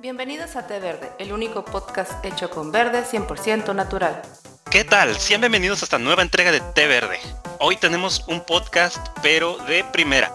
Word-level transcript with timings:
Bienvenidos 0.00 0.56
a 0.56 0.66
Té 0.66 0.80
Verde, 0.80 1.12
el 1.18 1.30
único 1.30 1.62
podcast 1.62 2.24
hecho 2.24 2.48
con 2.48 2.72
verde 2.72 3.04
100% 3.04 3.74
natural. 3.74 4.22
¿Qué 4.70 4.82
tal? 4.82 5.14
Sean 5.18 5.42
bienvenidos 5.42 5.82
a 5.82 5.84
esta 5.84 5.98
nueva 5.98 6.22
entrega 6.22 6.50
de 6.50 6.60
Té 6.74 6.86
Verde. 6.86 7.20
Hoy 7.58 7.76
tenemos 7.76 8.24
un 8.26 8.40
podcast, 8.40 8.96
pero 9.20 9.58
de 9.58 9.84
primera, 9.84 10.32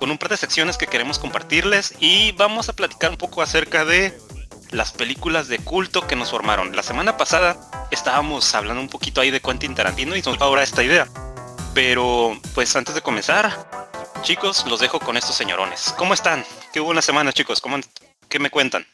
con 0.00 0.10
un 0.10 0.18
par 0.18 0.30
de 0.30 0.36
secciones 0.36 0.76
que 0.76 0.88
queremos 0.88 1.20
compartirles 1.20 1.94
y 2.00 2.32
vamos 2.32 2.68
a 2.68 2.72
platicar 2.72 3.12
un 3.12 3.16
poco 3.16 3.40
acerca 3.40 3.84
de 3.84 4.18
las 4.72 4.90
películas 4.90 5.46
de 5.46 5.60
culto 5.60 6.08
que 6.08 6.16
nos 6.16 6.32
formaron. 6.32 6.74
La 6.74 6.82
semana 6.82 7.16
pasada 7.16 7.56
estábamos 7.92 8.52
hablando 8.56 8.82
un 8.82 8.88
poquito 8.88 9.20
ahí 9.20 9.30
de 9.30 9.40
Quentin 9.40 9.76
Tarantino 9.76 10.16
y 10.16 10.22
nos 10.22 10.40
ahora 10.40 10.64
esta 10.64 10.82
idea. 10.82 11.06
Pero, 11.72 12.36
pues 12.52 12.74
antes 12.74 12.96
de 12.96 13.00
comenzar, 13.00 13.70
chicos, 14.22 14.66
los 14.66 14.80
dejo 14.80 14.98
con 14.98 15.16
estos 15.16 15.36
señorones. 15.36 15.94
¿Cómo 15.96 16.14
están? 16.14 16.44
¿Qué 16.72 16.80
una 16.80 17.00
semana, 17.00 17.32
chicos? 17.32 17.60
¿Cómo, 17.60 17.78
¿Qué 18.28 18.40
me 18.40 18.50
cuentan? 18.50 18.84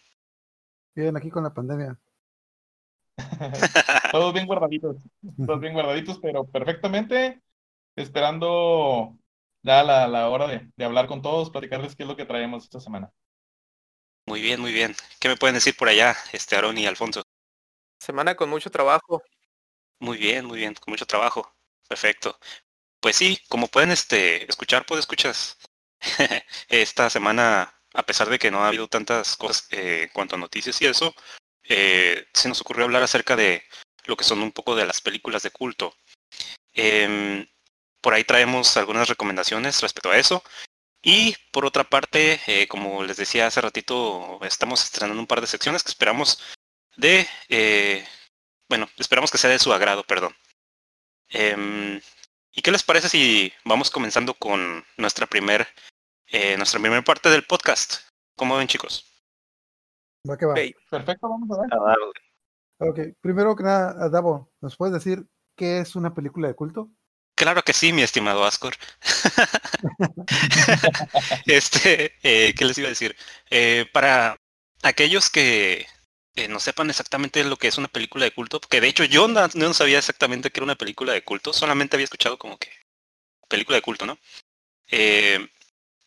Bien, 0.95 1.17
aquí 1.17 1.31
con 1.31 1.45
la 1.45 1.55
pandemia. 1.55 1.99
Todos 4.13 4.33
bien 4.33 4.47
guardaditos, 4.47 4.97
todos 5.47 5.61
bien 5.61 5.75
guardaditos, 5.75 6.19
pero 6.21 6.45
perfectamente 6.47 7.41
esperando 7.95 9.17
ya 9.63 9.83
la, 9.83 10.09
la 10.09 10.29
hora 10.31 10.47
de, 10.49 10.69
de, 10.75 10.85
hablar 10.85 11.07
con 11.07 11.23
todos, 11.23 11.51
platicarles 11.51 11.95
qué 11.95 12.05
es 12.05 12.09
lo 12.09 12.17
que 12.17 12.25
traemos 12.25 12.65
esta 12.65 12.81
semana. 12.81 13.11
Muy 14.27 14.41
bien, 14.41 14.61
muy 14.61 14.73
bien. 14.73 14.95
¿Qué 15.19 15.29
me 15.29 15.37
pueden 15.37 15.55
decir 15.55 15.77
por 15.77 15.89
allá, 15.89 16.17
este 16.33 16.57
Aaron 16.57 16.79
y 16.79 16.87
Alfonso? 16.87 17.23
Semana 17.99 18.35
con 18.35 18.49
mucho 18.49 18.71
trabajo. 18.71 19.23
Muy 20.01 20.19
bien, 20.19 20.47
muy 20.47 20.59
bien, 20.59 20.75
con 20.75 20.93
mucho 20.93 21.07
trabajo. 21.07 21.55
Perfecto. 21.89 22.39
Pues 23.01 23.17
sí, 23.17 23.39
como 23.49 23.69
pueden 23.69 23.91
este, 23.91 24.49
escuchar, 24.49 24.87
pues 24.87 25.01
escuchas. 25.01 25.59
Esta 26.69 27.11
semana 27.11 27.80
a 27.95 28.03
pesar 28.05 28.29
de 28.29 28.39
que 28.39 28.51
no 28.51 28.65
ha 28.65 28.69
habido 28.69 28.89
tantas 28.89 29.37
cosas 29.37 29.67
eh, 29.71 30.05
en 30.05 30.09
cuanto 30.11 30.37
a 30.37 30.39
noticias 30.39 30.81
y 30.81 30.87
eso, 30.87 31.15
eh, 31.65 32.27
se 32.35 32.49
nos 32.49 32.61
ocurrió 32.61 32.85
hablar 32.85 33.03
acerca 33.03 33.37
de 33.37 33.63
lo 34.05 34.17
que 34.17 34.25
son 34.25 34.43
un 34.43 34.51
poco 34.51 34.75
de 34.75 34.87
las 34.87 35.01
películas 35.01 35.43
de 35.43 35.53
culto. 35.53 35.95
Eh, 36.75 37.47
por 38.01 38.15
ahí 38.15 38.25
traemos 38.25 38.77
algunas 38.77 39.09
recomendaciones 39.09 39.81
respecto 39.81 40.11
a 40.11 40.19
eso. 40.19 40.43
Y 41.03 41.37
por 41.53 41.65
otra 41.65 41.85
parte, 41.85 42.41
eh, 42.47 42.67
como 42.69 43.05
les 43.05 43.17
decía 43.17 43.47
hace 43.47 43.61
ratito, 43.61 44.41
estamos 44.43 44.85
estrenando 44.85 45.21
un 45.21 45.27
par 45.27 45.41
de 45.41 45.47
secciones 45.47 45.83
que 45.83 45.91
esperamos 45.91 46.43
de, 46.97 47.27
bueno, 48.69 48.89
esperamos 48.99 49.31
que 49.31 49.39
sea 49.39 49.49
de 49.49 49.59
su 49.59 49.73
agrado, 49.73 50.05
perdón. 50.05 50.35
Em, 51.29 52.01
¿Y 52.53 52.63
qué 52.63 52.73
les 52.73 52.83
parece 52.83 53.09
si 53.09 53.53
vamos 53.65 53.91
comenzando 53.91 54.35
con 54.35 54.85
nuestra 54.97 55.27
primer 55.27 55.69
eh, 56.31 56.57
nuestra 56.57 56.81
primera 56.81 57.03
parte 57.03 57.29
del 57.29 57.45
podcast. 57.45 57.97
¿Cómo 58.37 58.57
ven, 58.57 58.69
chicos? 58.69 59.05
Va 60.29 60.37
que 60.37 60.47
va. 60.47 60.53
Okay. 60.53 60.75
Perfecto, 60.91 61.29
vamos 61.29 61.59
a 61.59 61.63
ver. 61.63 61.71
Ok, 62.83 62.99
primero 63.21 63.55
que 63.55 63.63
nada, 63.63 64.09
Davo, 64.09 64.51
¿nos 64.61 64.77
puedes 64.77 64.95
decir 64.95 65.27
qué 65.57 65.81
es 65.81 65.97
una 65.97 66.15
película 66.15 66.49
de 66.49 66.55
culto? 66.55 66.91
Claro 67.35 67.63
que 67.63 67.73
sí, 67.73 67.93
mi 67.93 68.03
estimado 68.03 68.45
Ascor. 68.45 68.75
este, 71.47 72.15
eh, 72.23 72.55
¿qué 72.55 72.65
les 72.65 72.79
iba 72.79 72.87
a 72.87 72.91
decir? 72.91 73.17
Eh, 73.51 73.87
para 73.93 74.37
aquellos 74.83 75.31
que 75.31 75.87
eh, 76.37 76.49
no 76.49 76.61
sepan 76.61 76.91
exactamente 76.91 77.43
lo 77.45 77.57
que 77.57 77.69
es 77.69 77.79
una 77.79 77.89
película 77.89 78.25
de 78.25 78.33
culto, 78.33 78.61
porque 78.61 78.81
de 78.81 78.89
hecho 78.89 79.05
yo 79.05 79.29
no, 79.29 79.49
no, 79.55 79.75
sabía 79.75 79.99
exactamente 79.99 80.51
que 80.51 80.61
era 80.61 80.65
una 80.65 80.77
película 80.77 81.13
de 81.13 81.25
culto, 81.25 81.53
solamente 81.53 81.97
había 81.97 82.05
escuchado 82.05 82.39
como 82.39 82.59
que 82.59 82.71
película 83.49 83.77
de 83.77 83.83
culto, 83.83 84.07
¿no? 84.07 84.19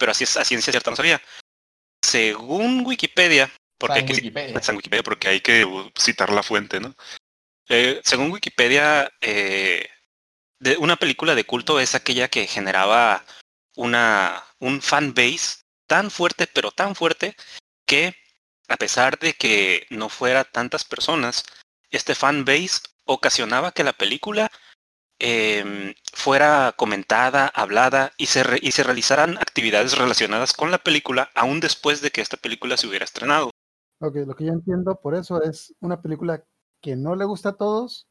Pero 0.04 0.12
así 0.12 0.26
es 0.26 0.36
a 0.36 0.44
ciencia 0.44 0.74
cierta 0.74 0.90
no 0.90 0.98
sabía. 0.98 1.22
Según 2.02 2.86
Wikipedia, 2.86 3.50
porque 3.78 4.00
hay 4.00 4.06
que, 4.06 4.12
Wikipedia. 4.12 4.62
Wikipedia 4.74 5.02
porque 5.02 5.28
hay 5.30 5.40
que 5.40 5.66
citar 5.98 6.30
la 6.30 6.44
fuente, 6.44 6.82
¿no? 6.82 6.94
Eh, 7.70 8.02
según 8.04 8.30
Wikipedia, 8.30 9.10
eh, 9.22 9.88
de 10.60 10.76
una 10.76 10.98
película 10.98 11.36
de 11.36 11.46
culto 11.46 11.80
es 11.80 11.96
aquella 11.96 12.28
que 12.28 12.48
generaba 12.48 13.24
una 13.78 14.44
un 14.60 14.82
fan 14.82 15.14
base 15.14 15.60
tan 15.88 16.12
fuerte, 16.12 16.48
pero 16.48 16.72
tan 16.72 16.96
fuerte, 16.96 17.38
que 17.88 18.14
a 18.68 18.76
pesar 18.76 19.18
de 19.20 19.36
que 19.36 19.88
no 19.90 20.10
fuera 20.10 20.44
tantas 20.44 20.84
personas, 20.84 21.46
este 21.92 22.14
fan 22.14 22.44
base 22.44 22.82
ocasionaba 23.06 23.72
que 23.72 23.86
la 23.86 23.94
película 23.94 24.52
eh, 25.20 25.96
fuera 26.14 26.74
comentada, 26.76 27.48
hablada 27.48 28.12
y 28.18 28.28
se, 28.28 28.44
re 28.44 28.60
y 28.62 28.72
se 28.72 28.84
realizaran 28.84 29.38
actividades 29.38 29.98
relacionadas 29.98 30.54
con 30.54 30.72
la 30.72 30.80
película 30.80 31.30
aún 31.36 31.60
después 31.60 32.02
de 32.02 32.12
que 32.12 32.22
esta 32.22 32.38
película 32.38 32.78
se 32.78 32.88
hubiera 32.88 33.06
estrenado. 33.06 33.52
Ok, 34.00 34.16
lo 34.28 34.36
que 34.36 34.46
yo 34.46 34.52
entiendo 34.52 35.00
por 35.00 35.16
eso 35.16 35.42
es 35.42 35.74
una 35.80 36.02
película 36.02 36.44
que 36.82 36.96
no 36.96 37.16
le 37.16 37.26
gusta 37.26 37.50
a 37.50 37.56
todos, 37.56 38.08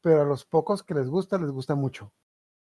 pero 0.00 0.22
a 0.22 0.24
los 0.24 0.44
pocos 0.44 0.82
que 0.82 0.94
les 0.94 1.08
gusta, 1.08 1.38
les 1.38 1.50
gusta 1.50 1.74
mucho. 1.74 2.12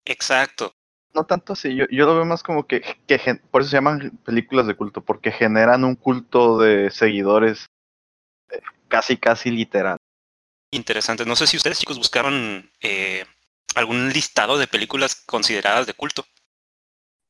Exacto. 0.05 0.73
No 1.13 1.25
tanto 1.25 1.53
así, 1.53 1.75
yo, 1.75 1.85
yo 1.89 2.05
lo 2.05 2.15
veo 2.15 2.25
más 2.25 2.43
como 2.43 2.67
que, 2.67 2.81
que, 3.07 3.19
por 3.49 3.61
eso 3.61 3.71
se 3.71 3.77
llaman 3.77 4.19
películas 4.25 4.67
de 4.67 4.75
culto, 4.75 5.03
porque 5.03 5.31
generan 5.31 5.83
un 5.83 5.95
culto 5.95 6.57
de 6.57 6.91
seguidores 6.91 7.67
eh, 8.51 8.61
casi, 8.87 9.17
casi 9.17 9.49
literal. 9.49 9.97
Interesante. 10.71 11.25
No 11.25 11.35
sé 11.35 11.47
si 11.47 11.57
ustedes 11.57 11.79
chicos 11.79 11.97
buscaron 11.97 12.69
eh, 12.81 13.25
algún 13.77 14.09
listado 14.09 14.57
de 14.57 14.67
películas 14.67 15.15
consideradas 15.25 15.87
de 15.87 15.93
culto. 15.93 16.25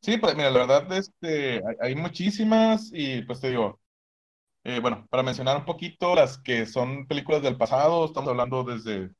Sí, 0.01 0.17
pues 0.17 0.35
mira, 0.35 0.49
la 0.51 0.65
verdad 0.65 0.91
este, 0.93 1.55
hay, 1.55 1.75
hay 1.81 1.95
muchísimas 1.95 2.89
y 2.93 3.23
pues 3.23 3.41
te 3.41 3.49
digo, 3.49 3.79
eh, 4.63 4.79
bueno, 4.81 5.07
para 5.09 5.23
mencionar 5.23 5.57
un 5.57 5.65
poquito 5.65 6.13
las 6.13 6.37
que 6.37 6.65
son 6.65 7.07
películas 7.07 7.41
del 7.41 7.57
pasado, 7.57 8.05
estamos 8.05 8.29
hablando 8.29 8.63
desde, 8.63 9.11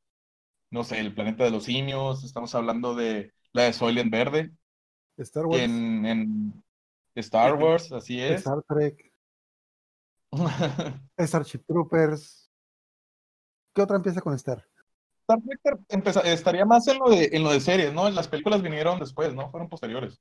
no 0.70 0.84
sé, 0.84 1.00
El 1.00 1.14
planeta 1.14 1.44
de 1.44 1.50
los 1.50 1.64
simios, 1.64 2.22
estamos 2.22 2.54
hablando 2.54 2.94
de 2.94 3.32
la 3.52 3.62
de 3.62 3.72
Soylent 3.72 4.12
Verde. 4.12 4.52
Star 5.16 5.46
Wars. 5.46 5.62
En, 5.62 6.04
en 6.04 6.64
Star 7.14 7.54
Wars, 7.54 7.90
así 7.92 8.20
es. 8.20 8.40
Star 8.40 8.62
Trek. 8.68 9.10
Starship 11.18 11.64
Troopers. 11.66 12.50
¿Qué 13.74 13.82
otra 13.82 13.96
empieza 13.96 14.20
con 14.20 14.34
Star? 14.34 14.66
Star 15.28 15.42
Trek 15.42 16.24
estaría 16.24 16.64
más 16.64 16.88
en 16.88 16.98
lo, 16.98 17.10
de, 17.10 17.28
en 17.32 17.42
lo 17.42 17.50
de 17.50 17.60
series, 17.60 17.92
¿no? 17.92 18.08
Las 18.10 18.28
películas 18.28 18.62
vinieron 18.62 18.98
después, 18.98 19.34
¿no? 19.34 19.50
Fueron 19.50 19.68
posteriores. 19.68 20.18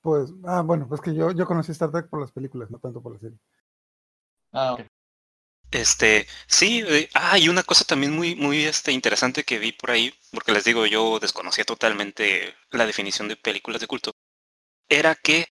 Pues, 0.00 0.32
ah, 0.44 0.62
bueno, 0.62 0.88
pues 0.88 1.00
que 1.00 1.14
yo, 1.14 1.30
yo 1.30 1.46
conocí 1.46 1.70
Star 1.72 1.92
Trek 1.92 2.08
por 2.08 2.20
las 2.20 2.32
películas, 2.32 2.70
no 2.70 2.78
tanto 2.78 3.00
por 3.00 3.12
la 3.12 3.20
serie. 3.20 3.38
Ah, 4.52 4.74
ok. 4.74 4.80
Este, 5.70 6.26
sí, 6.46 6.82
eh, 6.86 7.08
ah, 7.14 7.38
y 7.38 7.48
una 7.48 7.62
cosa 7.62 7.84
también 7.84 8.12
muy, 8.12 8.34
muy 8.34 8.64
este, 8.64 8.92
interesante 8.92 9.44
que 9.44 9.58
vi 9.58 9.72
por 9.72 9.90
ahí, 9.90 10.12
porque 10.32 10.52
les 10.52 10.64
digo, 10.64 10.86
yo 10.86 11.18
desconocía 11.20 11.64
totalmente 11.64 12.54
la 12.70 12.86
definición 12.86 13.28
de 13.28 13.36
películas 13.36 13.80
de 13.80 13.86
culto, 13.88 14.12
era 14.88 15.14
que 15.14 15.48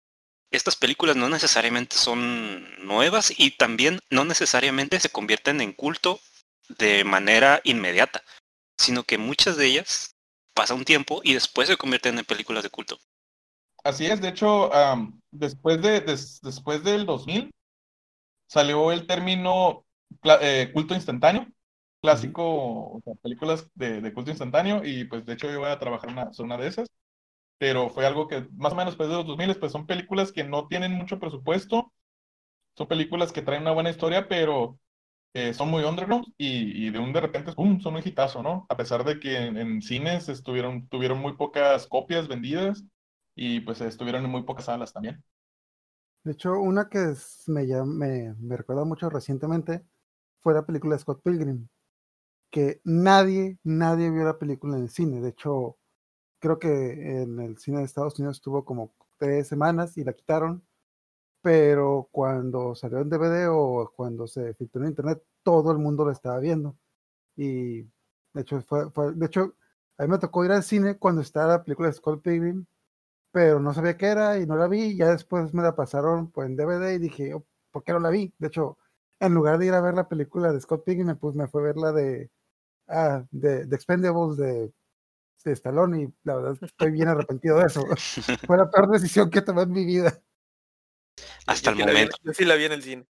estas 0.51 0.77
películas 0.77 1.17
no 1.17 1.29
necesariamente 1.29 1.97
son 1.97 2.65
nuevas 2.85 3.33
y 3.37 3.53
también 3.53 4.01
no 4.11 4.25
necesariamente 4.25 5.01
se 5.01 5.11
convierten 5.11 5.61
en 5.61 5.73
culto 5.73 6.21
de 6.69 7.05
manera 7.05 7.61
inmediata, 7.65 8.23
sino 8.79 9.03
que 9.03 9.19
muchas 9.19 9.57
de 9.57 9.67
ellas 9.67 10.15
pasa 10.55 10.75
un 10.75 10.85
tiempo 10.85 11.21
y 11.23 11.35
después 11.35 11.69
se 11.69 11.77
convierten 11.77 12.19
en 12.19 12.25
películas 12.25 12.63
de 12.63 12.71
culto. 12.71 12.99
Así 13.83 14.07
es, 14.07 14.21
de 14.21 14.29
hecho, 14.29 14.71
um, 14.71 15.21
después, 15.31 15.83
de, 15.83 16.01
des, 16.01 16.41
después 16.41 16.83
del 16.83 17.05
2000 17.05 17.51
salió 18.47 18.93
el 18.93 19.07
término 19.07 19.85
eh, 20.41 20.71
culto 20.73 20.95
instantáneo, 20.95 21.47
clásico, 22.01 22.43
o 22.45 23.01
sea, 23.05 23.15
películas 23.17 23.69
de, 23.75 24.01
de, 24.01 24.13
culto 24.13 24.31
instantáneo, 24.31 24.83
y 24.85 25.05
pues 25.05 25.27
de 25.27 25.35
hecho 25.35 25.51
yo 25.51 25.61
voy 25.61 25.69
a 25.69 25.79
trabajar 25.79 26.11
una, 26.11 26.33
sobre 26.33 26.47
una 26.47 26.59
de 26.59 26.69
esas, 26.69 26.89
pero 27.59 27.91
fue 27.91 28.07
algo 28.07 28.27
que 28.27 28.47
más 28.53 28.73
o 28.73 28.77
menos 28.77 28.93
después 28.93 29.09
de 29.09 29.17
los 29.17 29.27
2000, 29.27 29.57
pues 29.57 29.73
son 29.73 29.87
películas 29.87 30.33
que 30.33 30.45
no 30.45 30.67
tienen 30.67 30.93
mucho 30.93 31.19
presupuesto, 31.19 31.93
son 32.77 32.89
películas 32.89 33.33
que 33.33 33.43
traen 33.43 33.63
una 33.63 33.73
buena 33.73 33.91
historia, 33.91 34.29
pero 34.29 34.79
eh, 35.35 35.53
son 35.53 35.69
muy 35.69 35.83
underground 35.83 36.27
y, 36.39 36.87
y, 36.87 36.91
de 36.91 36.99
un 37.01 37.13
de 37.13 37.21
repente, 37.21 37.53
¡pum!, 37.53 37.81
son 37.81 37.97
un 37.97 38.03
hitazo, 38.05 38.43
¿no? 38.43 38.67
A 38.69 38.77
pesar 38.77 39.05
de 39.05 39.19
que 39.19 39.37
en, 39.37 39.57
en, 39.57 39.83
cines 39.83 40.29
estuvieron, 40.29 40.89
tuvieron 40.89 41.19
muy 41.19 41.37
pocas 41.37 41.89
copias 41.89 42.29
vendidas 42.29 42.85
y 43.35 43.61
pues 43.61 43.81
estuvieron 43.81 44.25
en 44.25 44.31
muy 44.31 44.45
pocas 44.45 44.67
salas 44.67 44.93
también. 44.93 45.23
De 46.23 46.33
hecho, 46.33 46.55
una 46.55 46.89
que 46.89 47.11
es, 47.11 47.43
me, 47.49 47.67
me, 47.85 48.35
me 48.39 48.57
recuerda 48.57 48.85
mucho 48.85 49.11
recientemente 49.11 49.85
fue 50.41 50.55
la 50.55 50.65
película 50.65 50.95
de 50.95 51.01
Scott 51.01 51.23
Pilgrim, 51.23 51.67
que 52.51 52.81
nadie, 52.85 53.59
nadie 53.65 54.11
vio 54.11 54.25
la 54.25 54.39
película 54.39 54.77
en 54.77 54.85
el 54.85 54.91
cine. 54.91 55.21
De 55.21 55.31
hecho, 55.31 55.79
creo 56.39 56.61
que 56.61 57.23
en 57.23 57.41
el 57.41 57.59
cine 57.59 57.79
de 57.79 57.85
Estados 57.85 58.19
Unidos 58.21 58.37
estuvo 58.37 58.65
como 58.65 58.95
tres 59.19 59.49
semanas 59.49 59.97
y 59.99 60.05
la 60.05 60.13
quitaron 60.13 60.63
pero 61.45 62.09
cuando 62.11 62.75
salió 62.75 63.01
en 63.01 63.11
DVD 63.11 63.49
o 63.51 63.93
cuando 63.95 64.27
se 64.27 64.55
filtró 64.55 64.81
en 64.81 64.89
internet, 64.89 65.23
todo 65.43 65.73
el 65.73 65.79
mundo 65.79 66.07
lo 66.07 66.11
estaba 66.11 66.39
viendo. 66.41 66.75
Y 67.37 67.83
de 67.83 68.43
hecho, 68.43 68.63
fue, 68.63 68.91
fue, 68.93 69.13
de 69.15 69.27
hecho, 69.27 69.55
a 69.99 70.05
mí 70.05 70.09
me 70.11 70.19
tocó 70.19 70.45
ir 70.47 70.53
al 70.53 70.63
cine 70.65 70.99
cuando 70.99 71.21
estaba 71.23 71.49
la 71.55 71.65
película 71.65 71.89
de 71.89 71.95
Scott 71.95 72.23
Pilgrim, 72.23 72.65
pero 73.33 73.61
no 73.61 73.75
sabía 73.75 73.99
qué 73.99 74.07
era 74.09 74.39
y 74.41 74.47
no 74.47 74.57
la 74.57 74.69
vi. 74.69 74.97
Ya 74.97 75.11
después 75.11 75.55
me 75.55 75.63
la 75.63 75.77
pasaron 75.77 76.31
pues, 76.33 76.49
en 76.49 76.57
DVD 76.57 76.95
y 76.95 76.99
dije, 76.99 77.35
oh, 77.35 77.45
¿por 77.73 77.85
qué 77.85 77.93
no 77.93 78.01
la 78.01 78.11
vi? 78.11 78.35
De 78.39 78.49
hecho, 78.49 78.79
en 79.21 79.35
lugar 79.35 79.59
de 79.59 79.67
ir 79.67 79.75
a 79.75 79.83
ver 79.83 79.95
la 79.95 80.09
película 80.09 80.53
de 80.53 80.61
Scott 80.63 80.85
Pilgrim, 80.85 81.17
pues 81.19 81.35
me 81.37 81.49
fue 81.49 81.63
a 81.63 81.65
ver 81.67 81.77
la 81.77 81.93
de, 81.93 82.31
ah, 82.89 83.25
de, 83.33 83.67
de 83.67 83.77
Expendables 83.77 84.39
de, 84.39 84.73
de 85.45 85.53
Stallone 85.53 86.03
y 86.05 86.15
la 86.25 86.37
verdad 86.37 86.59
estoy 86.63 86.91
bien 86.93 87.09
arrepentido 87.09 87.59
de 87.59 87.67
eso. 87.67 87.85
Fue 88.47 88.57
la 88.57 88.71
peor 88.71 88.91
decisión 88.91 89.31
que 89.31 89.43
tomé 89.43 89.63
en 89.63 89.73
mi 89.73 89.85
vida. 89.85 90.23
Hasta 91.47 91.71
Yo 91.71 91.71
el 91.71 91.77
vi 91.77 91.93
momento. 91.93 92.17
Yo 92.23 92.33
sí 92.33 92.45
la 92.45 92.55
vi 92.55 92.65
en 92.65 92.73
el 92.73 92.83
cine. 92.83 93.07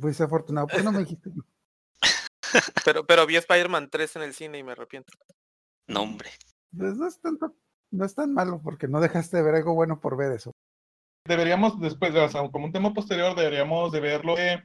Fuiste 0.00 0.22
afortunado. 0.24 0.66
¿Por 0.68 0.76
qué 0.78 0.82
no 0.84 0.92
me 0.92 1.00
dijiste? 1.00 1.30
Pero, 2.84 3.04
pero 3.06 3.26
vi 3.26 3.36
Spider-Man 3.36 3.90
3 3.90 4.16
en 4.16 4.22
el 4.22 4.34
cine 4.34 4.58
y 4.58 4.62
me 4.62 4.72
arrepiento. 4.72 5.12
No, 5.88 6.02
hombre. 6.02 6.30
Pues 6.76 6.96
no 6.96 7.06
es 7.06 7.20
tanto, 7.20 7.54
no 7.90 8.04
es 8.04 8.14
tan 8.14 8.32
malo 8.32 8.60
porque 8.62 8.88
no 8.88 9.00
dejaste 9.00 9.36
de 9.38 9.42
ver 9.42 9.56
algo 9.56 9.74
bueno 9.74 10.00
por 10.00 10.16
ver 10.16 10.32
eso. 10.32 10.52
Deberíamos 11.26 11.78
después, 11.80 12.14
o 12.14 12.28
sea, 12.28 12.48
como 12.50 12.66
un 12.66 12.72
tema 12.72 12.94
posterior, 12.94 13.34
deberíamos 13.34 13.92
de 13.92 14.00
verlo 14.00 14.36
de 14.36 14.64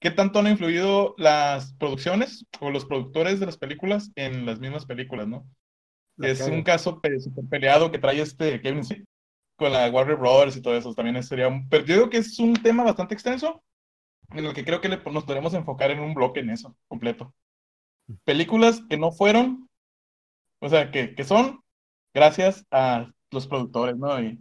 qué 0.00 0.10
tanto 0.10 0.40
han 0.40 0.48
influido 0.48 1.14
las 1.18 1.74
producciones 1.74 2.46
o 2.60 2.70
los 2.70 2.84
productores 2.84 3.38
de 3.38 3.46
las 3.46 3.58
películas 3.58 4.10
en 4.16 4.44
las 4.46 4.58
mismas 4.58 4.86
películas, 4.86 5.28
¿no? 5.28 5.46
La 6.16 6.28
es 6.28 6.40
un 6.40 6.62
caso 6.62 7.00
pe- 7.00 7.20
súper 7.20 7.44
peleado 7.48 7.90
que 7.90 7.98
trae 7.98 8.20
este 8.20 8.60
Kevin 8.60 8.84
Smith 8.84 9.04
con 9.56 9.72
la 9.72 9.88
Warner 9.90 10.16
Brothers 10.16 10.56
y 10.56 10.62
todo 10.62 10.76
eso. 10.76 10.94
También 10.94 11.22
sería 11.22 11.48
un. 11.48 11.68
Pero 11.68 11.84
yo 11.84 11.94
digo 11.94 12.10
que 12.10 12.18
es 12.18 12.38
un 12.38 12.54
tema 12.54 12.82
bastante 12.84 13.14
extenso 13.14 13.62
en 14.30 14.44
el 14.46 14.54
que 14.54 14.64
creo 14.64 14.80
que 14.80 14.88
le- 14.88 15.02
nos 15.12 15.24
podemos 15.24 15.54
enfocar 15.54 15.90
en 15.90 16.00
un 16.00 16.14
bloque 16.14 16.40
en 16.40 16.50
eso, 16.50 16.76
completo. 16.88 17.32
Películas 18.24 18.82
que 18.88 18.96
no 18.98 19.12
fueron, 19.12 19.68
o 20.60 20.68
sea, 20.68 20.90
que, 20.90 21.14
que 21.14 21.24
son 21.24 21.60
gracias 22.12 22.66
a 22.70 23.10
los 23.30 23.46
productores, 23.46 23.96
¿no? 23.96 24.20
Y 24.20 24.38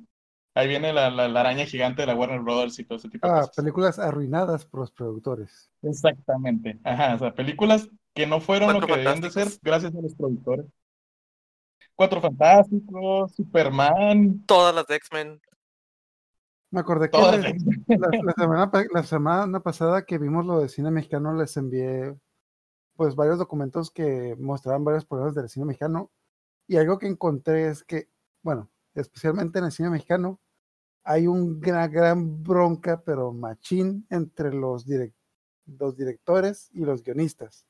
ahí 0.56 0.68
viene 0.68 0.94
la, 0.94 1.10
la, 1.10 1.28
la 1.28 1.40
araña 1.42 1.66
gigante 1.66 2.02
de 2.02 2.08
la 2.08 2.16
Warner 2.16 2.42
Brothers 2.42 2.78
y 2.80 2.84
todo 2.86 2.98
ese 2.98 3.10
tipo 3.10 3.28
de 3.28 3.34
Ah, 3.34 3.40
cosas. 3.42 3.56
películas 3.56 4.00
arruinadas 4.00 4.66
por 4.66 4.82
los 4.82 4.92
productores. 4.92 5.72
Exactamente. 5.82 6.78
Ajá, 6.84 7.16
o 7.16 7.20
sea, 7.20 7.34
películas 7.34 7.90
que 8.14 8.28
no 8.28 8.40
fueron 8.42 8.74
lo 8.74 8.82
que 8.82 8.94
debían 8.96 9.22
de 9.22 9.32
ser 9.32 9.48
gracias 9.62 9.96
a 9.96 10.02
los 10.02 10.14
productores. 10.16 10.66
Cuatro 11.96 12.22
Fantásticos, 12.22 13.34
Superman, 13.36 14.44
Todas 14.46 14.74
las 14.74 14.88
de 14.88 14.96
X-Men. 14.96 15.42
Me 16.72 16.80
acordé 16.80 17.10
que 17.12 17.18
la, 17.20 17.32
la 18.24 18.34
semana, 18.34 18.72
la 18.92 19.04
semana 19.04 19.60
pasada 19.60 20.06
que 20.06 20.18
vimos 20.18 20.44
lo 20.46 20.60
de 20.60 20.70
cine 20.70 20.90
mexicano 20.90 21.36
les 21.36 21.56
envié 21.56 22.18
pues 22.96 23.16
varios 23.16 23.38
documentos 23.38 23.92
que 23.92 24.36
mostraban 24.40 24.84
varios 24.84 25.06
problemas 25.06 25.36
del 25.36 25.50
cine 25.50 25.66
mexicano 25.66 26.12
y 26.68 26.78
algo 26.78 26.98
que 26.98 27.08
encontré 27.08 27.68
es 27.68 27.84
que, 27.84 28.10
bueno, 28.42 28.72
especialmente 28.96 29.60
en 29.60 29.66
el 29.66 29.72
cine 29.72 29.92
mexicano 29.92 30.40
hay 31.04 31.28
un 31.28 31.60
gran, 31.60 31.92
gran 31.92 32.44
bronca 32.44 33.04
pero 33.04 33.32
machín 33.34 34.08
entre 34.10 34.52
los, 34.52 34.88
direc- 34.88 35.14
los 35.66 35.96
directores 35.96 36.72
y 36.74 36.86
los 36.86 37.04
guionistas. 37.04 37.68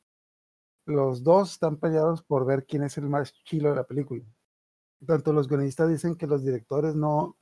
Los 0.86 1.24
dos 1.24 1.54
están 1.54 1.78
peleados 1.78 2.24
por 2.24 2.46
ver 2.46 2.66
quién 2.66 2.84
es 2.84 2.98
el 2.98 3.08
más 3.10 3.34
chilo 3.44 3.70
de 3.70 3.76
la 3.76 3.86
película. 3.86 4.24
Tanto 5.06 5.34
los 5.34 5.48
guionistas 5.48 5.90
dicen 5.90 6.16
que 6.16 6.28
los 6.28 6.44
directores 6.44 6.96
no, 6.96 7.38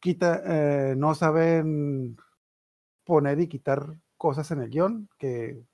quita, 0.00 0.42
eh, 0.44 0.94
no 0.96 1.14
saben 1.14 2.16
poner 3.04 3.40
y 3.40 3.48
quitar 3.48 3.98
cosas 4.16 4.50
en 4.50 4.62
el 4.62 4.70
guion, 4.70 5.08
que 5.18 5.64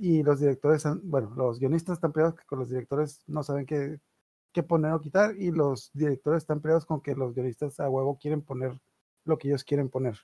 y 0.00 0.22
los 0.22 0.40
directores, 0.40 0.84
bueno, 1.04 1.32
los 1.36 1.60
guionistas 1.60 1.94
están 1.94 2.12
peleados 2.12 2.34
con 2.46 2.58
los 2.58 2.68
directores 2.68 3.22
no 3.28 3.42
saben 3.42 3.64
qué, 3.64 4.00
qué 4.52 4.62
poner 4.62 4.92
o 4.92 5.00
quitar, 5.00 5.36
y 5.36 5.52
los 5.52 5.90
directores 5.92 6.42
están 6.42 6.60
peleados 6.60 6.84
con 6.84 7.00
que 7.00 7.14
los 7.14 7.34
guionistas 7.34 7.78
a 7.78 7.88
huevo 7.88 8.18
quieren 8.18 8.42
poner 8.42 8.78
lo 9.24 9.38
que 9.38 9.48
ellos 9.48 9.64
quieren 9.64 9.88
poner. 9.88 10.18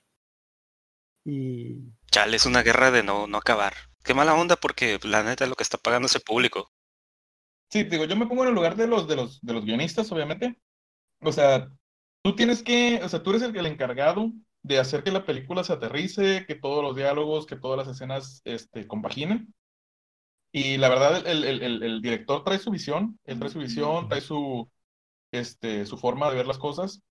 Y 1.23 1.93
Chale, 2.11 2.35
es 2.35 2.45
una 2.45 2.63
guerra 2.63 2.91
de 2.91 3.03
no, 3.03 3.27
no 3.27 3.37
acabar. 3.37 3.73
Qué 4.03 4.13
mala 4.13 4.33
onda 4.33 4.55
porque 4.55 4.99
la 5.03 5.23
neta 5.23 5.45
lo 5.45 5.55
que 5.55 5.63
está 5.63 5.77
pagando 5.77 6.07
es 6.07 6.15
el 6.15 6.21
público. 6.21 6.71
Sí, 7.69 7.83
digo, 7.83 8.05
yo 8.05 8.15
me 8.15 8.25
pongo 8.25 8.43
en 8.43 8.49
el 8.49 8.55
lugar 8.55 8.75
de 8.75 8.87
los, 8.87 9.07
de 9.07 9.15
los, 9.15 9.39
de 9.41 9.53
los 9.53 9.65
guionistas, 9.65 10.11
obviamente. 10.11 10.59
O 11.21 11.31
sea, 11.31 11.69
tú 12.23 12.35
tienes 12.35 12.63
que, 12.63 12.99
o 13.03 13.09
sea, 13.09 13.21
tú 13.21 13.31
eres 13.31 13.43
el, 13.43 13.65
encargado 13.65 14.31
de 14.63 14.79
hacer 14.79 15.03
que 15.03 15.11
la 15.11 15.25
película 15.25 15.63
se 15.63 15.73
aterrice, 15.73 16.45
que 16.47 16.55
todos 16.55 16.83
los 16.83 16.95
diálogos, 16.95 17.45
que 17.45 17.57
todas 17.57 17.77
las 17.77 17.95
escenas, 17.95 18.41
este, 18.45 18.87
compaginen. 18.87 19.53
Y 20.51 20.77
la 20.77 20.89
verdad, 20.89 21.27
el, 21.27 21.43
el, 21.43 21.83
el, 21.83 22.01
director 22.01 22.43
trae 22.43 22.57
su 22.57 22.71
visión, 22.71 23.19
él 23.25 23.37
trae 23.37 23.51
su 23.51 23.59
visión, 23.59 24.07
trae 24.09 24.21
su, 24.21 24.69
este, 25.31 25.85
su 25.85 25.97
forma 25.97 26.29
de 26.29 26.37
ver 26.37 26.47
las 26.47 26.57
cosas, 26.57 27.03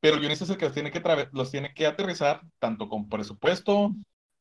pero 0.00 0.14
el 0.14 0.20
guionista 0.20 0.44
es 0.44 0.50
el 0.50 0.56
que 0.56 0.66
los 0.66 0.74
tiene 0.74 0.90
que, 0.92 1.28
los 1.32 1.50
tiene 1.50 1.74
que 1.74 1.86
aterrizar, 1.86 2.42
tanto 2.58 2.88
con 2.88 3.08
presupuesto, 3.08 3.92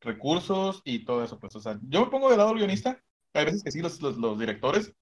recursos 0.02 0.82
y 0.86 1.06
todo 1.06 1.24
eso. 1.24 1.40
Pues, 1.40 1.56
o 1.56 1.60
sea, 1.60 1.80
yo 1.84 2.06
me 2.06 2.12
pongo 2.12 2.30
de 2.32 2.38
lado 2.38 2.50
del 2.50 2.60
guionista, 2.60 3.02
hay 3.34 3.46
veces 3.46 3.64
que 3.64 3.72
sí, 3.72 3.82
los, 3.82 4.02
los, 4.02 4.18
los 4.18 4.40
directores 4.40 4.94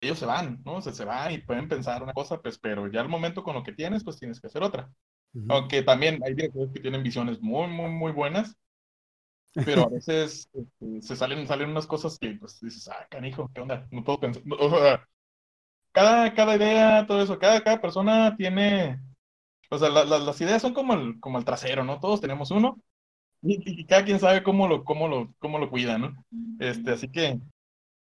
ellos 0.00 0.18
se 0.18 0.26
van, 0.26 0.62
¿no? 0.64 0.76
O 0.76 0.82
sea, 0.82 0.92
se 0.92 1.04
van 1.06 1.32
y 1.32 1.38
pueden 1.38 1.68
pensar 1.68 2.02
una 2.02 2.12
cosa, 2.14 2.40
pues, 2.42 2.58
pero 2.58 2.88
ya 2.92 3.00
al 3.02 3.08
momento 3.10 3.42
con 3.44 3.54
lo 3.54 3.64
que 3.64 3.72
tienes, 3.72 4.04
pues 4.04 4.18
tienes 4.18 4.40
que 4.40 4.48
hacer 4.48 4.62
otra. 4.62 4.92
ujú, 5.34 5.50
Aunque 5.50 5.82
también 5.82 6.20
hay 6.24 6.34
directores 6.34 6.72
que 6.72 6.80
tienen 6.80 7.02
visiones 7.04 7.40
muy, 7.42 7.68
muy, 7.68 7.90
muy 7.90 8.12
buenas, 8.12 8.56
pero 9.64 9.84
a 9.84 9.88
veces 9.90 10.48
este, 10.52 11.02
se 11.02 11.16
salen, 11.16 11.46
salen 11.46 11.70
unas 11.70 11.86
cosas 11.86 12.18
que, 12.18 12.32
pues, 12.34 12.58
dices, 12.60 12.88
ah, 12.88 13.06
canijo, 13.10 13.50
¿qué 13.54 13.60
onda? 13.60 13.86
No 13.90 14.02
puedo 14.04 14.20
pensar. 14.20 14.42
no, 14.44 14.56
o 14.56 14.70
sea, 14.70 15.06
cada, 15.92 16.34
cada 16.34 16.56
idea, 16.56 17.06
todo 17.06 17.22
eso, 17.22 17.38
cada, 17.38 17.62
cada 17.64 17.80
persona 17.80 18.36
tiene, 18.36 19.00
o 19.70 19.78
sea, 19.78 19.90
la- 19.90 20.04
la- 20.06 20.18
las 20.20 20.40
ideas 20.42 20.62
son 20.62 20.74
como 20.74 20.94
el, 20.94 21.20
como 21.20 21.38
el 21.38 21.44
trasero, 21.46 21.84
¿no? 21.84 22.00
Todos 22.00 22.20
tenemos 22.20 22.50
uno 22.52 22.78
y, 23.42 23.84
cada 23.84 24.04
quien 24.04 24.20
sabe 24.20 24.42
cómo 24.42 24.68
lo, 24.68 24.84
cómo 24.84 25.08
lo, 25.08 25.32
cómo 25.38 25.58
lo 25.58 25.68
cuida, 25.68 25.98
¿no? 25.98 26.14
Este, 26.58 26.92
así 26.92 27.08
que, 27.08 27.40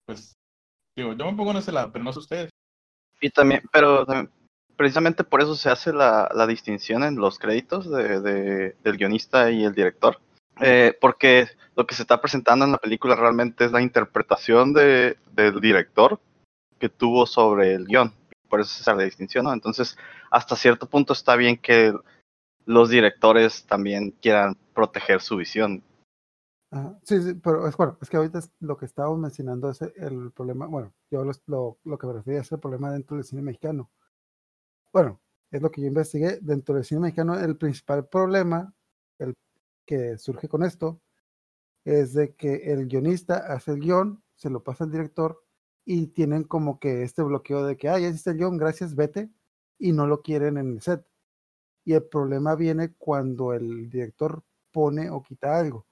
pues, 0.06 0.34
digo, 0.96 1.14
yo 1.14 1.26
me 1.26 1.38
pongo 1.38 1.52
en 1.52 1.58
ese 1.58 1.72
lado, 1.72 1.92
pero 1.92 2.04
no 2.04 2.14
sé 2.14 2.20
ustedes. 2.20 2.50
Y 3.20 3.30
también, 3.30 3.62
pero 3.72 4.06
también, 4.06 4.30
precisamente 4.76 5.24
por 5.24 5.42
eso 5.42 5.56
se 5.56 5.70
hace 5.70 5.94
la, 5.94 6.30
la 6.34 6.48
distinción 6.48 7.04
en 7.04 7.16
los 7.16 7.40
créditos 7.40 7.90
de, 7.90 8.20
de- 8.22 8.76
del 8.84 8.98
guionista 8.98 9.52
y 9.52 9.64
el 9.64 9.74
director. 9.74 10.20
Eh, 10.60 10.96
porque 11.00 11.48
lo 11.76 11.88
que 11.88 11.96
se 11.96 12.04
está 12.04 12.22
presentando 12.22 12.66
en 12.66 12.74
la 12.74 12.78
película 12.78 13.16
realmente 13.16 13.66
es 13.66 13.72
la 13.72 13.82
interpretación 13.82 14.74
de, 14.74 15.18
del 15.34 15.60
director 15.60 16.20
que 16.78 16.90
tuvo 16.90 17.26
sobre 17.26 17.74
el 17.74 17.86
guion. 17.86 18.14
Por 18.50 18.60
eso 18.60 18.70
se 18.74 18.82
hace 18.82 18.98
la 18.98 19.04
distinción, 19.06 19.46
¿no? 19.46 19.54
Entonces, 19.54 19.98
hasta 20.30 20.56
cierto 20.56 20.88
punto 20.88 21.14
está 21.14 21.36
bien 21.36 21.58
que 21.58 21.94
los 22.66 22.90
directores 22.90 23.66
también 23.66 24.12
quieran 24.12 24.56
proteger 24.74 25.22
su 25.22 25.38
visión. 25.38 25.84
Ajá, 26.72 26.98
Sí, 27.04 27.22
sí, 27.22 27.34
pero 27.34 27.68
es 27.68 27.76
bueno, 27.76 27.98
es 28.02 28.10
que 28.10 28.18
ahorita 28.18 28.40
lo 28.62 28.78
que 28.78 28.86
estábamos 28.86 29.20
mencionando 29.20 29.70
es 29.70 29.82
el 29.82 30.32
problema, 30.32 30.68
bueno, 30.68 30.94
yo 31.10 31.24
lo, 31.48 31.80
lo, 31.84 31.98
que 31.98 32.08
me 32.08 32.14
refería 32.14 32.42
es 32.42 32.52
el 32.52 32.60
problema 32.60 32.92
dentro 32.92 33.18
del 33.18 33.26
cine 33.26 33.42
mexicano. 33.42 33.92
Bueno, 34.94 35.20
es 35.52 35.62
lo 35.62 35.70
que 35.70 35.82
yo 35.82 35.88
investigué, 35.88 36.40
dentro 36.42 36.76
del 36.76 36.86
cine 36.86 37.02
mexicano 37.02 37.38
el 37.38 37.58
principal 37.58 38.08
problema 38.08 38.74
que 39.86 40.18
surge 40.18 40.48
con 40.48 40.64
esto 40.64 41.02
es 41.84 42.14
de 42.14 42.34
que 42.36 42.72
el 42.72 42.88
guionista 42.88 43.38
hace 43.54 43.72
el 43.72 43.80
guion, 43.82 44.24
se 44.36 44.50
lo 44.50 44.64
pasa 44.64 44.84
al 44.84 44.92
director 44.92 45.44
y 45.84 46.08
tienen 46.08 46.44
como 46.44 46.80
que 46.80 47.04
este 47.04 47.24
bloqueo 47.24 47.66
de 47.66 47.76
que, 47.76 47.90
ah, 47.90 48.00
ya 48.00 48.08
el 48.08 48.38
guion, 48.38 48.58
gracias, 48.58 48.96
vete, 48.96 49.32
y 49.80 49.92
no 49.92 50.08
lo 50.08 50.22
quieren 50.22 50.58
en 50.58 50.74
el 50.74 50.82
set. 50.82 51.06
Y 51.92 51.94
el 51.94 52.04
problema 52.04 52.56
viene 52.56 52.94
cuando 52.94 53.52
el 53.54 53.90
director 53.90 54.42
pone 54.72 55.10
o 55.10 55.22
quita 55.22 55.60
algo 55.60 55.86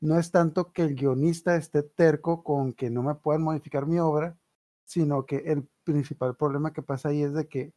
no 0.00 0.16
es 0.16 0.30
tanto 0.30 0.72
que 0.72 0.82
el 0.82 0.94
guionista 0.94 1.56
esté 1.56 1.82
terco 1.82 2.44
con 2.44 2.72
que 2.74 2.90
no 2.90 3.02
me 3.02 3.14
puedan 3.16 3.42
modificar 3.42 3.86
mi 3.86 3.98
obra, 3.98 4.36
sino 4.84 5.26
que 5.26 5.38
el 5.46 5.68
principal 5.82 6.36
problema 6.36 6.72
que 6.72 6.82
pasa 6.82 7.08
ahí 7.08 7.22
es 7.22 7.32
de 7.34 7.48
que 7.48 7.72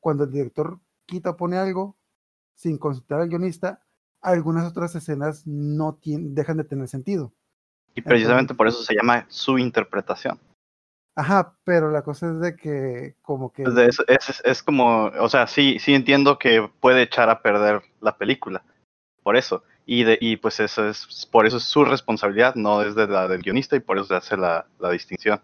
cuando 0.00 0.24
el 0.24 0.30
director 0.30 0.78
quita 1.06 1.30
o 1.30 1.36
pone 1.36 1.56
algo 1.56 1.96
sin 2.54 2.76
consultar 2.76 3.20
al 3.20 3.28
guionista, 3.28 3.82
algunas 4.22 4.66
otras 4.70 4.94
escenas 4.94 5.46
no 5.46 5.98
tien- 5.98 6.34
dejan 6.34 6.58
de 6.58 6.64
tener 6.64 6.88
sentido. 6.88 7.32
Y 7.94 8.02
precisamente 8.02 8.54
por 8.54 8.68
eso 8.68 8.82
se 8.82 8.94
llama 8.94 9.24
su 9.28 9.58
interpretación. 9.58 10.38
Ajá, 11.18 11.56
pero 11.64 11.90
la 11.90 12.02
cosa 12.02 12.30
es 12.30 12.40
de 12.40 12.54
que 12.56 13.16
como 13.22 13.50
que... 13.50 13.62
Es, 13.62 13.74
de- 13.74 13.86
es- 13.86 14.04
es- 14.06 14.42
es 14.44 14.62
como, 14.62 15.06
o 15.06 15.28
sea, 15.30 15.46
sí, 15.46 15.78
sí 15.78 15.94
entiendo 15.94 16.38
que 16.38 16.70
puede 16.80 17.02
echar 17.02 17.30
a 17.30 17.40
perder 17.40 17.82
la 18.00 18.18
película, 18.18 18.62
por 19.22 19.36
eso. 19.36 19.64
Y, 19.86 20.04
de, 20.04 20.18
y 20.20 20.36
pues 20.36 20.60
eso 20.60 20.86
es, 20.86 21.26
por 21.32 21.46
eso 21.46 21.56
es 21.56 21.62
su 21.62 21.84
responsabilidad, 21.86 22.54
no 22.54 22.82
es 22.82 22.94
de 22.94 23.06
la 23.06 23.28
del 23.28 23.40
guionista 23.42 23.76
y 23.76 23.80
por 23.80 23.96
eso 23.96 24.08
se 24.08 24.14
hace 24.16 24.36
la, 24.36 24.66
la 24.78 24.90
distinción. 24.90 25.40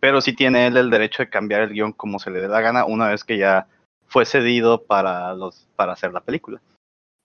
Pero 0.00 0.20
sí 0.20 0.34
tiene 0.34 0.66
él 0.66 0.76
el 0.76 0.90
derecho 0.90 1.22
de 1.22 1.30
cambiar 1.30 1.62
el 1.62 1.70
guion 1.72 1.92
como 1.92 2.18
se 2.18 2.30
le 2.30 2.40
dé 2.40 2.48
la 2.48 2.60
gana 2.60 2.84
una 2.84 3.08
vez 3.08 3.24
que 3.24 3.38
ya 3.38 3.68
fue 4.06 4.26
cedido 4.26 4.84
para, 4.84 5.32
los, 5.34 5.66
para 5.76 5.92
hacer 5.92 6.12
la 6.12 6.20
película. 6.20 6.60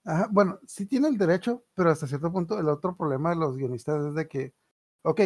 Ajá, 0.04 0.28
bueno, 0.30 0.60
sí 0.66 0.86
tiene 0.86 1.08
el 1.08 1.18
derecho, 1.18 1.64
pero 1.74 1.90
hasta 1.90 2.06
cierto 2.06 2.32
punto 2.32 2.58
el 2.58 2.68
otro 2.68 2.96
problema 2.96 3.30
de 3.30 3.36
los 3.36 3.56
guionistas 3.56 4.04
es 4.06 4.14
de 4.14 4.28
que, 4.28 4.54
ok, 5.02 5.20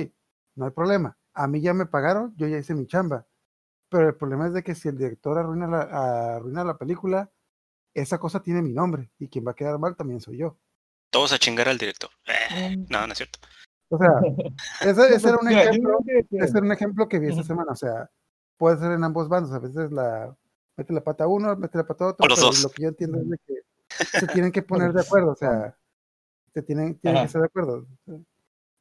no 0.57 0.65
hay 0.65 0.71
problema, 0.73 1.17
a 1.35 1.47
mí 1.47 1.61
ya 1.61 1.75
me 1.75 1.87
pagaron, 1.87 2.35
yo 2.37 2.47
ya 2.47 2.59
hice 2.59 2.75
mi 2.75 2.87
chamba, 2.87 3.27
pero 3.89 4.09
el 4.09 4.17
problema 4.17 4.47
es 4.47 4.53
de 4.55 4.63
que 4.63 4.75
si 4.75 4.89
el 4.89 4.97
director 4.97 5.39
arruina 5.39 5.67
la, 5.67 6.37
arruina 6.37 6.65
la 6.65 6.79
película, 6.79 7.31
esa 7.95 8.19
cosa 8.19 8.43
tiene 8.43 8.63
mi 8.63 8.73
nombre 8.73 9.11
y 9.19 9.29
quien 9.29 9.47
va 9.47 9.53
a 9.53 9.57
quedar 9.57 9.79
mal 9.79 9.97
también 9.97 10.21
soy 10.21 10.39
yo. 10.39 10.59
Todos 11.11 11.33
a 11.33 11.39
chingar 11.39 11.69
al 11.69 11.79
director. 11.79 12.11
Eh, 12.55 12.77
no, 12.89 13.07
no 13.07 13.13
es 13.13 13.19
cierto. 13.19 13.41
O 13.89 13.99
sea, 13.99 14.11
ese, 14.81 15.15
ese 15.15 15.29
era 15.29 15.39
un 15.39 15.49
ejemplo, 15.49 15.99
ese 16.07 16.59
era 16.59 16.67
un 16.67 16.73
ejemplo 16.73 17.09
que 17.09 17.19
vi 17.19 17.29
esta 17.29 17.43
semana. 17.43 17.73
O 17.73 17.77
sea, 17.77 18.09
puede 18.57 18.79
ser 18.79 18.93
en 18.93 19.03
ambos 19.03 19.29
bandos. 19.29 19.53
A 19.53 19.59
veces 19.59 19.91
la 19.91 20.35
mete 20.77 20.93
la 20.93 21.03
pata 21.03 21.25
a 21.25 21.27
uno, 21.27 21.57
mete 21.57 21.79
la 21.79 21.87
pata 21.87 22.05
a 22.05 22.09
otro. 22.09 22.25
O 22.25 22.29
los 22.29 22.39
pero 22.39 22.49
dos. 22.49 22.63
Lo 22.63 22.71
que 22.71 22.83
yo 22.83 22.89
entiendo 22.89 23.19
es 23.19 23.29
de 23.29 23.39
que 23.45 23.55
se 24.21 24.27
tienen 24.29 24.53
que 24.53 24.63
poner 24.63 24.93
de 24.93 25.01
acuerdo. 25.01 25.33
O 25.33 25.37
sea, 25.37 25.77
se 26.55 26.63
tienen, 26.63 26.99
tienen 27.01 27.23
que 27.23 27.27
estar 27.27 27.43
de 27.43 27.47
acuerdo. 27.47 27.87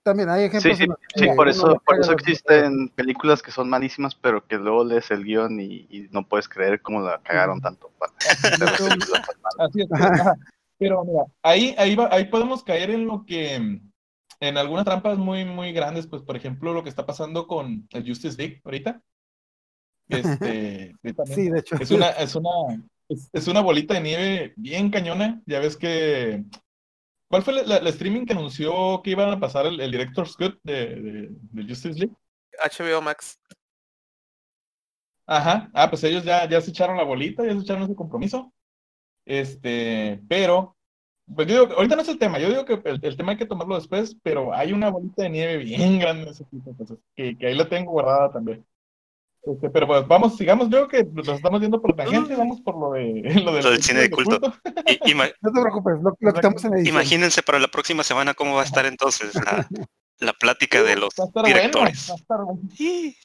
También 0.04 0.30
hay 0.30 0.50
Sí, 0.50 0.58
ejemplos. 0.70 0.78
sí, 0.78 0.86
sí, 1.16 1.28
que 1.30 1.34
por 1.36 1.50
eso, 1.50 1.82
por 1.86 2.00
eso 2.00 2.14
existen 2.14 2.90
películas 2.90 3.42
que 3.42 3.52
son 3.52 3.70
malísimas, 3.70 4.16
pero 4.16 4.46
que 4.46 4.58
luego 4.58 4.84
lees 4.84 5.12
el 5.12 5.24
guion 5.24 5.60
y, 5.60 5.88
y 5.90 6.08
no 6.12 6.28
puedes 6.28 6.48
creer 6.48 6.82
cómo 6.82 7.02
la 7.02 7.20
cagaron 7.22 7.60
tanto. 7.62 7.92
Así 9.60 9.82
es. 9.82 9.88
Pero 10.78 11.04
mira, 11.04 11.24
ahí, 11.44 11.76
ahí, 11.78 11.96
va- 11.96 12.10
ahí 12.12 12.26
podemos 12.26 12.64
caer 12.64 12.92
en 12.92 13.06
lo 13.06 13.26
que, 13.26 13.56
en 13.56 14.58
algunas 14.58 14.86
trampas 14.86 15.18
muy, 15.18 15.44
muy 15.44 15.74
grandes, 15.74 16.08
pues 16.08 16.22
por 16.22 16.38
ejemplo 16.38 16.74
lo 16.74 16.84
que 16.84 16.90
está 16.90 17.06
pasando 17.06 17.46
con 17.48 17.88
el 17.92 18.08
Justice 18.08 18.38
League 18.38 18.62
ahorita. 18.64 19.02
Este, 20.08 20.96
Sí, 21.26 21.50
de 21.50 21.60
hecho. 21.60 21.76
es 21.76 21.92
una, 21.92 22.10
es 22.12 22.36
una, 22.36 22.50
es 23.10 23.48
una 23.48 23.62
bolita 23.62 23.94
de 23.96 24.02
nieve 24.02 24.54
bien 24.56 24.90
cañona. 24.90 25.42
Ya 25.46 25.60
ves 25.60 25.76
que, 25.76 26.46
¿cuál 27.30 27.44
fue 27.44 27.54
la 27.66 27.78
streaming 27.90 28.26
que 28.26 28.34
anunció 28.34 29.02
que 29.02 29.12
iban 29.12 29.30
a 29.30 29.40
pasar 29.40 29.66
el, 29.66 29.80
el 29.80 29.92
Director's 29.92 30.36
Cut 30.36 30.60
de, 30.64 30.96
de, 30.96 31.28
de 31.32 31.64
Justice 31.64 32.00
League? 32.00 32.16
HBO 32.60 33.02
Max. 33.02 33.40
Ajá, 35.26 35.70
ah, 35.74 35.90
pues 35.90 36.04
ellos 36.04 36.24
ya, 36.24 36.50
ya 36.50 36.60
se 36.60 36.72
echaron 36.72 36.98
la 36.98 37.04
bolita, 37.04 37.46
ya 37.46 37.54
se 37.54 37.60
echaron 37.60 37.84
ese 37.84 37.96
compromiso. 37.96 38.52
Este, 39.26 40.20
pero, 40.28 40.76
pues 41.36 41.48
yo 41.48 41.66
digo, 41.66 41.78
ahorita 41.78 41.96
no 41.96 42.02
es 42.02 42.10
el 42.10 42.18
tema, 42.18 42.40
yo 42.40 42.50
digo 42.50 42.66
que 42.66 42.82
el, 42.90 43.00
el 43.00 43.16
tema 43.16 43.34
hay 43.34 43.38
que 43.38 43.46
tomarlo 43.46 43.76
después, 43.76 44.18
pero 44.24 44.52
hay 44.54 44.74
una 44.74 44.90
bolita 44.90 45.22
de 45.22 45.30
nieve 45.30 45.58
bien 45.58 46.00
grande 46.00 46.24
en 46.24 46.30
ese 46.30 46.46
tipo 46.46 46.72
de 46.72 46.78
cosas, 46.78 46.98
que, 47.16 47.38
que 47.38 47.46
ahí 47.46 47.54
la 47.54 47.70
tengo 47.70 47.92
guardada 47.92 48.32
también. 48.32 48.66
Este, 49.44 49.70
pero 49.70 49.88
pues 49.88 50.08
vamos, 50.08 50.36
sigamos, 50.36 50.70
yo 50.70 50.88
creo 50.88 51.06
que 51.06 51.12
nos 51.12 51.28
estamos 51.30 51.62
yendo 51.62 51.82
por 51.82 51.96
tangente, 51.96 52.36
vamos 52.36 52.60
por 52.62 52.78
lo 52.78 52.92
de 52.92 53.24
lo, 53.44 53.54
de 53.54 53.64
Lo 53.64 53.72
del 53.72 53.84
cine 53.84 54.02
de 54.02 54.10
culto. 54.10 54.40
No 55.42 55.52
te 55.54 55.62
preocupes, 55.62 55.96
lo, 56.02 56.16
lo 56.20 56.34
quitamos 56.34 56.64
en 56.66 56.72
la 56.72 56.78
edición. 56.78 56.96
imagínense 56.96 57.42
para 57.42 57.60
la 57.60 57.68
próxima 57.68 58.04
semana 58.04 58.34
cómo 58.34 58.56
va 58.56 58.62
a 58.62 58.66
estar 58.66 58.86
entonces 58.86 59.34
la, 59.36 59.68
la 60.20 60.34
plática 60.34 60.84
de 60.84 60.96
los 60.98 61.10
Va 61.20 61.24
a 61.24 61.28
estar 61.28 61.44
bueno, 61.44 61.56
directores. 61.58 62.10
va 62.10 62.14
a 62.14 62.18
estar 62.18 62.38
bueno. 62.44 62.62
Y 62.78 63.16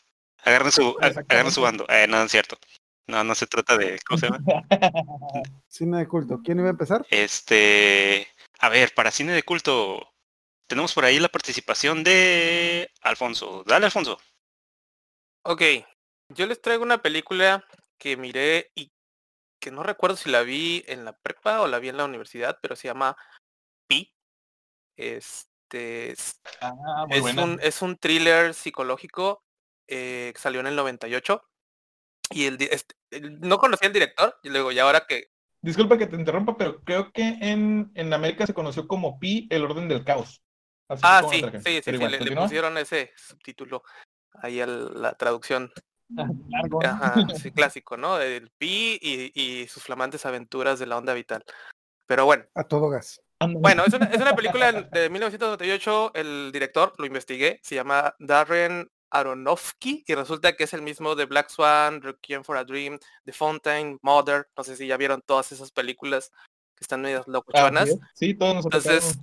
Agarren 0.45 0.73
su, 0.73 0.97
agarren 1.01 1.51
su 1.51 1.63
bando. 1.63 1.87
Eh, 1.89 2.07
no, 2.07 2.23
es 2.23 2.31
cierto. 2.31 2.59
No, 3.07 3.25
no 3.25 3.35
se 3.35 3.47
trata 3.47 3.77
de. 3.77 3.99
¿Cómo 4.07 4.19
se 4.19 4.27
llama? 4.27 4.45
Cine 5.69 5.99
de 5.99 6.07
culto. 6.09 6.41
¿Quién 6.45 6.59
iba 6.59 6.69
a 6.69 6.73
empezar? 6.73 7.07
Este. 7.11 8.27
A 8.61 8.69
ver, 8.69 8.93
para 8.95 9.11
cine 9.11 9.33
de 9.33 9.43
culto. 9.43 10.07
Tenemos 10.67 10.93
por 10.95 11.05
ahí 11.05 11.19
la 11.19 11.29
participación 11.29 12.05
de 12.05 12.91
Alfonso. 13.03 13.65
Dale, 13.67 13.87
Alfonso. 13.87 14.19
Ok, 15.43 15.63
yo 16.35 16.47
les 16.47 16.61
traigo 16.61 16.83
una 16.83 17.03
película 17.03 17.65
que 17.99 18.17
miré 18.17 18.71
y 18.75 18.93
que 19.61 19.71
no 19.71 19.83
recuerdo 19.83 20.17
si 20.17 20.31
la 20.31 20.43
vi 20.43 20.85
en 20.89 21.05
la 21.05 21.17
prepa 21.17 21.63
o 21.63 21.69
la 21.69 21.79
vi 21.79 21.89
en 21.89 21.97
la 21.97 22.05
universidad, 22.05 22.59
pero 22.61 22.77
se 22.77 22.89
llama 22.89 23.17
Pi. 23.89 24.15
Este 24.97 26.11
es, 26.11 26.41
Ah, 26.61 27.07
es 27.11 27.37
un, 27.37 27.59
es 27.63 27.83
un 27.83 27.97
thriller 27.97 28.55
psicológico 28.55 29.43
eh, 29.89 30.33
que 30.35 30.41
salió 30.41 30.61
en 30.61 30.67
el 30.67 30.77
98. 30.77 31.43
Y 32.31 32.47
el, 32.47 32.59
este, 32.61 32.95
el- 33.11 33.41
no 33.41 33.59
conocía 33.59 33.87
al 33.89 33.93
director, 33.93 34.39
y 34.43 34.49
luego, 34.51 34.73
y 34.73 34.79
ahora 34.79 35.07
que 35.07 35.31
Disculpa 35.63 35.97
que 35.97 36.07
te 36.07 36.17
interrumpa, 36.17 36.59
pero 36.59 36.83
creo 36.83 37.11
que 37.11 37.23
en, 37.41 37.91
en 37.95 38.13
América 38.13 38.47
se 38.47 38.53
conoció 38.53 38.87
como 38.87 39.19
Pi, 39.19 39.47
el 39.51 39.65
orden 39.65 39.89
del 39.89 40.05
caos. 40.05 40.43
Así 40.89 41.01
Ah, 41.03 41.23
sí, 41.31 41.41
sí, 41.41 41.61
sí, 41.65 41.81
sí, 41.83 41.91
igual, 41.93 42.11
le, 42.13 42.21
le 42.21 42.37
pusieron 42.37 42.77
ese 42.77 43.15
subtítulo 43.17 43.83
ahí 44.35 44.61
a 44.61 44.67
la 44.67 45.15
traducción. 45.15 45.73
Largo. 46.09 46.85
Ajá, 46.85 47.15
sí, 47.43 47.51
clásico, 47.51 47.97
¿no? 47.97 48.21
El 48.21 48.51
Pi 48.51 48.99
y, 49.01 49.33
y 49.35 49.67
sus 49.69 49.83
flamantes 49.83 50.27
aventuras 50.27 50.79
de 50.79 50.87
la 50.87 50.99
onda 50.99 51.15
vital. 51.15 51.45
Pero 52.07 52.27
bueno, 52.27 52.45
A 52.55 52.65
todo 52.65 52.89
gas. 52.89 53.21
Bueno, 53.41 53.85
es 53.85 53.93
una, 53.93 54.07
es 54.07 54.21
una 54.21 54.35
película 54.35 54.73
de 54.73 55.11
1998, 55.11 56.13
el 56.15 56.51
director, 56.53 56.95
lo 56.99 57.07
investigué, 57.07 57.61
se 57.63 57.75
llama 57.75 58.15
Darren 58.19 58.91
Aronofsky 59.11 60.05
y 60.07 60.15
resulta 60.15 60.55
que 60.57 60.65
es 60.65 60.73
el 60.73 60.83
mismo 60.83 61.15
de 61.15 61.27
Black 61.27 61.51
Swan, 61.51 62.01
Requiem 62.01 62.43
for 62.43 62.57
a 62.57 62.65
Dream, 62.65 62.99
The 63.25 63.33
Fountain, 63.33 63.99
Mother, 64.03 64.49
no 64.57 64.65
sé 64.65 64.77
si 64.77 64.87
ya 64.87 64.97
vieron 64.97 65.23
todas 65.23 65.53
esas 65.53 65.71
películas 65.71 66.31
que 66.75 66.83
están 66.83 67.03
medias 67.03 67.27
es. 67.27 67.99
Sí, 68.15 68.35
todos 68.35 68.57
nos 68.57 68.65
Entonces, 68.65 69.19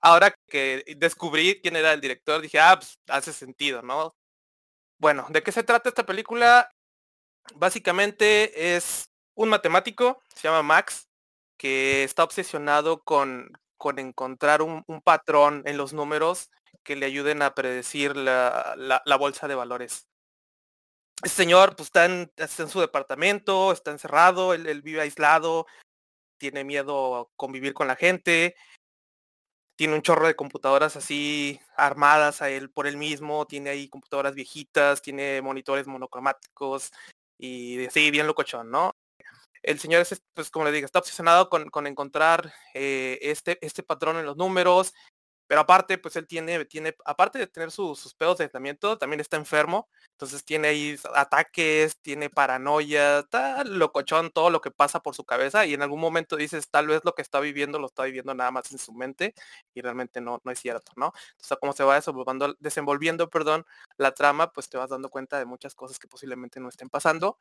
ahora 0.00 0.34
que 0.48 0.84
descubrí 0.96 1.60
quién 1.60 1.76
era 1.76 1.92
el 1.92 2.00
director, 2.00 2.40
dije, 2.40 2.60
ah, 2.60 2.76
pues 2.78 2.98
hace 3.08 3.32
sentido, 3.32 3.82
¿no? 3.82 4.14
Bueno, 5.04 5.26
¿de 5.28 5.42
qué 5.42 5.52
se 5.52 5.62
trata 5.62 5.90
esta 5.90 6.06
película? 6.06 6.70
Básicamente 7.56 8.74
es 8.74 9.10
un 9.34 9.50
matemático, 9.50 10.22
se 10.34 10.48
llama 10.48 10.62
Max, 10.62 11.10
que 11.58 12.04
está 12.04 12.24
obsesionado 12.24 13.02
con, 13.02 13.52
con 13.76 13.98
encontrar 13.98 14.62
un, 14.62 14.82
patrón 15.04 15.62
en 15.66 15.76
los 15.76 15.92
números 15.92 16.50
que 16.82 16.96
le 16.96 17.04
ayuden 17.04 17.42
a 17.42 17.54
predecir 17.54 18.16
la, 18.16 18.74
la- 18.78 19.16
bolsa 19.18 19.46
de 19.46 19.54
valores. 19.54 20.08
Este 21.22 21.36
señor 21.36 21.76
pues, 21.76 21.88
está, 21.88 22.06
en, 22.06 22.30
su 22.70 22.80
departamento, 22.80 23.72
está 23.72 23.90
encerrado, 23.90 24.54
él 24.54 24.80
vive 24.80 25.02
aislado, 25.02 25.66
tiene 26.38 26.64
miedo 26.64 27.14
a 27.14 27.28
convivir 27.36 27.74
con 27.74 27.88
la 27.88 27.96
gente, 27.96 28.56
tiene 29.76 29.94
un 29.94 30.02
chorro 30.02 30.26
de 30.26 30.36
computadoras 30.36 30.96
así 30.96 31.60
armadas 31.76 32.42
a 32.42 32.50
él 32.50 32.70
por 32.70 32.86
él 32.86 32.96
mismo, 32.96 33.46
tiene 33.46 33.70
ahí 33.70 33.88
computadoras 33.88 34.34
viejitas, 34.34 35.02
tiene 35.02 35.42
monitores 35.42 35.86
monocromáticos 35.86 36.92
y 37.38 37.86
así 37.86 38.10
bien 38.10 38.26
locochón, 38.26 38.70
¿no? 38.70 38.94
El 39.62 39.80
señor 39.80 40.02
es, 40.02 40.22
pues 40.34 40.50
como 40.50 40.66
le 40.66 40.72
digo, 40.72 40.84
está 40.84 40.98
obsesionado 40.98 41.48
con, 41.48 41.70
con 41.70 41.86
encontrar 41.86 42.52
eh, 42.74 43.18
este, 43.22 43.58
este 43.62 43.82
patrón 43.82 44.18
en 44.18 44.26
los 44.26 44.36
números, 44.36 44.92
pero 45.46 45.60
aparte, 45.62 45.98
pues 45.98 46.16
él 46.16 46.26
tiene, 46.26 46.64
tiene 46.64 46.94
aparte 47.04 47.38
de 47.38 47.46
tener 47.46 47.70
sus- 47.70 48.14
pedos 48.14 48.38
de 48.38 48.44
aislamiento, 48.44 48.98
también 48.98 49.20
está 49.20 49.36
enfermo, 49.36 49.88
entonces 50.12 50.44
tiene 50.44 50.68
ahí 50.68 50.96
ataques, 51.14 51.98
tiene 52.00 52.30
paranoia, 52.30 53.20
está 53.20 53.64
locochón 53.64 54.30
todo 54.30 54.50
lo 54.50 54.60
que 54.60 54.70
pasa 54.70 55.00
por 55.00 55.14
su 55.14 55.24
cabeza 55.24 55.66
y 55.66 55.74
en 55.74 55.82
algún 55.82 56.00
momento 56.00 56.36
dices, 56.36 56.68
tal 56.70 56.86
vez 56.88 57.02
lo 57.04 57.14
que 57.14 57.22
está 57.22 57.40
viviendo 57.40 57.78
lo 57.78 57.86
está 57.86 58.04
viviendo 58.04 58.34
nada 58.34 58.50
más 58.50 58.70
en 58.72 58.78
su 58.78 58.92
mente 58.92 59.34
y 59.74 59.80
realmente 59.82 60.20
no, 60.20 60.40
no 60.44 60.50
es 60.52 60.58
cierto, 60.60 60.92
¿no? 60.96 61.12
Entonces, 61.32 61.58
como 61.60 61.72
se 61.72 61.84
va 61.84 61.96
desenvolviendo, 61.96 62.54
desenvolviendo, 62.60 63.30
perdón, 63.30 63.66
la 63.96 64.12
trama, 64.12 64.52
pues 64.52 64.68
te 64.68 64.78
vas 64.78 64.90
dando 64.90 65.08
cuenta 65.10 65.38
de 65.38 65.44
muchas 65.46 65.74
cosas 65.74 65.98
que 65.98 66.08
posiblemente 66.08 66.60
no 66.60 66.68
estén 66.68 66.88
pasando. 66.88 67.38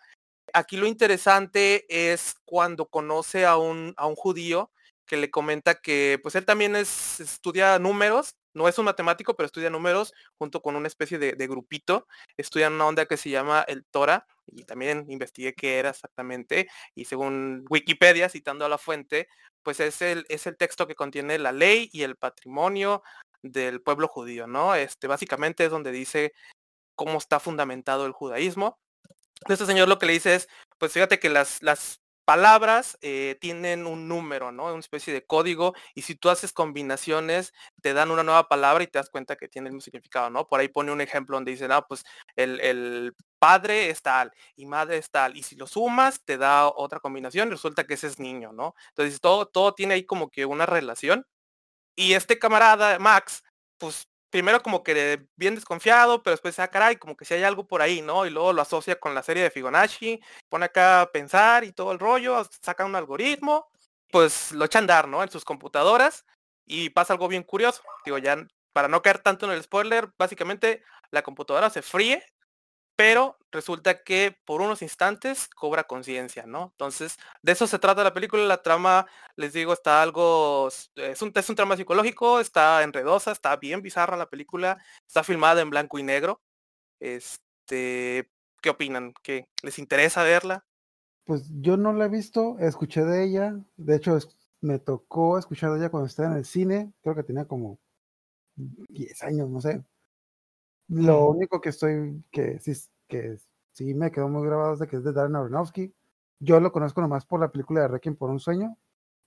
Aquí 0.54 0.78
lo 0.78 0.88
interesante 0.88 1.86
es 1.90 2.36
cuando 2.46 2.88
conoce 2.88 3.46
a 3.46 3.58
un, 3.58 3.94
a 3.98 4.08
un 4.08 4.16
judío 4.16 4.72
que 5.06 5.18
le 5.18 5.30
comenta 5.30 5.76
que 5.76 6.20
pues 6.22 6.36
él 6.36 6.46
también 6.46 6.76
es, 6.76 7.20
estudia 7.20 7.78
números, 7.80 8.36
no 8.54 8.68
es 8.68 8.78
un 8.78 8.86
matemático, 8.86 9.36
pero 9.36 9.48
estudia 9.48 9.70
números 9.70 10.14
junto 10.38 10.62
con 10.62 10.76
una 10.76 10.88
especie 10.88 11.18
de, 11.18 11.48
grupito, 11.48 12.08
estudian 12.38 12.74
una 12.74 12.86
onda 12.86 13.06
que 13.06 13.18
se 13.18 13.30
llama 13.30 13.66
el 13.68 13.86
Torah 13.86 14.26
y 14.48 14.64
también 14.64 15.06
investigué 15.10 15.54
qué 15.54 15.80
era 15.80 15.90
exactamente 15.90 16.68
y 16.96 17.06
según 17.06 17.66
Wikipedia, 17.70 18.30
citando 18.30 18.66
a 18.66 18.70
la 18.70 18.78
fuente, 18.78 19.28
pues 19.64 19.80
es 19.80 20.02
el, 20.02 20.26
es 20.30 20.48
el 20.48 20.58
texto 20.58 20.88
que 20.88 20.96
contiene 20.96 21.40
la 21.40 21.52
ley 21.52 21.90
y 21.92 22.04
el 22.04 22.16
patrimonio 22.16 23.04
del 23.42 23.82
pueblo 23.82 24.08
judío, 24.08 24.48
¿no? 24.48 24.76
Este 24.76 25.08
básicamente 25.08 25.66
es 25.66 25.72
donde 25.72 25.92
dice 25.92 26.34
cómo 26.96 27.18
está 27.18 27.40
fundamentado 27.40 28.06
el 28.06 28.12
judaísmo. 28.12 28.80
Este 29.50 29.66
señor 29.66 29.90
lo 29.90 30.00
que 30.00 30.06
le 30.06 30.14
dice 30.14 30.36
es, 30.36 30.48
pues 30.78 30.94
fíjate 30.94 31.20
que 31.20 31.30
las, 31.30 31.62
las 31.62 32.00
palabras 32.26 32.98
eh, 33.02 33.38
tienen 33.42 33.86
un 33.88 34.08
número, 34.08 34.52
¿no? 34.52 34.66
Una 34.66 34.80
especie 34.80 35.14
de 35.14 35.26
código 35.26 35.74
y 35.96 36.04
si 36.04 36.16
tú 36.16 36.30
haces 36.30 36.54
combinaciones 36.54 37.54
te 37.82 37.94
dan 37.94 38.12
una 38.12 38.24
nueva 38.24 38.48
palabra 38.48 38.84
y 38.84 38.88
te 38.88 39.00
das 39.00 39.10
cuenta 39.10 39.36
que 39.36 39.48
tiene 39.48 39.68
el 39.70 39.74
mismo 39.74 39.84
significado, 39.84 40.30
¿no? 40.30 40.48
Por 40.48 40.60
ahí 40.60 40.68
pone 40.70 40.92
un 40.92 41.02
ejemplo 41.02 41.38
donde 41.38 41.52
dice, 41.52 41.68
no, 41.68 41.86
pues 41.88 42.04
el, 42.36 42.60
el 42.62 43.14
padre 43.40 43.90
es 43.90 44.02
tal 44.02 44.32
y 44.56 44.66
madre 44.66 44.98
es 44.98 45.10
tal 45.10 45.36
y 45.38 45.44
si 45.44 45.56
lo 45.56 45.68
sumas 45.68 46.24
te 46.24 46.38
da 46.38 46.68
otra 46.68 47.00
combinación 47.00 47.50
y 47.50 47.52
resulta 47.52 47.84
que 47.86 47.96
ese 47.96 48.08
es 48.08 48.20
niño, 48.20 48.54
¿no? 48.54 48.76
Entonces 48.90 49.20
todo, 49.22 49.46
todo 49.48 49.74
tiene 49.74 49.96
ahí 49.96 50.06
como 50.06 50.30
que 50.30 50.46
una 50.46 50.66
relación 50.66 51.26
y 51.96 52.14
este 52.14 52.40
camarada, 52.40 53.00
Max, 53.00 53.44
pues 53.78 54.08
primero 54.34 54.64
como 54.64 54.82
que 54.82 55.28
bien 55.36 55.54
desconfiado, 55.54 56.24
pero 56.24 56.34
después, 56.34 56.58
ah, 56.58 56.68
caray, 56.68 56.96
como 56.96 57.16
que 57.16 57.24
si 57.24 57.36
hay 57.36 57.44
algo 57.44 57.68
por 57.68 57.84
ahí, 57.84 58.02
¿no? 58.02 58.26
Y 58.26 58.32
luego 58.32 58.52
lo 58.52 58.64
asocia 58.64 59.00
con 59.00 59.14
la 59.14 59.22
serie 59.22 59.44
de 59.44 59.52
Fibonacci, 59.52 60.20
pone 60.50 60.66
acá 60.66 61.02
a 61.02 61.12
pensar 61.12 61.64
y 61.64 61.72
todo 61.72 61.92
el 61.92 62.00
rollo, 62.00 62.44
saca 62.60 62.84
un 62.84 62.96
algoritmo, 62.96 63.68
pues 64.10 64.52
lo 64.52 64.66
echa 64.66 64.80
a 64.80 64.82
andar, 64.82 65.08
¿no? 65.08 65.22
En 65.22 65.30
sus 65.30 65.46
computadoras 65.46 66.26
y 66.66 66.90
pasa 66.90 67.14
algo 67.14 67.28
bien 67.28 67.44
curioso. 67.44 67.84
Digo, 68.06 68.18
ya 68.18 68.44
para 68.74 68.88
no 68.88 69.04
caer 69.04 69.20
tanto 69.20 69.46
en 69.46 69.52
el 69.52 69.62
spoiler, 69.62 70.10
básicamente 70.18 70.82
la 71.12 71.22
computadora 71.22 71.70
se 71.70 71.84
fríe 71.84 72.26
pero 72.96 73.38
resulta 73.52 74.04
que 74.04 74.38
por 74.46 74.62
unos 74.62 74.82
instantes 74.82 75.48
cobra 75.48 75.84
conciencia, 75.86 76.46
¿no? 76.46 76.70
Entonces, 76.72 77.18
de 77.42 77.52
eso 77.52 77.68
se 77.68 77.80
trata 77.80 78.04
la 78.04 78.14
película, 78.14 78.44
la 78.44 78.62
trama, 78.62 79.08
les 79.36 79.54
digo, 79.54 79.74
está 79.74 80.02
algo, 80.02 80.68
es 80.68 81.22
un, 81.22 81.32
es 81.34 81.50
un 81.50 81.56
trama 81.56 81.78
psicológico, 81.78 82.40
está 82.40 82.84
enredosa, 82.84 83.32
está 83.32 83.56
bien 83.58 83.82
bizarra 83.82 84.18
la 84.18 84.30
película, 84.30 84.78
está 85.08 85.24
filmada 85.24 85.62
en 85.62 85.70
blanco 85.70 85.98
y 86.00 86.04
negro. 86.04 86.42
Este, 87.00 88.30
¿qué 88.62 88.70
opinan? 88.70 89.14
¿Qué 89.24 89.48
les 89.62 89.80
interesa 89.80 90.24
verla? 90.24 90.66
Pues 91.26 91.50
yo 91.62 91.78
no 91.78 91.94
la 91.94 92.06
he 92.06 92.10
visto, 92.10 92.58
escuché 92.60 93.04
de 93.06 93.24
ella, 93.24 93.56
de 93.78 93.96
hecho 93.96 94.18
me 94.62 94.80
tocó 94.80 95.38
escuchar 95.38 95.72
de 95.72 95.80
ella 95.80 95.90
cuando 95.90 96.08
estaba 96.08 96.32
en 96.32 96.38
el 96.38 96.46
cine, 96.46 96.94
creo 97.02 97.16
que 97.16 97.24
tenía 97.24 97.46
como 97.46 97.80
10 98.56 99.24
años, 99.24 99.50
no 99.50 99.62
sé. 99.62 99.84
Lo 100.88 101.30
único 101.30 101.62
que 101.62 101.70
estoy, 101.70 102.24
que 102.32 102.60
sí, 102.60 102.74
que 103.08 103.38
sí 103.74 103.94
me 103.94 104.12
quedó 104.12 104.30
muy 104.30 104.46
grabado 104.46 104.74
es 104.74 104.80
de 104.80 104.88
que 104.88 104.98
es 104.98 105.04
de 105.04 105.14
Darren 105.14 105.36
Aronofsky. 105.36 105.94
Yo 106.40 106.60
lo 106.60 106.72
conozco 106.72 107.02
nomás 107.02 107.26
por 107.26 107.40
la 107.40 107.52
película 107.52 107.82
de 107.82 107.88
Requiem 107.88 108.16
por 108.16 108.30
un 108.30 108.40
sueño. 108.40 108.78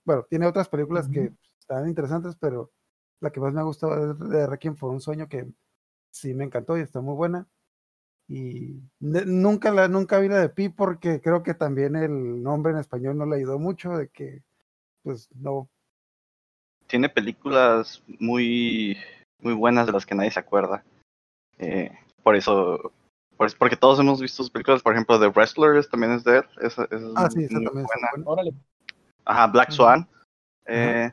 Bueno, 0.05 0.25
tiene 0.29 0.45
otras 0.45 0.69
películas 0.69 1.09
que 1.09 1.33
están 1.59 1.87
interesantes, 1.87 2.35
pero 2.39 2.71
la 3.19 3.31
que 3.31 3.39
más 3.39 3.53
me 3.53 3.59
ha 3.59 3.63
gustado 3.63 4.11
es 4.11 4.19
de 4.29 4.47
Requiem 4.47 4.75
por 4.75 4.91
un 4.91 5.01
sueño, 5.01 5.27
que 5.27 5.47
sí 6.11 6.33
me 6.33 6.45
encantó 6.45 6.77
y 6.77 6.81
está 6.81 7.01
muy 7.01 7.15
buena. 7.15 7.47
Y 8.29 8.81
nunca 8.99 9.71
la 9.71 9.87
nunca 9.87 10.19
vi 10.19 10.27
la 10.27 10.39
de 10.39 10.49
Pi 10.49 10.67
porque 10.69 11.21
creo 11.21 11.43
que 11.43 11.53
también 11.53 11.95
el 11.95 12.43
nombre 12.43 12.73
en 12.73 12.79
español 12.79 13.17
no 13.17 13.25
le 13.25 13.37
ayudó 13.37 13.57
mucho 13.57 13.91
de 13.91 14.09
que 14.09 14.43
pues 15.01 15.29
no 15.33 15.69
tiene 16.87 17.07
películas 17.07 18.03
muy 18.19 18.97
muy 19.39 19.53
buenas 19.53 19.85
de 19.85 19.93
las 19.93 20.05
que 20.05 20.15
nadie 20.15 20.31
se 20.31 20.39
acuerda. 20.39 20.83
Eh, 21.59 21.91
por 22.23 22.35
eso 22.35 22.91
porque 23.57 23.75
todos 23.75 23.99
hemos 23.99 24.19
visto 24.19 24.43
sus 24.43 24.49
películas, 24.49 24.81
por 24.81 24.93
ejemplo, 24.93 25.19
The 25.19 25.27
Wrestlers 25.27 25.89
también 25.89 26.13
es 26.13 26.23
de 26.23 26.37
él. 26.37 26.45
ah, 27.15 27.29
sí, 27.29 27.43
esa 27.43 27.53
también 27.61 27.85
es 27.85 28.23
buena. 28.25 28.57
Ajá, 29.25 29.47
Black 29.47 29.71
Swan. 29.71 30.07
Eh, 30.65 31.11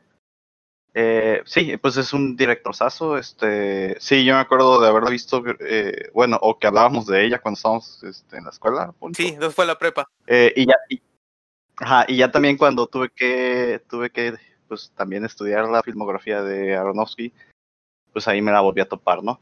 eh, 0.95 1.41
sí, 1.45 1.77
pues 1.77 1.97
es 1.97 2.13
un 2.13 2.35
directorzazo. 2.35 3.17
Este, 3.17 3.95
sí, 3.99 4.25
yo 4.25 4.33
me 4.33 4.39
acuerdo 4.39 4.81
de 4.81 4.87
haberla 4.87 5.11
visto, 5.11 5.43
eh, 5.59 6.09
bueno, 6.13 6.39
o 6.41 6.57
que 6.57 6.67
hablábamos 6.67 7.05
de 7.05 7.25
ella 7.25 7.39
cuando 7.39 7.57
estábamos 7.57 8.03
este, 8.03 8.37
en 8.37 8.45
la 8.45 8.49
escuela. 8.49 8.93
Sí, 9.15 9.27
entonces 9.27 9.53
fue 9.53 9.65
la 9.65 9.77
prepa. 9.77 10.07
Eh, 10.25 10.51
y 10.55 10.65
ya, 10.65 10.75
ajá, 11.77 12.05
y 12.07 12.17
ya 12.17 12.31
también 12.31 12.57
cuando 12.57 12.87
tuve 12.87 13.09
que, 13.09 13.83
tuve 13.87 14.09
que, 14.09 14.33
pues 14.67 14.91
también 14.95 15.25
estudiar 15.25 15.67
la 15.69 15.83
filmografía 15.83 16.41
de 16.41 16.75
Aronofsky, 16.75 17.31
pues 18.13 18.27
ahí 18.27 18.41
me 18.41 18.51
la 18.51 18.61
volví 18.61 18.81
a 18.81 18.89
topar, 18.89 19.21
¿no? 19.21 19.39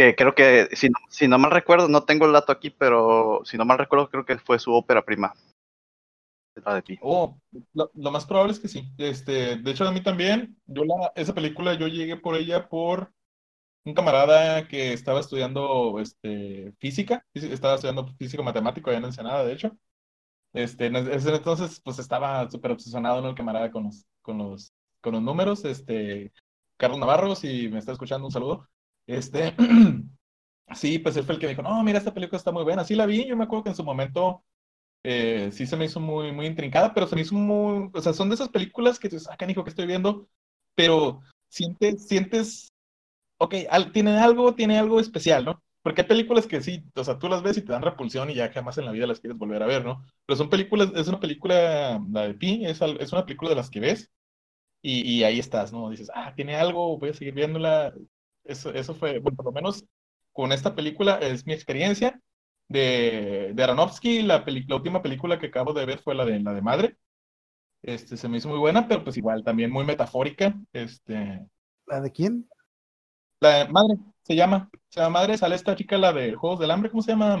Que 0.00 0.14
creo 0.16 0.34
que, 0.34 0.66
si 0.72 0.88
si 1.10 1.28
no 1.28 1.38
mal 1.38 1.50
recuerdo, 1.50 1.86
no 1.86 2.04
tengo 2.04 2.24
el 2.24 2.32
dato 2.32 2.52
aquí, 2.52 2.70
pero 2.70 3.42
si 3.44 3.58
no 3.58 3.66
mal 3.66 3.76
recuerdo, 3.76 4.08
creo 4.08 4.24
que 4.24 4.38
fue 4.38 4.58
su 4.58 4.72
ópera 4.72 5.04
prima 5.04 5.34
de 6.54 6.80
ti. 6.80 6.98
Oh, 7.02 7.38
lo, 7.74 8.10
más 8.10 8.24
probable 8.24 8.54
es 8.54 8.60
que 8.60 8.68
sí. 8.68 8.90
Este, 8.96 9.56
de 9.56 9.70
hecho, 9.70 9.86
a 9.86 9.92
mí 9.92 10.02
también, 10.02 10.56
yo 10.64 10.84
la, 10.84 11.12
esa 11.16 11.34
película 11.34 11.74
yo 11.74 11.86
llegué 11.86 12.16
por 12.16 12.34
ella 12.34 12.66
por 12.66 13.12
un 13.84 13.92
camarada 13.92 14.66
que 14.68 14.94
estaba 14.94 15.20
estudiando 15.20 15.98
este, 16.00 16.72
física, 16.78 17.22
estaba 17.34 17.74
estudiando 17.74 18.06
físico 18.16 18.42
matemático 18.42 18.88
allá 18.88 19.00
en 19.00 19.04
Ensenada, 19.04 19.44
de 19.44 19.52
hecho. 19.52 19.76
Este, 20.54 20.86
en 20.86 20.96
ese 20.96 21.34
entonces, 21.34 21.78
pues 21.84 21.98
estaba 21.98 22.50
súper 22.50 22.70
obsesionado, 22.70 23.20
¿no? 23.20 23.28
El 23.28 23.34
camarada 23.34 23.70
con 23.70 23.84
los, 23.84 24.06
con 24.22 24.38
los, 24.38 24.72
con 25.02 25.12
los 25.12 25.20
números, 25.22 25.62
este, 25.66 26.32
Carlos 26.78 26.98
Navarro, 26.98 27.34
si 27.34 27.68
me 27.68 27.78
está 27.78 27.92
escuchando, 27.92 28.26
un 28.26 28.32
saludo. 28.32 28.66
Este, 29.06 29.54
sí, 30.74 30.98
pues 30.98 31.16
él 31.16 31.24
fue 31.24 31.34
el 31.34 31.40
que 31.40 31.46
me 31.46 31.50
dijo, 31.50 31.62
no, 31.62 31.82
mira, 31.82 31.98
esta 31.98 32.14
película 32.14 32.38
está 32.38 32.52
muy 32.52 32.64
buena. 32.64 32.84
Sí 32.84 32.94
la 32.94 33.06
vi, 33.06 33.26
yo 33.26 33.36
me 33.36 33.44
acuerdo 33.44 33.64
que 33.64 33.70
en 33.70 33.76
su 33.76 33.84
momento 33.84 34.44
eh, 35.04 35.50
sí 35.52 35.66
se 35.66 35.76
me 35.76 35.86
hizo 35.86 36.00
muy, 36.00 36.32
muy 36.32 36.46
intrincada, 36.46 36.92
pero 36.94 37.06
se 37.06 37.16
me 37.16 37.22
hizo 37.22 37.34
muy, 37.34 37.90
o 37.92 38.00
sea, 38.00 38.12
son 38.12 38.28
de 38.28 38.34
esas 38.34 38.50
películas 38.50 38.98
que 38.98 39.08
dices, 39.08 39.28
ah, 39.30 39.36
canijo, 39.36 39.64
que 39.64 39.70
estoy 39.70 39.86
viendo, 39.86 40.28
pero 40.74 41.20
sientes, 41.48 42.06
sientes, 42.06 42.72
ok, 43.38 43.54
tiene 43.92 44.18
algo, 44.18 44.54
tiene 44.54 44.78
algo 44.78 45.00
especial, 45.00 45.44
¿no? 45.44 45.62
Porque 45.82 46.02
hay 46.02 46.08
películas 46.08 46.46
que 46.46 46.60
sí, 46.62 46.84
o 46.94 47.04
sea, 47.04 47.18
tú 47.18 47.28
las 47.28 47.42
ves 47.42 47.56
y 47.58 47.62
te 47.62 47.72
dan 47.72 47.82
repulsión 47.82 48.28
y 48.30 48.34
ya 48.34 48.52
jamás 48.52 48.76
en 48.78 48.84
la 48.84 48.92
vida 48.92 49.06
las 49.06 49.20
quieres 49.20 49.38
volver 49.38 49.62
a 49.62 49.66
ver, 49.66 49.84
¿no? 49.84 50.04
Pero 50.26 50.36
son 50.36 50.50
películas, 50.50 50.92
es 50.94 51.08
una 51.08 51.20
película, 51.20 52.00
la 52.12 52.22
de 52.28 52.34
Pi, 52.34 52.66
es, 52.66 52.80
es 52.82 53.12
una 53.12 53.24
película 53.24 53.50
de 53.50 53.56
las 53.56 53.70
que 53.70 53.80
ves 53.80 54.10
y, 54.82 55.02
y, 55.02 55.24
ahí 55.24 55.38
estás, 55.38 55.72
¿no? 55.72 55.90
Dices, 55.90 56.10
ah, 56.14 56.34
tiene 56.34 56.56
algo, 56.56 56.98
voy 56.98 57.10
a 57.10 57.14
seguir 57.14 57.34
viéndola. 57.34 57.94
Eso, 58.50 58.74
eso 58.74 58.96
fue, 58.96 59.20
bueno, 59.20 59.36
por 59.36 59.44
lo 59.44 59.52
menos 59.52 59.84
con 60.32 60.50
esta 60.50 60.74
película 60.74 61.18
es 61.18 61.46
mi 61.46 61.52
experiencia 61.52 62.20
de, 62.68 63.52
de 63.54 63.62
Aronofsky. 63.62 64.22
La, 64.22 64.44
la 64.44 64.74
última 64.74 65.00
película 65.02 65.38
que 65.38 65.46
acabo 65.46 65.72
de 65.72 65.86
ver 65.86 66.00
fue 66.00 66.16
la 66.16 66.24
de, 66.24 66.40
la 66.40 66.52
de 66.52 66.60
Madre. 66.60 66.96
Este, 67.80 68.16
se 68.16 68.28
me 68.28 68.38
hizo 68.38 68.48
muy 68.48 68.58
buena, 68.58 68.88
pero 68.88 69.04
pues 69.04 69.16
igual 69.16 69.44
también 69.44 69.70
muy 69.70 69.84
metafórica. 69.84 70.52
Este, 70.72 71.46
¿La 71.86 72.00
de 72.00 72.10
quién? 72.10 72.48
La 73.38 73.58
de 73.58 73.68
Madre, 73.68 73.98
se 74.22 74.34
llama. 74.34 74.68
Se 74.88 74.98
llama 74.98 75.20
Madre, 75.20 75.38
sale 75.38 75.54
esta 75.54 75.76
chica, 75.76 75.96
la 75.96 76.12
de 76.12 76.34
Juegos 76.34 76.58
del 76.58 76.72
Hambre, 76.72 76.90
¿cómo 76.90 77.04
se 77.04 77.12
llama? 77.12 77.36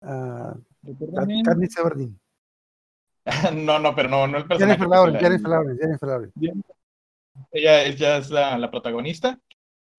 Uh, 0.00 0.60
Everdeen. 0.84 2.20
no, 3.66 3.80
no, 3.80 3.94
pero 3.96 4.08
no, 4.08 4.28
no 4.28 4.38
el 4.38 4.46
personaje. 4.46 4.78
Jennifer 4.78 4.88
Lawrence, 4.88 5.20
Jennifer 5.20 5.50
Lawrence, 5.50 5.82
Jennifer 5.82 6.08
Lawrence. 6.08 6.40
Ella, 7.50 7.82
ella 7.84 8.16
es 8.18 8.30
la, 8.30 8.56
la 8.58 8.70
protagonista 8.70 9.40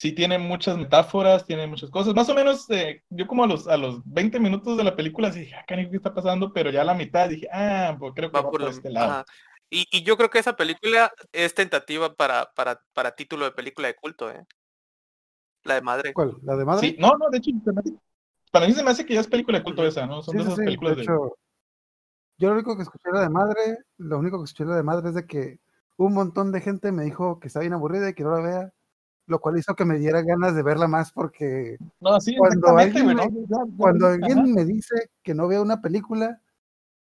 sí 0.03 0.11
tiene 0.11 0.37
muchas 0.37 0.77
metáforas, 0.77 1.45
tiene 1.45 1.65
muchas 1.65 1.89
cosas. 1.89 2.13
Más 2.13 2.27
o 2.27 2.35
menos, 2.35 2.69
eh, 2.71 3.01
yo 3.09 3.25
como 3.25 3.45
a 3.45 3.47
los, 3.47 3.69
a 3.69 3.77
los 3.77 4.01
20 4.03 4.37
minutos 4.41 4.75
de 4.75 4.83
la 4.83 4.97
película 4.97 5.29
dije, 5.29 5.55
ah, 5.55 5.63
¿qué 5.65 5.89
está 5.93 6.13
pasando? 6.13 6.51
Pero 6.51 6.71
ya 6.71 6.81
a 6.81 6.83
la 6.83 6.93
mitad 6.93 7.29
dije, 7.29 7.47
ah, 7.53 7.95
pues 7.97 8.11
creo 8.13 8.29
que 8.29 8.37
va, 8.37 8.51
por, 8.51 8.61
este 8.63 8.89
lado. 8.89 9.23
Y, 9.69 9.87
y, 9.93 10.03
yo 10.03 10.17
creo 10.17 10.29
que 10.29 10.39
esa 10.39 10.57
película 10.57 11.09
es 11.31 11.55
tentativa 11.55 12.13
para, 12.13 12.51
para, 12.53 12.81
para 12.91 13.15
título 13.15 13.45
de 13.45 13.51
película 13.51 13.87
de 13.87 13.95
culto, 13.95 14.29
¿eh? 14.29 14.45
La 15.63 15.75
de 15.75 15.81
madre. 15.81 16.13
¿Cuál? 16.13 16.35
¿La 16.43 16.57
de 16.57 16.65
madre? 16.65 16.89
Sí, 16.89 16.97
no, 16.99 17.15
no, 17.17 17.29
de 17.29 17.37
hecho, 17.37 17.51
para 18.51 18.67
mí 18.67 18.73
se 18.73 18.83
me 18.83 18.91
hace 18.91 19.05
que 19.05 19.13
ya 19.13 19.21
es 19.21 19.27
película 19.27 19.59
de 19.59 19.63
culto 19.63 19.87
esa, 19.87 20.05
¿no? 20.05 20.21
Son 20.21 20.35
de 20.35 20.43
esas 20.43 20.55
películas 20.55 20.97
de, 20.97 21.03
hecho, 21.03 21.37
Yo 22.37 22.49
lo 22.49 22.55
único 22.55 22.75
que 22.75 22.83
escuché 22.83 23.09
la 23.09 23.21
de 23.21 23.29
madre, 23.29 23.77
lo 23.99 24.19
único 24.19 24.37
que 24.39 24.43
escuché 24.43 24.65
la 24.65 24.75
de 24.75 24.83
madre 24.83 25.07
es 25.07 25.15
de 25.15 25.25
que 25.25 25.61
un 25.95 26.13
montón 26.13 26.51
de 26.51 26.59
gente 26.59 26.91
me 26.91 27.05
dijo 27.05 27.39
que 27.39 27.47
está 27.47 27.61
bien 27.61 27.71
aburrida 27.71 28.09
y 28.09 28.13
que 28.13 28.23
no 28.23 28.31
la 28.31 28.41
vea 28.41 28.73
lo 29.25 29.39
cual 29.39 29.57
hizo 29.57 29.75
que 29.75 29.85
me 29.85 29.97
diera 29.97 30.21
ganas 30.21 30.55
de 30.55 30.63
verla 30.63 30.87
más 30.87 31.11
porque 31.11 31.77
cuando 31.99 32.77
alguien, 32.77 33.07
me, 33.07 33.15
cuando 33.77 34.07
alguien 34.07 34.53
me 34.53 34.65
dice 34.65 35.09
que 35.23 35.33
no 35.33 35.47
vea 35.47 35.61
una 35.61 35.81
película 35.81 36.41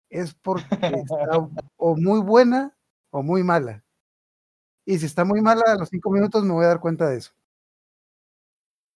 es 0.09 0.33
porque 0.33 0.65
está 1.05 1.49
o 1.77 1.95
muy 1.95 2.21
buena 2.21 2.75
o 3.11 3.21
muy 3.21 3.43
mala. 3.43 3.83
Y 4.85 4.99
si 4.99 5.05
está 5.05 5.25
muy 5.25 5.41
mala, 5.41 5.63
a 5.67 5.75
los 5.75 5.89
cinco 5.89 6.09
minutos 6.11 6.43
me 6.43 6.53
voy 6.53 6.65
a 6.65 6.69
dar 6.69 6.79
cuenta 6.79 7.09
de 7.09 7.17
eso. 7.17 7.31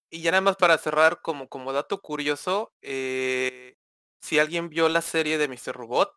Y 0.10 0.22
ya 0.22 0.32
nada 0.32 0.42
más 0.42 0.56
para 0.56 0.78
cerrar, 0.78 1.22
como, 1.22 1.48
como 1.48 1.74
dato 1.74 2.02
curioso, 2.02 2.74
eh, 2.82 3.78
si 4.22 4.40
alguien 4.40 4.70
vio 4.70 4.90
la 4.90 5.02
serie 5.02 5.38
de 5.38 5.48
Mr. 5.48 5.74
Robot, 5.74 6.14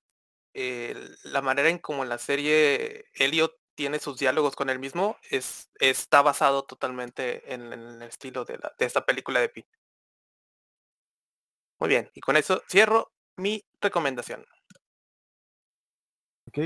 eh, 0.53 0.97
la 1.25 1.43
manera 1.43 1.69
en 1.69 1.79
como 1.79 2.05
la 2.05 2.19
serie 2.19 3.07
Elliot 3.14 3.57
tiene 3.75 3.99
sus 3.99 4.19
diálogos 4.19 4.57
con 4.57 4.71
él 4.71 4.79
mismo, 4.79 5.19
es, 5.31 5.71
está 5.81 6.23
basado 6.23 6.65
totalmente 6.65 7.53
en, 7.53 7.73
el 7.73 8.03
estilo 8.03 8.45
de, 8.45 8.59
la, 8.59 8.73
de 8.79 8.87
esta 8.87 9.05
película 9.05 9.41
de 9.41 9.49
Pi. 9.49 9.67
Muy 11.79 11.89
bien, 11.89 12.11
y 12.15 12.21
con 12.21 12.37
eso 12.37 12.63
cierro 12.69 13.13
mi 13.37 13.65
recomendación. 13.81 14.45
Ok, 16.47 16.59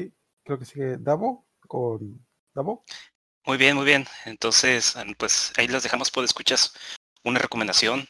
creo 0.44 0.58
que 0.58 0.64
sigue 0.64 0.96
Davo 0.98 1.46
con 1.66 2.26
Davo. 2.54 2.84
Muy 3.46 3.56
bien, 3.56 3.76
muy 3.76 3.86
bien. 3.86 4.06
Entonces, 4.26 4.94
pues 5.16 5.52
ahí 5.56 5.68
las 5.68 5.82
dejamos 5.82 6.10
por 6.10 6.24
escuchas. 6.24 6.74
Una 7.24 7.38
recomendación, 7.38 8.06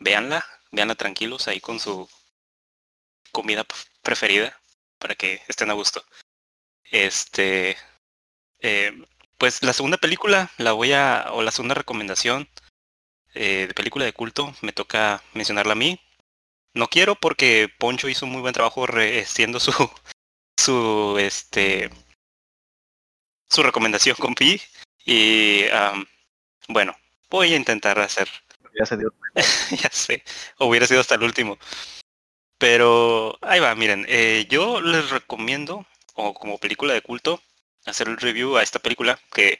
véanla, 0.00 0.44
véanla 0.72 0.96
tranquilos 0.96 1.46
ahí 1.46 1.60
con 1.60 1.78
su 1.78 2.08
comida 3.30 3.64
preferida 4.02 4.60
para 4.98 5.14
que 5.14 5.40
estén 5.48 5.70
a 5.70 5.74
gusto. 5.74 6.02
Este, 6.90 7.76
eh, 8.62 8.92
pues 9.38 9.62
la 9.62 9.72
segunda 9.72 9.98
película 9.98 10.50
la 10.56 10.72
voy 10.72 10.92
a, 10.92 11.26
o 11.32 11.42
la 11.42 11.50
segunda 11.50 11.74
recomendación 11.74 12.48
eh, 13.34 13.66
de 13.68 13.74
película 13.74 14.04
de 14.04 14.12
culto, 14.12 14.54
me 14.62 14.72
toca 14.72 15.22
mencionarla 15.34 15.72
a 15.72 15.76
mí. 15.76 16.00
No 16.74 16.88
quiero 16.88 17.14
porque 17.16 17.70
Poncho 17.78 18.08
hizo 18.08 18.24
un 18.24 18.32
muy 18.32 18.40
buen 18.40 18.54
trabajo 18.54 18.86
siendo 19.26 19.60
su, 19.60 19.72
su, 20.58 21.16
este, 21.18 21.90
su 23.50 23.62
recomendación 23.62 24.16
con 24.16 24.34
Pi. 24.34 24.60
Y 25.04 25.64
bueno, 26.68 26.96
voy 27.30 27.52
a 27.52 27.56
intentar 27.56 27.98
hacer. 27.98 28.28
Ya 28.78 28.86
se 28.86 28.96
dio. 28.96 29.12
ya 29.82 29.90
sé, 29.90 30.24
hubiera 30.58 30.86
sido 30.86 31.02
hasta 31.02 31.16
el 31.16 31.24
último. 31.24 31.58
Pero 32.62 33.36
ahí 33.42 33.58
va, 33.60 33.74
miren, 33.74 34.06
eh, 34.08 34.46
yo 34.48 34.80
les 34.80 35.10
recomiendo, 35.10 35.84
o 36.14 36.32
como 36.32 36.58
película 36.58 36.94
de 36.94 37.02
culto, 37.02 37.42
hacer 37.86 38.08
el 38.08 38.16
review 38.18 38.56
a 38.56 38.62
esta 38.62 38.78
película, 38.78 39.18
que 39.32 39.58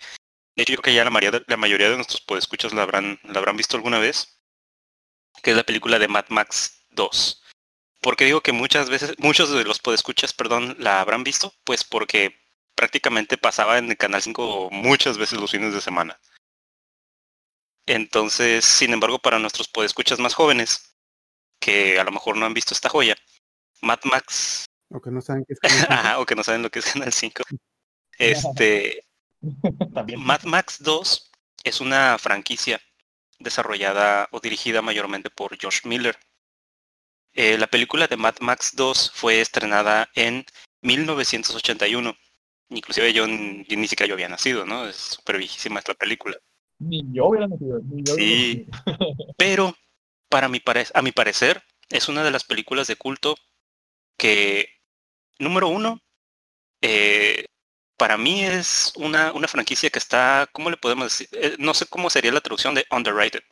de 0.57 0.63
hecho 0.63 0.73
yo 0.73 0.83
creo 0.83 0.93
que 0.93 0.95
ya 0.95 1.05
la 1.05 1.11
mayoría 1.11 1.41
de, 1.41 1.45
la 1.47 1.57
mayoría 1.57 1.91
de 1.91 1.97
nuestros 1.97 2.21
podescuchas 2.21 2.73
la 2.73 2.83
habrán, 2.83 3.19
la 3.25 3.39
habrán 3.39 3.57
visto 3.57 3.77
alguna 3.77 3.99
vez. 3.99 4.39
que 5.43 5.51
es 5.53 5.57
la 5.57 5.65
película 5.65 5.99
de 5.99 6.09
Mad 6.09 6.27
Max 6.29 6.87
2. 6.91 7.43
Porque 8.01 8.25
digo 8.25 8.43
que 8.43 8.53
muchas 8.53 8.91
veces, 8.91 9.15
muchos 9.19 9.51
de 9.51 9.65
los 9.65 9.79
podescuchas, 9.81 10.33
perdón, 10.33 10.77
la 10.79 11.01
habrán 11.01 11.25
visto, 11.25 11.55
pues 11.65 11.85
porque 11.85 12.37
prácticamente 12.75 13.39
pasaba 13.39 13.79
en 13.79 13.91
el 13.91 13.97
Canal 13.97 14.23
5 14.23 14.71
muchas 14.73 15.19
veces 15.19 15.41
los 15.41 15.51
fines 15.51 15.73
de 15.73 15.81
semana. 15.81 16.21
Entonces, 17.87 18.65
sin 18.65 18.93
embargo, 18.93 19.19
para 19.19 19.39
nuestros 19.39 19.69
podescuchas 19.69 20.19
más 20.19 20.35
jóvenes, 20.35 20.97
que 21.61 21.99
a 21.99 22.05
lo 22.05 22.13
mejor 22.13 22.37
no 22.37 22.47
han 22.47 22.55
visto 22.55 22.75
esta 22.75 22.89
joya, 22.89 23.17
Mad 23.83 24.01
Max. 24.05 24.65
O 24.91 25.01
que 25.01 25.11
no 25.11 25.21
saben 25.21 25.45
qué 25.47 25.55
es. 25.55 25.61
o 26.19 26.27
que 26.27 26.35
no 26.35 26.45
saben 26.45 26.63
lo 26.63 26.71
que 26.71 26.81
es 26.81 26.93
Canal 26.93 27.13
5. 27.13 27.43
Este. 28.19 29.05
Mad 30.17 30.43
Max 30.45 30.79
2 30.83 31.31
es 31.65 31.81
una 31.81 32.19
franquicia 32.19 32.81
desarrollada 33.39 34.29
o 34.31 34.41
dirigida 34.41 34.83
mayormente 34.83 35.31
por 35.31 35.61
Josh 35.61 35.81
Miller. 35.85 36.17
Eh, 37.35 37.57
la 37.59 37.67
película 37.67 38.07
de 38.07 38.17
Mad 38.17 38.37
Max 38.41 38.73
2 38.77 39.13
fue 39.15 39.41
estrenada 39.41 40.09
en 40.15 40.45
1981. 40.83 42.17
Inclusive 42.71 43.13
yo, 43.13 43.27
ni 43.27 43.89
siquiera 43.89 44.09
yo 44.09 44.15
había 44.15 44.29
nacido, 44.29 44.65
¿no? 44.65 44.87
Es 44.87 44.97
súper 44.97 45.39
viejísima 45.39 45.79
esta 45.79 45.95
película. 45.95 46.37
Ni 46.79 47.03
yo 47.13 47.27
hubiera 47.27 47.49
nacido. 47.49 47.81
Ni 47.85 48.03
yo 48.03 48.15
sí, 48.15 48.67
pero 49.37 49.75
para 50.29 50.49
mi 50.49 50.63
a 50.95 51.03
mi 51.03 51.13
parecer 51.13 51.63
es 51.89 52.09
una 52.09 52.25
de 52.25 52.31
las 52.31 52.45
películas 52.45 52.87
de 52.87 52.97
culto 52.97 53.37
que, 54.17 54.69
número 55.39 55.69
uno, 55.69 56.01
eh, 56.81 57.47
para 58.03 58.19
mí 58.19 58.43
es 58.43 58.93
una, 58.97 59.31
una 59.31 59.47
franquicia 59.47 59.89
que 59.89 60.01
está, 60.01 60.49
¿cómo 60.51 60.71
le 60.71 60.77
podemos 60.77 61.05
decir? 61.05 61.29
Eh, 61.31 61.55
no 61.61 61.73
sé 61.73 61.87
cómo 61.87 62.11
sería 62.11 62.33
la 62.33 62.41
traducción 62.41 62.75
de 62.75 62.85
underrated. 62.91 63.45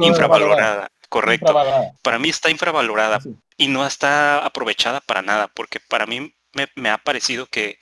infravalorada, 0.00 0.92
correcto. 1.08 1.52
Para 2.02 2.20
mí 2.20 2.28
está 2.28 2.50
infravalorada 2.50 3.18
y 3.56 3.66
no 3.66 3.84
está 3.84 4.46
aprovechada 4.46 5.00
para 5.00 5.22
nada, 5.22 5.48
porque 5.48 5.80
para 5.80 6.06
mí 6.06 6.32
me, 6.76 6.90
ha 6.90 6.98
parecido 6.98 7.46
que 7.46 7.80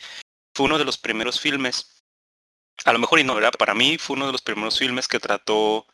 fue 0.55 0.65
uno 0.65 0.79
de 0.79 0.87
los 0.87 0.97
primeros 0.97 1.39
filmes, 1.39 2.03
a 2.87 2.93
lo 2.95 2.99
mejor 2.99 3.21
y 3.21 3.25
no, 3.25 3.35
¿verdad? 3.35 3.53
Para 3.59 3.75
mí 3.75 3.99
fue 3.99 4.17
uno 4.17 4.29
de 4.29 4.33
los 4.33 4.41
primeros 4.41 4.79
filmes 4.79 5.09
que 5.09 5.21
trató 5.21 5.85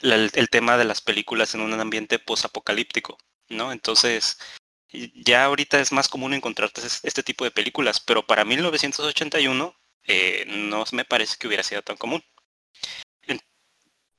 el, 0.00 0.50
tema 0.50 0.76
de 0.76 0.84
las 0.84 1.00
películas 1.00 1.54
en 1.54 1.60
un 1.60 1.78
ambiente 1.78 2.18
posapocalíptico, 2.18 3.18
¿no? 3.50 3.70
Entonces, 3.70 4.36
ya 4.92 5.44
ahorita 5.44 5.80
es 5.80 5.92
más 5.92 6.08
común 6.08 6.34
encontrarte 6.34 6.80
este 7.02 7.22
tipo 7.22 7.44
de 7.44 7.50
películas, 7.50 8.00
pero 8.00 8.26
para 8.26 8.44
1981 8.44 9.74
eh, 10.04 10.44
no 10.46 10.84
me 10.92 11.04
parece 11.04 11.36
que 11.38 11.46
hubiera 11.46 11.62
sido 11.62 11.82
tan 11.82 11.96
común. 11.96 12.22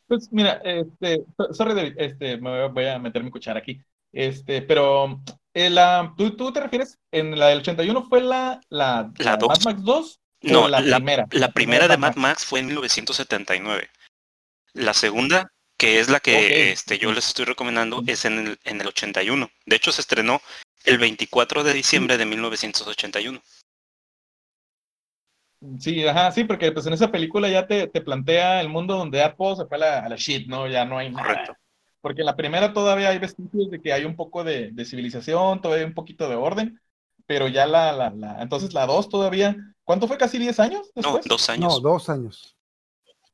Pues 0.08 0.32
mira, 0.32 0.62
este, 0.64 1.24
sorry, 1.52 1.94
este, 1.98 2.38
me 2.38 2.68
voy 2.68 2.86
a 2.86 3.00
meter 3.00 3.24
mi 3.24 3.32
cuchara 3.32 3.60
aquí. 3.60 3.82
Este, 4.12 4.62
pero 4.62 5.22
eh, 5.54 5.70
la, 5.70 6.14
¿tú, 6.18 6.52
te 6.52 6.60
refieres 6.60 7.00
en 7.12 7.38
la 7.38 7.48
del 7.48 7.60
81 7.60 8.08
fue 8.10 8.22
la, 8.22 8.62
la, 8.70 9.12
la, 9.18 9.38
Mad 9.38 9.62
Max 9.64 9.84
2? 9.84 10.20
No, 10.42 10.68
la, 10.68 10.82
primera. 10.82 11.28
La, 11.32 11.52
primera 11.52 11.88
de 11.88 11.98
Mad 11.98 12.16
Max 12.16 12.46
fue 12.46 12.60
en 12.60 12.68
1979. 12.68 13.90
La 14.74 14.94
segunda 14.94 15.54
que 15.84 16.00
es 16.00 16.10
la 16.10 16.22
que 16.22 16.72
este, 16.72 16.98
yo 16.98 17.12
les 17.12 17.28
estoy 17.28 17.44
recomendando, 17.44 18.04
es 18.08 18.24
en 18.24 18.40
el, 18.40 18.60
en 18.64 18.80
el 18.80 18.88
81. 18.88 19.52
De 19.66 19.76
hecho, 19.76 19.92
se 19.92 20.00
estrenó 20.00 20.42
el 20.86 20.98
24 20.98 21.64
de 21.64 21.74
diciembre 21.74 22.18
de 22.18 22.26
1981. 22.26 23.42
Sí, 25.80 26.06
ajá, 26.06 26.32
sí, 26.32 26.44
porque 26.44 26.72
pues 26.72 26.86
en 26.86 26.94
esa 26.94 27.10
película 27.10 27.48
ya 27.50 27.66
te, 27.66 27.88
te 27.88 28.02
plantea 28.02 28.60
el 28.60 28.68
mundo 28.68 28.98
donde 28.98 29.24
Apple 29.24 29.56
se 29.56 29.66
fue 29.66 29.78
a 29.78 30.10
la, 30.10 30.16
shit, 30.18 30.48
¿no? 30.48 30.68
Ya 30.68 30.84
no 30.84 30.98
hay 30.98 31.10
nada. 31.10 31.26
Correcto. 31.26 31.58
Porque 32.02 32.22
en 32.22 32.26
la 32.26 32.36
primera 32.36 32.74
todavía 32.74 33.10
hay 33.10 33.18
vestigios 33.18 33.72
de 33.72 33.82
que 33.82 33.94
hay 33.94 34.04
un 34.04 34.18
poco 34.18 34.44
de, 34.44 34.72
de 34.72 34.86
civilización, 34.86 35.62
todavía 35.62 35.86
hay 35.86 35.90
un 35.90 35.96
poquito 35.96 36.28
de 36.28 36.36
orden, 36.36 36.82
pero 37.26 37.48
ya 37.48 37.66
la, 37.66 37.94
la, 37.94 38.10
la, 38.10 38.42
entonces 38.42 38.74
la 38.74 38.86
2 38.86 39.08
todavía, 39.08 39.56
¿cuánto 39.86 40.10
fue? 40.10 40.18
¿Casi 40.18 40.38
10 40.38 40.60
años 40.60 40.92
después? 40.94 41.26
No, 41.26 41.30
dos 41.30 41.50
años. 41.50 41.74
No, 41.74 41.80
dos 41.80 42.10
años. 42.10 42.58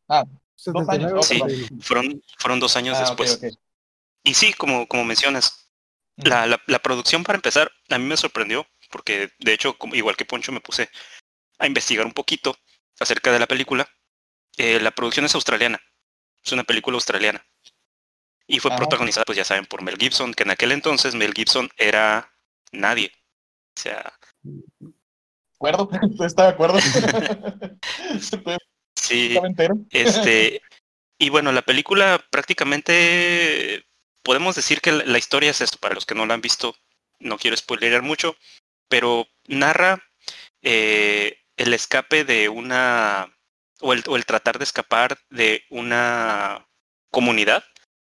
Ah, 0.07 0.23
Dos 0.65 0.89
años. 0.89 1.25
Sí, 1.25 1.41
fueron, 1.79 2.21
fueron 2.38 2.59
dos 2.59 2.75
años 2.75 2.97
ah, 2.97 3.01
después. 3.01 3.39
Y 4.23 4.33
sí, 4.33 4.53
como, 4.53 4.88
como 4.88 5.05
mencionas, 5.05 5.68
la, 6.23 6.62
la, 6.65 6.79
producción 6.79 7.23
para 7.23 7.38
empezar, 7.38 7.71
a 7.89 7.97
mí 7.97 8.05
me 8.05 8.17
sorprendió, 8.17 8.67
porque 8.89 9.32
de 9.39 9.53
hecho, 9.53 9.77
igual 9.93 10.15
que 10.15 10.25
Poncho, 10.25 10.51
me 10.51 10.62
puse 10.62 10.89
a 11.58 11.67
investigar 11.67 12.05
un 12.05 12.13
poquito 12.13 12.58
acerca 12.99 13.32
de 13.32 13.39
la 13.39 13.47
película. 13.47 13.88
Eh, 14.58 14.79
la 14.79 14.91
producción 14.91 15.25
es 15.25 15.36
australiana, 15.36 15.82
es 16.43 16.51
una 16.51 16.63
película 16.63 16.95
australiana. 16.95 17.45
Y 18.47 18.60
fue 18.60 18.75
protagonizada, 18.75 19.25
pues 19.25 19.38
ya 19.38 19.45
saben, 19.45 19.65
por 19.65 19.84
Mel 19.84 19.97
Gibson, 19.97 20.34
que 20.34 20.43
en 20.43 20.49
aquel 20.49 20.71
entonces 20.71 21.13
Mel 21.13 21.34
Gibson 21.34 21.69
era 21.77 22.34
nadie. 22.71 23.12
O 23.77 23.82
sea... 23.82 24.13
¿De 24.79 25.67
acuerdo? 25.67 25.89
¿Está 26.25 26.43
de 26.43 26.49
acuerdo? 26.49 26.79
Sí. 28.95 29.38
Este, 29.89 30.62
y 31.17 31.29
bueno, 31.29 31.51
la 31.51 31.62
película 31.62 32.23
prácticamente 32.32 33.86
podemos 34.23 34.55
decir 34.55 34.82
que 34.82 34.91
la, 34.91 35.17
historia 35.17 35.51
es 35.51 35.62
esto, 35.62 35.77
para 35.79 35.95
los 35.95 36.05
que 36.05 36.15
no 36.15 36.25
la 36.25 36.34
han 36.34 36.41
visto, 36.41 36.75
no 37.19 37.38
quiero 37.38 37.58
spoilerar 37.58 38.01
mucho, 38.01 38.36
pero 38.88 39.27
narra 39.47 40.03
eh, 40.62 41.39
el 41.58 41.73
escape 41.73 42.23
de 42.23 42.49
una, 42.49 43.36
o 43.82 43.93
el, 43.93 44.03
o 44.08 44.15
el, 44.15 44.25
tratar 44.25 44.58
de 44.58 44.63
escapar 44.63 45.19
de 45.29 45.63
una 45.69 46.67
comunidad, 47.12 47.63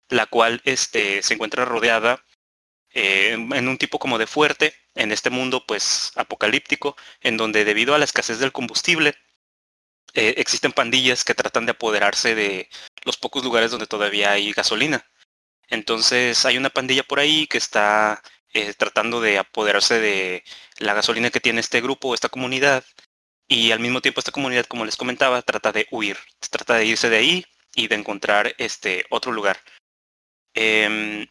la 0.08 0.26
cual 0.26 0.60
este, 0.64 1.22
se 1.22 1.34
encuentra 1.34 1.64
rodeada 1.64 2.24
eh, 2.92 3.32
en 3.32 3.68
un 3.68 3.78
tipo 3.78 3.98
como 3.98 4.18
de 4.18 4.26
fuerte, 4.26 4.74
en 4.94 5.12
este 5.12 5.30
mundo 5.30 5.64
pues 5.66 6.12
apocalíptico, 6.16 6.96
en 7.20 7.36
donde 7.36 7.64
debido 7.64 7.94
a 7.94 7.98
la 7.98 8.04
escasez 8.04 8.38
del 8.38 8.52
combustible, 8.52 9.14
eh, 10.14 10.34
existen 10.38 10.72
pandillas 10.72 11.24
que 11.24 11.34
tratan 11.34 11.66
de 11.66 11.72
apoderarse 11.72 12.34
de 12.34 12.68
los 13.04 13.16
pocos 13.16 13.44
lugares 13.44 13.70
donde 13.70 13.86
todavía 13.86 14.32
hay 14.32 14.52
gasolina. 14.52 15.06
Entonces 15.70 16.44
hay 16.44 16.58
una 16.58 16.70
pandilla 16.70 17.02
por 17.04 17.20
ahí 17.20 17.46
que 17.46 17.58
está 17.58 18.22
eh, 18.52 18.74
tratando 18.74 19.20
de 19.20 19.38
apoderarse 19.38 20.00
de 20.00 20.44
la 20.78 20.94
gasolina 20.94 21.30
que 21.30 21.40
tiene 21.40 21.60
este 21.60 21.80
grupo, 21.80 22.14
esta 22.14 22.28
comunidad, 22.28 22.84
y 23.48 23.72
al 23.72 23.80
mismo 23.80 24.00
tiempo 24.00 24.20
esta 24.20 24.32
comunidad, 24.32 24.66
como 24.66 24.84
les 24.84 24.96
comentaba, 24.96 25.42
trata 25.42 25.72
de 25.72 25.86
huir, 25.90 26.16
trata 26.50 26.74
de 26.74 26.86
irse 26.86 27.10
de 27.10 27.16
ahí 27.16 27.46
y 27.74 27.88
de 27.88 27.96
encontrar 27.96 28.54
este 28.58 29.04
otro 29.10 29.32
lugar. 29.32 29.60
Em, 30.54 31.26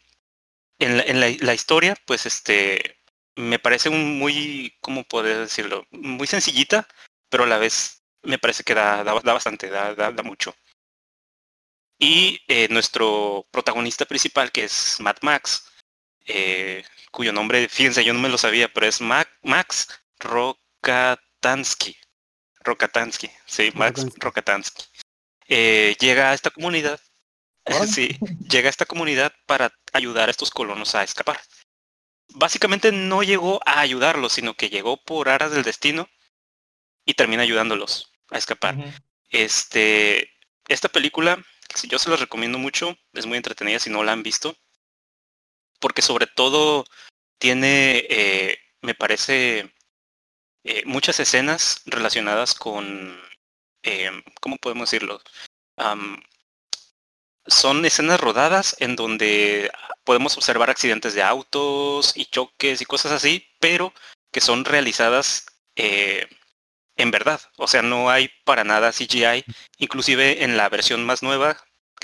en, 0.80 1.20
la, 1.20 1.54
historia, 1.54 1.96
pues 2.06 2.26
este, 2.26 2.98
me 3.36 3.60
parece 3.60 3.90
un 3.90 4.18
muy, 4.20 4.78
¿cómo 4.82 5.04
poder 5.06 5.38
decirlo? 5.40 5.88
Muy 5.92 6.28
sencillita, 6.28 6.88
pero 7.30 7.44
a 7.44 7.48
la 7.48 7.58
vez 7.58 8.04
me 8.24 8.40
parece 8.40 8.64
que 8.64 8.74
da, 8.76 9.04
da, 9.04 9.14
bastante, 9.14 9.70
da, 9.70 9.94
da, 9.96 10.24
mucho. 10.24 10.56
Y 12.00 12.42
eh, 12.48 12.68
nuestro 12.70 13.46
protagonista 13.52 14.06
principal, 14.06 14.52
que 14.52 14.64
es 14.64 14.98
Mad 15.00 15.18
Max, 15.22 15.70
eh, 16.26 16.84
cuyo 17.12 17.34
nombre, 17.34 17.68
fíjense, 17.68 18.04
yo 18.06 18.14
no 18.14 18.20
me 18.20 18.30
lo 18.30 18.38
sabía, 18.38 18.72
pero 18.72 18.88
es 18.88 19.02
Max 19.02 19.88
Rokatansky. 20.20 21.98
Rokatansky, 22.62 23.30
sí, 23.46 23.72
Max 23.76 24.06
Rokatansky. 24.18 24.84
Eh, 25.48 25.96
llega 26.00 26.32
a 26.32 26.34
esta 26.34 26.52
comunidad, 26.52 27.00
sí, 27.92 28.18
llega 28.48 28.68
a 28.68 28.70
esta 28.70 28.86
comunidad 28.86 29.34
para 29.46 29.74
ayudar 29.92 30.30
a 30.30 30.32
estos 30.32 30.52
colonos 30.52 30.96
a 30.96 31.04
escapar. 31.04 31.40
Básicamente 32.36 32.92
no 32.92 33.24
llegó 33.24 33.60
a 33.66 33.80
ayudarlos, 33.80 34.34
sino 34.34 34.54
que 34.54 34.70
llegó 34.70 35.04
por 35.04 35.30
aras 35.30 35.52
del 35.52 35.64
destino 35.64 36.08
y 37.06 37.16
termina 37.16 37.44
ayudándolos 37.44 38.12
a 38.30 38.38
escapar. 38.38 38.76
Este, 39.30 40.30
esta 40.68 40.90
película, 40.90 41.44
yo 41.84 42.00
se 42.00 42.10
la 42.10 42.16
recomiendo 42.16 42.58
mucho, 42.58 42.98
es 43.14 43.26
muy 43.26 43.38
entretenida 43.38 43.80
si 43.80 43.90
no 43.90 44.04
la 44.04 44.12
han 44.14 44.24
visto, 44.24 44.58
porque 45.80 46.02
sobre 46.02 46.28
todo 46.28 46.86
tiene, 47.40 48.06
eh, 48.10 48.60
me 48.82 48.96
parece, 48.96 49.74
eh, 50.64 50.84
muchas 50.86 51.20
escenas 51.20 51.82
relacionadas 51.86 52.54
con, 52.54 53.20
eh, 53.84 54.12
¿cómo 54.42 54.58
podemos 54.58 54.90
decirlo? 54.90 55.22
son 57.48 57.86
escenas 57.86 58.20
rodadas 58.20 58.76
en 58.80 58.96
donde 58.96 59.72
podemos 60.04 60.36
observar 60.38 60.70
accidentes 60.70 61.14
de 61.14 61.24
autos 61.24 62.14
y 62.16 62.26
choques 62.26 62.82
y 62.82 62.86
cosas 62.86 63.12
así, 63.12 63.48
pero 63.60 63.94
que 64.32 64.42
son 64.42 64.66
realizadas 64.66 65.46
eh, 65.76 66.28
en 67.02 67.12
verdad. 67.12 67.42
O 67.58 67.68
sea, 67.68 67.82
no 67.82 68.10
hay 68.10 68.30
para 68.46 68.64
nada 68.64 68.92
CGI. 68.92 69.44
Inclusive 69.78 70.44
en 70.44 70.58
la 70.58 70.70
versión 70.70 71.06
más 71.06 71.24
nueva, 71.24 71.58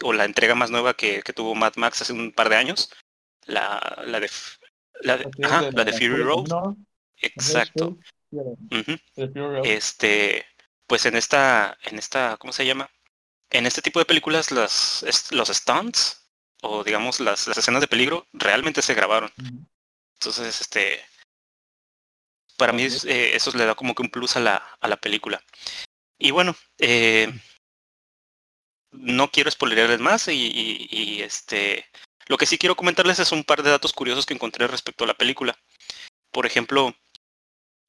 o 0.03 0.13
la 0.13 0.25
entrega 0.25 0.55
más 0.55 0.71
nueva 0.71 0.93
que, 0.95 1.21
tuvo 1.35 1.55
Mad 1.55 1.73
Max 1.75 2.01
hace 2.01 2.13
un 2.13 2.31
par 2.31 2.49
de 2.49 2.57
años, 2.57 2.91
la, 3.45 4.03
la 4.05 4.19
de 4.19 4.29
la 5.01 5.17
de, 5.17 5.29
la 5.37 5.83
de 5.83 5.93
Fury 5.93 6.23
Road. 6.23 6.75
Exacto. 7.17 7.97
Este, 9.63 10.45
pues 10.87 11.05
en 11.05 11.15
esta, 11.15 11.77
en 11.83 11.97
esta, 11.97 12.37
¿cómo 12.37 12.51
se 12.51 12.65
llama? 12.65 12.89
en 13.51 13.65
este 13.65 13.81
tipo 13.81 13.99
de 13.99 14.05
películas 14.05 14.51
las, 14.51 15.31
los 15.31 15.49
stunts 15.49 16.29
o 16.61 16.83
digamos 16.83 17.19
las, 17.19 17.47
las 17.47 17.57
escenas 17.57 17.81
de 17.81 17.87
peligro 17.87 18.27
realmente 18.33 18.81
se 18.81 18.93
grabaron. 18.93 19.31
Entonces, 20.15 20.61
este, 20.61 20.99
para 22.57 22.73
mí 22.73 22.83
eh, 22.83 23.31
eso 23.35 23.51
le 23.57 23.65
da 23.65 23.75
como 23.75 23.95
que 23.95 24.01
un 24.03 24.09
plus 24.09 24.35
a 24.37 24.39
la, 24.39 24.55
a 24.81 24.87
la 24.87 24.97
película. 24.97 25.41
Y 26.19 26.31
bueno, 26.31 26.55
eh, 26.79 27.31
no 28.91 29.29
quiero 29.31 29.51
spoilerarles 29.51 29.99
más 29.99 30.27
y, 30.27 30.31
y- 30.33 30.87
y, 30.89 31.21
este, 31.21 31.85
lo 32.27 32.37
que 32.37 32.45
sí 32.45 32.57
quiero 32.57 32.75
comentarles 32.75 33.19
es 33.19 33.31
un 33.31 33.43
par 33.43 33.61
de 33.63 33.71
datos 33.71 33.93
curiosos 33.93 34.25
que 34.25 34.33
encontré 34.33 34.67
respecto 34.67 35.03
a 35.03 35.07
la 35.07 35.13
película. 35.15 35.57
Por 36.31 36.45
ejemplo, 36.45 36.95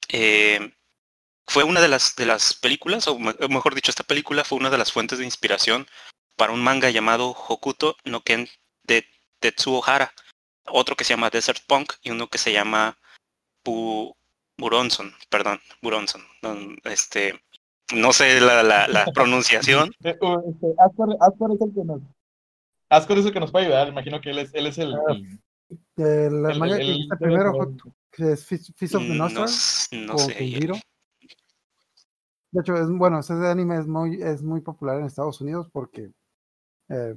eh, 0.09 0.73
fue 1.47 1.63
una 1.63 1.81
de 1.81 1.87
las, 1.89 2.15
de 2.15 2.25
las 2.25 2.53
películas, 2.55 3.07
o 3.07 3.19
me- 3.19 3.35
o 3.39 3.49
mejor 3.49 3.75
dicho, 3.75 3.91
esta 3.91 4.03
película 4.03 4.43
fue 4.43 4.57
una 4.59 4.69
de 4.69 4.77
las 4.77 4.91
fuentes 4.91 5.19
de 5.19 5.25
inspiración 5.25 5.87
para 6.37 6.53
un 6.53 6.63
manga 6.63 6.89
llamado 6.89 7.29
Hokuto 7.31 7.97
no 8.05 8.23
Ken 8.23 8.49
de 8.83 9.07
Tetsuo 9.39 9.83
Hara, 9.85 10.13
otro 10.67 10.95
que 10.95 11.03
se 11.03 11.13
llama 11.13 11.29
Desert 11.29 11.63
Punk 11.67 11.93
y 12.01 12.11
uno 12.11 12.29
que 12.29 12.37
se 12.37 12.51
llama 12.53 12.97
Bu 13.65 14.15
Buronson, 14.57 15.11
perdón, 15.29 15.59
Buronson. 15.81 16.21
No, 16.41 16.55
este, 16.85 17.33
no 17.93 18.11
sé 18.13 18.39
la, 18.41 18.63
la, 18.63 18.87
la 18.87 19.05
pronunciación. 19.13 19.91
Eh, 20.03 20.17
uh, 20.21 20.49
este, 20.51 20.73
Ascor, 20.79 21.15
Ascor 21.19 21.51
es 21.53 21.61
el 21.61 21.73
que 21.73 21.83
nos. 21.83 22.01
Ascor 22.89 23.17
es 23.19 23.25
el 23.25 23.33
que 23.33 23.39
nos 23.39 23.51
puede 23.51 23.65
ayudar. 23.65 23.87
Imagino 23.89 24.19
que 24.21 24.29
él 24.31 24.39
es, 24.39 24.53
él 24.53 24.67
es 24.67 24.77
el. 24.77 24.93
Ah, 24.93 24.99
el- 25.09 25.39
El, 25.97 26.45
el- 26.45 26.57
manga 26.59 26.77
que 26.77 26.97
primero, 27.19 27.53
que 28.11 28.31
es 28.31 28.45
Feast 28.45 28.95
of 28.95 29.03
the 29.03 29.09
No, 29.09 29.29
Nostra, 29.29 29.45
no 29.97 30.13
con 30.13 30.19
sé. 30.19 30.69
De 32.49 32.61
hecho, 32.61 32.75
es, 32.75 32.87
bueno, 32.89 33.19
ese 33.19 33.33
anime 33.33 33.77
es 33.79 33.85
muy, 33.87 34.21
es 34.21 34.41
muy 34.41 34.61
popular 34.61 34.97
en 34.99 35.05
Estados 35.05 35.41
Unidos 35.41 35.67
porque, 35.71 36.09
eh, 36.89 37.15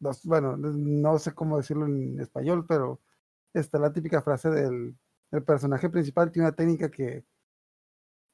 los- 0.00 0.24
bueno, 0.24 0.56
no 0.56 1.18
sé 1.20 1.32
cómo 1.32 1.56
decirlo 1.56 1.86
en 1.86 2.20
español, 2.20 2.66
pero 2.68 3.00
está 3.54 3.78
la 3.78 3.92
típica 3.92 4.20
frase 4.20 4.50
del 4.50 4.96
el 5.34 5.42
personaje 5.42 5.88
principal 5.90 6.30
tiene 6.30 6.48
una 6.48 6.56
técnica 6.56 6.90
que 6.90 7.24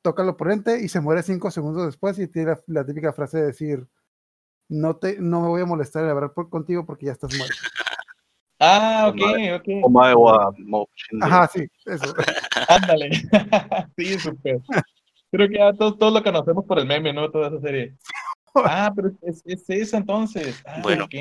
toca 0.02 0.22
al 0.22 0.28
oponente 0.28 0.80
y 0.80 0.88
se 0.88 1.00
muere 1.00 1.22
cinco 1.22 1.50
segundos 1.50 1.86
después 1.86 2.18
y 2.18 2.28
tiene 2.28 2.52
la, 2.52 2.60
la 2.66 2.86
típica 2.86 3.12
frase 3.12 3.38
de 3.38 3.46
decir 3.46 3.88
no 4.68 4.96
te 4.96 5.18
no 5.20 5.40
me 5.42 5.48
voy 5.48 5.62
a 5.62 5.66
molestar 5.66 6.04
en 6.04 6.10
hablar 6.10 6.32
por, 6.32 6.48
contigo 6.48 6.86
porque 6.86 7.06
ya 7.06 7.12
estás 7.12 7.36
muerto. 7.36 7.54
Ah, 8.62 9.08
ok, 9.08 9.22
ok. 9.58 9.84
Omae 9.84 10.14
wa 10.14 10.52
mo 10.58 10.86
shinderu. 10.94 11.32
Ajá, 11.32 11.48
sí, 11.48 11.66
eso. 11.86 12.14
Ándale. 12.68 13.08
sí, 13.96 14.18
súper. 14.18 14.60
Creo 15.30 15.48
que 15.48 15.56
ya 15.56 15.72
todos, 15.72 15.96
todos 15.96 16.12
lo 16.12 16.22
conocemos 16.22 16.66
por 16.66 16.78
el 16.78 16.84
meme, 16.84 17.10
¿no? 17.10 17.30
Toda 17.30 17.48
esa 17.48 17.58
serie. 17.58 17.96
Ah, 18.54 18.92
pero 18.94 19.12
es, 19.22 19.40
es 19.46 19.64
esa 19.66 19.96
entonces. 19.96 20.60
Ah, 20.66 20.80
Bueno. 20.82 21.04
ok. 21.06 21.14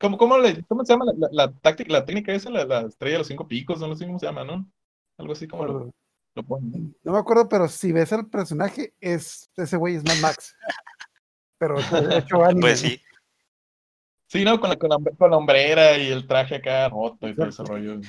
¿Cómo, 0.00 0.16
cómo, 0.16 0.38
le, 0.38 0.64
¿Cómo 0.64 0.84
se 0.84 0.92
llama 0.94 1.04
la, 1.06 1.12
la, 1.16 1.28
la 1.32 1.52
táctica, 1.52 1.92
la 1.92 2.04
técnica 2.04 2.32
esa? 2.32 2.48
La, 2.50 2.64
la 2.64 2.80
estrella 2.82 3.14
de 3.14 3.18
los 3.18 3.26
cinco 3.26 3.46
picos, 3.46 3.80
no 3.80 3.94
sé 3.94 4.06
cómo 4.06 4.18
se 4.18 4.26
llama, 4.26 4.44
¿no? 4.44 4.66
Algo 5.18 5.32
así 5.34 5.46
como 5.46 5.66
lo, 5.66 5.90
lo 6.34 6.42
ponen. 6.42 6.70
¿no? 6.72 6.90
No 7.04 7.12
me 7.12 7.18
acuerdo, 7.18 7.48
pero 7.48 7.68
si 7.68 7.92
ves 7.92 8.12
al 8.12 8.26
personaje, 8.28 8.94
es 9.00 9.50
ese 9.56 9.76
güey 9.76 9.96
es 9.96 10.04
Mad 10.04 10.16
Max. 10.22 10.56
Pero 11.58 11.78
hecho- 11.78 12.10
hecho 12.16 12.44
anime. 12.44 12.60
Pues 12.62 12.80
sí. 12.80 13.00
Sí, 14.28 14.44
¿no? 14.44 14.58
Con 14.60 14.70
la, 14.70 14.76
con, 14.76 14.90
con 15.18 15.30
la 15.30 15.36
hombrera 15.36 15.98
y 15.98 16.08
el 16.08 16.26
traje 16.26 16.56
acá 16.56 16.88
roto 16.88 17.28
y 17.28 17.34
todo 17.34 17.46
ese 17.48 17.62
rollo. 17.64 18.00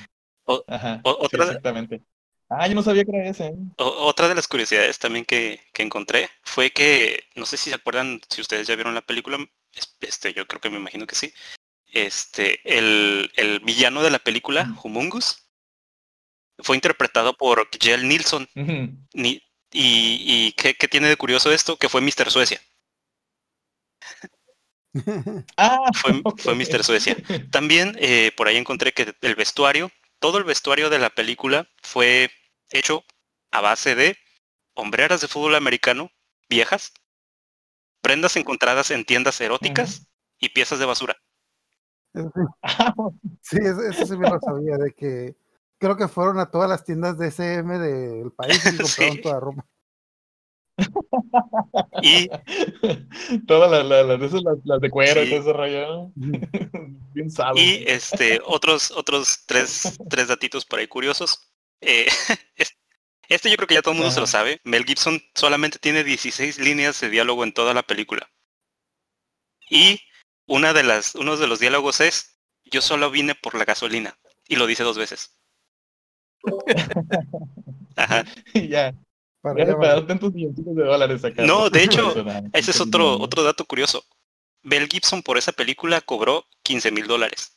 O- 0.44 0.64
Ajá. 0.68 1.00
o- 1.04 1.28
sí, 1.28 1.36
exactamente. 1.36 2.02
Ah, 2.48 2.66
yo 2.68 2.74
no 2.74 2.82
sabía 2.82 3.04
que 3.04 3.10
era 3.14 3.28
ese. 3.28 3.46
¿eh? 3.48 3.54
O- 3.78 4.06
otra 4.06 4.28
de 4.28 4.34
las 4.34 4.46
curiosidades 4.48 4.98
también 4.98 5.24
que, 5.24 5.60
que 5.74 5.82
encontré 5.82 6.28
fue 6.42 6.70
que, 6.70 7.24
no 7.34 7.44
sé 7.44 7.56
si 7.56 7.70
se 7.70 7.76
acuerdan, 7.76 8.20
si 8.28 8.40
ustedes 8.40 8.66
ya 8.66 8.76
vieron 8.76 8.94
la 8.94 9.02
película, 9.02 9.38
es- 9.74 9.96
este, 10.00 10.32
yo 10.32 10.46
creo 10.46 10.60
que 10.60 10.70
me 10.70 10.76
imagino 10.78 11.06
que 11.06 11.14
sí. 11.16 11.32
Este, 11.92 12.60
el, 12.64 13.30
el 13.36 13.60
villano 13.60 14.02
de 14.02 14.10
la 14.10 14.18
película, 14.18 14.64
Mm. 14.64 14.78
Humungus, 14.82 15.46
fue 16.58 16.76
interpretado 16.76 17.34
por 17.36 17.68
Kjell 17.70 18.08
Nilsson. 18.08 18.48
Ni- 19.14 19.42
y 19.74 20.16
y 20.48 20.52
¿qué, 20.52 20.74
qué 20.74 20.88
tiene 20.88 21.08
de 21.08 21.16
curioso 21.16 21.52
esto? 21.52 21.76
Que 21.78 21.88
fue 21.88 22.00
Mr. 22.00 22.30
Suecia. 22.30 22.60
Ah, 25.56 25.78
Fue, 25.94 26.12
ok. 26.24 26.40
fue 26.40 26.54
Mr. 26.54 26.84
Suecia. 26.84 27.16
También 27.50 27.96
eh, 27.98 28.32
por 28.36 28.48
ahí 28.48 28.56
encontré 28.56 28.92
que 28.92 29.14
el 29.22 29.34
vestuario, 29.34 29.90
todo 30.18 30.38
el 30.38 30.44
vestuario 30.44 30.90
de 30.90 30.98
la 30.98 31.10
película 31.10 31.68
fue 31.82 32.30
hecho 32.70 33.04
a 33.50 33.60
base 33.60 33.94
de 33.94 34.16
hombreras 34.74 35.20
de 35.20 35.28
fútbol 35.28 35.54
americano 35.54 36.10
viejas, 36.48 36.92
prendas 38.02 38.36
encontradas 38.36 38.90
en 38.90 39.04
tiendas 39.04 39.40
eróticas 39.40 40.06
y 40.38 40.50
piezas 40.50 40.78
de 40.78 40.84
basura. 40.86 41.21
Eso 42.14 42.30
sí, 42.34 42.40
Ah, 42.62 42.94
sí, 43.40 43.56
eso, 43.60 43.82
eso 43.82 44.06
sí 44.06 44.16
me 44.16 44.28
lo 44.28 44.38
sabía, 44.40 44.76
de 44.76 44.92
que 44.92 45.34
creo 45.78 45.96
que 45.96 46.08
fueron 46.08 46.38
a 46.38 46.50
todas 46.50 46.68
las 46.68 46.84
tiendas 46.84 47.18
de 47.18 47.28
SM 47.28 47.78
del 47.78 48.32
país 48.32 48.58
y 48.66 48.76
compraron 48.76 48.86
Sí. 49.16 49.20
toda 49.22 49.40
ropa. 49.40 49.66
Y 52.02 52.28
Todas 53.46 53.70
las, 53.70 53.84
las, 53.84 54.06
las, 54.06 54.32
de 54.32 54.40
las, 54.64 54.90
cuero 54.90 55.22
y 55.22 55.26
Sí. 55.26 55.30
todo 55.30 55.40
ese 55.40 55.52
rollo. 55.52 56.10
Bien 57.14 57.30
sado. 57.30 57.56
Y 57.56 57.84
este, 57.86 58.40
otros, 58.44 58.90
otros 58.90 59.44
tres, 59.46 59.98
tres 60.08 60.28
datitos 60.28 60.64
por 60.64 60.78
ahí 60.78 60.86
curiosos. 60.88 61.52
Eh, 61.80 62.06
es- 62.56 62.76
este 63.28 63.50
yo 63.50 63.56
creo 63.56 63.66
que 63.68 63.74
ya 63.74 63.82
todo 63.82 63.92
el 63.92 63.98
mundo 63.98 64.10
se 64.12 64.20
lo 64.20 64.24
Ajá. 64.24 64.32
sabe. 64.32 64.60
Mel 64.64 64.84
Gibson 64.84 65.20
solamente 65.34 65.78
tiene 65.78 66.04
16 66.04 66.58
líneas 66.58 67.00
de 67.00 67.08
diálogo 67.10 67.44
en 67.44 67.52
toda 67.52 67.72
la 67.74 67.82
película. 67.82 68.28
Y 69.70 70.00
una 70.46 70.72
de 70.72 70.82
las, 70.82 71.14
uno 71.14 71.36
de 71.36 71.46
los 71.46 71.58
diálogos 71.60 72.00
es, 72.00 72.38
yo 72.64 72.80
solo 72.80 73.10
vine 73.10 73.34
por 73.34 73.54
la 73.54 73.64
gasolina. 73.64 74.16
Y 74.48 74.56
lo 74.56 74.66
dice 74.66 74.82
dos 74.84 74.98
veces. 74.98 75.36
Ajá. 77.96 78.24
Ya. 78.54 78.94
Para 79.42 80.06
tantos 80.06 80.32
milloncitos 80.32 80.76
de 80.76 80.84
dólares 80.84 81.24
acá. 81.24 81.44
No, 81.44 81.68
de 81.68 81.82
hecho. 81.82 82.14
Ese 82.52 82.70
es 82.70 82.80
otro, 82.80 83.18
otro 83.18 83.42
dato 83.42 83.64
curioso. 83.64 84.04
Mel 84.62 84.86
Gibson 84.88 85.20
por 85.22 85.36
esa 85.36 85.50
película 85.50 86.00
cobró 86.00 86.44
15 86.62 86.92
mil 86.92 87.08
dólares. 87.08 87.56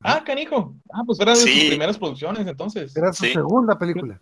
Ah, 0.00 0.22
canijo. 0.22 0.76
Ah, 0.92 1.02
pues 1.04 1.18
era 1.18 1.32
de 1.32 1.38
sus 1.40 1.50
primeras 1.50 1.98
producciones 1.98 2.46
entonces. 2.46 2.96
Era 2.96 3.12
su 3.12 3.24
Sí. 3.24 3.32
segunda 3.32 3.76
película. 3.76 4.16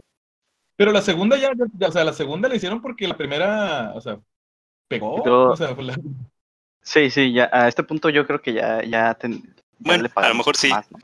Pero 0.77 0.91
la 0.93 1.03
segunda 1.03 1.37
ya, 1.37 1.53
ya- 1.79 1.89
o 1.89 1.93
sea, 1.93 2.05
la 2.05 2.13
segunda 2.15 2.49
la 2.49 2.57
hicieron 2.57 2.81
porque 2.81 3.07
la 3.07 3.17
primera, 3.17 3.93
o 3.95 4.01
sea, 4.01 4.19
pegó. 4.89 5.25
Yo- 5.25 5.51
O 5.51 5.57
sea, 5.57 5.75
fue 5.75 5.85
la- 5.85 5.99
Sí, 6.83 7.09
sí, 7.11 7.33
ya 7.33 7.49
a 7.53 7.67
este 7.69 7.83
punto 7.83 8.11
yo 8.11 8.27
creo 8.27 8.43
que 8.43 8.53
ya, 8.53 8.83
ya, 8.85 9.15
ten- 9.15 9.43
ya 9.43 9.53
Bueno, 9.79 10.03
le 10.05 10.11
a 10.15 10.29
lo 10.29 10.35
mejor 10.35 10.57
sí. 10.57 10.69
más, 10.69 10.91
¿no? 10.93 10.99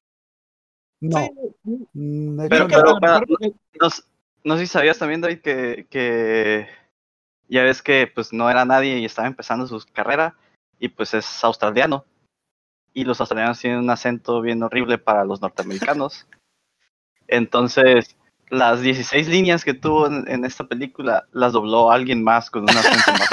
No, 1.03 1.19
Sí, 1.19 1.89
mm, 1.95 2.49
Pero- 2.49 2.69
pero- 2.69 2.99
no 4.45 4.57
sé 4.57 4.61
si 4.61 4.67
sabías 4.67 4.99
también, 4.99 5.23
David, 5.23 5.41
que, 5.41 5.87
que 5.89 6.69
ya 7.49 7.63
ves 7.63 7.81
que 7.83 8.07
pues 8.07 8.33
no 8.33 8.51
era 8.51 8.65
nadie 8.67 8.99
y 8.99 9.05
estaba 9.07 9.27
empezando 9.29 9.67
su 9.67 9.83
carrera 9.93 10.35
y 10.79 10.89
pues 10.89 11.15
es 11.15 11.43
australiano. 11.45 12.05
Y 12.93 13.05
los 13.05 13.21
australianos 13.21 13.59
tienen 13.61 13.79
un 13.79 13.91
acento 13.91 14.41
bien 14.43 14.63
horrible 14.63 14.99
para 14.99 15.25
los 15.25 15.41
norteamericanos. 15.41 16.27
Entonces, 17.29 18.17
las 18.51 18.81
16 18.83 19.29
líneas 19.29 19.65
que 19.65 19.75
tuvo 19.75 20.07
en, 20.07 20.25
en 20.29 20.45
esta 20.45 20.65
película 20.67 21.27
las 21.33 21.53
dobló 21.53 21.91
alguien 21.91 22.23
más 22.23 22.51
con 22.51 22.63
un 22.65 22.71
acento 22.71 23.13
más 23.13 23.29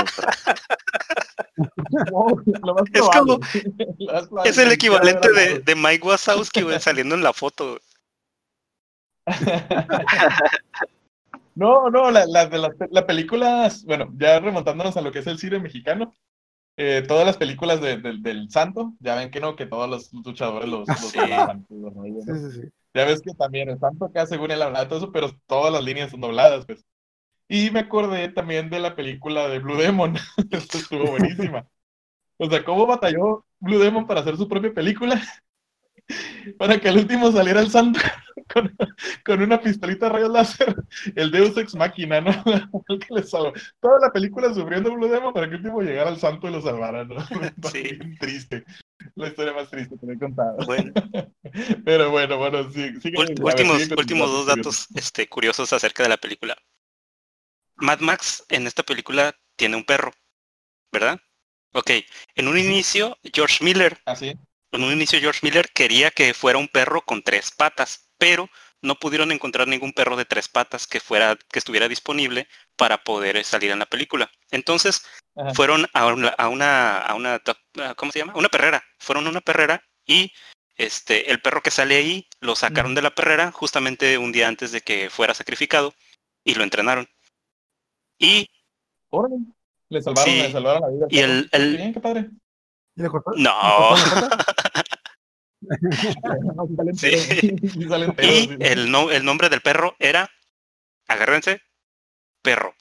wow, 2.12 2.42
lo 2.64 2.74
más 2.76 2.84
Es 2.94 3.02
como- 3.02 3.40
Lo 4.00 4.14
más 4.14 4.28
probable 4.28 4.50
Es 4.52 4.58
el 4.58 4.72
equivalente 4.72 5.32
de, 5.32 5.60
de 5.60 5.76
Mike 5.76 6.08
Wazowski 6.08 6.62
güey, 6.62 6.80
saliendo 6.80 7.16
en 7.16 7.24
la 7.24 7.34
foto. 7.34 7.80
No, 11.56 11.90
no, 11.90 12.12
la, 12.12 12.26
la, 12.28 12.46
de 12.46 12.60
las 12.60 12.76
pe- 12.76 12.88
la 12.92 13.08
películas, 13.08 13.84
bueno, 13.84 14.14
ya 14.16 14.40
remontándonos 14.40 14.96
a 14.96 15.02
lo 15.02 15.12
que 15.12 15.20
es 15.20 15.26
el 15.28 15.40
cine 15.40 15.58
mexicano, 15.60 16.14
eh, 16.78 17.04
todas 17.08 17.26
las 17.26 17.36
películas 17.38 17.82
de- 17.82 17.98
del- 17.98 18.22
del 18.22 18.52
Santo, 18.52 18.94
ya 19.00 19.16
ven 19.16 19.32
que 19.32 19.40
no, 19.40 19.56
que 19.56 19.66
todos 19.66 19.90
los 19.90 20.14
luchadores 20.14 20.70
los, 20.70 20.88
los 20.88 21.00
Sí. 21.00 21.20
sí, 21.20 22.62
sí. 22.62 22.68
Ya 22.94 23.06
ves 23.06 23.22
que 23.22 23.34
también 23.34 23.70
el 23.70 23.80
Santo 23.80 24.06
acá 24.06 24.26
según 24.26 24.52
él 24.52 24.62
hablaba 24.62 24.88
todo 24.88 25.00
eso, 25.00 25.12
pero 25.12 25.32
todas 25.46 25.72
las 25.72 25.84
líneas 25.84 26.12
son 26.12 26.22
dobladas, 26.22 26.66
pues. 26.66 26.84
Y 27.50 27.72
me 27.72 27.82
acordé 27.82 28.30
también 28.30 28.70
de 28.70 28.80
la 28.80 28.96
película 28.96 29.48
de 29.48 29.60
Blue 29.60 29.78
Demon, 29.78 30.16
esto 30.52 30.78
estuvo 30.78 31.12
buenísima. 31.12 31.66
O 32.38 32.50
sea, 32.50 32.64
cómo 32.64 32.86
batalló 32.86 33.46
Blue 33.60 33.80
Demon 33.80 34.08
para 34.08 34.22
hacer 34.22 34.38
su 34.38 34.48
propia 34.48 34.74
película, 34.74 35.22
para 36.58 36.80
que 36.80 36.90
al 36.90 36.98
último 36.98 37.32
saliera 37.32 37.62
el 37.62 37.70
Santo 37.70 38.00
con, 38.54 38.76
con 39.26 39.42
una 39.42 39.62
pistolita 39.62 40.10
rayos 40.10 40.32
láser, 40.32 40.76
el 41.16 41.32
Deus 41.32 41.58
Ex 41.58 41.76
Machina, 41.76 42.22
¿no? 42.22 42.32
El 42.88 43.00
que 43.00 43.14
le 43.14 43.24
salvó. 43.24 43.54
Toda 43.80 44.00
la 44.00 44.12
película 44.12 44.54
sufriendo 44.54 44.94
Blue 44.94 45.08
Demon 45.08 45.34
para 45.34 45.48
que 45.48 45.56
el 45.56 45.62
último 45.62 45.82
llegara 45.82 46.10
al 46.10 46.20
Santo 46.20 46.48
y 46.48 46.52
lo 46.52 46.62
salvara, 46.62 47.06
¿no? 47.06 47.20
Sí. 47.72 47.82
Bien 47.84 48.18
triste. 48.20 48.66
La 49.18 49.28
historia 49.28 49.54
más 49.54 49.70
triste 49.70 49.96
que 50.00 50.06
me 50.06 50.14
he 50.14 50.20
contado. 50.20 50.58
Bueno, 50.66 50.94
Pero 51.86 52.12
bueno, 52.12 52.38
bueno, 52.38 52.72
sí. 52.72 52.80
ult- 52.82 53.28
ver, 53.28 53.44
últimos, 53.44 53.90
últimos 53.98 54.30
dos 54.32 54.46
datos 54.46 54.88
este, 54.96 55.28
curiosos 55.28 55.74
acerca 55.74 56.04
de 56.04 56.10
la 56.10 56.18
película. 56.18 56.56
Mad 57.78 58.00
Max 58.00 58.44
en 58.50 58.68
esta 58.68 58.84
película 58.84 59.36
tiene 59.56 59.76
un 59.76 59.84
perro, 59.84 60.12
¿verdad? 60.92 61.20
Ok, 61.74 61.92
en 62.36 62.48
un 62.48 62.58
inicio, 62.58 63.18
George 63.34 63.64
Miller, 63.64 64.00
Así. 64.06 64.34
en 64.72 64.84
un 64.84 64.92
inicio 64.94 65.20
George 65.20 65.40
Miller 65.44 65.70
quería 65.74 66.12
que 66.12 66.34
fuera 66.34 66.58
un 66.60 66.68
perro 66.68 67.02
con 67.02 67.22
tres 67.24 67.52
patas, 67.52 68.10
pero 68.18 68.50
no 68.82 68.96
pudieron 68.96 69.32
encontrar 69.32 69.68
ningún 69.68 69.94
perro 69.94 70.16
de 70.16 70.26
tres 70.26 70.48
patas 70.48 70.88
que 70.88 71.00
fuera, 71.00 71.38
que 71.52 71.60
estuviera 71.60 71.88
disponible 71.88 72.48
para 72.78 73.04
poder 73.04 73.44
salir 73.44 73.72
en 73.72 73.80
la 73.80 73.86
película. 73.86 74.32
Entonces, 74.52 75.04
Ajá. 75.36 75.54
fueron 75.54 75.88
a 75.94 76.06
una, 76.08 76.30
a 76.30 76.48
una, 76.48 76.98
a 77.00 77.14
una, 77.16 77.36
a- 77.36 77.96
¿cómo 77.96 78.12
se 78.12 78.20
llama? 78.20 78.34
Una 78.36 78.50
perrera. 78.50 78.84
Fueron 79.00 79.28
a 79.28 79.30
una 79.30 79.42
perrera 79.42 79.84
y 80.06 80.32
este, 80.78 81.32
el 81.32 81.42
perro 81.42 81.62
que 81.62 81.72
sale 81.72 81.96
ahí 81.98 82.28
lo 82.40 82.56
sacaron 82.56 82.94
de 82.96 83.02
la 83.02 83.10
perrera 83.16 83.52
justamente 83.52 84.18
un 84.18 84.32
día 84.32 84.48
antes 84.48 84.72
de 84.72 84.82
que 84.82 85.10
fuera 85.10 85.34
sacrificado 85.34 85.94
y 86.44 86.54
lo 86.54 86.64
entrenaron. 86.64 87.08
Y. 88.20 88.48
Le 89.90 90.02
salvaron, 90.02 90.32
Sí. 90.34 90.42
le 90.42 90.52
salvaron 90.52 90.82
la 90.82 90.88
vida. 90.90 91.08
Y 91.10 91.20
el- 91.20 91.50
el- 91.52 91.72
Qué 91.72 91.78
bien, 91.78 91.94
qué 91.94 92.00
padre. 92.00 92.30
¿Y 92.96 93.02
le 93.02 93.10
cortó- 93.10 93.32
no. 93.38 93.96
sí 96.94 97.08
y 98.22 98.64
el, 98.64 98.92
no, 98.92 99.10
el 99.12 99.26
nombre 99.26 99.50
del 99.50 99.62
perro 99.62 99.96
era, 100.00 100.30
agárrense, 101.08 101.62
perro. 102.48 102.74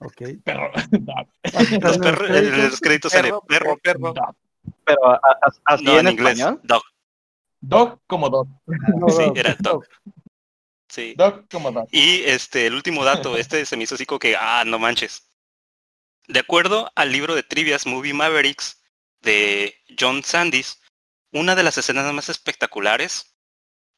Ok. 0.00 0.22
Perro. 0.44 0.70
Los 1.52 1.70
en 1.70 1.80
los 1.80 1.96
en 1.96 2.14
créditos, 2.14 2.70
los 2.70 2.80
créditos 2.80 3.12
sale 3.12 3.28
Perro, 3.30 3.42
perro. 3.46 3.76
perro. 3.82 4.12
Dog. 4.12 4.36
Pero 4.84 5.20
así 5.64 5.84
No, 5.84 5.98
en, 5.98 6.06
en 6.06 6.12
inglés. 6.12 6.38
español. 6.38 6.60
Dog. 6.64 6.82
Dog 7.60 8.00
como 8.06 8.28
dog. 8.28 8.48
No, 8.66 9.08
Sí, 9.08 9.26
no, 9.26 9.32
era 9.34 9.56
dog. 9.60 9.84
Sí. 10.88 11.14
Dog 11.16 11.48
como 11.50 11.70
dog. 11.72 11.88
Y 11.92 12.22
este, 12.24 12.66
el 12.66 12.74
último 12.74 13.04
dato, 13.04 13.36
este 13.42 13.64
se 13.64 13.76
me 13.76 13.84
hizo 13.84 13.94
así 13.94 14.06
como 14.06 14.18
que, 14.18 14.36
ah, 14.36 14.64
no 14.66 14.78
manches. 14.78 15.30
De 16.26 16.40
acuerdo 16.40 16.90
al 16.94 17.10
libro 17.12 17.34
de 17.34 17.42
Trivias 17.42 17.86
Movie 17.86 18.12
Mavericks 18.14 18.82
de 19.20 19.74
John 19.98 20.22
Sandys, 20.24 20.80
una 21.32 21.54
de 21.54 21.62
las 21.62 21.78
escenas 21.78 22.12
más 22.12 22.28
espectaculares 22.28 23.36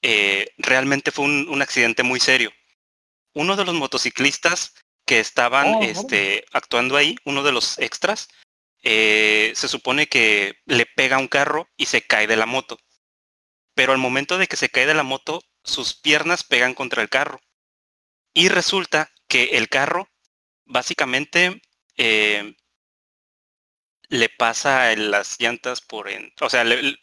eh, 0.02 0.48
realmente 0.58 1.10
fue 1.10 1.24
un, 1.26 1.48
un 1.48 1.60
accidente 1.62 2.02
muy 2.02 2.20
serio. 2.20 2.50
Uno 3.34 3.56
de 3.56 3.64
los 3.64 3.74
motociclistas 3.74 4.74
que 5.06 5.20
estaban 5.20 5.74
Oh, 5.74 5.82
este, 5.82 6.44
actuando 6.52 6.96
ahí, 6.96 7.16
uno 7.24 7.42
de 7.42 7.52
los 7.52 7.78
extras, 7.78 8.28
eh, 8.82 9.52
se 9.54 9.68
supone 9.68 10.06
que 10.08 10.54
le 10.66 10.86
pega 10.86 11.18
un 11.18 11.28
carro 11.28 11.68
y 11.76 11.86
se 11.86 12.02
cae 12.02 12.26
de 12.26 12.36
la 12.36 12.46
moto. 12.46 12.78
Pero 13.74 13.92
al 13.92 13.98
momento 13.98 14.38
de 14.38 14.46
que 14.46 14.56
se 14.56 14.68
cae 14.68 14.86
de 14.86 14.94
la 14.94 15.02
moto, 15.02 15.42
sus 15.64 15.94
piernas 15.94 16.44
pegan 16.44 16.74
contra 16.74 17.02
el 17.02 17.08
carro. 17.08 17.40
Y 18.32 18.48
resulta 18.48 19.10
que 19.28 19.44
el 19.56 19.68
carro 19.68 20.08
básicamente 20.64 21.60
eh, 21.96 22.54
le 24.08 24.28
pasa 24.28 24.92
en 24.92 25.10
las 25.10 25.38
llantas 25.40 25.80
por 25.80 26.08
en, 26.08 26.32
o 26.40 26.48
sea, 26.50 26.64
le- 26.64 26.96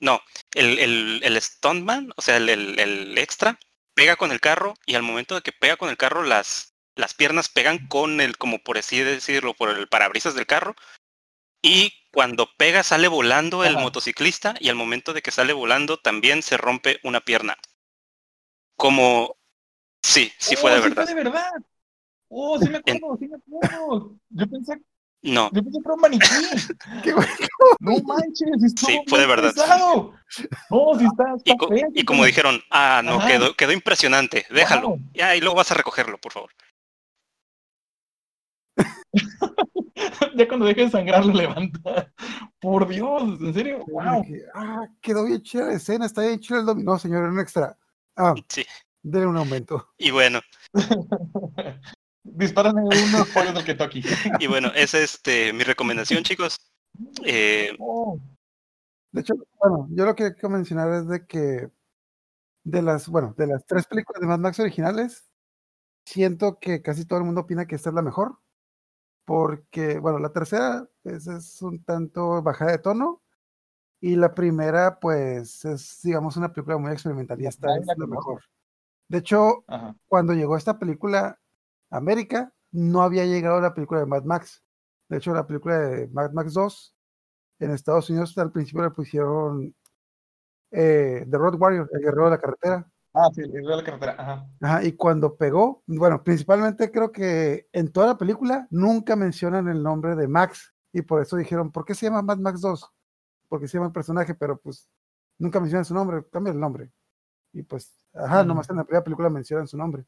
no, 0.00 0.20
el, 0.54 0.78
el, 0.78 1.20
el 1.22 1.40
stuntman, 1.40 2.12
o 2.16 2.22
sea, 2.22 2.36
el, 2.36 2.48
el- 2.48 2.78
el 2.78 3.18
extra, 3.18 3.58
pega 3.94 4.16
con 4.16 4.32
el 4.32 4.40
carro 4.40 4.74
y 4.86 4.94
al 4.94 5.02
momento 5.02 5.34
de 5.34 5.42
que 5.42 5.52
pega 5.52 5.76
con 5.76 5.88
el 5.88 5.96
carro, 5.96 6.22
las, 6.22 6.74
las 6.96 7.14
piernas 7.14 7.48
pegan 7.48 7.86
con 7.88 8.20
el, 8.20 8.36
como 8.36 8.58
por 8.62 8.78
así 8.78 9.00
decirlo, 9.00 9.54
por 9.54 9.70
el 9.70 9.88
parabrisas 9.88 10.34
del 10.34 10.46
carro. 10.46 10.74
Y 11.62 11.92
cuando 12.12 12.48
pega 12.56 12.82
sale 12.82 13.08
volando 13.08 13.64
el 13.64 13.74
Ajá. 13.74 13.82
motociclista 13.82 14.54
y 14.58 14.68
al 14.68 14.74
momento 14.74 15.12
de 15.12 15.22
que 15.22 15.30
sale 15.30 15.52
volando 15.52 15.98
también 15.98 16.42
se 16.42 16.56
rompe 16.56 16.98
una 17.04 17.20
pierna. 17.20 17.56
Como, 18.76 19.36
sí, 20.02 20.32
sí 20.38 20.56
fue 20.56 20.72
Oh, 20.72 20.74
de 20.74 20.80
verdad. 20.80 21.04
fue 21.04 21.14
de 21.14 21.22
verdad. 21.22 21.50
Oh, 22.28 22.58
sí 22.58 22.68
me 22.68 22.78
acuerdo, 22.78 23.16
sí 23.18 23.28
me 23.28 23.36
acuerdo. 23.36 24.16
Yo 24.30 24.46
pensé, 24.48 24.82
No, 25.22 25.50
que 25.52 25.60
era 25.60 25.94
un 25.94 26.00
maniquí. 26.00 26.26
Qué 27.04 27.12
bueno. 27.14 27.30
No 27.80 27.92
manches, 28.02 28.62
estuvo 28.64 28.90
Sí, 28.90 29.00
fue 29.06 29.20
de 29.20 29.26
verdad. 29.26 29.52
pesado. 29.54 30.14
No, 30.70 30.98
sí 30.98 31.04
está, 31.04 31.24
está 31.36 31.52
y, 31.52 31.56
co- 31.56 31.68
fea, 31.68 31.86
y 31.94 32.04
como 32.04 32.24
dijeron, 32.24 32.60
ah, 32.70 33.02
no, 33.04 33.12
Ajá. 33.18 33.28
quedó, 33.28 33.54
quedó 33.54 33.72
impresionante, 33.72 34.46
déjalo. 34.50 34.88
Wow. 34.90 34.98
Ya, 35.14 35.36
y 35.36 35.40
luego 35.40 35.54
vas 35.56 35.70
a 35.70 35.74
recogerlo, 35.74 36.18
por 36.18 36.32
favor. 36.32 36.50
ya 40.36 40.48
cuando 40.48 40.66
deje 40.66 40.82
de 40.82 40.90
sangrar 40.90 41.24
lo 41.24 41.32
levanta. 41.34 42.12
Por 42.60 42.88
Dios, 42.88 43.22
en 43.40 43.54
serio, 43.54 43.84
wow. 43.88 44.24
Ah, 44.54 44.86
quedó 45.00 45.24
bien 45.24 45.42
chida 45.42 45.66
la 45.66 45.74
escena, 45.74 46.06
está 46.06 46.22
bien 46.22 46.40
chida 46.40 46.60
el 46.60 46.66
dominó. 46.66 46.92
No, 46.92 46.98
señor, 46.98 47.22
era 47.22 47.32
un 47.32 47.40
extra. 47.40 47.76
Ah, 48.16 48.34
Sí. 48.48 48.64
denle 49.02 49.26
un 49.26 49.36
aumento. 49.36 49.90
Y 49.98 50.10
bueno, 50.10 50.40
Disparan 52.24 52.76
unos 52.76 53.28
pollos 53.34 53.54
del 53.54 53.64
Kentucky. 53.64 54.02
y 54.40 54.46
bueno, 54.46 54.68
esa 54.74 54.98
es 54.98 55.14
este, 55.14 55.52
mi 55.52 55.64
recomendación, 55.64 56.22
chicos. 56.22 56.60
Eh, 57.24 57.74
Oh, 57.78 58.18
De 59.10 59.20
hecho, 59.20 59.34
bueno, 59.58 59.88
yo 59.90 60.04
lo 60.04 60.14
que 60.14 60.32
quiero 60.34 60.50
mencionar 60.50 60.92
es 60.92 61.08
de 61.08 61.26
que 61.26 61.70
de 62.64 62.82
las, 62.82 63.08
bueno, 63.08 63.34
de 63.36 63.46
las 63.48 63.66
tres 63.66 63.86
películas 63.86 64.20
de 64.20 64.26
Mad 64.26 64.38
Max 64.38 64.60
originales, 64.60 65.28
siento 66.04 66.58
que 66.60 66.80
casi 66.82 67.04
todo 67.04 67.18
el 67.18 67.24
mundo 67.24 67.42
opina 67.42 67.66
que 67.66 67.74
esta 67.74 67.90
es 67.90 67.94
la 67.94 68.02
mejor. 68.02 68.38
Porque, 69.24 69.98
bueno, 69.98 70.18
la 70.18 70.32
tercera 70.32 70.88
pues, 71.02 71.26
es 71.26 71.62
un 71.62 71.82
tanto 71.84 72.42
bajada 72.42 72.72
de 72.72 72.78
tono. 72.78 73.22
Y 74.00 74.16
la 74.16 74.34
primera, 74.34 74.98
pues, 75.00 75.64
es, 75.64 76.00
digamos, 76.02 76.36
una 76.36 76.52
película 76.52 76.76
muy 76.78 76.92
experimental. 76.92 77.40
Y 77.40 77.46
esta 77.46 77.76
es 77.76 77.86
la 77.86 78.06
mejor. 78.06 78.42
De 79.08 79.18
hecho, 79.18 79.64
ajá. 79.68 79.94
cuando 80.08 80.34
llegó 80.34 80.56
esta 80.56 80.78
película 80.78 81.38
América, 81.92 82.52
no 82.72 83.02
había 83.02 83.24
llegado 83.24 83.60
la 83.60 83.74
película 83.74 84.00
de 84.00 84.06
Mad 84.06 84.24
Max. 84.24 84.64
De 85.08 85.18
hecho, 85.18 85.34
la 85.34 85.46
película 85.46 85.78
de 85.78 86.08
Mad 86.08 86.32
Max 86.32 86.54
2 86.54 86.96
en 87.60 87.70
Estados 87.70 88.10
Unidos 88.10 88.36
al 88.38 88.50
principio 88.50 88.82
le 88.82 88.90
pusieron 88.90 89.74
eh, 90.70 91.26
The 91.30 91.38
Road 91.38 91.60
Warrior, 91.60 91.88
el 91.92 92.00
guerrero 92.00 92.24
de 92.24 92.30
la 92.30 92.40
carretera. 92.40 92.90
Ah, 93.14 93.28
sí, 93.34 93.42
es 93.42 93.52
de 93.52 93.62
la 93.62 93.84
carretera. 93.84 94.16
Ajá. 94.18 94.48
Ajá, 94.62 94.84
y 94.84 94.92
cuando 94.92 95.36
pegó, 95.36 95.82
bueno, 95.86 96.24
principalmente 96.24 96.90
creo 96.90 97.12
que 97.12 97.68
en 97.72 97.92
toda 97.92 98.06
la 98.06 98.18
película 98.18 98.66
nunca 98.70 99.14
mencionan 99.16 99.68
el 99.68 99.82
nombre 99.82 100.16
de 100.16 100.26
Max. 100.26 100.74
Y 100.94 101.02
por 101.02 101.20
eso 101.20 101.36
dijeron, 101.36 101.70
¿por 101.70 101.84
qué 101.84 101.94
se 101.94 102.06
llama 102.06 102.22
Mad 102.22 102.38
Max 102.38 102.60
2? 102.62 102.90
Porque 103.48 103.68
se 103.68 103.76
llama 103.76 103.88
el 103.88 103.92
personaje, 103.92 104.34
pero 104.34 104.58
pues 104.58 104.88
nunca 105.38 105.60
mencionan 105.60 105.84
su 105.84 105.94
nombre, 105.94 106.24
cambia 106.30 106.52
el 106.52 106.60
nombre. 106.60 106.90
Y 107.52 107.62
pues, 107.62 107.94
ajá, 108.14 108.44
nomás 108.44 108.68
en 108.70 108.76
la 108.76 108.84
primera 108.84 109.04
película 109.04 109.28
mencionan 109.28 109.68
su 109.68 109.76
nombre. 109.76 110.06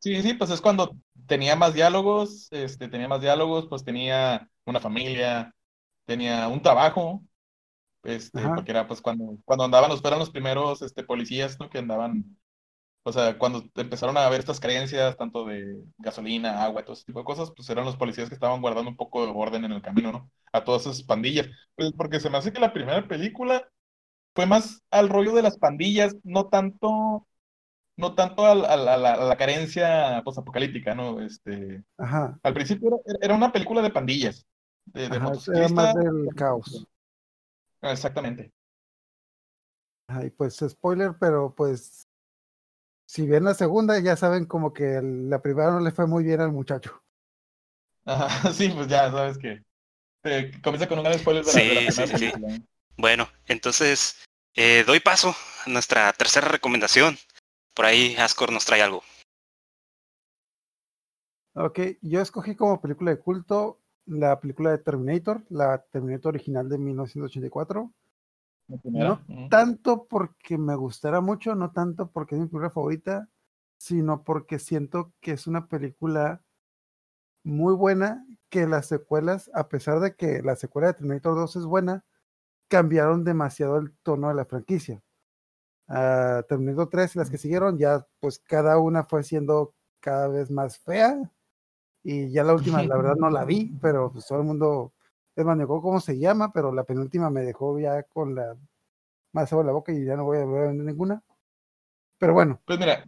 Sí, 0.00 0.22
sí, 0.22 0.34
pues 0.34 0.50
es 0.50 0.60
cuando 0.60 0.96
tenía 1.26 1.56
más 1.56 1.74
diálogos, 1.74 2.48
este, 2.52 2.88
tenía 2.88 3.08
más 3.08 3.20
diálogos, 3.20 3.66
pues 3.68 3.84
tenía 3.84 4.48
una 4.64 4.80
familia, 4.80 5.52
tenía 6.04 6.48
un 6.48 6.62
trabajo, 6.62 7.22
este, 8.04 8.40
Ajá. 8.40 8.54
porque 8.56 8.70
era 8.72 8.86
pues 8.88 9.02
cuando, 9.02 9.38
cuando 9.44 9.64
andaban, 9.64 9.90
los 9.90 10.00
fueron 10.02 10.20
los 10.20 10.30
primeros, 10.30 10.82
este, 10.82 11.04
policías, 11.04 11.58
¿no? 11.60 11.70
Que 11.70 11.78
andaban, 11.78 12.38
o 13.04 13.12
sea, 13.12 13.38
cuando 13.38 13.64
empezaron 13.76 14.16
a 14.18 14.28
ver 14.30 14.40
estas 14.40 14.60
creencias, 14.60 15.16
tanto 15.16 15.46
de 15.46 15.78
gasolina, 15.98 16.64
agua, 16.64 16.84
todo 16.84 16.94
ese 16.94 17.04
tipo 17.06 17.20
de 17.20 17.26
cosas, 17.26 17.52
pues 17.56 17.70
eran 17.70 17.84
los 17.86 17.96
policías 17.96 18.28
que 18.28 18.34
estaban 18.34 18.60
guardando 18.62 18.90
un 18.90 18.96
poco 18.96 19.26
de 19.26 19.32
orden 19.34 19.64
en 19.64 19.72
el 19.72 19.82
camino, 19.82 20.12
¿no? 20.12 20.30
A 20.52 20.64
todas 20.64 20.82
esas 20.86 21.02
pandillas. 21.04 21.48
Pues 21.76 21.92
porque 21.96 22.20
se 22.20 22.30
me 22.30 22.38
hace 22.38 22.52
que 22.52 22.60
la 22.60 22.72
primera 22.74 23.06
película 23.08 23.68
fue 24.34 24.46
más 24.46 24.82
al 24.90 25.08
rollo 25.08 25.34
de 25.34 25.42
las 25.42 25.58
pandillas, 25.58 26.16
no 26.24 26.46
tanto 26.48 27.26
no 27.98 28.14
tanto 28.14 28.46
a, 28.46 28.54
la, 28.54 28.94
a 28.94 29.16
la 29.24 29.36
carencia 29.36 30.22
posapocalíptica, 30.24 30.94
¿no? 30.94 31.20
Este, 31.20 31.82
Ajá. 31.98 32.38
al 32.42 32.54
principio 32.54 33.00
era, 33.04 33.18
era 33.20 33.34
una 33.34 33.52
película 33.52 33.82
de 33.82 33.90
pandillas, 33.90 34.46
de, 34.86 35.08
de 35.08 35.16
Ajá, 35.16 35.16
era 35.18 35.68
más 35.68 35.94
motociclistas. 35.94 35.94
del 35.94 36.34
caos. 36.34 36.86
Ah, 37.82 37.92
Exactamente. 37.92 38.52
Ajá, 40.08 40.24
y 40.24 40.30
pues 40.30 40.56
spoiler, 40.66 41.14
pero 41.20 41.54
pues 41.54 42.06
si 43.06 43.26
bien 43.26 43.44
la 43.44 43.54
segunda, 43.54 43.98
ya 44.00 44.16
saben 44.16 44.46
como 44.46 44.72
que 44.72 44.96
el- 44.96 45.28
la 45.28 45.42
primera 45.42 45.70
no 45.70 45.80
le 45.80 45.90
fue 45.90 46.06
muy 46.06 46.24
bien 46.24 46.40
al 46.40 46.52
muchacho. 46.52 47.02
Ajá, 48.04 48.28
sí, 48.52 48.68
pues 48.70 48.86
ya 48.88 49.10
sabes 49.10 49.38
que 49.38 49.62
comienza 50.62 50.88
con 50.88 50.98
un 50.98 51.04
gran 51.04 51.18
spoiler 51.18 51.44
de 51.44 51.52
la, 51.52 51.58
de 51.58 51.74
la 51.74 51.80
Sí, 51.80 51.90
sí, 51.90 52.06
primera 52.06 52.18
sí, 52.18 52.64
bueno, 52.96 53.28
entonces 53.46 54.16
eh, 54.54 54.84
doy 54.86 55.00
paso 55.00 55.34
a 55.66 55.70
nuestra 55.70 56.12
tercera 56.12 56.48
recomendación. 56.48 57.16
Por 57.78 57.86
ahí 57.86 58.16
Ascor 58.16 58.50
nos 58.50 58.64
trae 58.64 58.82
algo. 58.82 59.04
Ok, 61.54 61.78
yo 62.02 62.20
escogí 62.20 62.56
como 62.56 62.80
película 62.80 63.12
de 63.12 63.20
culto 63.20 63.78
la 64.04 64.40
película 64.40 64.72
de 64.72 64.78
Terminator, 64.78 65.44
la 65.48 65.84
Terminator 65.92 66.34
original 66.34 66.68
de 66.68 66.76
1984. 66.76 67.92
La 68.66 68.78
primera. 68.78 69.22
No 69.28 69.48
tanto 69.48 70.08
porque 70.08 70.58
me 70.58 70.74
gustara 70.74 71.20
mucho, 71.20 71.54
no 71.54 71.70
tanto 71.70 72.10
porque 72.10 72.34
es 72.34 72.40
mi 72.40 72.48
película 72.48 72.70
favorita, 72.70 73.28
sino 73.76 74.24
porque 74.24 74.58
siento 74.58 75.12
que 75.20 75.30
es 75.30 75.46
una 75.46 75.68
película 75.68 76.42
muy 77.44 77.76
buena, 77.76 78.26
que 78.48 78.66
las 78.66 78.86
secuelas, 78.86 79.52
a 79.54 79.68
pesar 79.68 80.00
de 80.00 80.16
que 80.16 80.42
la 80.42 80.56
secuela 80.56 80.88
de 80.88 80.94
Terminator 80.94 81.36
2 81.36 81.54
es 81.54 81.64
buena, 81.64 82.04
cambiaron 82.66 83.22
demasiado 83.22 83.78
el 83.78 83.96
tono 84.02 84.30
de 84.30 84.34
la 84.34 84.46
franquicia. 84.46 85.00
Ah, 85.88 86.42
Terminator 86.48 86.88
3 86.90 87.16
y 87.16 87.18
las 87.18 87.30
que 87.30 87.38
siguieron 87.38 87.78
ya, 87.78 88.06
pues 88.20 88.38
cada 88.38 88.78
una 88.78 89.04
fue 89.04 89.22
siendo 89.22 89.74
cada 90.00 90.28
vez 90.28 90.50
más 90.50 90.78
fea 90.78 91.18
Y 92.04 92.30
ya 92.30 92.44
la 92.44 92.54
última, 92.54 92.82
la 92.82 92.96
verdad, 92.96 93.16
no 93.16 93.30
la 93.30 93.44
vi, 93.44 93.72
pero 93.82 94.12
pues 94.12 94.26
todo 94.26 94.40
el 94.40 94.44
mundo, 94.44 94.92
es 95.34 95.44
más, 95.44 95.58
acuerdo 95.58 95.82
cómo 95.82 96.00
se 96.00 96.18
llama, 96.18 96.52
pero 96.52 96.72
la 96.72 96.84
penúltima 96.84 97.30
me 97.30 97.42
dejó 97.42 97.78
ya 97.78 98.02
con 98.02 98.34
la 98.34 98.56
más 99.32 99.48
sobre 99.48 99.66
la 99.66 99.72
boca 99.72 99.92
y 99.92 100.04
ya 100.04 100.16
no 100.16 100.24
voy 100.24 100.38
a 100.38 100.46
ver 100.46 100.74
ninguna. 100.74 101.22
Pero 102.18 102.34
bueno, 102.34 102.60
Pues 102.64 102.78
mira, 102.78 103.04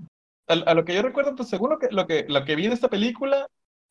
a, 0.49 0.53
a 0.53 0.75
lo 0.75 0.85
que 0.85 0.95
yo 0.95 1.03
recuerdo, 1.03 1.35
pues 1.35 1.49
según 1.49 1.71
lo 1.71 1.79
que, 1.79 1.89
lo 1.91 2.07
que, 2.07 2.27
lo 2.29 2.45
que 2.45 2.57
vi 2.57 2.69
de 2.69 2.75
esta 2.75 2.89
película, 2.89 3.47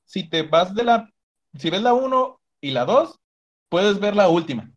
si 0.05 0.27
te 0.29 0.43
vas 0.43 0.73
de 0.73 0.83
la, 0.83 1.09
si 1.55 1.69
ves 1.69 1.81
la 1.81 1.93
1 1.93 2.39
y 2.61 2.71
la 2.71 2.85
2, 2.85 3.19
puedes 3.69 3.99
ver 3.99 4.15
la 4.15 4.29
última. 4.29 4.71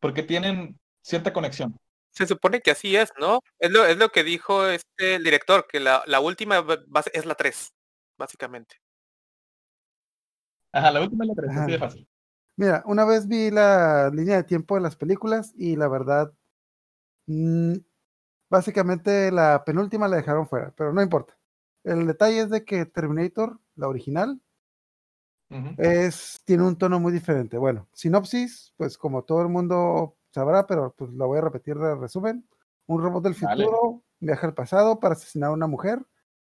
Porque 0.00 0.22
tienen 0.22 0.78
cierta 1.02 1.32
conexión. 1.32 1.76
Se 2.10 2.26
supone 2.26 2.60
que 2.60 2.72
así 2.72 2.96
es, 2.96 3.12
¿no? 3.18 3.40
Es 3.58 3.70
lo, 3.70 3.84
es 3.86 3.96
lo 3.96 4.10
que 4.10 4.24
dijo 4.24 4.66
este 4.66 5.14
el 5.16 5.24
director, 5.24 5.66
que 5.68 5.80
la, 5.80 6.02
la 6.06 6.20
última 6.20 6.64
es 7.12 7.24
la 7.24 7.34
3, 7.34 7.74
básicamente. 8.18 8.76
Ajá, 10.72 10.90
la 10.90 11.00
última 11.00 11.24
es 11.24 11.28
la 11.28 11.34
3, 11.34 11.50
Ajá. 11.50 11.62
así 11.62 11.72
de 11.72 11.78
fácil. 11.78 12.08
Mira, 12.56 12.82
una 12.84 13.04
vez 13.04 13.26
vi 13.26 13.50
la 13.50 14.10
línea 14.12 14.36
de 14.36 14.44
tiempo 14.44 14.74
de 14.74 14.82
las 14.82 14.96
películas 14.96 15.52
y 15.56 15.76
la 15.76 15.88
verdad, 15.88 16.32
mm, 17.26 17.76
básicamente 18.50 19.32
la 19.32 19.64
penúltima 19.64 20.08
la 20.08 20.16
dejaron 20.16 20.46
fuera, 20.46 20.74
pero 20.76 20.92
no 20.92 21.00
importa. 21.00 21.38
El 21.84 22.06
detalle 22.06 22.40
es 22.40 22.50
de 22.50 22.64
que 22.64 22.84
Terminator, 22.84 23.58
la 23.76 23.88
original, 23.88 24.40
es, 25.78 26.42
tiene 26.44 26.62
un 26.62 26.76
tono 26.76 27.00
muy 27.00 27.12
diferente. 27.12 27.58
Bueno, 27.58 27.88
sinopsis, 27.92 28.72
pues 28.76 28.96
como 28.96 29.24
todo 29.24 29.42
el 29.42 29.48
mundo 29.48 30.16
sabrá, 30.30 30.66
pero 30.66 30.94
pues 30.96 31.12
la 31.12 31.26
voy 31.26 31.38
a 31.38 31.42
repetir 31.42 31.76
de 31.76 31.94
resumen. 31.94 32.48
Un 32.86 33.02
robot 33.02 33.24
del 33.24 33.34
Dale. 33.38 33.64
futuro 33.64 34.02
viaja 34.20 34.46
al 34.46 34.54
pasado 34.54 35.00
para 35.00 35.14
asesinar 35.14 35.50
a 35.50 35.52
una 35.52 35.66
mujer. 35.66 36.04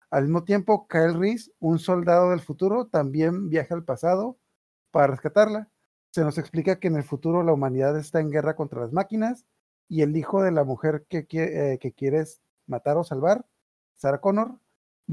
Al 0.09 0.23
mismo 0.23 0.43
tiempo, 0.43 0.87
Kyle 0.87 1.13
Reese, 1.13 1.51
un 1.59 1.79
soldado 1.79 2.31
del 2.31 2.41
futuro, 2.41 2.87
también 2.87 3.49
viaja 3.49 3.75
al 3.75 3.83
pasado 3.83 4.37
para 4.91 5.07
rescatarla. 5.07 5.69
Se 6.11 6.21
nos 6.23 6.37
explica 6.37 6.79
que 6.79 6.87
en 6.87 6.97
el 6.97 7.03
futuro 7.03 7.43
la 7.43 7.53
humanidad 7.53 7.97
está 7.97 8.19
en 8.19 8.31
guerra 8.31 8.55
contra 8.55 8.81
las 8.81 8.91
máquinas 8.91 9.45
y 9.87 10.01
el 10.01 10.15
hijo 10.17 10.41
de 10.43 10.51
la 10.51 10.63
mujer 10.63 11.05
que, 11.07 11.25
eh, 11.29 11.77
que 11.79 11.93
quieres 11.93 12.41
matar 12.67 12.97
o 12.97 13.03
salvar, 13.03 13.45
Sarah 13.95 14.19
Connor, 14.19 14.59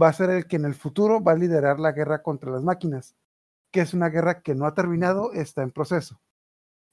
va 0.01 0.09
a 0.09 0.13
ser 0.13 0.31
el 0.31 0.47
que 0.47 0.57
en 0.57 0.65
el 0.65 0.75
futuro 0.75 1.23
va 1.23 1.33
a 1.33 1.37
liderar 1.37 1.79
la 1.79 1.93
guerra 1.93 2.23
contra 2.23 2.51
las 2.51 2.63
máquinas 2.63 3.15
que 3.71 3.81
es 3.81 3.95
una 3.95 4.09
guerra 4.09 4.43
que 4.43 4.55
no 4.55 4.67
ha 4.67 4.75
terminado, 4.75 5.33
está 5.33 5.63
en 5.63 5.71
proceso. 5.71 6.21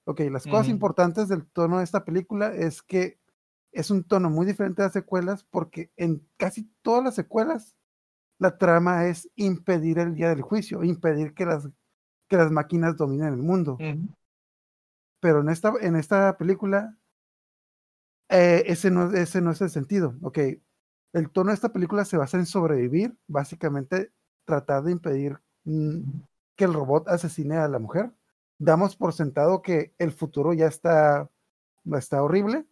Ok, 0.06 0.22
las 0.32 0.46
cosas 0.46 0.70
importantes 0.70 1.28
del 1.28 1.46
tono 1.48 1.80
de 1.80 1.84
esta 1.84 2.06
película 2.06 2.54
es 2.54 2.82
que 2.84 3.20
es 3.72 3.90
un 3.90 4.04
tono 4.04 4.30
muy 4.30 4.46
diferente 4.46 4.82
a 4.82 4.86
las 4.86 4.94
secuelas 4.94 5.44
porque 5.44 5.92
en 5.98 6.26
casi 6.38 6.72
todas 6.82 7.04
las 7.04 7.16
secuelas 7.16 7.76
la 8.38 8.58
trama 8.58 9.08
es 9.08 9.30
impedir 9.36 10.00
el 10.00 10.14
día 10.14 10.30
del 10.30 10.42
juicio, 10.42 10.84
impedir 10.84 11.34
que 11.34 11.46
las, 11.46 11.68
que 12.28 12.38
las 12.38 12.52
máquinas 12.52 12.98
dominen 12.98 13.34
el 13.34 13.42
mundo. 13.42 13.78
Pero 15.20 15.42
en 15.42 15.50
esta, 15.50 15.74
en 15.82 15.96
esta 15.96 16.38
película 16.38 16.96
eh, 18.30 18.64
ese, 18.68 18.92
no, 18.92 19.12
ese 19.12 19.42
no 19.42 19.52
es 19.52 19.62
el 19.62 19.70
sentido. 19.70 20.16
Ok, 20.22 20.40
el 21.14 21.30
tono 21.32 21.50
de 21.50 21.56
esta 21.56 21.72
película 21.72 22.06
se 22.06 22.18
basa 22.18 22.38
en 22.38 22.46
sobrevivir, 22.46 23.18
básicamente 23.28 24.12
tratar 24.46 24.84
de 24.84 24.92
impedir 24.92 25.40
mm, 25.64 26.02
que 26.56 26.66
el 26.66 26.74
robot 26.74 27.08
asesine 27.08 27.58
a 27.58 27.68
la 27.68 27.80
mujer. 27.80 28.12
Damos 28.58 28.96
por 28.96 29.14
sentado 29.14 29.62
que 29.62 29.94
el 29.98 30.12
futuro 30.12 30.54
ya 30.54 30.68
está, 30.68 31.30
está 31.98 32.24
horrible, 32.24 32.66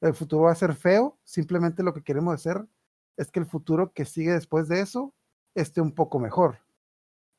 el 0.00 0.14
futuro 0.14 0.44
va 0.44 0.52
a 0.52 0.56
ser 0.56 0.74
feo, 0.74 1.18
simplemente 1.24 1.82
lo 1.82 1.94
que 1.94 2.02
queremos 2.02 2.34
hacer 2.34 2.66
es 3.16 3.30
que 3.30 3.40
el 3.40 3.46
futuro 3.46 3.92
que 3.92 4.04
sigue 4.04 4.32
después 4.32 4.68
de 4.68 4.80
eso 4.80 5.14
esté 5.54 5.80
un 5.80 5.92
poco 5.92 6.18
mejor. 6.18 6.58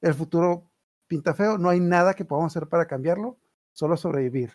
El 0.02 0.14
futuro 0.14 0.70
pinta 1.08 1.34
feo, 1.34 1.58
no 1.58 1.70
hay 1.70 1.80
nada 1.80 2.14
que 2.14 2.26
podamos 2.26 2.56
hacer 2.56 2.68
para 2.70 2.88
cambiarlo, 2.88 3.38
solo 3.74 3.98
sobrevivir. 3.98 4.54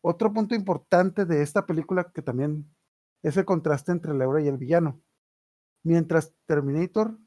Otro 0.00 0.32
punto 0.32 0.54
importante 0.54 1.24
de 1.24 1.42
esta 1.42 1.66
película 1.66 2.10
que 2.12 2.22
también 2.22 2.66
es 3.22 3.36
el 3.36 3.44
contraste 3.44 3.92
entre 3.92 4.12
el 4.12 4.20
héroe 4.20 4.42
y 4.42 4.48
el 4.48 4.56
villano. 4.56 5.00
Mientras 5.82 6.32
Terminator 6.46 7.18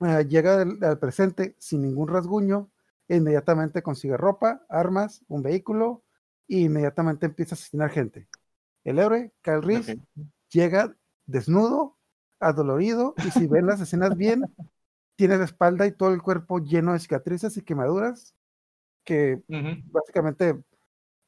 eh, 0.00 0.26
llega 0.28 0.62
al 0.62 0.98
presente 0.98 1.56
sin 1.58 1.82
ningún 1.82 2.08
rasguño, 2.08 2.70
e 3.08 3.16
inmediatamente 3.16 3.82
consigue 3.82 4.16
ropa, 4.16 4.64
armas, 4.68 5.24
un 5.28 5.42
vehículo 5.42 6.04
e 6.48 6.60
inmediatamente 6.60 7.26
empieza 7.26 7.54
a 7.54 7.58
asesinar 7.58 7.90
gente. 7.90 8.28
El 8.84 8.98
héroe, 8.98 9.32
Kyle 9.42 9.62
Reese, 9.62 10.00
llega 10.50 10.94
desnudo, 11.26 11.96
adolorido, 12.38 13.14
y 13.26 13.30
si 13.30 13.46
ven 13.46 13.66
las 13.66 13.80
escenas 13.80 14.16
bien, 14.16 14.42
tiene 15.16 15.38
la 15.38 15.44
espalda 15.44 15.86
y 15.86 15.92
todo 15.92 16.12
el 16.12 16.22
cuerpo 16.22 16.58
lleno 16.58 16.92
de 16.92 16.98
cicatrices 16.98 17.56
y 17.56 17.62
quemaduras, 17.62 18.34
que 19.04 19.42
básicamente 19.90 20.62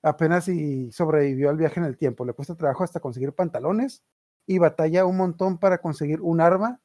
apenas 0.02 0.44
si 0.44 0.90
sobrevivió 0.92 1.50
al 1.50 1.56
viaje 1.56 1.80
en 1.80 1.86
el 1.86 1.96
tiempo. 1.96 2.24
Le 2.24 2.32
cuesta 2.32 2.56
trabajo 2.56 2.84
hasta 2.84 3.00
conseguir 3.00 3.32
pantalones 3.32 4.02
y 4.46 4.58
batalla 4.58 5.04
un 5.04 5.16
montón 5.16 5.58
para 5.58 5.78
conseguir 5.78 6.20
un 6.20 6.40
arma 6.40 6.80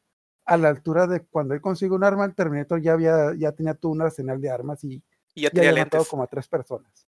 a 0.46 0.58
la 0.58 0.70
altura 0.70 1.08
de 1.08 1.22
cuando 1.26 1.54
él 1.54 1.62
consigue 1.62 1.94
un 1.94 2.04
arma, 2.04 2.26
el 2.26 2.36
Terminator 2.36 2.82
ya 2.82 2.94
había, 2.94 3.34
ya 3.38 3.52
tenía 3.52 3.74
todo 3.74 3.92
un 3.92 4.02
arsenal 4.02 4.42
de 4.42 4.50
armas 4.50 4.84
y 4.84 5.02
Y 5.34 5.42
ya 5.42 5.50
ya 5.50 5.50
tenía 5.52 5.70
había 5.72 5.84
matado 5.86 6.06
como 6.06 6.24
a 6.24 6.28
tres 6.28 6.48
personas. 6.48 7.08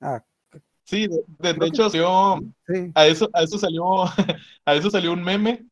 Ah, 0.00 0.22
Sí, 0.84 1.06
de, 1.06 1.16
de- 1.16 1.22
de 1.38 1.54
Creo 1.54 1.58
que- 1.60 1.66
hecho, 1.68 1.90
salió- 1.90 2.40
sí, 2.66 2.90
a 2.96 3.06
eso, 3.06 3.30
a 3.32 3.42
eso 3.44 3.58
salió, 3.58 3.84
a 4.64 4.74
eso 4.74 4.90
salió 4.90 5.12
un 5.12 5.22
meme 5.22 5.66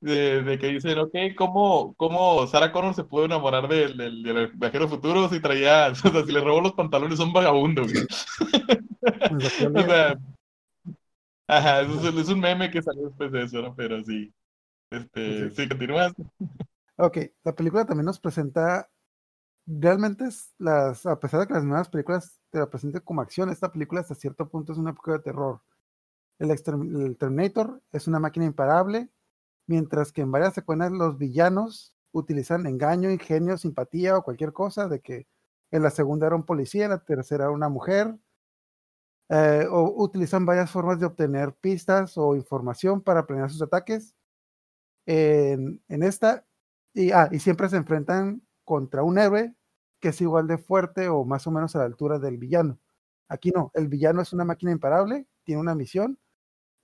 de, 0.00 0.42
de 0.42 0.58
que 0.58 0.68
dicen, 0.68 0.98
ok, 0.98 1.14
¿cómo, 1.36 1.94
cómo 1.96 2.46
Sarah 2.46 2.72
Connor 2.72 2.94
se 2.94 3.04
pudo 3.04 3.26
enamorar 3.26 3.68
del, 3.68 3.96
del, 3.98 4.22
del 4.22 4.48
viajero 4.54 4.88
futuro 4.88 5.28
si 5.28 5.40
traía, 5.40 5.88
o 5.92 5.94
sea, 5.94 6.24
si 6.24 6.32
le 6.32 6.40
robó 6.40 6.62
los 6.62 6.72
pantalones 6.72 7.20
a 7.20 7.24
un 7.24 7.32
vagabundo, 7.34 7.82
pues, 9.28 9.62
O 9.62 9.70
sea, 9.82 10.16
ajá, 11.48 11.80
eso 11.82 12.08
es, 12.08 12.14
es 12.16 12.28
un 12.28 12.40
meme 12.40 12.70
que 12.70 12.82
salió 12.82 13.08
después 13.08 13.30
de 13.32 13.42
eso, 13.44 13.60
¿no? 13.60 13.74
Pero 13.74 14.02
sí, 14.04 14.32
este, 14.90 15.50
Sí. 15.50 15.56
sí, 15.56 15.68
continúas. 15.68 16.12
Ok, 16.98 17.18
la 17.44 17.54
película 17.54 17.84
también 17.86 18.06
nos 18.06 18.20
presenta, 18.20 18.90
realmente 19.66 20.26
es 20.26 20.54
las, 20.58 21.06
a 21.06 21.20
pesar 21.20 21.40
de 21.40 21.46
que 21.48 21.54
las 21.54 21.64
nuevas 21.64 21.88
películas 21.90 22.40
te 22.50 22.58
la 22.60 22.70
presentan 22.70 23.02
como 23.02 23.20
acción, 23.22 23.50
esta 23.50 23.72
película 23.72 24.00
hasta 24.02 24.14
cierto 24.14 24.48
punto 24.48 24.72
es 24.72 24.78
una 24.78 24.92
película 24.92 25.18
de 25.18 25.24
terror. 25.24 25.62
El, 26.38 26.50
el 26.50 27.16
Terminator 27.18 27.82
es 27.92 28.08
una 28.08 28.20
máquina 28.20 28.46
imparable, 28.46 29.10
mientras 29.68 30.12
que 30.12 30.22
en 30.22 30.32
varias 30.32 30.54
secuencias 30.54 30.92
los 30.92 31.18
villanos 31.18 31.94
utilizan 32.12 32.66
engaño, 32.66 33.10
ingenio, 33.10 33.58
simpatía 33.58 34.16
o 34.18 34.24
cualquier 34.24 34.52
cosa, 34.54 34.88
de 34.88 35.00
que 35.00 35.28
en 35.70 35.82
la 35.82 35.90
segunda 35.90 36.26
era 36.28 36.36
un 36.36 36.46
policía, 36.46 36.86
en 36.86 36.92
la 36.92 37.04
tercera 37.04 37.44
era 37.44 37.52
una 37.52 37.68
mujer, 37.68 38.16
eh, 39.28 39.66
o 39.70 40.02
utilizan 40.02 40.46
varias 40.46 40.70
formas 40.70 41.00
de 41.00 41.06
obtener 41.06 41.54
pistas 41.54 42.16
o 42.16 42.36
información 42.36 43.02
para 43.02 43.26
planear 43.26 43.50
sus 43.50 43.62
ataques. 43.62 44.15
En, 45.06 45.82
en 45.88 46.02
esta, 46.02 46.46
y, 46.94 47.12
ah, 47.12 47.28
y 47.32 47.38
siempre 47.40 47.68
se 47.68 47.76
enfrentan 47.76 48.42
contra 48.64 49.02
un 49.02 49.18
héroe 49.18 49.54
que 50.00 50.08
es 50.10 50.20
igual 50.20 50.46
de 50.48 50.58
fuerte 50.58 51.08
o 51.08 51.24
más 51.24 51.46
o 51.46 51.50
menos 51.50 51.74
a 51.76 51.80
la 51.80 51.84
altura 51.86 52.18
del 52.18 52.38
villano. 52.38 52.78
Aquí 53.28 53.50
no, 53.52 53.70
el 53.74 53.88
villano 53.88 54.22
es 54.22 54.32
una 54.32 54.44
máquina 54.44 54.72
imparable, 54.72 55.26
tiene 55.44 55.60
una 55.60 55.74
misión. 55.74 56.18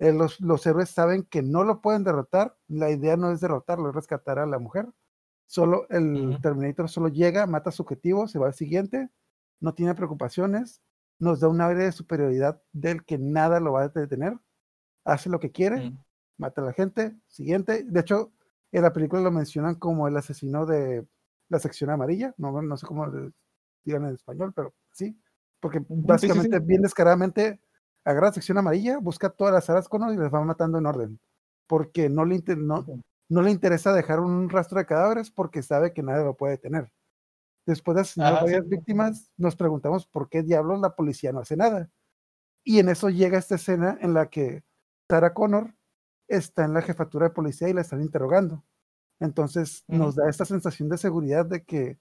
eh, 0.00 0.12
los, 0.12 0.40
los 0.40 0.66
héroes 0.66 0.90
saben 0.90 1.24
que 1.24 1.42
no 1.42 1.64
lo 1.64 1.80
pueden 1.82 2.04
derrotar. 2.04 2.56
La 2.68 2.90
idea 2.90 3.16
no 3.16 3.30
es 3.32 3.40
derrotarlo, 3.40 3.90
es 3.90 3.94
rescatar 3.94 4.38
a 4.38 4.46
la 4.46 4.58
mujer. 4.58 4.88
Solo 5.46 5.86
el. 5.90 6.38
Terminator 6.42 6.88
solo 6.88 7.08
llega, 7.08 7.46
mata 7.46 7.70
su 7.70 7.82
objetivo, 7.82 8.26
se 8.28 8.38
va 8.38 8.46
al 8.48 8.54
siguiente, 8.54 9.10
no 9.60 9.74
tiene 9.74 9.94
preocupaciones, 9.94 10.82
nos 11.20 11.40
da 11.40 11.48
un 11.48 11.60
aire 11.60 11.84
de 11.84 11.92
superioridad 11.92 12.62
del 12.72 13.04
que 13.04 13.18
nada 13.18 13.60
lo 13.60 13.72
va 13.72 13.82
a 13.84 13.88
detener, 13.88 14.38
hace 15.04 15.30
lo 15.30 15.40
que 15.40 15.52
quiere, 15.52 15.84
Mm. 15.90 15.98
Mata 16.38 16.62
a 16.62 16.64
la 16.64 16.72
gente, 16.72 17.14
siguiente. 17.28 17.84
De 17.84 18.00
hecho, 18.00 18.32
en 18.72 18.82
la 18.82 18.92
película 18.92 19.22
lo 19.22 19.30
mencionan 19.30 19.76
como 19.76 20.08
el 20.08 20.16
asesino 20.16 20.66
de 20.66 21.06
la 21.48 21.58
sección 21.58 21.90
amarilla, 21.90 22.34
no, 22.38 22.62
no 22.62 22.76
sé 22.76 22.86
cómo 22.86 23.06
le 23.06 23.30
digan 23.84 24.06
en 24.06 24.14
español, 24.14 24.52
pero 24.54 24.74
sí, 24.92 25.18
porque 25.60 25.80
Ujú, 25.88 26.18
sí, 26.18 26.30
sí, 26.30 26.40
básicamente, 26.40 26.58
sí. 26.58 26.64
bien 26.64 26.82
descaradamente, 26.82 27.60
agarra 28.04 28.28
la 28.28 28.32
sección 28.32 28.58
amarilla, 28.58 28.98
busca 28.98 29.30
todas 29.30 29.52
las 29.52 29.68
aras 29.70 29.88
con 29.88 30.12
y 30.12 30.16
las 30.16 30.32
va 30.32 30.42
matando 30.44 30.78
en 30.78 30.86
orden, 30.86 31.20
porque 31.66 32.08
no 32.08 32.24
le, 32.24 32.42
no, 32.56 32.84
no 33.28 33.42
le 33.42 33.50
interesa 33.50 33.92
dejar 33.92 34.20
un 34.20 34.48
rastro 34.48 34.78
de 34.78 34.86
cadáveres 34.86 35.30
porque 35.30 35.62
sabe 35.62 35.92
que 35.92 36.02
nadie 36.02 36.24
lo 36.24 36.36
puede 36.36 36.52
detener. 36.52 36.90
Después 37.66 37.94
de 37.94 38.02
asesinar 38.02 38.34
a 38.34 38.44
sí, 38.44 38.44
varias 38.44 38.68
víctimas, 38.68 39.32
nos 39.36 39.56
preguntamos 39.56 40.06
por 40.06 40.28
qué 40.28 40.42
diablos 40.42 40.80
la 40.80 40.96
policía 40.96 41.32
no 41.32 41.40
hace 41.40 41.56
nada. 41.56 41.90
Y 42.64 42.78
en 42.80 42.88
eso 42.88 43.10
llega 43.10 43.38
esta 43.38 43.56
escena 43.56 43.98
en 44.00 44.14
la 44.14 44.30
que 44.30 44.64
Sarah 45.08 45.34
Connor 45.34 45.74
está 46.36 46.64
en 46.64 46.74
la 46.74 46.82
jefatura 46.82 47.28
de 47.28 47.34
policía 47.34 47.68
y 47.68 47.74
la 47.74 47.82
están 47.82 48.00
interrogando. 48.00 48.64
Entonces 49.20 49.84
nos 49.86 50.16
da 50.16 50.28
esta 50.28 50.44
sensación 50.44 50.88
de 50.88 50.98
seguridad 50.98 51.46
de 51.46 51.64
que 51.64 51.98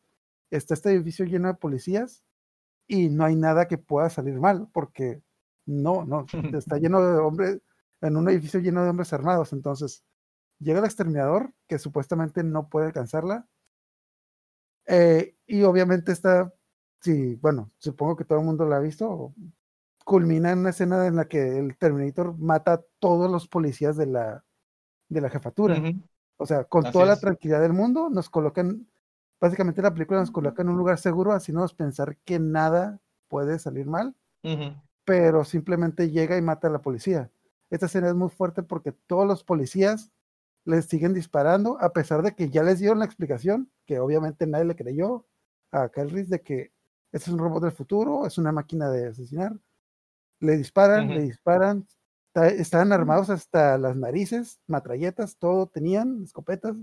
está 0.49 0.73
este 0.73 0.91
edificio 0.91 1.25
lleno 1.25 1.49
de 1.49 1.53
policías 1.55 2.23
y 2.87 3.09
no 3.09 3.25
hay 3.25 3.35
nada 3.35 3.67
que 3.67 3.77
pueda 3.77 4.09
salir 4.09 4.39
mal, 4.39 4.67
porque 4.73 5.21
no, 5.65 6.05
no, 6.05 6.25
está 6.57 6.77
lleno 6.77 7.01
de 7.01 7.17
hombres, 7.19 7.61
en 8.01 8.17
un 8.17 8.29
edificio 8.29 8.59
lleno 8.59 8.83
de 8.83 8.89
hombres 8.89 9.13
armados. 9.13 9.53
Entonces, 9.53 10.03
llega 10.59 10.79
el 10.79 10.85
exterminador, 10.85 11.53
que 11.67 11.79
supuestamente 11.79 12.43
no 12.43 12.69
puede 12.69 12.87
alcanzarla. 12.87 13.47
Eh, 14.87 15.35
y 15.45 15.63
obviamente 15.63 16.11
está, 16.11 16.53
sí, 17.01 17.35
bueno, 17.35 17.71
supongo 17.77 18.15
que 18.15 18.25
todo 18.25 18.39
el 18.39 18.45
mundo 18.45 18.65
la 18.65 18.77
ha 18.77 18.79
visto, 18.79 19.33
culmina 20.03 20.51
en 20.51 20.59
una 20.59 20.69
escena 20.71 21.05
en 21.07 21.15
la 21.15 21.27
que 21.27 21.59
el 21.59 21.77
Terminator 21.77 22.37
mata 22.37 22.73
a 22.73 22.81
todos 22.99 23.29
los 23.31 23.47
policías 23.47 23.97
de 23.97 24.07
la, 24.07 24.45
de 25.09 25.21
la 25.21 25.29
jefatura. 25.29 25.81
O 26.37 26.45
sea, 26.45 26.63
con 26.63 26.85
Así 26.85 26.93
toda 26.93 27.05
la 27.05 27.19
tranquilidad 27.19 27.61
del 27.61 27.73
mundo, 27.73 28.09
nos 28.09 28.29
colocan, 28.29 28.87
básicamente 29.39 29.81
la 29.81 29.93
película 29.93 30.19
nos 30.19 30.31
coloca 30.31 30.61
en 30.61 30.69
un 30.69 30.77
lugar 30.77 30.97
seguro, 30.97 31.33
haciéndonos 31.33 31.73
pensar 31.73 32.17
que 32.25 32.39
nada 32.39 32.99
puede 33.27 33.59
salir 33.59 33.85
mal, 33.85 34.15
pero 35.05 35.43
simplemente 35.43 36.09
llega 36.09 36.37
y 36.37 36.41
mata 36.41 36.67
a 36.67 36.71
la 36.71 36.81
policía. 36.81 37.31
Esta 37.69 37.85
escena 37.85 38.09
es 38.09 38.15
muy 38.15 38.29
fuerte 38.29 38.63
porque 38.63 38.91
todos 38.91 39.27
los 39.27 39.43
policías 39.43 40.11
les 40.65 40.85
siguen 40.85 41.13
disparando, 41.13 41.77
a 41.79 41.93
pesar 41.93 42.21
de 42.21 42.33
que 42.33 42.49
ya 42.49 42.63
les 42.63 42.79
dieron 42.79 42.99
la 42.99 43.05
explicación, 43.05 43.71
que 43.85 43.99
obviamente 43.99 44.45
nadie 44.47 44.65
le 44.65 44.75
creyó 44.75 45.25
a 45.71 45.89
Kyle 45.89 46.27
de 46.27 46.41
que 46.41 46.73
este 47.11 47.29
es 47.29 47.33
un 47.33 47.39
robot 47.39 47.63
del 47.63 47.71
futuro, 47.71 48.25
es 48.25 48.37
una 48.37 48.51
máquina 48.51 48.89
de 48.89 49.07
asesinar. 49.07 49.53
Le 50.41 50.57
disparan, 50.57 51.13
le 51.13 51.21
disparan, 51.23 51.87
ta- 52.33 52.47
estaban 52.49 52.93
armados 52.93 53.29
hasta 53.31 53.77
las 53.79 53.95
narices, 53.97 54.61
matralletas, 54.67 55.37
todo 55.37 55.67
tenían, 55.67 56.23
escopetas, 56.23 56.75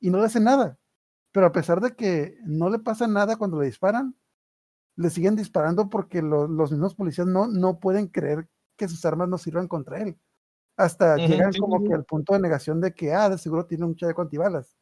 y 0.00 0.10
no 0.10 0.18
le 0.20 0.26
hacen 0.26 0.44
nada. 0.44 0.78
Pero 1.32 1.46
a 1.46 1.52
pesar 1.52 1.80
de 1.80 1.96
que 1.96 2.38
no 2.46 2.70
le 2.70 2.78
pasa 2.80 3.08
nada 3.08 3.36
cuando 3.36 3.60
le 3.60 3.66
disparan, 3.66 4.16
le 4.96 5.10
siguen 5.10 5.36
disparando 5.36 5.90
porque 5.90 6.22
lo- 6.22 6.48
los 6.48 6.72
mismos 6.72 6.94
policías 6.96 7.26
no, 7.28 7.48
no 7.48 7.80
pueden 7.80 8.08
creer 8.08 8.48
que 8.76 8.88
sus 8.88 9.04
armas 9.06 9.28
no 9.28 9.38
sirvan 9.38 9.68
contra 9.68 10.02
él. 10.02 10.18
Hasta 10.76 11.18
llegan 11.24 11.54
como 11.56 11.84
que 11.84 11.94
al 11.94 12.04
punto 12.06 12.34
de 12.34 12.40
negación 12.40 12.80
de 12.80 12.94
que, 12.94 13.14
ah, 13.14 13.30
de 13.30 13.38
seguro 13.38 13.66
tiene 13.66 13.86
un 13.86 13.96
chaleco 13.96 14.22
antibalas. 14.22 14.76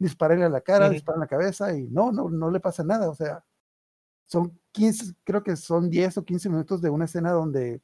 Dispárenle 0.00 0.46
a 0.46 0.50
la 0.50 0.62
cara, 0.62 0.90
disparan 0.90 1.22
a 1.22 1.24
la 1.26 1.28
cabeza 1.28 1.74
y 1.76 1.88
no, 1.88 2.12
no, 2.12 2.30
no 2.30 2.50
le 2.50 2.60
pasa 2.60 2.84
nada. 2.84 3.10
O 3.10 3.14
sea, 3.16 3.44
son 4.28 4.58
15, 4.72 5.14
creo 5.24 5.42
que 5.42 5.56
son 5.56 5.90
10 5.90 6.16
o 6.18 6.24
15 6.24 6.48
minutos 6.48 6.80
de 6.80 6.90
una 6.90 7.06
escena 7.06 7.32
donde 7.32 7.80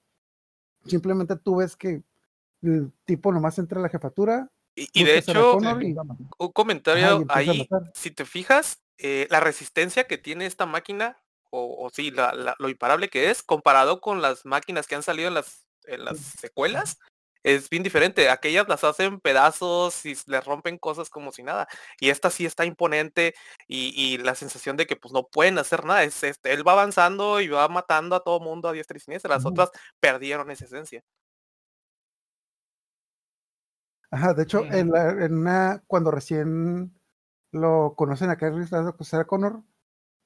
simplemente 0.84 1.36
tú 1.36 1.56
ves 1.56 1.74
que 1.76 2.02
el 2.62 2.92
tipo 3.04 3.32
nomás 3.32 3.58
entra 3.58 3.78
a 3.80 3.82
la 3.82 3.88
jefatura. 3.88 4.50
Y, 4.76 4.82
y 4.92 5.04
de 5.04 5.18
hecho, 5.18 5.32
y- 5.82 5.94
un 6.38 6.52
comentario 6.52 7.18
ahí, 7.34 7.46
si 7.94 8.10
te 8.10 8.24
fijas, 8.24 8.82
eh, 8.98 9.26
la 9.30 9.40
resistencia 9.40 10.06
que 10.06 10.18
tiene 10.18 10.46
esta 10.46 10.66
máquina, 10.66 11.18
o, 11.50 11.84
o 11.86 11.90
sí, 11.90 12.10
la- 12.10 12.32
la- 12.34 12.54
lo 12.58 12.68
imparable 12.68 13.08
que 13.08 13.30
es, 13.30 13.42
comparado 13.42 14.00
con 14.00 14.20
las 14.22 14.44
máquinas 14.44 14.86
que 14.86 14.94
han 14.96 15.02
salido 15.02 15.28
en 15.28 15.34
las, 15.34 15.64
en 15.84 16.04
las 16.04 16.18
secuelas, 16.18 16.98
es 17.44 17.70
bien 17.70 17.82
diferente. 17.84 18.28
Aquellas 18.30 18.66
las 18.68 18.82
hacen 18.84 19.20
pedazos 19.20 20.04
y 20.06 20.16
les 20.26 20.44
rompen 20.44 20.78
cosas 20.78 21.10
como 21.10 21.30
si 21.32 21.42
nada. 21.44 21.68
Y 22.00 22.10
esta 22.10 22.30
sí 22.30 22.46
está 22.46 22.64
imponente 22.64 23.34
y, 23.68 23.92
y 23.96 24.18
la 24.18 24.34
sensación 24.34 24.76
de 24.76 24.86
que 24.86 24.96
pues 24.96 25.12
no 25.14 25.28
pueden 25.28 25.58
hacer 25.58 25.84
nada. 25.84 26.02
Es, 26.04 26.22
este, 26.24 26.52
él 26.52 26.66
va 26.66 26.72
avanzando 26.72 27.40
y 27.40 27.48
va 27.48 27.68
matando 27.68 28.16
a 28.16 28.24
todo 28.24 28.40
mundo 28.40 28.68
a 28.68 28.72
diestra 28.72 28.96
y 28.96 29.00
siniestra. 29.00 29.34
Las 29.34 29.46
otras 29.46 29.70
perdieron 30.00 30.50
esa 30.50 30.64
esencia. 30.66 31.02
Ajá, 34.10 34.32
de 34.34 34.44
hecho, 34.44 34.64
en, 34.70 34.90
la- 34.90 35.10
en 35.24 35.34
una, 35.38 35.82
cuando 35.86 36.10
recién 36.10 36.98
lo 37.52 37.94
conocen 37.96 38.30
a 38.30 38.36
Reese, 38.36 38.76
a 38.76 38.94
Sarah 39.00 39.26
Connor, 39.26 39.62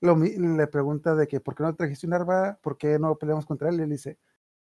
lo, 0.01 0.17
le 0.17 0.67
pregunta 0.69 1.15
de 1.15 1.27
que 1.29 1.41
por 1.41 1.55
qué 1.55 1.63
no 1.65 1.75
trajiste 1.75 2.07
un 2.07 2.15
arma, 2.15 2.59
por 2.63 2.79
qué 2.79 2.99
no 2.99 3.17
peleamos 3.17 3.47
contra 3.47 3.71
él, 3.71 3.81
y 3.81 3.83
él 3.85 3.91
dice, 3.91 4.19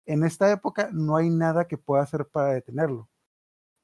en 0.09 0.25
esta 0.25 0.51
época 0.53 0.91
no 0.93 1.17
hay 1.17 1.31
nada 1.31 1.67
que 1.69 1.79
pueda 1.79 2.03
hacer 2.03 2.27
para 2.27 2.53
detenerlo. 2.55 3.09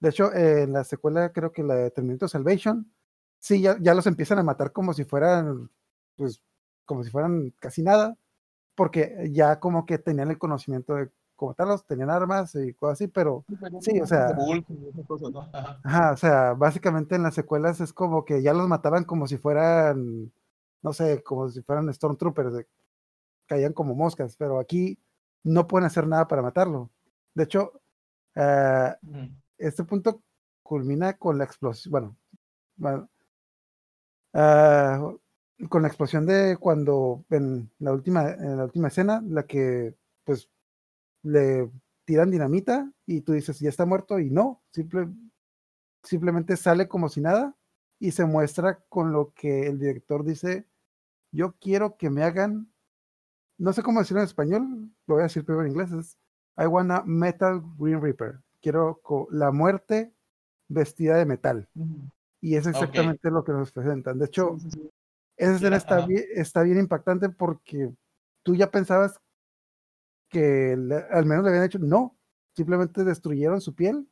De 0.01 0.11
hecho, 0.11 0.33
eh, 0.33 0.63
en 0.65 0.73
la 0.75 0.85
secuela, 0.85 1.33
creo 1.33 1.53
que 1.53 1.63
la 1.63 1.75
de 1.77 1.91
Terminator 1.91 2.29
Salvation, 2.29 2.93
sí, 3.41 3.63
ya, 3.63 3.77
ya 3.81 3.95
los 3.95 4.07
empiezan 4.07 4.39
a 4.39 4.43
matar 4.45 4.73
como 4.73 4.95
si 4.95 5.05
fueran, 5.05 5.71
pues, 6.17 6.43
como 6.87 7.05
si 7.05 7.11
fueran 7.11 7.53
casi 7.61 7.83
nada, 7.83 8.17
porque 8.77 9.31
ya 9.33 9.61
como 9.61 9.87
que 9.87 9.99
tenían 9.99 10.31
el 10.31 10.39
conocimiento 10.39 10.95
de 10.97 11.11
cómo 11.37 11.51
matarlos, 11.53 11.87
tenían 11.87 12.11
armas 12.11 12.55
y 12.57 12.75
cosas 12.75 12.95
así, 13.01 13.09
pero 13.09 13.45
Sí, 13.81 14.01
o 14.01 14.07
sea- 14.07 14.29
o 16.13 16.17
sea, 16.17 16.55
básicamente 16.55 17.15
en 17.17 17.23
las 17.25 17.35
secuelas 17.35 17.81
es 17.81 17.93
como 17.93 18.25
que 18.25 18.43
ya 18.43 18.55
los 18.55 18.69
mataban 18.69 19.05
como 19.05 19.27
si 19.27 19.37
fueran, 19.39 20.33
no 20.83 20.93
sé, 20.93 21.23
como 21.23 21.49
si 21.51 21.63
fueran 21.63 21.93
Stormtroopers, 21.93 22.55
de- 22.55 22.67
caían 23.47 23.73
como 23.75 23.95
moscas, 23.95 24.37
pero 24.37 24.59
aquí 24.61 24.99
no 25.45 25.67
pueden 25.69 25.87
hacer 25.87 26.07
nada 26.07 26.27
para 26.29 26.43
matarlo. 26.43 26.91
De 27.35 27.45
hecho, 27.45 27.81
ah, 28.37 28.99
Ujú. 29.03 29.31
este 29.59 29.85
punto 29.85 30.23
culmina 30.63 31.15
con 31.15 31.39
la 31.39 31.45
explosión, 31.45 31.93
bueno, 31.93 32.17
bueno, 32.77 33.09
ah, 34.33 35.13
con 35.69 35.83
la 35.83 35.89
explosión 35.89 36.27
de 36.27 36.57
cuando 36.59 37.25
en 37.31 37.71
la 37.79 37.93
última, 37.93 38.31
en 38.31 38.57
la 38.59 38.65
última 38.65 38.89
escena, 38.89 39.23
la 39.27 39.45
que 39.45 39.95
pues 40.25 40.49
le 41.23 41.71
tiran 42.05 42.31
dinamita 42.31 42.91
y 43.07 43.23
tú 43.23 43.33
dices, 43.33 43.61
ya 43.61 43.69
está 43.69 43.87
muerto 43.87 44.19
y 44.19 44.31
no, 44.31 44.63
simple, 44.71 45.09
simplemente 46.03 46.57
sale 46.57 46.89
como 46.89 47.09
si 47.09 47.21
nada 47.21 47.57
y 47.99 48.13
se 48.13 48.25
muestra 48.27 48.81
con 48.89 49.13
lo 49.13 49.33
que 49.35 49.67
el 49.67 49.79
director 49.79 50.25
dice, 50.25 50.67
yo 51.33 51.57
quiero 51.61 51.97
que 51.97 52.11
me 52.11 52.25
hagan, 52.25 52.73
no 53.59 53.73
sé 53.73 53.83
cómo 53.83 54.01
decirlo 54.01 54.21
en 54.21 54.27
español, 54.27 54.91
lo 55.07 55.15
voy 55.15 55.21
a 55.21 55.25
decir 55.25 55.45
primero 55.45 55.65
en 55.67 55.73
inglés, 55.73 55.93
es 55.93 56.19
I 56.57 56.67
wanna 56.67 57.03
Metal 57.05 57.63
Green 57.79 58.01
Reaper, 58.01 58.41
quiero 58.61 59.01
la 59.31 59.51
muerte 59.53 60.13
vestida 60.69 61.17
de 61.17 61.27
metal. 61.27 61.69
Ujú. 61.75 62.09
Y 62.41 62.57
es 62.57 62.67
exactamente 62.67 63.31
lo 63.31 63.43
que 63.45 63.53
nos 63.53 63.73
presentan. 63.73 64.19
De 64.19 64.27
hecho, 64.27 64.57
Sí, 64.59 64.71
sí, 64.71 64.81
sí. 64.81 64.91
esa 65.37 65.55
escena 65.57 65.77
está 65.77 66.07
bien, 66.07 66.25
está 66.35 66.63
bien 66.63 66.79
impactante 66.79 67.29
porque 67.31 67.93
tú 68.43 68.55
ya 68.55 68.71
pensabas 68.71 69.19
que 70.29 70.77
le- 70.77 71.05
al 71.11 71.27
menos 71.27 71.45
le 71.45 71.51
habían 71.51 71.65
hecho, 71.65 71.79
no, 71.79 72.17
simplemente 72.55 73.05
destruyeron 73.05 73.61
su 73.61 73.75
piel, 73.75 74.09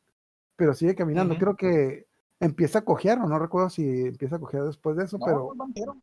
pero 0.55 0.73
sigue 0.73 0.95
caminando. 0.95 1.37
Creo 1.37 1.55
que 1.55 2.07
empieza 2.39 2.79
a 2.79 2.85
cojear, 2.85 3.19
o 3.19 3.27
no 3.27 3.39
recuerdo 3.39 3.69
si 3.69 3.83
empieza 4.07 4.37
a 4.37 4.39
cojear 4.39 4.63
después 4.65 4.95
de 4.97 5.05
eso, 5.05 5.17
No, 5.17 5.25
pero 5.25 5.53
no, 5.55 5.65
entero, 5.65 5.97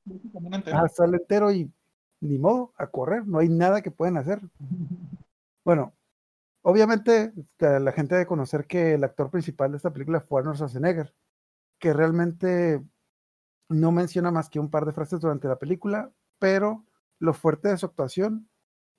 entero. 0.53 0.77
ah, 0.77 0.89
sale 0.89 1.17
entero 1.19 1.51
y 1.53 1.71
ni 2.21 2.39
modo, 2.39 2.73
a 2.77 2.89
correr, 2.89 3.27
no 3.27 3.39
hay 3.39 3.49
nada 3.49 3.83
que 3.83 3.91
pueden 3.91 4.17
hacer. 4.17 4.41
Bueno, 5.63 5.93
obviamente 6.63 7.35
la, 7.59 7.79
la 7.81 7.93
gente 7.93 8.15
debe 8.15 8.27
conocer 8.27 8.67
que 8.67 8.95
el 8.95 9.05
actor 9.05 9.31
principal 9.31 9.71
de 9.73 9.77
esta 9.77 9.93
película 9.93 10.21
fue 10.23 10.41
Arnold 10.41 10.57
Schwarzenegger, 10.57 11.15
que 11.79 11.93
realmente 11.93 12.83
no 13.71 13.93
menciona 13.93 14.31
más 14.33 14.51
que 14.51 14.61
un 14.61 14.71
par 14.71 14.85
de 14.85 14.93
frases 14.93 15.21
durante 15.21 15.49
la 15.49 15.59
película, 15.59 16.13
pero 16.39 16.85
lo 17.21 17.35
fuerte 17.35 17.69
de 17.69 17.79
su 17.79 17.87
actuación 17.87 18.51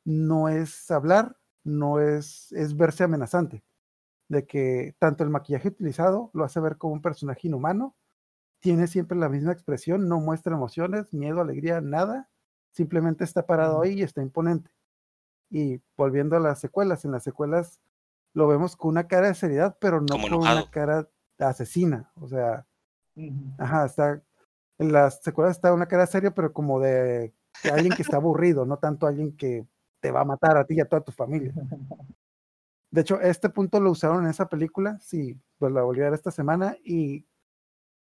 no 0.05 0.49
es 0.49 0.89
hablar, 0.89 1.37
no 1.63 1.99
es, 1.99 2.51
es 2.53 2.75
verse 2.77 3.03
amenazante, 3.03 3.63
de 4.29 4.47
que 4.47 4.95
tanto 4.99 5.23
el 5.23 5.29
maquillaje 5.29 5.69
utilizado 5.69 6.31
lo 6.33 6.45
hace 6.45 6.59
ver 6.61 6.77
como 6.77 6.93
un 6.93 7.01
personaje 7.03 7.49
inhumano, 7.49 7.95
tiene 8.61 8.87
siempre 8.87 9.17
la 9.17 9.29
misma 9.29 9.53
expresión, 9.53 10.09
no 10.09 10.21
muestra 10.21 10.55
emociones, 10.55 11.13
miedo, 11.13 11.41
alegría, 11.41 11.81
nada, 11.81 12.30
simplemente 12.71 13.23
está 13.23 13.45
parado 13.45 13.81
ahí 13.81 13.99
y 13.99 14.03
está 14.03 14.21
imponente. 14.21 14.71
Y 15.49 15.81
volviendo 15.97 16.35
a 16.37 16.39
las 16.39 16.59
secuelas, 16.59 17.05
en 17.05 17.11
las 17.11 17.23
secuelas 17.23 17.79
lo 18.33 18.47
vemos 18.47 18.75
con 18.75 18.91
una 18.91 19.07
cara 19.07 19.27
de 19.27 19.35
seriedad, 19.35 19.77
pero 19.79 19.99
no 19.99 20.07
Como 20.07 20.29
con 20.29 20.37
una 20.39 20.69
cara 20.71 21.09
asesina, 21.39 22.11
o 22.15 22.27
sea. 22.27 22.65
Ajá, 23.57 23.85
está. 23.85 24.21
En 24.77 24.91
las 24.91 25.21
secuelas 25.21 25.57
está 25.57 25.73
una 25.73 25.87
cara 25.87 26.07
seria, 26.07 26.33
pero 26.33 26.53
como 26.53 26.79
de 26.79 27.33
alguien 27.71 27.93
que 27.93 28.01
está 28.01 28.17
aburrido, 28.17 28.65
no 28.65 28.77
tanto 28.77 29.05
alguien 29.05 29.35
que 29.35 29.67
te 29.99 30.11
va 30.11 30.21
a 30.21 30.25
matar 30.25 30.57
a 30.57 30.65
ti 30.65 30.75
y 30.75 30.81
a 30.81 30.85
toda 30.85 31.03
tu 31.03 31.11
familia. 31.11 31.53
De 32.89 33.01
hecho, 33.01 33.21
este 33.21 33.49
punto 33.49 33.79
lo 33.79 33.91
usaron 33.91 34.23
en 34.23 34.29
esa 34.29 34.49
película, 34.49 34.97
sí, 34.99 35.39
pues 35.57 35.71
la 35.71 35.81
volví 35.81 36.01
a 36.01 36.05
ver 36.05 36.13
esta 36.13 36.31
semana 36.31 36.75
y 36.83 37.25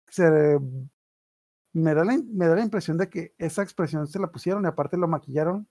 se, 0.08 0.58
me, 1.79 1.95
da 1.95 2.05
la, 2.05 2.18
me 2.18 2.47
da 2.49 2.57
la 2.57 2.62
impresión 2.62 2.99
de 2.99 3.09
que 3.09 3.35
esa 3.39 3.62
expresión 3.62 4.07
se 4.07 4.18
la 4.20 4.31
pusieron 4.33 4.64
y 4.64 4.68
aparte 4.68 4.97
lo 4.97 5.09
maquillaron 5.09 5.68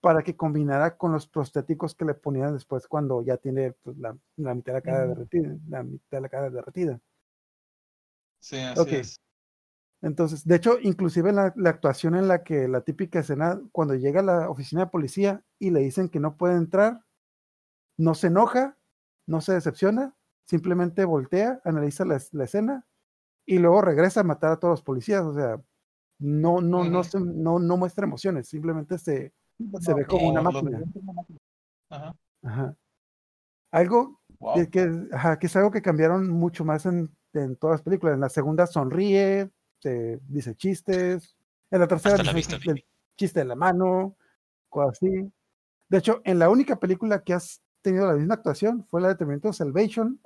para 0.00 0.22
que 0.22 0.36
combinara 0.36 0.96
con 0.98 1.12
los 1.12 1.28
prostéticos 1.28 1.94
que 1.94 2.04
le 2.06 2.14
ponían 2.14 2.54
después 2.54 2.88
cuando 2.88 3.22
ya 3.22 3.38
tiene 3.38 3.72
pues, 3.72 3.98
la, 3.98 4.16
la 4.36 4.54
mitad 4.54 4.74
de 4.74 4.78
la 4.78 4.82
cara 4.82 5.06
derretida, 5.08 5.56
la 5.68 5.82
mitad 5.84 6.18
de 6.18 6.22
la 6.22 6.28
cara 6.28 6.50
derretida. 6.50 7.00
Sí, 8.40 8.56
así 8.56 8.80
Ok. 8.80 8.92
es. 8.92 9.16
Entonces, 10.00 10.44
de 10.44 10.54
hecho, 10.56 10.78
inclusive 10.80 11.32
la, 11.32 11.52
la 11.56 11.70
actuación 11.70 12.14
en 12.14 12.28
la 12.28 12.44
que 12.44 12.68
la 12.68 12.82
típica 12.82 13.20
escena, 13.20 13.60
cuando 13.72 13.94
llega 13.94 14.20
a 14.20 14.24
la 14.24 14.50
oficina 14.50 14.82
de 14.84 14.90
policía 14.90 15.44
y 15.58 15.70
le 15.70 15.80
dicen 15.80 16.08
que 16.08 16.20
no 16.20 16.36
puede 16.36 16.54
entrar, 16.56 17.04
no 17.98 18.14
se 18.14 18.28
enoja, 18.28 18.78
no 19.26 19.42
se 19.42 19.54
decepciona, 19.54 20.16
simplemente 20.46 21.04
voltea, 21.06 21.60
analiza 21.64 22.06
la, 22.06 22.20
la 22.32 22.44
escena 22.44 22.87
y 23.48 23.58
luego 23.58 23.80
regresa 23.80 24.20
a 24.20 24.24
matar 24.24 24.52
a 24.52 24.56
todos 24.58 24.72
los 24.72 24.82
policías. 24.82 25.22
O 25.24 25.34
sea, 25.34 25.58
no, 26.20 26.60
no, 26.60 26.84
no, 26.84 27.02
se- 27.02 27.18
no, 27.20 27.58
no 27.58 27.76
muestra 27.76 28.04
emociones, 28.04 28.48
simplemente 28.48 28.98
se, 28.98 29.32
se 29.80 29.94
ve 29.94 30.04
como 30.04 30.28
una 30.28 30.42
máquina. 30.42 30.82
Ajá. 31.90 32.14
ajá. 32.42 32.74
Algo 33.70 34.20
Wow. 34.40 34.54
que, 34.54 34.68
que- 34.70 35.08
ajá, 35.12 35.38
que 35.38 35.46
es 35.48 35.56
algo 35.56 35.70
que 35.72 35.82
cambiaron 35.82 36.28
mucho 36.30 36.64
más 36.64 36.86
en 36.86 37.10
en 37.34 37.56
todas 37.56 37.74
las 37.74 37.82
películas. 37.82 38.14
En 38.14 38.20
la 38.20 38.28
segunda 38.30 38.66
sonríe, 38.66 39.50
te 39.80 40.18
dice 40.28 40.54
chistes. 40.54 41.36
En 41.70 41.80
la 41.80 41.86
tercera 41.86 42.16
dice 42.16 42.32
vista, 42.34 42.56
el 42.56 42.62
baby. 42.66 42.84
chiste 43.16 43.40
de 43.40 43.44
la 43.46 43.54
mano, 43.54 44.16
cosas 44.68 44.92
así. 44.96 45.30
De 45.88 45.98
hecho, 45.98 46.20
en 46.24 46.38
la 46.38 46.48
única 46.50 46.76
película 46.76 47.22
que 47.22 47.34
has 47.34 47.60
tenido 47.82 48.06
la 48.06 48.14
misma 48.14 48.34
actuación 48.34 48.84
fue 48.84 49.00
la 49.02 49.08
de 49.08 49.14
Terminator 49.16 49.54
Salvation, 49.54 50.18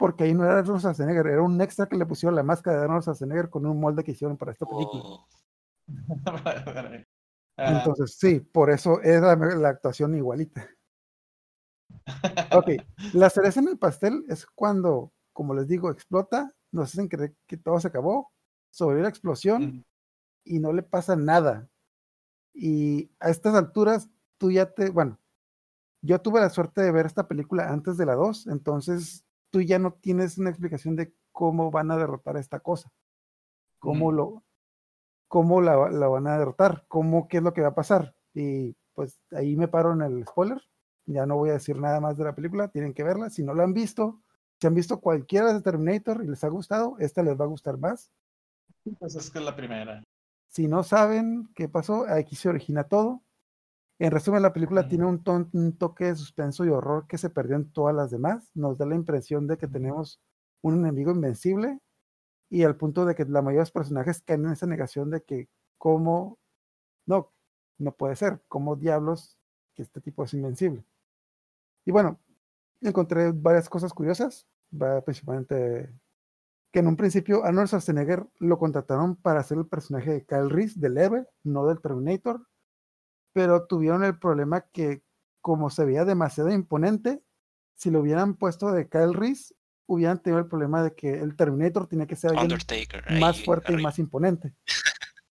porque 0.00 0.24
ahí 0.24 0.32
no 0.32 0.44
era 0.44 0.60
Arnold 0.60 0.80
Schwarzenegger, 0.80 1.26
era 1.26 1.42
un 1.42 1.60
extra 1.60 1.86
que 1.86 1.94
le 1.94 2.06
pusieron 2.06 2.34
la 2.34 2.42
máscara 2.42 2.78
de 2.78 2.84
Arnold 2.84 3.02
Schwarzenegger 3.02 3.50
con 3.50 3.66
un 3.66 3.78
molde 3.78 4.02
que 4.02 4.12
hicieron 4.12 4.38
para 4.38 4.52
esta 4.52 4.64
película. 4.64 5.02
Oh, 5.04 5.28
Ah, 7.58 7.76
Entonces, 7.76 8.16
sí, 8.18 8.40
por 8.40 8.70
eso 8.70 9.02
es 9.02 9.20
la, 9.20 9.36
la 9.36 9.68
actuación 9.68 10.16
igualita. 10.16 10.66
Ok, 12.52 12.70
la 13.12 13.28
cereza 13.28 13.60
en 13.60 13.68
el 13.68 13.78
pastel 13.78 14.24
es 14.28 14.46
cuando, 14.46 15.12
como 15.34 15.52
les 15.52 15.68
digo, 15.68 15.90
explota, 15.90 16.54
nos 16.72 16.94
hacen 16.94 17.06
creer 17.06 17.36
que 17.46 17.58
todo 17.58 17.78
se 17.78 17.88
acabó, 17.88 18.32
sobrevive 18.70 19.02
la 19.02 19.10
explosión 19.10 19.62
Ujú. 19.62 19.84
y 20.44 20.58
no 20.60 20.72
le 20.72 20.82
pasa 20.82 21.14
nada. 21.16 21.68
Y 22.54 23.10
a 23.20 23.28
estas 23.28 23.54
alturas, 23.54 24.08
tú 24.38 24.50
ya 24.50 24.72
te, 24.72 24.88
bueno, 24.88 25.18
yo 26.00 26.18
tuve 26.22 26.40
la 26.40 26.48
suerte 26.48 26.80
de 26.80 26.90
ver 26.90 27.04
esta 27.04 27.28
película 27.28 27.68
antes 27.68 27.98
de 27.98 28.06
la 28.06 28.14
2, 28.14 28.46
entonces 28.46 29.26
tú 29.50 29.60
ya 29.60 29.78
no 29.78 29.92
tienes 29.92 30.38
una 30.38 30.50
explicación 30.50 30.96
de 30.96 31.14
cómo 31.32 31.70
van 31.70 31.90
a 31.90 31.96
derrotar 31.96 32.36
a 32.36 32.40
esta 32.40 32.60
cosa, 32.60 32.90
cómo 33.78 34.12
lo, 34.12 34.44
cómo 35.28 35.60
la, 35.60 35.90
la 35.90 36.08
van 36.08 36.26
a 36.26 36.38
derrotar, 36.38 36.84
cómo, 36.88 37.28
qué 37.28 37.38
es 37.38 37.42
lo 37.42 37.52
que 37.52 37.62
va 37.62 37.68
a 37.68 37.74
pasar. 37.74 38.14
Y 38.34 38.76
pues 38.94 39.20
ahí 39.32 39.56
me 39.56 39.68
paro 39.68 39.92
en 39.92 40.02
el 40.02 40.26
spoiler, 40.26 40.60
ya 41.06 41.26
no 41.26 41.36
voy 41.36 41.50
a 41.50 41.54
decir 41.54 41.78
nada 41.78 42.00
más 42.00 42.16
de 42.16 42.24
la 42.24 42.34
película, 42.34 42.68
tienen 42.68 42.94
que 42.94 43.02
verla, 43.02 43.30
si 43.30 43.42
no 43.42 43.54
la 43.54 43.64
han 43.64 43.74
visto, 43.74 44.20
si 44.60 44.66
han 44.66 44.74
visto 44.74 45.00
cualquiera 45.00 45.52
de 45.52 45.62
Terminator 45.62 46.22
y 46.22 46.28
les 46.28 46.44
ha 46.44 46.48
gustado, 46.48 46.96
esta 46.98 47.22
les 47.22 47.38
va 47.38 47.44
a 47.44 47.48
gustar 47.48 47.78
más. 47.78 48.12
Pues 48.98 49.14
es 49.14 49.30
que 49.30 49.38
es 49.38 49.44
la 49.44 49.56
primera. 49.56 50.02
Si 50.48 50.68
no 50.68 50.82
saben 50.82 51.48
qué 51.54 51.68
pasó, 51.68 52.06
aquí 52.08 52.36
se 52.36 52.48
origina 52.48 52.84
todo. 52.84 53.22
En 54.00 54.10
resumen, 54.10 54.40
la 54.40 54.54
película 54.54 54.88
tiene 54.88 55.04
un, 55.04 55.22
un 55.52 55.76
toque 55.76 56.06
de 56.06 56.16
suspenso 56.16 56.64
y 56.64 56.70
horror 56.70 57.06
que 57.06 57.18
se 57.18 57.28
perdió 57.28 57.56
en 57.56 57.70
todas 57.70 57.94
las 57.94 58.10
demás. 58.10 58.50
Nos 58.54 58.78
da 58.78 58.86
la 58.86 58.94
impresión 58.94 59.46
de 59.46 59.58
que 59.58 59.68
tenemos 59.68 60.18
un 60.62 60.78
enemigo 60.78 61.10
invencible 61.10 61.78
y 62.48 62.62
al 62.62 62.76
punto 62.76 63.04
de 63.04 63.14
que 63.14 63.26
la 63.26 63.42
mayoría 63.42 63.58
de 63.58 63.64
los 63.64 63.72
personajes 63.72 64.22
caen 64.22 64.46
en 64.46 64.52
esa 64.52 64.66
negación 64.66 65.10
de 65.10 65.22
que 65.22 65.50
cómo, 65.76 66.38
no, 67.04 67.30
no 67.76 67.92
puede 67.92 68.16
ser, 68.16 68.40
cómo 68.48 68.74
diablos 68.74 69.36
que 69.74 69.82
este 69.82 70.00
tipo 70.00 70.24
es 70.24 70.32
invencible. 70.32 70.82
Y 71.84 71.92
bueno, 71.92 72.18
encontré 72.80 73.32
varias 73.32 73.68
cosas 73.68 73.92
curiosas, 73.92 74.46
principalmente 75.04 75.92
que 76.72 76.78
en 76.78 76.86
un 76.86 76.96
principio 76.96 77.44
Arnold 77.44 77.68
Schwarzenegger 77.68 78.26
lo 78.38 78.58
contrataron 78.58 79.16
para 79.16 79.40
hacer 79.40 79.58
el 79.58 79.66
personaje 79.66 80.10
de 80.10 80.24
Kyle 80.24 80.48
Reese 80.48 80.80
del 80.80 80.96
héroe, 80.96 81.26
no 81.44 81.66
del 81.66 81.82
Terminator, 81.82 82.46
pero 83.32 83.66
tuvieron 83.66 84.04
el 84.04 84.18
problema 84.18 84.62
que 84.72 85.02
como 85.40 85.70
se 85.70 85.84
veía 85.84 86.04
demasiado 86.04 86.50
imponente, 86.50 87.22
si 87.74 87.90
lo 87.90 88.00
hubieran 88.00 88.34
puesto 88.34 88.72
de 88.72 88.88
Kyle 88.88 89.14
Reese, 89.14 89.54
hubieran 89.86 90.22
tenido 90.22 90.38
el 90.40 90.46
problema 90.46 90.82
de 90.82 90.94
que 90.94 91.14
el 91.18 91.34
Terminator 91.34 91.86
tenía 91.86 92.06
que 92.06 92.14
ser 92.16 92.30
alguien 92.30 92.52
Undertaker. 92.52 93.04
ahí 93.08 93.20
más 93.20 93.42
fuerte 93.44 93.72
y 93.72 93.76
más 93.82 93.98
imponente. 93.98 94.54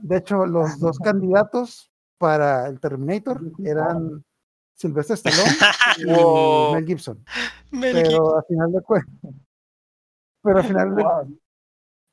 De 0.00 0.16
hecho, 0.18 0.46
los 0.46 0.78
dos 0.78 0.98
candidatos 0.98 1.90
para 2.18 2.68
el 2.68 2.78
Terminator 2.80 3.40
eran 3.64 4.24
Sylvester 4.74 5.14
Stallone 5.14 5.50
y 5.98 6.04
Wow. 6.12 6.74
Mel 6.74 6.86
Gibson. 6.86 7.24
Mel 7.70 7.96
Gibson. 7.96 8.12
Pero 8.12 8.38
a 8.38 8.42
final 8.44 8.72
de 8.72 8.82
cuentas, 8.82 9.32
pero 10.42 10.58
a 10.60 10.62
final 10.62 10.94
de, 10.94 11.02
Wow. 11.02 11.38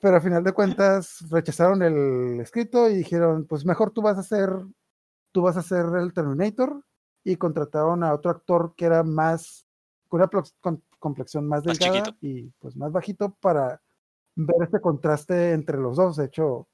Pero 0.05 0.17
a 0.17 0.21
final 0.21 0.43
de 0.43 0.53
cuentas 0.53 1.25
rechazaron 1.31 1.81
el 1.81 2.39
escrito 2.39 2.87
y 2.87 2.93
dijeron, 2.97 3.47
pues 3.47 3.65
mejor 3.65 3.89
tú 3.89 4.03
vas 4.03 4.19
a 4.19 4.21
ser, 4.21 4.51
tú 5.31 5.41
vas 5.41 5.57
a 5.57 5.63
ser 5.63 5.83
el 5.99 6.13
Terminator 6.13 6.83
y 7.23 7.37
contrataron 7.37 8.03
a 8.03 8.13
otro 8.13 8.29
actor 8.29 8.75
que 8.77 8.85
era 8.85 9.01
más, 9.01 9.65
con 10.07 10.21
una 10.21 10.29
con- 10.61 10.83
complexión 10.99 11.47
más 11.47 11.63
delgada 11.63 12.15
y 12.21 12.51
pues 12.59 12.75
más 12.75 12.91
bajito 12.91 13.35
para 13.41 13.81
ver 14.35 14.55
este 14.61 14.79
contraste 14.79 15.53
entre 15.53 15.79
los 15.79 15.97
dos. 15.97 16.17
De 16.17 16.25
hecho, 16.25 16.67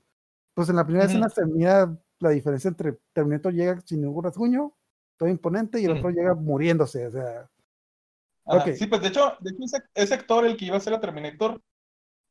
pues 0.53 0.67
en 0.67 0.75
la 0.75 0.83
primera 0.83 1.05
escena 1.05 1.29
se 1.29 1.45
mira 1.45 1.97
la 2.19 2.29
diferencia 2.31 2.67
entre 2.67 2.99
Terminator 3.13 3.53
llega 3.53 3.79
sin 3.85 4.01
ningún 4.01 4.25
rasguño, 4.25 4.73
todo 5.15 5.29
imponente, 5.29 5.79
y 5.79 5.85
el 5.85 5.91
otro 5.91 6.09
llega 6.09 6.35
muriéndose. 6.35 7.07
O 7.07 7.11
sea, 7.11 7.49
Ajá, 8.43 8.65
Ok. 8.65 8.75
Sí, 8.75 8.87
pues 8.87 9.01
de 9.01 9.07
hecho, 9.07 9.37
de 9.39 9.51
hecho 9.51 9.63
ese, 9.63 9.83
ese 9.95 10.15
actor, 10.15 10.45
el 10.45 10.57
que 10.57 10.65
iba 10.65 10.75
a 10.75 10.81
ser 10.81 10.93
a 10.95 10.99
Terminator, 10.99 11.61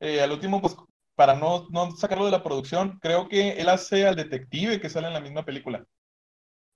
eh, 0.01 0.23
al 0.23 0.33
último, 0.33 0.63
pues 0.63 0.75
para 1.21 1.35
no, 1.37 1.69
no 1.71 1.91
sacarlo 1.93 2.25
de 2.25 2.31
la 2.31 2.43
producción, 2.43 2.99
creo 3.03 3.29
que 3.29 3.51
él 3.61 3.69
hace 3.69 4.07
al 4.07 4.17
detective 4.17 4.81
que 4.81 4.89
sale 4.89 5.09
en 5.09 5.13
la 5.15 5.21
misma 5.21 5.45
película. 5.45 5.85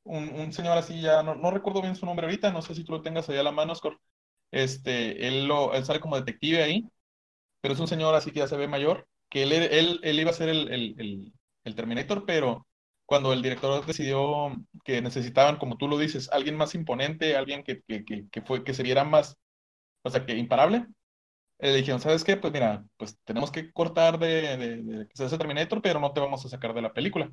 Un, 0.05 0.29
un 0.35 0.53
señor 0.53 0.77
así, 0.79 1.01
ya 1.01 1.23
no, 1.23 1.35
no 1.35 1.51
recuerdo 1.51 1.81
bien 1.83 1.97
su 1.97 2.05
nombre 2.07 2.27
ahorita, 2.27 2.53
no 2.53 2.63
sé 2.63 2.75
si 2.75 2.85
tú 2.85 2.93
lo 2.93 3.03
tengas 3.03 3.29
allá 3.29 3.41
a 3.41 3.45
la 3.45 3.53
mano, 3.53 3.73
Oscar. 3.73 3.99
Este, 4.51 5.27
él, 5.29 5.47
lo, 5.49 5.75
él 5.75 5.85
sale 5.85 6.01
como 6.01 6.17
detective 6.17 6.63
ahí, 6.63 6.89
pero 7.61 7.75
es 7.75 7.81
un 7.81 7.89
señor 7.89 8.15
así 8.15 8.33
que 8.33 8.41
ya 8.41 8.49
se 8.49 8.57
ve 8.57 8.69
mayor, 8.69 9.09
que 9.31 9.45
él, 9.45 9.53
él, 9.53 10.01
él 10.03 10.21
iba 10.21 10.31
a 10.31 10.35
ser 10.35 10.49
el, 10.51 10.73
el, 10.73 10.97
el, 11.01 11.35
el 11.65 11.75
Terminator, 11.77 12.27
pero 12.27 12.67
cuando 13.07 13.33
el 13.33 13.43
director 13.43 13.85
decidió 13.87 14.53
que 14.85 15.03
necesitaban, 15.03 15.57
como 15.59 15.77
tú 15.79 15.89
lo 15.89 15.99
dices, 15.99 16.31
alguien 16.33 16.57
más 16.57 16.75
imponente, 16.75 17.37
alguien 17.37 17.65
que, 17.65 17.83
que, 17.83 18.05
que, 18.05 18.29
que 18.31 18.43
fue, 18.43 18.65
que 18.65 18.75
se 18.75 18.83
viera 18.85 19.05
más, 19.05 19.37
o 20.03 20.11
sea, 20.11 20.27
que 20.27 20.37
imparable, 20.37 20.87
eh, 21.59 21.71
le 21.73 21.77
dijeron, 21.79 22.01
¿sabes 22.01 22.25
qué? 22.25 22.37
Pues 22.37 22.53
mira, 22.53 22.85
pues 22.97 23.19
tenemos 23.25 23.51
que 23.51 23.73
cortar 23.73 24.19
de, 24.19 24.57
de, 24.57 24.83
de 24.83 25.09
que 25.09 25.17
se 25.17 25.25
hace 25.25 25.39
Terminator, 25.39 25.81
pero 25.83 26.01
no 26.01 26.13
te 26.13 26.21
vamos 26.21 26.45
a 26.45 26.49
sacar 26.49 26.75
de 26.75 26.83
la 26.83 26.93
película. 26.93 27.31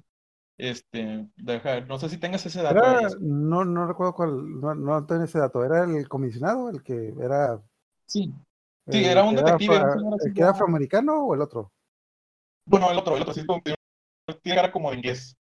Este, 0.58 1.28
deja, 1.38 1.82
no 1.82 2.00
sé 2.00 2.10
si 2.10 2.20
tengas 2.20 2.46
ese 2.46 2.62
dato. 2.64 2.86
era- 2.88 3.10
no, 3.20 3.64
no 3.66 3.86
recuerdo 3.88 4.14
cuál, 4.16 4.60
no, 4.62 4.74
no 4.76 5.06
tengo 5.06 5.24
ese 5.24 5.40
dato, 5.40 5.64
era 5.64 5.84
el 5.84 6.08
comisionado, 6.10 6.70
el 6.70 6.82
que 6.84 7.14
era... 7.22 7.62
Sí, 8.06 8.32
Sí, 8.92 9.04
el 9.04 9.06
era 9.06 9.24
un 9.24 9.36
detective, 9.36 9.82
un 9.82 9.92
señor 9.92 10.14
así 10.16 10.30
¿El 10.30 10.34
que 10.34 10.42
era 10.44 10.52
afroamericano 10.52 11.26
o 11.26 11.34
el 11.34 11.42
otro? 11.42 11.72
bueno, 12.66 12.92
el 12.92 12.98
otro, 12.98 13.16
el 13.16 13.22
otro, 13.24 13.34
sí, 13.34 13.42
tiene 14.44 14.56
cara 14.58 14.72
como 14.72 14.92
de 14.92 14.98
inglés. 14.98 15.38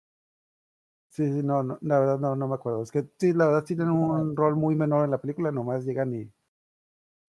Sí, 1.09 1.25
sí, 1.31 1.43
no, 1.43 1.61
no, 1.63 1.77
la 1.81 1.99
verdad 1.99 2.19
no, 2.19 2.35
no 2.35 2.47
me 2.47 2.55
acuerdo. 2.55 2.81
Es 2.83 2.91
que 2.91 3.05
sí, 3.19 3.33
la 3.33 3.45
verdad 3.47 3.65
sí 3.67 3.75
tienen 3.75 3.93
un 3.93 4.35
rol 4.35 4.55
muy 4.55 4.75
menor 4.75 5.05
en 5.05 5.11
la 5.11 5.19
película, 5.21 5.51
nomás 5.51 5.85
llegan 5.85 6.13
y... 6.15 6.31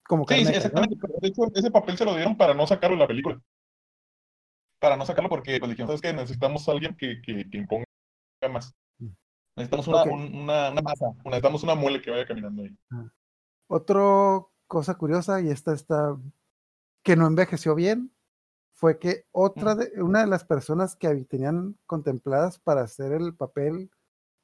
Como 0.08 0.26
Sí, 0.28 0.44
¿no? 0.44 0.50
exactamente. 0.50 0.96
pero 1.00 1.14
De 1.22 1.28
hecho, 1.28 1.44
ese 1.54 1.72
papel 1.72 1.98
se 1.98 2.06
lo 2.06 2.16
dieron 2.16 2.36
para 2.36 2.54
no 2.54 2.66
sacarlo 2.68 2.96
de 2.96 3.02
la 3.02 3.08
película. 3.08 3.40
Para 4.80 4.98
no 4.98 5.06
sacarlo 5.06 5.30
porque 5.30 5.60
pues, 5.60 5.70
dijeron, 5.70 5.88
¿sabes 5.88 6.02
qué? 6.02 6.12
Necesitamos 6.14 6.68
a 6.68 6.72
alguien 6.72 6.96
que, 6.98 7.22
que, 7.22 7.48
que 7.50 7.58
imponga 7.58 7.86
más. 8.52 8.74
Mm. 8.98 9.08
Necesitamos 9.56 9.88
una, 9.88 10.04
un- 10.04 10.36
una, 10.36 10.72
una 10.72 10.82
masa, 10.82 11.06
necesitamos 11.26 11.64
una 11.64 11.76
muele 11.76 12.02
que 12.02 12.10
vaya 12.12 12.26
caminando 12.26 12.64
ahí. 12.64 12.76
Otra 13.68 14.02
cosa 14.68 14.96
curiosa, 14.96 15.40
y 15.42 15.50
esta 15.50 15.74
está 15.74 16.18
que 17.04 17.16
no 17.16 17.28
envejeció 17.28 17.76
bien, 17.76 18.12
fue 18.74 18.98
que 18.98 19.26
otra 19.32 19.76
de, 19.76 19.92
una 20.02 20.22
de 20.22 20.28
las 20.28 20.44
personas 20.46 20.96
que 20.96 21.08
tenían 21.26 21.78
contempladas 21.86 22.58
para 22.60 22.82
hacer 22.82 23.12
el 23.14 23.36
papel 23.36 23.92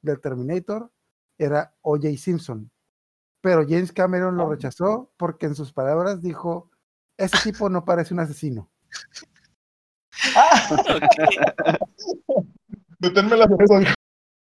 del 0.02 0.20
Terminator 0.20 0.92
era 1.38 1.74
O.J. 1.82 2.16
Simpson. 2.16 2.70
Pero 3.48 3.64
James 3.66 3.92
Cameron 3.94 4.36
lo 4.36 4.44
Oh. 4.44 4.50
rechazó 4.50 5.10
porque 5.16 5.46
en 5.46 5.54
sus 5.54 5.72
palabras 5.72 6.20
dijo, 6.20 6.70
ese 7.16 7.38
tipo 7.50 7.70
no 7.70 7.82
parece 7.82 8.12
un 8.12 8.20
asesino. 8.20 8.68
Deténme 12.98 13.36
la 13.38 13.46
cerveza. 13.48 13.94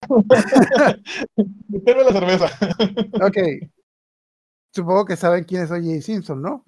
Deténme 1.37 2.05
la 2.05 2.13
cerveza. 2.13 2.51
Ok. 3.27 3.37
Supongo 4.75 5.07
que 5.07 5.17
saben 5.17 5.45
quién 5.45 5.63
es 5.63 5.71
O.J. 5.71 6.03
Simpson, 6.03 6.43
¿no? 6.43 6.63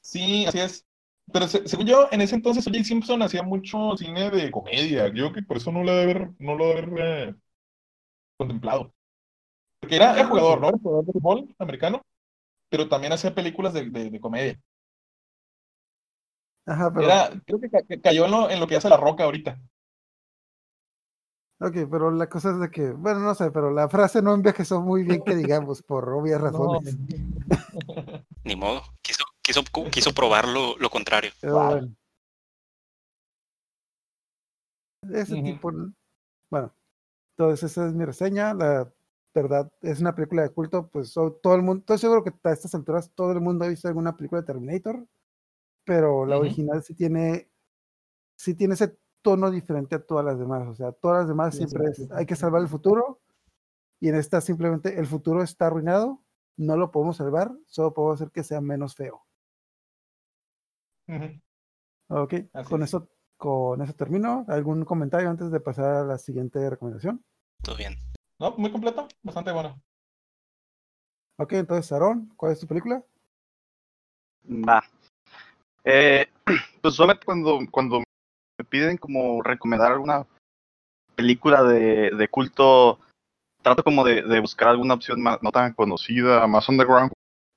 Sí, 0.00 0.46
así 0.46 0.58
es. 0.60 0.86
Pero 1.32 1.46
se- 1.48 1.68
según 1.68 1.86
yo, 1.86 2.08
en 2.10 2.22
ese 2.22 2.34
entonces 2.34 2.66
O.J. 2.66 2.82
Simpson 2.82 3.20
hacía 3.22 3.42
mucho 3.42 3.94
cine 3.98 4.30
de 4.30 4.50
comedia. 4.50 5.08
Yo 5.08 5.12
creo 5.12 5.32
que 5.34 5.42
por 5.42 5.58
eso 5.58 5.70
no 5.70 5.84
lo 5.84 5.92
debe 5.94 6.02
haber, 6.12 6.30
no 6.38 6.54
lo 6.56 6.66
debe 6.68 6.80
haber 6.80 7.28
eh, 7.28 7.34
contemplado. 8.38 8.94
Porque 9.90 9.96
era, 10.04 10.14
era 10.14 10.28
jugador, 10.28 10.60
¿no? 10.60 10.68
Era 10.68 10.78
jugador 10.78 11.04
de 11.04 11.12
fútbol 11.12 11.54
americano, 11.58 12.02
pero 12.70 12.88
también 12.88 13.12
hacía 13.12 13.34
películas 13.34 13.72
de, 13.74 13.90
de- 13.90 14.08
de 14.10 14.20
comedia. 14.20 14.56
Ajá, 16.64 16.92
pero, 16.92 17.06
Era, 17.06 17.30
creo 17.44 17.60
que 17.60 17.70
ca- 17.70 17.82
que 17.82 18.00
cayó 18.00 18.26
en 18.26 18.30
lo, 18.30 18.48
en 18.50 18.60
lo 18.60 18.68
que 18.68 18.76
hace 18.76 18.88
La 18.88 18.96
Roca 18.96 19.24
ahorita. 19.24 19.58
ok, 21.58 21.74
pero 21.90 22.12
la 22.12 22.28
cosa 22.28 22.52
es 22.52 22.60
de 22.60 22.70
que, 22.70 22.92
bueno, 22.92 23.18
no 23.18 23.34
sé, 23.34 23.50
pero 23.50 23.72
la 23.72 23.88
frase 23.88 24.22
no 24.22 24.32
envejeció 24.32 24.80
muy 24.80 25.02
bien, 25.02 25.24
que 25.24 25.34
digamos, 25.34 25.82
por 25.82 26.08
obvias 26.10 26.40
razones. 26.40 26.96
Ni 28.44 28.54
modo. 28.54 28.82
Quiso, 29.02 29.24
quiso, 29.42 29.62
quiso 29.90 30.12
probar 30.14 30.46
lo, 30.46 30.76
lo 30.78 30.88
contrario. 30.88 31.32
Pero 31.40 31.54
Wow. 31.54 31.68
bueno. 31.68 31.94
Ese 35.12 35.42
tipo, 35.42 35.72
¿no? 35.72 35.92
bueno, 36.48 36.72
entonces 37.36 37.72
esa 37.72 37.88
es 37.88 37.92
mi 37.94 38.04
reseña. 38.04 38.54
La 38.54 38.88
verdad, 39.34 39.72
es 39.82 40.00
una 40.00 40.14
película 40.14 40.42
de 40.42 40.50
culto, 40.50 40.88
pues 40.90 41.10
so- 41.10 41.32
todo 41.42 41.54
el 41.54 41.62
mundo, 41.62 41.80
estoy 41.80 41.98
seguro 41.98 42.24
que 42.24 42.32
a 42.44 42.52
estas 42.52 42.74
alturas 42.74 43.12
todo 43.14 43.32
el 43.32 43.40
mundo 43.40 43.64
ha 43.64 43.68
visto 43.68 43.88
alguna 43.88 44.16
película 44.16 44.40
de 44.42 44.46
Terminator. 44.46 45.06
pero 45.84 46.26
la 46.26 46.36
Ujú. 46.36 46.44
original 46.46 46.82
sí 46.84 46.94
tiene, 46.94 47.50
sí 48.36 48.54
tiene 48.54 48.74
ese 48.74 48.98
tono 49.22 49.50
diferente 49.50 49.96
a 49.96 50.04
todas 50.06 50.24
las 50.24 50.38
demás. 50.38 50.68
O 50.68 50.74
sea, 50.74 50.92
todas 50.92 51.20
las 51.20 51.28
demás 51.28 51.54
Sí, 51.54 51.58
siempre 51.58 51.84
sí, 51.94 52.02
es, 52.02 52.08
sí. 52.08 52.14
hay 52.14 52.26
que 52.26 52.36
salvar 52.36 52.62
el 52.62 52.68
futuro, 52.68 53.20
y 54.00 54.08
en 54.10 54.16
esta 54.16 54.40
simplemente 54.42 54.98
el 55.00 55.06
futuro 55.06 55.42
está 55.42 55.68
arruinado, 55.68 56.22
no 56.58 56.76
lo 56.76 56.90
podemos 56.92 57.16
salvar, 57.18 57.52
solo 57.66 57.94
podemos 57.94 58.20
hacer 58.20 58.32
que 58.32 58.44
sea 58.44 58.60
menos 58.62 58.94
feo. 58.96 59.26
Ujú. 61.08 61.40
Ok, 62.08 62.34
Así 62.52 62.70
con 62.70 62.82
es. 62.82 62.88
eso, 62.90 63.08
con 63.36 63.82
eso 63.82 63.94
termino. 63.94 64.44
¿Algún 64.48 64.84
comentario 64.84 65.30
antes 65.30 65.50
de 65.50 65.60
pasar 65.60 65.86
a 65.96 66.04
la 66.04 66.18
siguiente 66.18 66.68
recomendación? 66.70 67.24
Todo 67.62 67.76
bien. 67.76 67.94
No, 68.40 68.52
muy 68.56 68.72
completo, 68.72 69.06
bastante 69.22 69.52
bueno. 69.52 69.78
Ok, 71.36 71.52
entonces, 71.52 71.92
Aaron, 71.92 72.32
¿cuál 72.36 72.52
es 72.52 72.60
tu 72.60 72.66
película? 72.66 73.04
Va. 74.48 74.82
Eh, 75.84 76.26
pues 76.80 76.94
solamente 76.94 77.26
cuando, 77.26 77.58
cuando 77.70 77.98
me 77.98 78.64
piden 78.64 78.96
como 78.96 79.42
recomendar 79.42 79.92
alguna 79.92 80.26
película 81.14 81.62
de, 81.64 82.12
de 82.12 82.28
culto, 82.28 82.98
trato 83.60 83.84
como 83.84 84.04
de, 84.04 84.22
de 84.22 84.40
buscar 84.40 84.68
alguna 84.68 84.94
opción 84.94 85.20
más, 85.20 85.42
no 85.42 85.52
tan 85.52 85.74
conocida, 85.74 86.46
más 86.46 86.66
underground, 86.66 87.12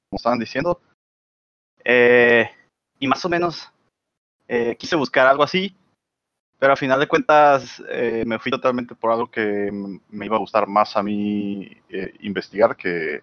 como 0.09 0.17
estaban 0.17 0.39
diciendo. 0.39 0.81
Eh, 1.85 2.51
y 2.99 3.07
más 3.07 3.23
o 3.23 3.29
menos 3.29 3.71
eh, 4.49 4.75
quise 4.75 4.97
buscar 4.97 5.27
algo 5.27 5.43
así, 5.43 5.73
pero 6.59 6.73
a 6.73 6.77
final 6.77 6.99
de 6.99 7.07
cuentas 7.07 7.83
eh, 7.89 8.23
me 8.25 8.39
fui 8.39 8.51
totalmente 8.51 8.95
por 8.95 9.11
algo 9.11 9.29
que 9.29 9.69
me 10.09 10.25
iba 10.25 10.35
a 10.37 10.39
gustar 10.39 10.67
más 10.67 10.95
a 10.95 11.03
mí 11.03 11.69
eh, 11.89 12.13
investigar 12.21 12.75
que, 12.77 13.21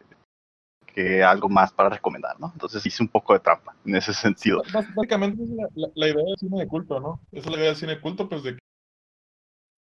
que 0.86 1.22
algo 1.22 1.48
más 1.48 1.72
para 1.72 1.88
recomendar, 1.88 2.38
¿no? 2.38 2.50
Entonces 2.52 2.84
hice 2.84 3.02
un 3.02 3.08
poco 3.08 3.32
de 3.32 3.40
trampa 3.40 3.74
en 3.86 3.96
ese 3.96 4.12
sentido. 4.12 4.62
Bás- 4.72 4.94
Básicamente 4.94 5.42
es 5.42 5.48
la, 5.50 5.68
la- 5.74 5.90
la 5.94 6.06
idea 6.08 6.24
del 6.24 6.36
cine 6.38 6.58
de 6.60 6.66
culto, 6.68 7.00
¿no? 7.00 7.20
Esa 7.32 7.46
es 7.48 7.52
la 7.52 7.56
idea 7.58 7.66
del 7.68 7.76
cine 7.76 7.94
de 7.94 8.00
culto, 8.00 8.28
pues 8.28 8.42
de 8.42 8.52
que 8.54 8.58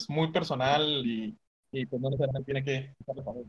es 0.01 0.09
muy 0.09 0.31
personal 0.31 0.83
y, 1.05 1.37
y 1.73 1.87
pues 1.87 2.01
no 2.01 2.11
necesariamente 2.11 2.45
tiene 2.53 2.65
que. 2.65 2.95
¿no? 3.07 3.15
Pero, 3.15 3.25
pues. 3.25 3.47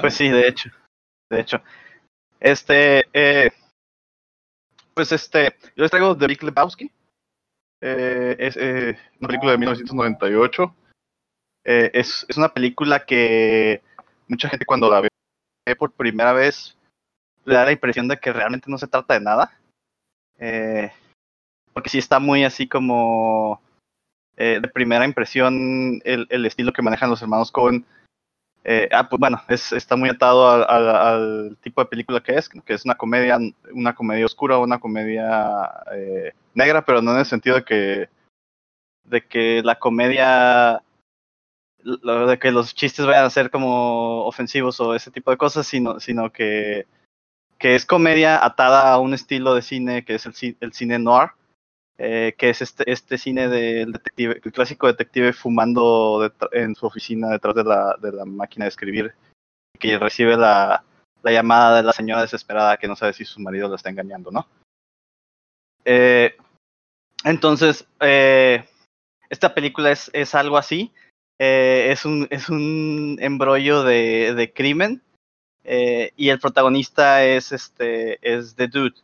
Pues 0.00 0.14
sí, 0.14 0.28
de 0.28 0.48
hecho. 0.48 0.70
De 1.30 1.40
hecho. 1.40 1.62
Este, 2.40 3.04
eh, 3.12 3.50
pues 4.94 5.12
este, 5.12 5.54
yo 5.76 5.82
les 5.82 5.90
traigo 5.90 6.16
The 6.16 6.26
Big 6.26 6.42
Lebowski. 6.42 6.90
Eh, 7.80 8.36
es 8.38 8.56
eh, 8.56 8.98
una 9.20 9.28
película 9.28 9.52
de 9.52 9.58
1998. 9.58 10.74
Eh, 11.64 11.90
es, 11.94 12.26
es 12.28 12.36
una 12.36 12.52
película 12.52 13.04
que 13.04 13.82
mucha 14.28 14.48
gente 14.48 14.64
cuando 14.64 14.90
la 14.90 15.02
ve 15.02 15.08
por 15.76 15.92
primera 15.92 16.32
vez 16.32 16.76
le 17.44 17.54
da 17.54 17.64
la 17.64 17.72
impresión 17.72 18.08
de 18.08 18.18
que 18.18 18.32
realmente 18.32 18.70
no 18.70 18.78
se 18.78 18.86
trata 18.86 19.14
de 19.14 19.20
nada. 19.20 19.58
Eh, 20.38 20.90
porque 21.72 21.90
sí 21.90 21.98
está 21.98 22.18
muy 22.18 22.44
así 22.44 22.66
como 22.66 23.60
eh, 24.36 24.58
de 24.60 24.68
primera 24.68 25.04
impresión 25.04 26.00
el, 26.04 26.26
el 26.30 26.46
estilo 26.46 26.72
que 26.72 26.82
manejan 26.82 27.10
los 27.10 27.20
hermanos 27.20 27.52
Cohen 27.52 27.84
ah, 28.90 29.08
pues 29.08 29.20
bueno, 29.20 29.42
es, 29.48 29.72
está 29.72 29.96
muy 29.96 30.08
atado 30.08 30.48
al, 30.48 31.56
tipo 31.60 31.82
de 31.82 31.88
película 31.88 32.22
que 32.22 32.32
es, 32.32 32.48
que 32.48 32.72
es 32.72 32.84
una 32.84 32.94
comedia, 32.94 33.38
una 33.72 33.94
comedia 33.94 34.24
oscura, 34.24 34.58
una 34.58 34.78
comedia 34.78 35.70
negra, 36.54 36.84
pero 36.84 37.02
no 37.02 37.12
en 37.12 37.18
el 37.20 37.26
sentido 37.26 37.56
de 37.56 37.64
que, 37.64 38.08
de 39.04 39.26
que 39.26 39.62
la 39.62 39.78
comedia, 39.78 40.82
de 41.82 42.38
que 42.38 42.50
los 42.50 42.74
chistes 42.74 43.06
vayan 43.06 43.24
a 43.24 43.30
ser 43.30 43.50
como 43.50 44.24
ofensivos 44.26 44.80
o 44.80 44.94
ese 44.94 45.10
tipo 45.10 45.30
de 45.30 45.36
cosas, 45.36 45.66
sino, 45.66 46.00
sino 46.00 46.30
que, 46.30 46.86
que 47.58 47.74
es 47.74 47.86
comedia 47.86 48.44
atada 48.44 48.92
a 48.92 48.98
un 48.98 49.14
estilo 49.14 49.54
de 49.54 49.62
cine 49.62 50.04
que 50.04 50.14
es 50.14 50.26
el, 50.26 50.56
el 50.60 50.72
cine 50.72 50.98
noir, 50.98 51.30
eh, 51.98 52.34
que 52.38 52.50
es 52.50 52.62
este, 52.62 52.90
este 52.90 53.18
cine 53.18 53.48
del 53.48 53.92
detective, 53.92 54.40
el 54.42 54.52
clásico 54.52 54.86
detective 54.86 55.32
fumando 55.32 56.22
detr- 56.24 56.48
en 56.52 56.74
su 56.74 56.86
oficina 56.86 57.28
detrás 57.28 57.54
de 57.54 57.64
la, 57.64 57.96
de 58.00 58.12
la 58.12 58.24
máquina 58.24 58.64
de 58.64 58.70
escribir, 58.70 59.14
que 59.78 59.98
recibe 59.98 60.36
la, 60.36 60.82
la 61.22 61.32
llamada 61.32 61.76
de 61.76 61.82
la 61.82 61.92
señora 61.92 62.22
desesperada 62.22 62.76
que 62.76 62.88
no 62.88 62.96
sabe 62.96 63.12
si 63.12 63.24
su 63.24 63.40
marido 63.40 63.68
la 63.68 63.76
está 63.76 63.90
engañando, 63.90 64.30
¿no? 64.30 64.46
Eh, 65.84 66.36
entonces, 67.24 67.86
eh, 68.00 68.64
esta 69.28 69.54
película 69.54 69.90
es, 69.90 70.10
es 70.12 70.34
algo 70.34 70.56
así, 70.56 70.92
eh, 71.38 71.88
es, 71.90 72.04
un, 72.04 72.26
es 72.30 72.48
un 72.48 73.18
embrollo 73.20 73.82
de, 73.82 74.34
de 74.34 74.52
crimen, 74.52 75.02
y 75.64 76.28
el 76.30 76.40
protagonista 76.40 77.24
es, 77.24 77.52
este, 77.52 78.18
es 78.22 78.56
The 78.56 78.66
Dude. 78.66 78.96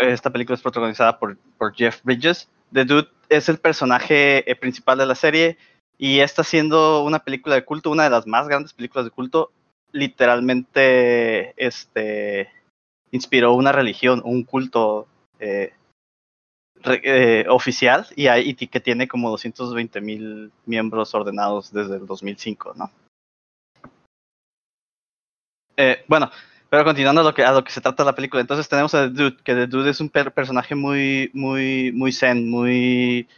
Esta 0.00 0.30
película 0.30 0.56
es 0.56 0.62
protagonizada 0.62 1.18
por, 1.18 1.38
por 1.56 1.74
Jeff 1.74 2.02
Bridges. 2.02 2.48
The 2.72 2.84
Dude 2.84 3.08
es 3.30 3.48
el 3.48 3.58
personaje 3.58 4.44
principal 4.60 4.98
de 4.98 5.06
la 5.06 5.14
serie 5.14 5.56
y 5.96 6.20
está 6.20 6.44
siendo 6.44 7.04
una 7.04 7.20
película 7.20 7.54
de 7.54 7.64
culto, 7.64 7.90
una 7.90 8.04
de 8.04 8.10
las 8.10 8.26
más 8.26 8.48
grandes 8.48 8.74
películas 8.74 9.06
de 9.06 9.12
culto. 9.12 9.50
Literalmente, 9.92 11.54
este, 11.56 12.50
inspiró 13.12 13.52
una 13.52 13.70
religión, 13.70 14.20
un 14.24 14.42
culto 14.42 15.06
eh, 15.38 15.72
eh, 16.84 17.44
oficial 17.48 18.06
y, 18.16 18.26
hay, 18.26 18.54
que 18.54 18.80
tiene 18.80 19.06
como 19.06 19.30
220 19.30 20.00
mil 20.00 20.50
miembros 20.66 21.14
ordenados 21.14 21.72
desde 21.72 21.96
el 21.96 22.06
2005, 22.06 22.74
¿no? 22.74 22.90
Eh, 25.76 26.04
bueno, 26.08 26.30
pero 26.68 26.84
continuando 26.84 27.20
a 27.20 27.52
lo 27.52 27.64
que 27.64 27.70
se 27.70 27.80
trata 27.80 28.04
la 28.04 28.14
película, 28.14 28.40
entonces 28.40 28.68
tenemos 28.68 28.94
a 28.94 29.02
The 29.04 29.10
Dude, 29.10 29.36
que 29.44 29.54
The 29.54 29.66
Dude 29.66 29.90
es 29.90 30.00
un 30.00 30.08
per- 30.08 30.32
personaje 30.32 30.74
muy 30.74 31.30
muy 31.34 31.92
muy 31.92 32.12
zen, 32.12 32.50
muy 32.50 33.28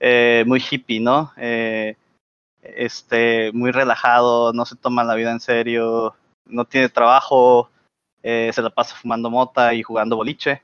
eh, 0.00 0.44
muy 0.46 0.62
hippie, 0.70 1.00
¿no? 1.00 1.32
Este 2.62 3.52
muy 3.52 3.70
relajado, 3.70 4.52
no 4.52 4.64
se 4.64 4.76
toma 4.76 5.04
la 5.04 5.14
vida 5.14 5.30
en 5.30 5.40
serio, 5.40 6.14
no 6.46 6.64
tiene 6.64 6.88
trabajo, 6.88 7.70
eh, 8.24 8.50
se 8.54 8.62
la 8.62 8.70
pasa 8.70 8.96
fumando 8.96 9.30
mota 9.30 9.74
y 9.74 9.82
jugando 9.82 10.16
boliche. 10.16 10.62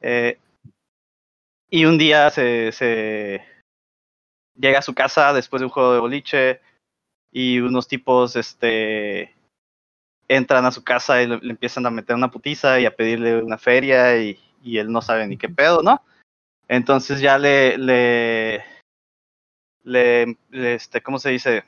Eh, 0.00 0.38
y 1.68 1.84
un 1.84 1.98
día 1.98 2.30
se, 2.30 2.70
se 2.70 3.44
llega 4.54 4.78
a 4.78 4.82
su 4.82 4.94
casa 4.94 5.32
después 5.32 5.60
de 5.60 5.66
un 5.66 5.72
juego 5.72 5.92
de 5.92 6.00
boliche 6.00 6.60
y 7.32 7.58
unos 7.58 7.88
tipos 7.88 8.36
este 8.36 9.34
entran 10.28 10.64
a 10.64 10.70
su 10.70 10.84
casa 10.84 11.20
y 11.20 11.26
le, 11.26 11.38
le 11.38 11.50
empiezan 11.50 11.86
a 11.86 11.90
meter 11.90 12.14
una 12.14 12.30
putiza 12.30 12.78
y 12.78 12.86
a 12.86 12.94
pedirle 12.94 13.42
una 13.42 13.58
feria 13.58 14.16
y, 14.22 14.38
y 14.62 14.78
él 14.78 14.92
no 14.92 15.02
sabe 15.02 15.26
ni 15.26 15.36
qué 15.36 15.48
pedo, 15.48 15.82
¿no? 15.82 16.04
Entonces 16.68 17.20
ya 17.20 17.36
le, 17.36 17.76
le, 17.78 18.64
le, 19.82 20.38
le, 20.50 20.74
este, 20.74 21.02
¿cómo 21.02 21.18
se 21.18 21.30
dice? 21.30 21.64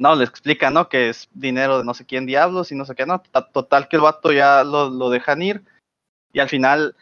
No, 0.00 0.14
le 0.16 0.24
explica, 0.24 0.70
¿no? 0.70 0.88
Que 0.88 1.10
es 1.10 1.28
dinero 1.34 1.78
de 1.78 1.84
no 1.84 1.92
sé 1.92 2.06
quién 2.06 2.24
diablos 2.24 2.72
y 2.72 2.74
no 2.74 2.86
sé 2.86 2.94
qué, 2.94 3.04
¿no? 3.04 3.20
Ta- 3.20 3.46
Total 3.52 3.86
que 3.86 3.96
el 3.96 4.02
vato 4.02 4.32
ya 4.32 4.64
lo, 4.64 4.88
lo 4.88 5.10
dejan 5.10 5.42
ir 5.42 5.62
y 6.32 6.40
al 6.40 6.48
final 6.48 6.96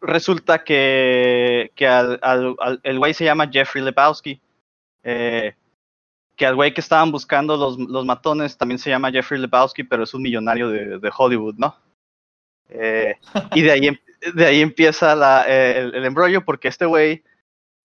resulta 0.00 0.62
que, 0.62 1.72
que 1.74 1.86
al, 1.88 2.20
el 2.82 2.98
güey 2.98 3.12
se 3.12 3.24
llama 3.24 3.48
Jeffrey 3.50 3.82
Lebowski. 3.82 4.40
Eh, 5.02 5.54
que 6.36 6.46
al 6.46 6.54
güey 6.54 6.74
que 6.74 6.80
estaban 6.82 7.10
buscando 7.10 7.56
los, 7.56 7.78
los 7.78 8.04
matones 8.04 8.56
también 8.56 8.78
se 8.78 8.90
llama 8.90 9.10
Jeffrey 9.10 9.40
Lebowski, 9.40 9.82
pero 9.84 10.04
es 10.04 10.14
un 10.14 10.22
millonario 10.22 10.68
de, 10.68 10.98
de 10.98 11.12
Hollywood, 11.16 11.54
¿no? 11.56 11.74
Eh, 12.68 13.16
y 13.54 13.62
de 13.62 13.70
ahí, 13.72 13.98
de 14.34 14.46
ahí 14.46 14.60
empieza 14.60 15.14
la, 15.16 15.42
el, 15.44 15.94
el 15.94 16.04
embrollo, 16.04 16.44
porque 16.44 16.68
este 16.68 16.84
güey, 16.84 17.24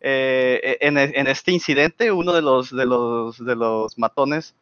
eh, 0.02 0.78
en, 0.82 0.97
en 0.97 1.28
este 1.28 1.52
incidente, 1.52 2.12
uno 2.12 2.34
de 2.34 2.41
los, 2.41 2.76
de 2.76 2.86
los, 2.86 3.43
de 3.43 3.56
los 3.56 3.97
matones 3.97 4.56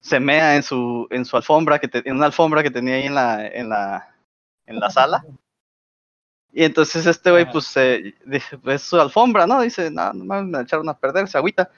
se 0.00 0.18
mea 0.18 0.56
en 0.56 0.62
su, 0.62 1.06
en 1.10 1.24
su 1.24 1.36
alfombra, 1.36 1.78
que 1.78 1.88
te- 1.88 2.08
en 2.08 2.16
una 2.16 2.26
alfombra 2.26 2.62
que 2.62 2.70
tenía 2.70 2.96
ahí 2.96 3.06
en 3.06 3.14
la, 3.14 3.46
en 3.46 3.68
la, 3.68 4.14
en 4.66 4.80
la 4.80 4.90
sala. 4.90 5.24
Y 6.52 6.64
entonces 6.64 7.06
este 7.06 7.30
güey, 7.30 7.50
pues, 7.50 7.76
eh, 7.76 8.14
dice, 8.26 8.58
pues 8.58 8.82
su 8.82 9.00
alfombra, 9.00 9.46
¿no? 9.46 9.60
Dice, 9.62 9.90
no, 9.90 10.12
no 10.12 10.42
me 10.42 10.60
echaron 10.60 10.88
a 10.88 10.98
perder, 10.98 11.28
se 11.28 11.38
agüita. 11.38 11.70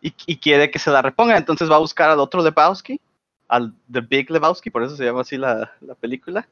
Y, 0.00 0.14
y 0.26 0.36
quiere 0.36 0.70
que 0.70 0.78
se 0.78 0.90
la 0.90 1.02
reponga, 1.02 1.36
entonces 1.36 1.70
va 1.70 1.76
a 1.76 1.80
buscar 1.80 2.08
al 2.10 2.20
otro 2.20 2.42
Lebowski, 2.42 3.00
al 3.48 3.74
The 3.90 4.00
Big 4.00 4.30
Lebowski, 4.30 4.70
por 4.70 4.82
eso 4.82 4.96
se 4.96 5.04
llama 5.04 5.20
así 5.22 5.36
la, 5.36 5.72
la 5.80 5.94
película. 5.94 6.48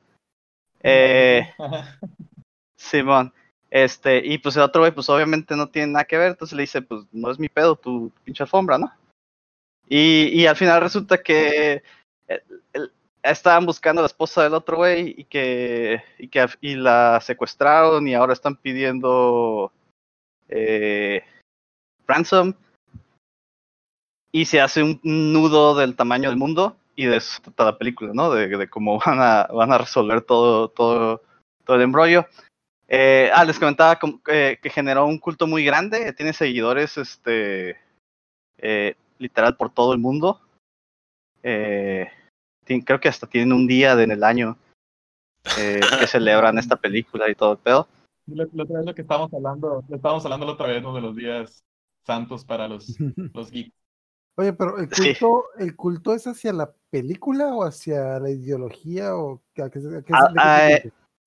Eh. 0.81 1.49
Simón. 2.77 3.33
Este, 3.71 4.25
y 4.25 4.39
pues 4.39 4.57
el 4.57 4.63
otro 4.63 4.83
güey, 4.83 4.93
pues 4.93 5.09
obviamente 5.09 5.57
no 5.57 5.69
tiene 5.69 5.93
nada 5.93 6.05
que 6.05 6.19
ver, 6.19 6.29
entonces 6.31 6.57
le 6.57 6.63
dice, 6.63 6.83
pues 6.83 7.05
no 7.13 7.31
es 7.31 7.39
mi 7.39 7.49
pedo 7.49 7.77
tu 7.77 8.13
pinche 8.25 8.43
alfombra, 8.45 8.79
¿no? 8.79 8.93
Y, 9.89 10.29
y 10.41 10.47
al 10.47 10.57
final 10.57 10.81
resulta 10.81 11.23
que 11.23 11.83
el- 12.73 12.93
estaban 13.23 13.67
buscando 13.67 14.01
a 14.01 14.05
la 14.05 14.07
esposa 14.07 14.43
del 14.45 14.55
otro 14.55 14.77
güey 14.79 15.15
y 15.19 15.25
que, 15.25 16.03
y 16.19 16.29
que 16.29 16.47
y 16.61 16.75
la 16.77 17.21
secuestraron 17.21 18.07
y 18.07 18.15
ahora 18.15 18.33
están 18.33 18.57
pidiendo 18.57 19.73
eh, 20.49 21.23
ransom 22.07 22.55
y 24.33 24.45
se 24.45 24.61
hace 24.61 24.83
un 24.83 25.01
nudo 25.03 25.75
del 25.75 25.97
tamaño 25.97 26.29
del 26.29 26.39
mundo 26.39 26.77
y 26.95 27.07
de 27.07 27.21
trata 27.43 27.65
la 27.65 27.79
película, 27.79 28.13
¿no? 28.15 28.31
De, 28.31 28.49
de 28.49 28.69
cómo 28.69 28.99
van 29.07 29.21
a, 29.21 29.45
van 29.45 29.73
a 29.73 29.79
resolver 29.79 30.23
todo, 30.23 30.69
todo, 30.69 31.23
todo 31.65 31.77
el 31.77 31.83
embrollo. 31.83 32.27
Eh, 32.89 33.31
ah, 33.35 33.45
les 33.45 33.59
comentaba 33.59 33.99
com- 33.99 34.21
eh, 34.29 34.59
que 34.63 34.71
generó 34.71 35.07
un 35.07 35.19
culto 35.19 35.47
muy 35.47 35.65
grande, 35.65 36.13
tiene 36.13 36.33
seguidores, 36.33 36.97
este, 36.99 37.77
eh, 38.59 38.95
literal 39.19 39.57
por 39.57 39.71
todo 39.73 39.93
el 39.93 39.99
mundo. 39.99 40.41
Eh, 41.43 42.09
tien- 42.65 42.85
creo 42.85 43.01
que 43.01 43.09
hasta 43.09 43.27
tienen 43.27 43.53
un 43.53 43.67
día 43.67 43.97
de- 43.97 44.05
en 44.05 44.11
el 44.13 44.23
año 44.25 44.57
eh, 45.59 45.81
que 46.01 46.07
celebran 46.11 46.59
esta 46.59 46.77
película 46.77 47.29
y 47.31 47.35
todo 47.35 47.53
el 47.53 47.59
pedo. 47.59 47.89
La, 48.27 48.47
la 48.53 48.63
otra 48.65 48.79
vez 48.79 48.87
lo 48.87 48.95
que 48.95 49.03
estábamos 49.03 49.33
hablando, 49.33 49.85
lo 49.89 49.97
estábamos 49.97 50.25
hablando 50.25 50.47
la 50.47 50.53
otra 50.53 50.67
vez, 50.67 50.83
¿no? 50.83 50.95
De 50.95 51.01
los 51.01 51.15
días 51.15 51.65
santos 52.05 52.45
para 52.45 52.67
los, 52.69 52.87
los 53.35 53.51
geeks. 53.51 53.73
Oye, 54.39 54.53
pero 54.53 54.79
el 54.79 54.89
Sí. 54.93 55.15
culto, 55.15 55.45
¿el 55.59 55.77
culto 55.77 56.15
es 56.15 56.27
hacia 56.27 56.53
la 56.53 56.73
película 56.91 57.55
o 57.55 57.65
hacia 57.65 58.19
la 58.21 58.31
ideología 58.31 59.17
o 59.17 59.41
a 59.57 59.71
qué, 59.71 59.81
se- 59.81 59.97
a 59.97 60.03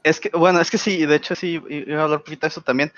Es 0.03 0.19
que, 0.19 0.29
bueno, 0.29 0.61
es 0.61 0.71
que 0.71 0.77
sí, 0.77 1.05
de 1.05 1.15
hecho 1.15 1.35
sí, 1.35 1.61
iba 1.69 2.01
a 2.01 2.03
hablar 2.03 2.19
un 2.19 2.23
poquito 2.23 2.41
de 2.41 2.49
eso 2.49 2.61
también. 2.61 2.91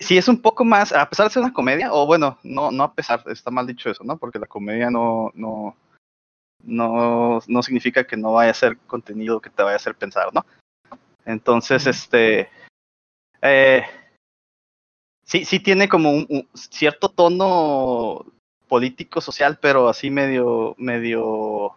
Sí, 0.00 0.16
es 0.16 0.28
un 0.28 0.40
poco 0.40 0.64
más, 0.64 0.92
a 0.92 1.08
pesar 1.08 1.26
de 1.26 1.32
ser 1.32 1.42
una 1.42 1.52
comedia, 1.52 1.92
o 1.92 2.06
bueno, 2.06 2.38
no, 2.42 2.70
no 2.70 2.84
a 2.84 2.94
pesar, 2.94 3.22
está 3.26 3.50
mal 3.50 3.66
dicho 3.66 3.90
eso, 3.90 4.02
¿no? 4.02 4.16
Porque 4.16 4.38
la 4.38 4.46
comedia 4.46 4.90
no, 4.90 5.30
no, 5.34 5.76
no, 6.62 7.40
no 7.46 7.62
significa 7.62 8.06
que 8.06 8.16
no 8.16 8.32
vaya 8.32 8.50
a 8.50 8.54
ser 8.54 8.78
contenido 8.86 9.40
que 9.40 9.50
te 9.50 9.62
vaya 9.62 9.74
a 9.74 9.76
hacer 9.76 9.94
pensar, 9.94 10.32
¿no? 10.32 10.44
Entonces, 11.26 11.86
este, 11.86 12.48
eh, 13.42 13.84
sí, 15.24 15.44
sí 15.44 15.60
tiene 15.60 15.88
como 15.88 16.10
un, 16.12 16.26
un 16.30 16.48
cierto 16.54 17.10
tono 17.10 18.24
político, 18.68 19.20
social, 19.20 19.58
pero 19.60 19.88
así 19.88 20.10
medio, 20.10 20.74
medio, 20.78 21.76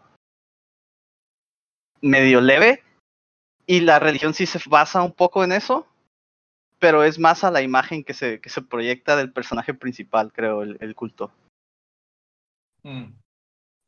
medio 2.02 2.42
leve. 2.42 2.84
Y 3.68 3.82
la 3.82 4.00
religión 4.00 4.34
sí 4.34 4.48
se 4.48 4.60
basa 4.68 5.04
un 5.04 5.12
poco 5.12 5.44
en 5.44 5.52
eso, 5.52 5.86
pero 6.80 7.04
es 7.04 7.20
más 7.20 7.44
a 7.44 7.52
la 7.52 7.62
imagen 7.62 8.04
que 8.04 8.14
se, 8.14 8.42
que 8.42 8.50
se 8.50 8.62
proyecta 8.62 9.16
del 9.16 9.34
personaje 9.34 9.74
principal, 9.74 10.32
creo, 10.34 10.64
el, 10.64 10.78
el 10.82 10.96
culto. 10.96 11.32
Mm. 12.84 13.14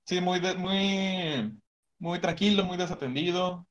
Sí, 0.06 0.22
muy, 0.22 0.40
de- 0.40 0.56
muy, 0.56 1.60
muy 2.00 2.20
tranquilo, 2.22 2.66
muy 2.66 2.78
desatendido. 2.78 3.68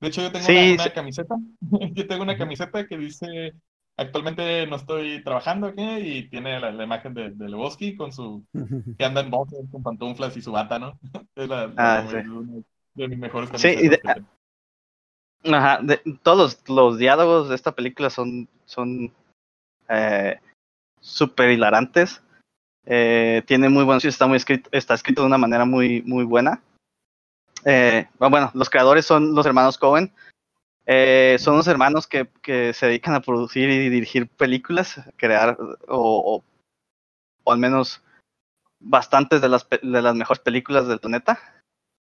De 0.00 0.08
hecho, 0.08 0.22
yo 0.22 0.32
tengo 0.32 0.46
Sí, 0.46 0.52
una, 0.52 0.72
una 0.72 0.84
sí. 0.84 0.94
camiseta. 0.94 1.36
Yo 1.94 2.06
tengo 2.08 2.22
una 2.24 2.38
camiseta 2.38 2.86
que 2.86 2.98
dice, 2.98 3.52
actualmente 3.96 4.66
no 4.66 4.76
estoy 4.76 5.22
trabajando 5.24 5.68
aquí, 5.68 5.82
y 5.82 6.30
tiene 6.30 6.60
la, 6.60 6.72
la 6.72 6.84
imagen 6.84 7.14
de, 7.14 7.30
de 7.32 7.48
Lebowski 7.48 7.96
con 7.96 8.12
su, 8.12 8.46
que 8.98 9.04
anda 9.06 9.22
en 9.22 9.30
boxers, 9.30 9.68
con 9.72 9.82
pantuflas 9.82 10.36
y 10.36 10.42
su 10.42 10.52
bata, 10.52 10.78
¿no? 10.78 10.98
Es 11.36 11.48
la, 11.48 11.66
Ah, 11.76 12.02
la- 12.02 12.08
sí. 12.10 12.16
una 12.18 12.62
de 12.94 13.08
mis 13.08 13.18
mejores 13.18 13.50
Sí, 13.56 13.68
y 13.68 13.88
camisetas 13.88 13.88
de-. 13.88 13.98
Ajá, 15.44 15.80
de- 15.82 16.02
todos 16.22 16.60
los, 16.68 16.98
diálogos 16.98 17.48
de 17.48 17.54
esta 17.54 17.72
película 17.72 18.10
son, 18.10 18.48
son 18.66 19.12
eh, 19.88 20.38
súper 21.00 21.50
hilarantes. 21.50 22.22
Eh, 22.86 23.42
tiene 23.46 23.68
muy 23.68 23.84
buen, 23.84 24.00
está 24.02 24.26
muy 24.26 24.36
escrito, 24.36 24.68
está 24.72 24.94
escrito 24.94 25.22
de 25.22 25.28
una 25.28 25.38
manera 25.38 25.64
muy, 25.64 26.02
muy 26.02 26.24
buena. 26.24 26.62
Eh, 27.64 28.08
bueno, 28.18 28.50
los 28.54 28.70
creadores 28.70 29.06
son 29.06 29.34
los 29.34 29.46
hermanos 29.46 29.78
Cohen. 29.78 30.12
Eh, 30.86 31.36
son 31.38 31.56
los 31.56 31.68
hermanos 31.68 32.06
que, 32.06 32.28
que 32.42 32.72
se 32.72 32.86
dedican 32.86 33.14
a 33.14 33.20
producir 33.20 33.70
y 33.70 33.88
dirigir 33.88 34.28
películas, 34.28 35.00
crear 35.16 35.56
o, 35.88 36.42
o, 37.44 37.52
al 37.52 37.58
menos 37.58 38.02
bastantes 38.80 39.40
de 39.40 39.48
las, 39.48 39.68
de 39.68 40.02
las 40.02 40.14
mejores 40.14 40.42
películas 40.42 40.86
del 40.88 41.00
planeta. 41.00 41.38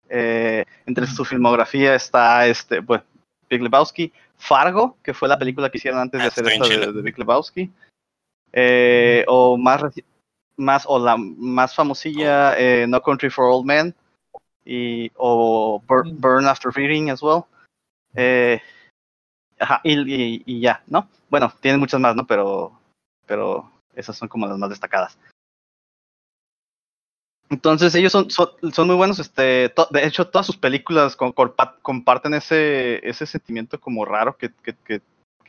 Entre 0.07 1.07
su 1.07 1.23
filmografía 1.23 1.95
está 1.95 2.45
este, 2.45 2.81
pues, 2.81 3.01
Big 3.51 3.61
Lebowski, 3.61 4.11
Fargo, 4.37 4.97
que 5.03 5.13
fue 5.13 5.27
la 5.27 5.37
película 5.37 5.69
que 5.69 5.77
hicieron 5.77 5.99
antes 5.99 6.19
de 6.19 6.25
Ah, 6.25 6.27
hacer 6.29 6.47
esta 6.47 6.67
de, 6.67 6.91
de 6.93 7.01
Big 7.01 7.19
Lebowski. 7.19 7.69
Eh, 8.53 9.23
o 9.27 9.57
más, 9.57 9.81
más, 10.57 10.85
o 10.87 10.97
la 10.97 11.17
más 11.17 11.75
famosilla, 11.75 12.57
eh, 12.57 12.85
No 12.87 13.01
Country 13.01 13.29
for 13.29 13.45
Old 13.45 13.65
Men, 13.65 13.93
y, 14.65 15.11
o 15.17 15.81
Bur- 15.85 16.05
Mm. 16.11 16.19
Burn 16.21 16.45
After 16.47 16.71
Reading 16.73 17.09
as 17.09 17.21
well. 17.21 17.43
Eh, 18.15 18.61
ajá, 19.59 19.81
y, 19.83 19.99
y- 19.99 20.43
y 20.45 20.59
ya, 20.61 20.81
¿no? 20.87 21.07
Bueno, 21.29 21.51
tienen 21.59 21.79
muchas 21.79 21.99
más, 21.99 22.15
¿no? 22.15 22.25
Pero, 22.25 22.71
pero 23.25 23.69
esas 23.95 24.15
son 24.17 24.27
como 24.29 24.47
las 24.47 24.57
más 24.57 24.69
destacadas. 24.69 25.17
Entonces 27.51 27.93
ellos 27.95 28.13
son, 28.13 28.29
son, 28.31 28.87
muy 28.87 28.95
buenos, 28.95 29.19
este, 29.19 29.73
de 29.91 30.05
hecho 30.05 30.29
todas 30.29 30.45
sus 30.45 30.55
películas 30.55 31.17
con- 31.17 31.33
comparten 31.81 32.33
ese, 32.33 33.05
ese 33.05 33.25
sentimiento 33.25 33.77
como 33.77 34.05
raro 34.05 34.37
que, 34.37 34.51
que, 34.63 35.01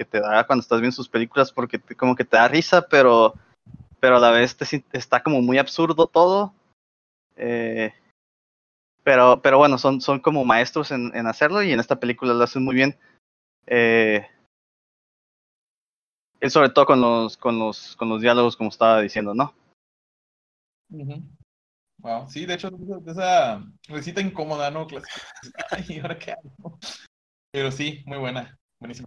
te 0.04 0.18
da 0.18 0.44
cuando 0.44 0.62
estás 0.62 0.80
viendo 0.80 0.96
sus 0.96 1.08
películas 1.08 1.52
porque 1.52 1.78
te- 1.78 1.94
como 1.94 2.16
que 2.16 2.24
te 2.24 2.36
da 2.36 2.48
risa, 2.48 2.88
pero, 2.88 3.34
pero 4.00 4.16
a 4.16 4.18
la 4.18 4.32
vez 4.32 4.56
te 4.56 4.66
está 4.98 5.22
como 5.22 5.40
muy 5.42 5.58
absurdo 5.58 6.08
todo. 6.08 6.52
Eh, 7.36 7.92
pero, 9.04 9.40
pero 9.40 9.58
bueno, 9.58 9.78
son, 9.78 10.00
son 10.00 10.18
como 10.18 10.44
maestros 10.44 10.90
en, 10.90 11.14
en 11.14 11.28
hacerlo 11.28 11.62
y 11.62 11.70
en 11.70 11.78
esta 11.78 12.00
película 12.00 12.34
lo 12.34 12.42
hacen 12.42 12.64
muy 12.64 12.74
bien. 12.74 12.98
Eh, 13.68 14.26
sobre 16.48 16.70
todo 16.70 16.84
con 16.84 17.00
los, 17.00 17.36
con 17.36 17.60
los, 17.60 17.94
con 17.94 18.08
los 18.08 18.20
diálogos, 18.20 18.56
como 18.56 18.70
estaba 18.70 19.00
diciendo, 19.00 19.34
¿no? 19.34 19.54
Ujú. 20.90 21.41
Wow, 22.02 22.28
sí, 22.28 22.46
de 22.46 22.54
hecho, 22.54 22.68
de 22.70 23.12
esa- 23.12 23.62
risita 23.88 24.20
incómoda, 24.20 24.70
¿no? 24.70 24.86
Ay, 25.70 26.00
¿ahora 26.00 26.18
qué? 26.18 26.34
Pero 27.52 27.70
sí, 27.70 28.02
muy 28.06 28.18
buena, 28.18 28.58
buenísima. 28.80 29.06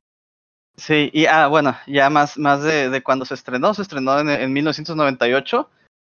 Sí, 0.77 1.09
y 1.13 1.25
ah, 1.25 1.47
bueno, 1.47 1.75
ya 1.87 2.09
más, 2.09 2.37
más 2.37 2.63
de, 2.63 2.89
de 2.89 3.03
cuando 3.03 3.25
se 3.25 3.33
estrenó, 3.33 3.73
se 3.73 3.81
estrenó 3.81 4.19
en, 4.19 4.29
en 4.29 4.51
1998, 4.53 5.69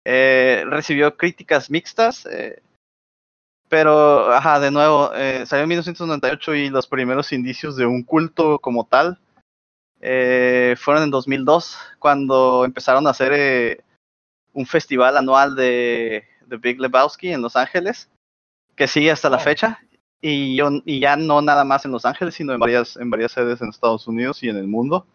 eh, 0.05 0.63
recibió 0.67 1.15
críticas 1.17 1.69
mixtas, 1.69 2.25
eh, 2.27 2.61
pero, 3.69 4.31
ajá, 4.31 4.59
de 4.59 4.71
nuevo, 4.71 5.11
eh, 5.13 5.45
salió 5.45 5.63
en 5.63 5.69
1998 5.69 6.55
y 6.55 6.69
los 6.69 6.87
primeros 6.87 7.33
indicios 7.33 7.75
de 7.75 7.85
un 7.85 8.03
culto 8.03 8.59
como 8.59 8.85
tal 8.85 9.19
eh, 9.99 10.75
fueron 10.77 11.03
en 11.03 11.11
2002, 11.11 11.77
cuando 11.99 12.65
empezaron 12.65 13.07
a 13.07 13.11
hacer 13.11 13.33
eh, 13.33 13.83
un 14.53 14.65
festival 14.65 15.17
anual 15.17 15.55
de, 15.55 16.23
de 16.47 16.57
Big 16.57 16.79
Lebowski 16.79 17.31
en 17.31 17.41
Los 17.41 17.55
Ángeles, 17.55 18.09
que 18.75 18.87
sigue 18.87 19.11
hasta 19.11 19.29
la 19.29 19.37
Oh. 19.37 19.41
fecha, 19.41 19.79
y, 20.21 20.55
yo, 20.55 20.69
y 20.85 20.99
ya 20.99 21.15
no 21.15 21.41
nada 21.41 21.63
más 21.63 21.85
en 21.85 21.91
Los 21.91 22.05
Ángeles, 22.05 22.35
sino 22.35 22.53
en 22.53 22.59
varias, 22.59 22.97
en 22.97 23.09
varias 23.09 23.31
sedes 23.31 23.61
en 23.61 23.69
Estados 23.69 24.07
Unidos 24.07 24.41
y 24.43 24.49
en 24.49 24.57
el 24.57 24.67
mundo. 24.67 25.05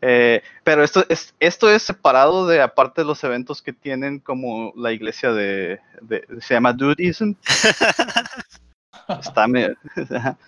Eh, 0.00 0.42
pero 0.64 0.84
esto 0.84 1.04
es, 1.08 1.34
esto 1.40 1.70
es 1.70 1.82
separado 1.82 2.46
de 2.46 2.60
aparte 2.60 3.00
de 3.00 3.06
los 3.06 3.24
eventos 3.24 3.62
que 3.62 3.72
tienen 3.72 4.20
como 4.20 4.72
la 4.76 4.92
iglesia 4.92 5.32
de, 5.32 5.80
de- 6.02 6.26
se 6.40 6.54
llama 6.54 6.72
Dudism. 6.74 7.32
Está 9.20 9.46
medio- 9.48 9.76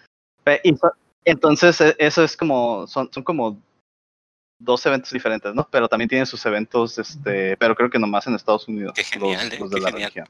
entonces 1.24 1.80
e- 1.80 1.96
eso 1.98 2.22
es 2.22 2.36
como, 2.36 2.86
son, 2.86 3.10
son 3.12 3.22
como 3.22 3.58
dos 4.58 4.84
eventos 4.86 5.10
diferentes, 5.12 5.54
¿no? 5.54 5.68
Pero 5.70 5.88
también 5.88 6.08
tienen 6.08 6.26
sus 6.26 6.44
eventos, 6.46 6.98
este, 6.98 7.56
pero 7.56 7.74
creo 7.74 7.90
que 7.90 7.98
nomás 7.98 8.26
en 8.26 8.34
Estados 8.34 8.66
Unidos. 8.68 8.92
Qué 8.94 9.04
genial, 9.04 9.44
los, 9.44 9.44
eh, 9.44 9.50
qué 9.50 9.56
de 9.56 9.80
la 9.80 9.90
genial. 9.90 9.92
religión. 10.14 10.26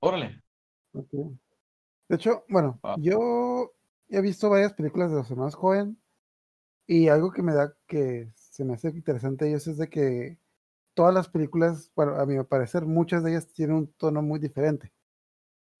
Órale. 0.00 0.42
Ok. 0.92 1.10
De 2.08 2.16
hecho, 2.16 2.44
bueno, 2.48 2.78
Ah. 2.82 2.96
yo 2.98 3.72
he 4.08 4.20
visto 4.20 4.50
varias 4.50 4.74
películas 4.74 5.10
de 5.10 5.16
los 5.16 5.30
hermanos 5.30 5.56
Cohen 5.56 5.98
y 6.86 7.08
algo 7.08 7.32
que 7.32 7.42
me 7.42 7.54
da 7.54 7.74
que 7.86 8.30
se 8.34 8.64
me 8.64 8.74
hace 8.74 8.88
interesante 8.90 9.48
ellos 9.48 9.66
es 9.66 9.78
de 9.78 9.88
que 9.88 10.38
todas 10.92 11.14
las 11.14 11.28
películas, 11.28 11.90
bueno, 11.96 12.14
a 12.16 12.26
mi 12.26 12.40
parecer, 12.44 12.84
muchas 12.84 13.24
de 13.24 13.30
ellas 13.32 13.52
tienen 13.52 13.76
un 13.76 13.92
tono 13.94 14.22
muy 14.22 14.38
diferente. 14.38 14.92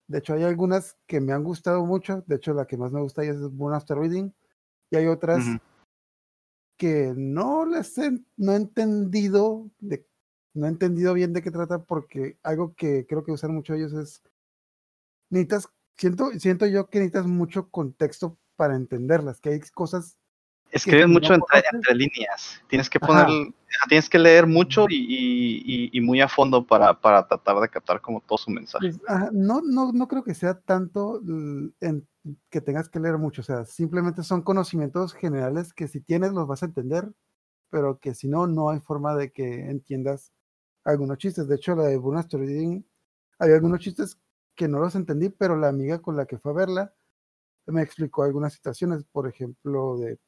De 0.06 0.18
hecho, 0.18 0.34
hay 0.34 0.42
algunas 0.42 0.96
que 1.06 1.20
me 1.20 1.32
han 1.32 1.44
gustado 1.44 1.84
mucho. 1.86 2.22
De 2.26 2.36
hecho, 2.36 2.52
la 2.52 2.66
que 2.66 2.76
más 2.76 2.90
me 2.92 3.00
gusta 3.00 3.22
es 3.22 3.38
Burn 3.52 3.74
After 3.74 3.96
Reading. 3.96 4.32
Y 4.90 4.96
hay 4.96 5.06
otras. 5.06 5.44
Que 6.76 7.12
no 7.16 7.64
les 7.66 7.96
he, 7.98 8.10
no 8.36 8.52
he 8.52 8.56
entendido 8.56 9.70
de, 9.78 10.06
no 10.54 10.66
he 10.66 10.68
entendido 10.68 11.14
bien 11.14 11.32
de 11.32 11.42
qué 11.42 11.50
trata 11.50 11.82
porque 11.84 12.38
algo 12.42 12.74
que 12.74 13.06
creo 13.06 13.24
que 13.24 13.32
usan 13.32 13.54
mucho 13.54 13.74
ellos 13.74 13.92
es 13.92 14.22
necesitas 15.30 15.68
siento 15.96 16.30
siento 16.38 16.66
yo 16.66 16.88
que 16.88 16.98
necesitas 16.98 17.26
mucho 17.26 17.68
contexto 17.70 18.38
para 18.56 18.76
entenderlas 18.76 19.40
que 19.40 19.50
hay 19.50 19.60
cosas 19.72 20.18
Escriben 20.70 21.06
no 21.08 21.20
mucho 21.20 21.34
entre, 21.34 21.94
líneas. 21.94 22.60
Tienes 22.68 22.90
que 22.90 22.98
Ajá. 23.00 23.06
poner, 23.06 23.54
tienes 23.88 24.10
que 24.10 24.18
leer 24.18 24.44
mucho 24.44 24.86
y, 24.88 24.96
y- 24.96 25.62
y- 25.64 25.90
y 25.92 26.00
muy 26.00 26.20
a 26.20 26.28
fondo 26.28 26.66
para, 26.66 27.00
para 27.00 27.28
tratar 27.28 27.60
de 27.60 27.68
captar 27.68 28.00
como 28.00 28.20
todo 28.20 28.38
su 28.38 28.50
mensaje. 28.50 28.88
pues, 28.90 29.00
ajá, 29.06 29.30
no 29.32 29.60
no 29.62 29.92
no 29.92 30.08
creo 30.08 30.24
que 30.24 30.34
sea 30.34 30.58
tanto 30.58 31.20
en- 31.80 32.08
que 32.50 32.60
tengas 32.60 32.88
que 32.88 33.00
leer 33.00 33.18
mucho 33.18 33.42
o 33.42 33.44
sea 33.44 33.64
simplemente 33.66 34.22
son 34.22 34.42
conocimientos 34.42 35.14
generales 35.14 35.72
que 35.74 35.88
si 35.88 36.00
tienes 36.00 36.32
los 36.32 36.46
vas 36.48 36.62
a 36.62 36.66
entender 36.66 37.12
pero 37.70 37.98
que 37.98 38.14
si 38.14 38.28
no 38.28 38.46
no 38.46 38.70
hay 38.70 38.80
forma 38.80 39.16
de 39.16 39.32
que 39.32 39.70
entiendas 39.70 40.32
algunos 40.84 41.18
chistes. 41.18 41.48
De 41.48 41.56
hecho 41.56 41.74
la 41.74 41.84
de 41.84 41.96
Burn 41.96 42.18
After 42.18 42.38
Reading 42.40 42.84
hay 43.38 43.52
algunos 43.52 43.80
chistes 43.80 44.18
que 44.54 44.68
no 44.68 44.78
los 44.78 44.94
entendí, 44.94 45.28
pero 45.30 45.56
la 45.56 45.68
amiga 45.68 46.00
con 46.00 46.16
la 46.16 46.26
que 46.26 46.38
fue 46.38 46.52
a 46.52 46.54
verla 46.54 46.94
me 47.66 47.82
explicó 47.82 48.24
algunas 48.24 48.52
situaciones, 48.54 49.04
por 49.04 49.28
ejemplo, 49.28 49.98
de 49.98 50.18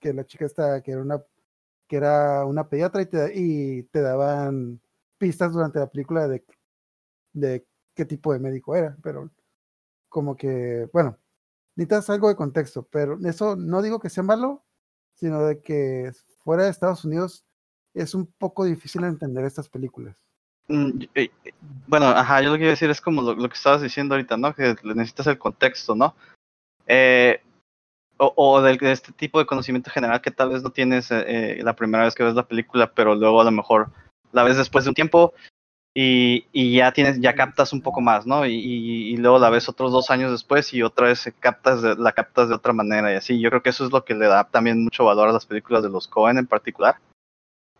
que 0.00 0.12
la 0.14 0.24
chica 0.26 0.46
está, 0.46 0.82
que 0.82 0.92
era 0.92 1.02
una, 1.02 1.22
que 1.88 1.96
era 1.96 2.44
una 2.46 2.68
pediatra 2.68 3.02
y 3.02 3.06
te, 3.06 3.32
y 3.34 3.82
te 3.84 4.00
daban 4.02 4.80
pistas 5.18 5.52
durante 5.52 5.78
la 5.80 5.88
película 5.90 6.28
de, 6.28 6.44
de 7.32 7.66
qué 7.94 8.04
tipo 8.06 8.32
de 8.32 8.40
médico 8.40 8.74
era, 8.76 8.96
pero 9.02 9.30
como 10.16 10.34
que, 10.34 10.88
bueno, 10.94 11.18
necesitas 11.74 12.08
algo 12.08 12.30
de 12.30 12.36
contexto, 12.36 12.88
pero 12.90 13.18
eso 13.26 13.54
no 13.54 13.82
digo 13.82 14.00
que 14.00 14.08
sea 14.08 14.22
malo, 14.22 14.64
sino 15.12 15.42
de 15.42 15.60
que 15.60 16.10
fuera 16.38 16.64
de 16.64 16.70
Estados 16.70 17.04
Unidos 17.04 17.44
es 17.92 18.14
un 18.14 18.24
poco 18.24 18.64
difícil 18.64 19.04
entender 19.04 19.44
estas 19.44 19.68
películas. 19.68 20.24
Mm, 20.68 21.04
Bueno, 21.86 22.06
ajá, 22.06 22.40
yo 22.40 22.48
lo 22.48 22.54
que 22.56 22.62
iba 22.62 22.68
a 22.68 22.70
decir 22.70 22.88
es 22.88 23.02
como 23.02 23.20
lo, 23.20 23.46
que 23.46 23.54
estabas 23.54 23.82
diciendo 23.82 24.14
ahorita, 24.14 24.38
¿no? 24.38 24.54
Que 24.54 24.74
necesitas 24.84 25.26
el 25.26 25.38
contexto, 25.38 25.94
¿no? 25.94 26.14
Eh, 26.86 27.42
o 28.16 28.32
o 28.36 28.62
de 28.62 28.78
este 28.90 29.12
tipo 29.12 29.38
de 29.38 29.44
conocimiento 29.44 29.90
general 29.90 30.22
que 30.22 30.30
tal 30.30 30.48
vez 30.48 30.62
no 30.62 30.70
tienes 30.70 31.10
eh, 31.10 31.58
eh, 31.58 31.62
la 31.62 31.76
primera 31.76 32.04
vez 32.04 32.14
que 32.14 32.24
ves 32.24 32.34
la 32.34 32.48
película, 32.48 32.90
pero 32.90 33.14
luego 33.14 33.42
a 33.42 33.44
lo 33.44 33.50
mejor 33.50 33.90
la 34.32 34.44
ves 34.44 34.56
después 34.56 34.84
de 34.84 34.92
un 34.92 34.94
tiempo 34.94 35.34
y, 35.98 36.44
y 36.52 36.76
ya 36.76 36.92
tienes, 36.92 37.18
ya 37.22 37.34
captas 37.34 37.72
un 37.72 37.80
poco 37.80 38.02
más, 38.02 38.26
¿no? 38.26 38.44
Y, 38.44 38.52
y- 38.52 39.14
y 39.14 39.16
luego 39.16 39.38
la 39.38 39.48
ves 39.48 39.66
otros 39.70 39.90
dos 39.92 40.10
años 40.10 40.30
después 40.30 40.74
y 40.74 40.82
otra 40.82 41.06
vez 41.06 41.32
captas 41.40 41.80
de- 41.80 41.96
la 41.96 42.12
captas 42.12 42.50
de 42.50 42.54
otra 42.54 42.74
manera 42.74 43.10
y 43.10 43.16
así. 43.16 43.40
Yo 43.40 43.48
creo 43.48 43.62
que 43.62 43.70
eso 43.70 43.86
es 43.86 43.92
lo 43.92 44.04
que 44.04 44.14
le 44.14 44.26
da 44.26 44.44
también 44.44 44.84
mucho 44.84 45.06
valor 45.06 45.30
a 45.30 45.32
las 45.32 45.46
películas 45.46 45.82
de 45.82 45.88
los 45.88 46.06
Cohen 46.06 46.36
en 46.36 46.46
particular. 46.46 46.96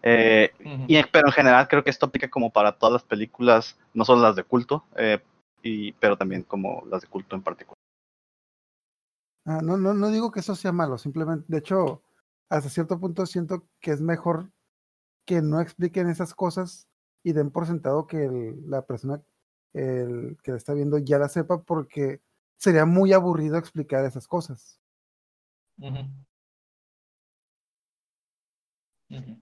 Eh, 0.03 0.51
y, 0.89 1.03
pero 1.13 1.27
en 1.29 1.33
general 1.35 1.69
creo 1.69 1.85
que 1.85 1.91
esto 1.91 2.07
aplica 2.07 2.31
como 2.31 2.49
para 2.51 2.73
todas 2.73 2.95
las 2.95 3.03
películas, 3.03 3.77
no 3.93 4.07
solo 4.07 4.23
las 4.23 4.35
de 4.35 4.45
culto, 4.45 4.87
eh, 4.97 5.21
y, 5.63 5.93
pero 5.93 6.17
también 6.17 6.43
como 6.43 6.85
las 6.91 7.03
de 7.03 7.09
culto 7.09 7.37
en 7.37 7.43
particular. 7.43 7.77
Ah, 9.45 9.61
no, 9.63 9.77
no, 9.77 9.93
no 9.93 10.09
digo 10.11 10.31
que 10.31 10.41
eso 10.41 10.55
sea 10.55 10.73
malo, 10.73 10.97
simplemente, 10.97 11.45
de 11.49 11.59
hecho, 11.59 12.03
hasta 12.49 12.71
cierto 12.71 12.99
punto 12.99 13.27
siento 13.27 13.65
que 13.79 13.91
es 13.91 14.01
mejor 14.01 14.53
que 15.27 15.43
no 15.43 15.61
expliquen 15.61 16.09
esas 16.09 16.35
cosas 16.35 16.89
y 17.27 17.33
den 17.33 17.51
por 17.51 17.67
sentado 17.67 18.07
que 18.07 18.25
el- 18.25 18.71
la 18.71 18.83
persona 18.87 19.21
el, 19.73 20.39
que 20.45 20.53
la 20.53 20.57
está 20.59 20.75
viendo 20.75 20.97
ya 20.99 21.19
la 21.19 21.29
sepa, 21.29 21.61
porque 21.61 22.21
sería 22.57 22.87
muy 22.87 23.13
aburrido 23.13 23.59
explicar 23.59 24.05
esas 24.05 24.29
cosas. 24.29 24.81
Ujú. 29.11 29.41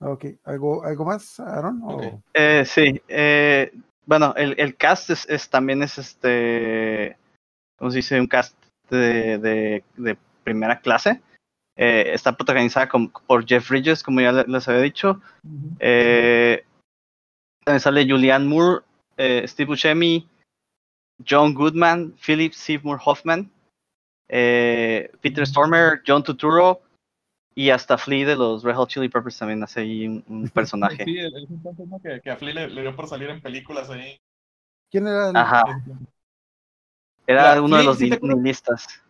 Ok, 0.00 0.26
¿algo, 0.44 0.84
algo 0.84 1.04
más, 1.06 1.40
Aaron? 1.40 1.80
O-. 1.84 2.22
Eh, 2.34 2.64
sí, 2.66 3.00
eh, 3.08 3.72
bueno, 4.04 4.34
el, 4.36 4.54
el 4.60 4.76
cast 4.76 5.08
es, 5.08 5.26
es- 5.30 5.48
también 5.48 5.82
es 5.82 5.96
este, 5.96 7.16
¿cómo 7.78 7.90
se 7.90 7.96
dice? 7.96 8.20
Un 8.20 8.26
cast 8.26 8.54
de, 8.90 9.38
de, 9.38 9.84
de 9.96 10.18
primera 10.44 10.80
clase. 10.80 11.22
Eh, 11.76 12.12
está 12.14 12.36
protagonizada 12.36 12.88
con- 12.88 13.08
por 13.10 13.44
Jeff 13.46 13.68
Bridges, 13.68 14.02
como 14.02 14.20
ya 14.20 14.32
le- 14.32 14.44
les 14.46 14.68
había 14.68 14.80
dicho. 14.82 15.20
Eh, 15.80 16.64
también 17.64 17.80
sale 17.80 18.06
Julianne 18.08 18.46
Moore, 18.46 18.84
eh, 19.16 19.44
Steve 19.48 19.68
Buscemi, 19.68 20.28
John 21.28 21.54
Goodman, 21.54 22.14
Philip 22.24 22.52
Seymour 22.52 23.00
Hoffman, 23.04 23.50
eh, 24.28 25.10
Peter 25.20 25.46
Stormer, 25.46 26.02
John 26.06 26.22
Turturro 26.22 26.80
y 27.54 27.70
hasta 27.70 27.98
Flea 27.98 28.26
de 28.26 28.36
los 28.36 28.62
Red 28.62 28.74
Hot 28.74 28.88
Chili 28.90 29.08
Peppers 29.08 29.38
también 29.38 29.62
hace 29.62 29.80
ahí 29.80 30.06
un, 30.06 30.24
un 30.28 30.48
personaje. 30.50 31.04
Sí, 31.04 31.18
entonces, 31.18 31.86
¿no? 31.88 32.00
que, 32.00 32.20
que 32.20 32.30
a 32.30 32.36
Flea 32.36 32.54
le, 32.54 32.68
le 32.68 32.82
dio 32.82 32.94
por 32.94 33.06
salir 33.08 33.30
en 33.30 33.40
películas 33.40 33.90
ahí. 33.90 34.16
¿Quién 34.90 35.06
era 35.06 35.30
el, 35.30 35.36
Ajá, 35.36 35.64
era 37.26 37.60
uno 37.62 37.76
de 37.76 37.84
los 37.84 37.98
¿sí 37.98 38.10
nihilistas. 38.10 39.02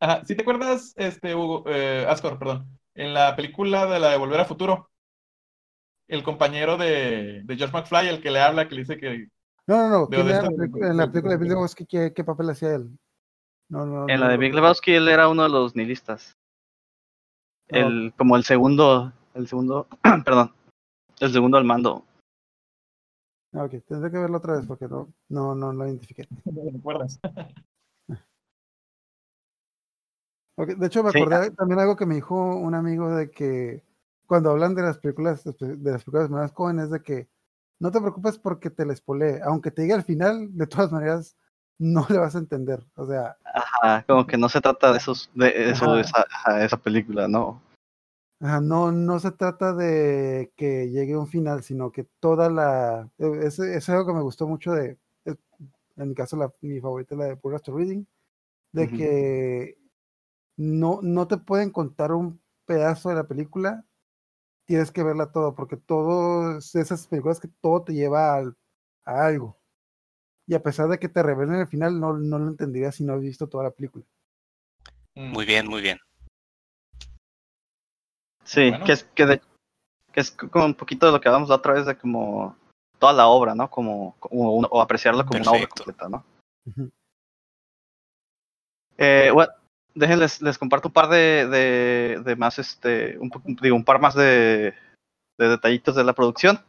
Ajá, 0.00 0.24
¿sí 0.24 0.34
te 0.34 0.42
acuerdas, 0.42 0.92
este, 0.96 1.34
Hugo, 1.34 1.64
eh, 1.66 2.04
Ascor, 2.08 2.38
perdón, 2.38 2.78
en 2.94 3.14
la 3.14 3.34
película 3.36 3.86
de 3.86 3.98
la 4.00 4.10
de 4.10 4.18
Volver 4.18 4.40
a 4.40 4.44
Futuro? 4.44 4.90
El 6.08 6.22
compañero 6.22 6.76
de, 6.76 7.42
de 7.44 7.56
George 7.56 7.72
McFly, 7.76 8.08
el 8.08 8.20
que 8.20 8.30
le 8.30 8.40
habla, 8.40 8.68
que 8.68 8.74
le 8.74 8.80
dice 8.82 8.98
que... 8.98 9.28
No, 9.66 9.76
no, 9.76 9.88
no. 9.88 10.08
Veo 10.08 10.22
¿quién 10.22 10.26
de 10.26 10.32
era 10.32 10.40
esta- 10.42 10.88
en 10.90 10.96
la 10.98 11.06
película, 11.10 11.32
de- 11.34 11.38
Big 11.38 11.48
Lebowski? 11.48 11.86
¿qué, 11.86 12.12
¿Qué 12.14 12.24
papel 12.24 12.50
hacía 12.50 12.74
él? 12.74 12.98
No, 13.70 13.86
no, 13.86 14.06
En 14.08 14.16
no 14.20 14.26
la 14.26 14.28
de 14.28 14.36
Big. 14.36 14.54
Lebowski 14.54 14.92
él 14.92 15.08
era 15.08 15.28
uno 15.28 15.44
de 15.44 15.48
los 15.48 15.74
nihilistas. 15.74 16.36
Ah, 17.72 17.78
El, 17.78 18.12
como 18.18 18.36
el 18.36 18.44
segundo, 18.44 19.12
el 19.32 19.48
segundo, 19.48 19.86
perdón, 20.24 20.52
el 21.20 21.32
segundo 21.32 21.56
al 21.56 21.64
mando. 21.64 22.04
Ah, 23.54 23.64
Ok, 23.64 23.82
tendré 23.88 24.10
que 24.10 24.18
verlo 24.18 24.36
otra 24.38 24.56
vez 24.56 24.66
porque 24.66 24.86
no, 24.86 25.08
no, 25.30 25.54
no 25.54 25.72
lo 25.72 25.86
identifiqué. 25.86 26.26
¿No 26.44 26.62
te 26.72 26.78
acuerdas? 26.78 27.18
De 30.56 30.86
hecho, 30.86 31.02
me 31.02 31.10
Sí. 31.10 31.18
acordé 31.18 31.50
también 31.50 31.80
algo 31.80 31.96
que 31.96 32.06
me 32.06 32.14
dijo 32.14 32.36
un 32.56 32.74
amigo 32.74 33.14
de 33.14 33.30
que 33.30 33.82
cuando 34.26 34.50
hablan 34.50 34.74
de 34.74 34.82
las 34.82 34.98
películas, 34.98 35.42
de 35.44 35.90
las 35.90 36.04
películas 36.04 36.30
más 36.30 36.52
jóvenes, 36.52 36.90
de 36.90 37.02
que 37.02 37.28
no 37.80 37.90
te 37.90 38.00
preocupes 38.00 38.38
porque 38.38 38.70
te 38.70 38.86
les 38.86 38.98
spoilee, 38.98 39.40
aunque 39.42 39.70
te 39.72 39.82
diga 39.82 39.96
al 39.96 40.04
final, 40.04 40.56
de 40.56 40.66
todas 40.66 40.92
maneras, 40.92 41.36
no 41.78 42.06
le 42.08 42.18
vas 42.18 42.34
a 42.36 42.38
entender. 42.38 42.84
O 42.94 43.06
sea, 43.06 43.36
Ajá, 43.52 44.04
como 44.06 44.26
que 44.26 44.36
no 44.38 44.48
se 44.48 44.60
trata 44.60 44.92
de 44.92 44.98
esos, 44.98 45.30
de 45.34 45.70
eso, 45.70 45.98
esa, 45.98 46.24
ajá, 46.30 46.64
esa 46.64 46.76
película, 46.76 47.26
¿no? 47.28 47.60
ajá, 48.40 48.60
no, 48.60 48.92
no 48.92 49.18
se 49.18 49.32
trata 49.32 49.74
de 49.74 50.52
que 50.56 50.88
llegue 50.90 51.16
un 51.16 51.26
final, 51.26 51.62
sino 51.62 51.90
que 51.90 52.04
toda 52.20 52.48
la... 52.48 53.10
e- 53.18 53.46
Es, 53.46 53.58
es 53.58 53.88
algo 53.88 54.06
que 54.06 54.12
me 54.14 54.22
gustó 54.22 54.46
mucho 54.46 54.72
de, 54.72 54.98
es- 55.24 55.36
en 55.96 56.08
mi 56.08 56.14
caso, 56.14 56.36
la, 56.36 56.52
mi 56.60 56.80
favorita 56.80 57.14
es 57.14 57.18
la 57.18 57.24
de 57.26 57.36
Purgator 57.36 57.74
Reading, 57.76 58.04
de 58.72 58.88
que 58.88 59.78
no, 60.56 61.00
no 61.02 61.26
te 61.28 61.36
pueden 61.36 61.70
contar 61.70 62.12
un 62.12 62.40
pedazo 62.66 63.08
de 63.10 63.16
la 63.16 63.24
película, 63.24 63.84
tienes 64.66 64.90
que 64.90 65.02
verla 65.02 65.32
todo, 65.32 65.54
porque 65.54 65.76
todas 65.76 66.74
esas 66.74 67.06
películas 67.06 67.40
que 67.40 67.48
todo 67.60 67.82
te 67.82 67.92
lleva 67.94 68.34
al- 68.36 68.56
a 69.04 69.26
algo. 69.26 69.58
Y 70.46 70.54
a 70.54 70.62
pesar 70.62 70.88
de 70.88 70.98
que 70.98 71.08
te 71.08 71.22
revelen 71.22 71.56
el 71.56 71.66
final, 71.66 71.98
no, 72.00 72.14
no 72.14 72.38
lo 72.38 72.48
entenderías 72.48 72.94
si 72.96 73.04
no 73.04 73.14
has 73.14 73.20
visto 73.20 73.48
toda 73.48 73.64
la 73.64 73.70
película. 73.70 74.04
Mm. 75.14 75.32
Muy 75.32 75.44
bien, 75.44 75.66
muy 75.68 75.82
bien. 75.82 75.98
Sí, 78.44 78.70
Bueno. 78.70 78.84
que 78.84 78.92
es, 78.92 79.04
que, 79.04 79.26
de- 79.26 79.40
que 80.12 80.20
es 80.20 80.30
como 80.30 80.66
un 80.66 80.74
poquito 80.74 81.06
de 81.06 81.12
lo 81.12 81.20
que 81.20 81.28
hablamos 81.28 81.48
la 81.48 81.56
otra 81.56 81.72
vez 81.72 81.86
de 81.86 81.96
como 81.96 82.56
toda 82.98 83.12
la 83.12 83.26
obra, 83.26 83.54
¿no? 83.54 83.70
Como, 83.70 84.16
como 84.20 84.52
una- 84.54 84.68
o 84.70 84.80
apreciarla 84.80 85.24
como 85.24 85.40
una 85.40 85.50
obra 85.50 85.66
completa, 85.66 86.08
¿no? 86.08 86.24
Eh, 88.96 89.30
bueno, 89.32 89.52
déjenles, 89.94 90.42
les 90.42 90.58
comparto 90.58 90.88
un 90.88 90.92
par 90.92 91.08
de, 91.08 91.46
de, 91.48 92.22
de 92.24 92.36
más, 92.36 92.58
este, 92.58 93.16
un, 93.18 93.30
digo, 93.62 93.76
un 93.76 93.84
par 93.84 94.00
más 94.00 94.14
de, 94.14 94.74
de 95.38 95.48
detallitos 95.48 95.94
de 95.94 96.04
la 96.04 96.12
producción. 96.12 96.60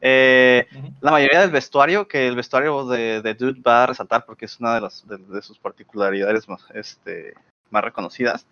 Eh, 0.00 0.66
la 1.00 1.10
mayoría 1.10 1.40
del 1.40 1.50
vestuario, 1.50 2.08
que 2.08 2.26
el 2.26 2.36
vestuario 2.36 2.86
de, 2.86 3.20
de 3.20 3.34
Dude 3.34 3.60
va 3.60 3.84
a 3.84 3.86
resaltar 3.86 4.24
porque 4.24 4.46
es 4.46 4.58
una 4.58 4.74
de, 4.74 4.80
las, 4.80 5.06
de, 5.06 5.18
de 5.18 5.42
sus 5.42 5.58
particularidades 5.58 6.48
más, 6.48 6.62
este, 6.72 7.34
más 7.70 7.84
reconocidas. 7.84 8.46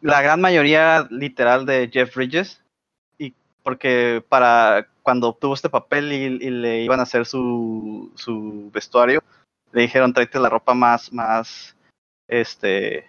La 0.00 0.20
gran 0.20 0.40
mayoría 0.40 1.06
literal 1.10 1.64
de 1.64 1.88
Jeff 1.92 2.14
Bridges, 2.14 2.62
y 3.18 3.32
porque 3.62 4.22
para 4.28 4.88
cuando 5.02 5.28
obtuvo 5.28 5.54
este 5.54 5.70
papel 5.70 6.12
y, 6.12 6.46
y 6.46 6.50
le 6.50 6.82
iban 6.82 7.00
a 7.00 7.04
hacer 7.04 7.24
su, 7.24 8.10
su 8.14 8.70
vestuario, 8.72 9.22
le 9.72 9.82
dijeron 9.82 10.12
tráete 10.12 10.38
la 10.38 10.48
ropa 10.48 10.74
más, 10.74 11.12
más, 11.12 11.73
este, 12.28 13.06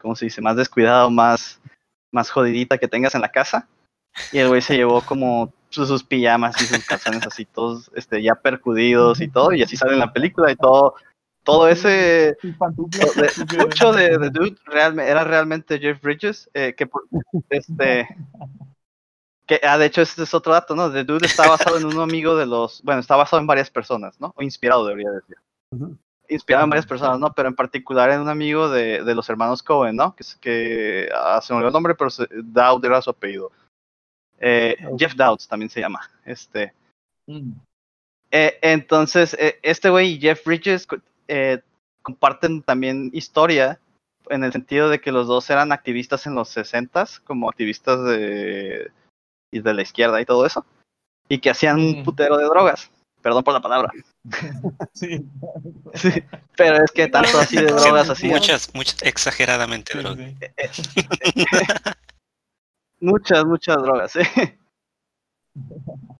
¿cómo 0.00 0.16
se 0.16 0.26
dice? 0.26 0.40
Más 0.40 0.56
descuidado, 0.56 1.10
más, 1.10 1.60
más 2.12 2.30
jodidita 2.30 2.78
que 2.78 2.88
tengas 2.88 3.14
en 3.14 3.20
la 3.22 3.30
casa. 3.30 3.68
Y 4.32 4.38
el 4.38 4.48
güey 4.48 4.62
se 4.62 4.76
llevó 4.76 5.02
como 5.02 5.52
sus, 5.68 5.88
sus 5.88 6.02
pijamas 6.02 6.60
y 6.62 6.64
sus 6.64 6.84
calzones 6.86 7.26
así 7.26 7.44
todos 7.44 7.90
este, 7.94 8.22
ya 8.22 8.34
percudidos 8.34 9.20
y 9.20 9.28
todo, 9.28 9.52
y 9.52 9.62
así 9.62 9.76
sale 9.76 9.92
en 9.92 9.98
la 9.98 10.12
película 10.12 10.50
y 10.50 10.56
todo, 10.56 10.94
todo 11.44 11.68
ese 11.68 12.36
de- 12.40 13.58
mucho 13.58 13.92
de, 13.92 14.16
de 14.16 14.30
Dude 14.30 14.56
era 14.72 15.22
realmente 15.22 15.78
Jeff 15.78 16.00
Bridges, 16.00 16.48
eh, 16.54 16.74
que 16.74 16.86
por- 16.86 17.04
este 17.50 18.08
que 19.46 19.60
ah, 19.62 19.78
de 19.78 19.86
hecho 19.86 20.02
este 20.02 20.22
es 20.22 20.34
otro 20.34 20.52
dato, 20.52 20.74
¿no? 20.74 20.90
The 20.90 21.04
Dude 21.04 21.26
está 21.26 21.48
basado 21.48 21.76
en 21.76 21.84
un 21.84 22.00
amigo 22.00 22.36
de 22.36 22.46
los, 22.46 22.82
bueno, 22.82 23.00
está 23.00 23.16
basado 23.16 23.40
en 23.40 23.46
varias 23.46 23.70
personas, 23.70 24.18
¿no? 24.20 24.32
O 24.36 24.42
inspirado 24.42 24.86
debería 24.86 25.10
decir. 25.10 25.36
Ujú. 25.70 25.96
Inspirado 26.28 26.64
en 26.64 26.70
varias 26.70 26.86
personas, 26.86 27.18
¿no? 27.18 27.32
Pero 27.32 27.48
en 27.48 27.54
particular 27.54 28.10
en 28.10 28.20
un 28.20 28.28
amigo 28.28 28.68
de, 28.68 29.02
de 29.04 29.14
los 29.14 29.28
hermanos 29.28 29.62
Cohen, 29.62 29.94
¿no? 29.96 30.14
Que, 30.16 30.24
que 30.40 31.08
ah, 31.14 31.40
se 31.40 31.52
me 31.52 31.58
olvidó 31.58 31.68
el 31.68 31.72
nombre, 31.74 31.94
pero 31.94 32.10
se- 32.10 32.28
Dowd 32.30 32.84
era 32.84 33.00
su 33.02 33.10
apellido. 33.10 33.52
Eh, 34.38 34.76
Ok. 34.88 34.98
Jeff 34.98 35.14
Dowd 35.14 35.38
también 35.48 35.70
se 35.70 35.80
llama. 35.80 36.00
Este, 36.24 36.72
Mm. 37.28 37.52
eh, 38.30 38.58
entonces, 38.62 39.34
eh, 39.34 39.58
este 39.62 39.88
güey 39.90 40.12
y 40.12 40.20
Jeff 40.20 40.44
Bridges 40.44 40.86
eh, 41.28 41.60
comparten 42.02 42.62
también 42.62 43.10
historia 43.12 43.80
en 44.28 44.44
el 44.44 44.52
sentido 44.52 44.88
de 44.88 45.00
que 45.00 45.10
los 45.12 45.26
dos 45.26 45.48
eran 45.50 45.72
activistas 45.72 46.26
en 46.26 46.34
los 46.34 46.48
60s, 46.56 47.20
como 47.24 47.48
activistas 47.48 48.04
de, 48.04 48.90
y 49.52 49.60
de 49.60 49.74
la 49.74 49.82
izquierda 49.82 50.20
y 50.20 50.24
todo 50.24 50.44
eso, 50.46 50.64
y 51.28 51.38
que 51.38 51.50
hacían 51.50 51.78
un 51.78 51.94
Ujú. 51.96 52.04
putero 52.04 52.36
de 52.36 52.44
drogas. 52.44 52.90
Perdón 53.26 53.42
por 53.42 53.54
la 53.54 53.60
palabra. 53.60 53.90
Sí. 54.92 55.26
Sí, 55.94 56.10
pero 56.56 56.76
es 56.84 56.92
que 56.92 57.08
tanto 57.08 57.36
así 57.40 57.56
de 57.56 57.64
drogas 57.64 58.08
así. 58.08 58.28
Muchas, 58.28 58.72
muchas, 58.72 59.02
exageradamente 59.02 59.92
Sí, 59.94 59.98
drogas. 59.98 60.26
sí. 60.72 61.44
Muchas, 63.00 63.44
muchas 63.44 63.82
drogas, 63.82 64.12
sí. 64.12 64.20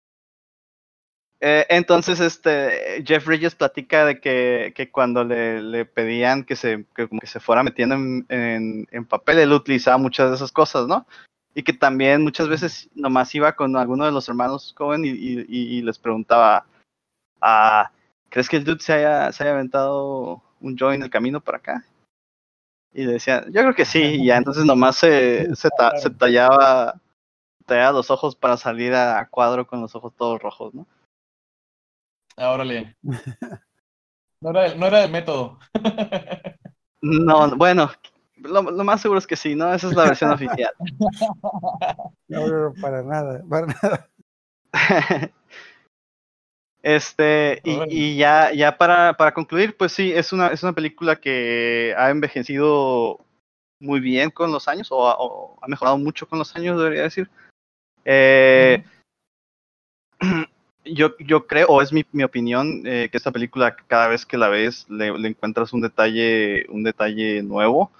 Eh, 1.39 1.65
entonces, 1.69 2.19
este, 2.19 3.03
Jeff 3.05 3.25
Bridges 3.25 3.53
platica 3.55 4.05
de 4.05 4.19
que, 4.19 4.73
que 4.75 4.89
cuando 4.91 5.23
le, 5.23 5.61
le 5.61 5.85
pedían 5.85 6.43
que 6.43 6.55
se, 6.55 6.83
que 6.95 7.07
como 7.07 7.21
que 7.21 7.27
se 7.27 7.39
fuera 7.39 7.61
metiendo 7.63 7.93
en, 7.95 8.25
en, 8.27 8.87
en 8.91 9.05
papel, 9.05 9.37
él 9.39 9.53
utilizaba 9.53 9.97
muchas 9.99 10.29
de 10.31 10.35
esas 10.35 10.51
cosas, 10.51 10.87
¿no? 10.87 11.05
Y 11.53 11.61
que 11.61 11.73
también 11.73 12.23
muchas 12.23 12.47
veces 12.49 12.89
nomás 12.95 13.33
iba 13.35 13.55
con 13.55 13.77
alguno 13.77 14.05
de 14.05 14.11
los 14.11 14.27
hermanos 14.27 14.73
Cohen 14.75 15.05
y, 15.05 15.09
y- 15.09 15.45
y- 15.47 15.77
y 15.77 15.81
les 15.83 15.99
preguntaba, 15.99 16.65
ah, 17.41 17.91
¿crees 18.29 18.49
que 18.49 18.57
el 18.57 18.63
dude 18.63 18.79
se 18.79 18.93
haya, 18.93 19.31
se 19.31 19.43
haya 19.43 19.53
aventado 19.53 20.41
un 20.59 20.77
joint 20.77 20.97
en 20.97 21.03
el 21.03 21.09
camino 21.09 21.41
para 21.41 21.57
acá? 21.57 21.85
Y 22.93 23.05
le 23.05 23.13
decían, 23.13 23.45
yo 23.51 23.61
creo 23.61 23.75
que 23.75 23.85
sí, 23.85 24.01
y 24.01 24.25
ya 24.25 24.37
entonces 24.37 24.65
nomás 24.65 24.95
se, 24.95 25.55
se, 25.55 25.69
ta- 25.69 25.97
se 25.97 26.09
tallaba, 26.09 26.99
tallaba 27.65 27.91
los 27.91 28.09
ojos 28.09 28.35
para 28.35 28.57
salir 28.57 28.93
a, 28.93 29.19
a 29.19 29.27
cuadro 29.27 29.67
con 29.67 29.81
los 29.81 29.93
ojos 29.95 30.13
todos 30.15 30.41
rojos, 30.41 30.73
¿no? 30.73 30.87
Ah, 32.37 32.51
órale. 32.51 32.95
No 34.41 34.49
era, 34.51 34.75
no 34.75 34.85
era 34.85 35.03
el 35.03 35.11
método. 35.11 35.59
No, 37.01 37.55
bueno, 37.55 37.91
lo, 38.37 38.61
lo 38.63 38.83
más 38.83 39.01
seguro 39.01 39.19
es 39.19 39.27
que 39.27 39.35
sí, 39.35 39.55
¿no? 39.55 39.73
Esa 39.73 39.87
es 39.87 39.95
la 39.95 40.05
versión 40.05 40.31
oficial. 40.31 40.71
No, 42.29 42.45
no, 42.45 42.69
no, 42.69 42.73
para 42.81 43.03
nada, 43.03 43.41
para 43.49 43.67
nada. 43.67 44.09
Este, 46.89 47.59
y, 47.65 48.15
ya, 48.15 48.53
ya 48.53 48.77
para, 48.77 49.11
para 49.17 49.33
concluir, 49.33 49.75
pues 49.75 49.91
sí, 49.91 50.13
es 50.13 50.31
una, 50.31 50.47
es 50.47 50.63
una 50.63 50.71
película 50.71 51.17
que 51.17 51.93
ha 51.97 52.09
envejecido 52.11 53.19
muy 53.81 53.99
bien 53.99 54.29
con 54.29 54.53
los 54.53 54.69
años, 54.69 54.87
o, 54.89 55.05
ha- 55.05 55.17
o 55.19 55.57
ha 55.61 55.67
mejorado 55.67 55.97
mucho 55.97 56.29
con 56.29 56.39
los 56.39 56.55
años, 56.55 56.77
debería 56.77 57.01
decir. 57.03 57.29
Eh, 58.05 58.81
yo, 60.85 61.17
yo 61.19 61.45
creo, 61.45 61.67
o 61.67 61.81
es 61.81 61.91
mi, 61.91 62.05
mi 62.13 62.23
opinión, 62.23 62.83
eh, 62.85 63.09
que 63.11 63.17
esta 63.17 63.31
película 63.31 63.75
cada 63.87 64.07
vez 64.07 64.25
que 64.25 64.37
la 64.37 64.47
ves 64.47 64.85
le, 64.89 65.11
le 65.19 65.27
encuentras 65.27 65.73
un 65.73 65.81
detalle, 65.81 66.67
un 66.69 66.83
detalle 66.83 67.43
nuevo, 67.43 67.91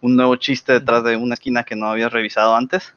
un 0.00 0.14
nuevo 0.14 0.36
chiste 0.36 0.72
detrás 0.74 1.02
de 1.02 1.16
una 1.16 1.34
esquina 1.34 1.64
que 1.64 1.74
no 1.74 1.86
habías 1.90 2.12
revisado 2.12 2.54
antes. 2.54 2.94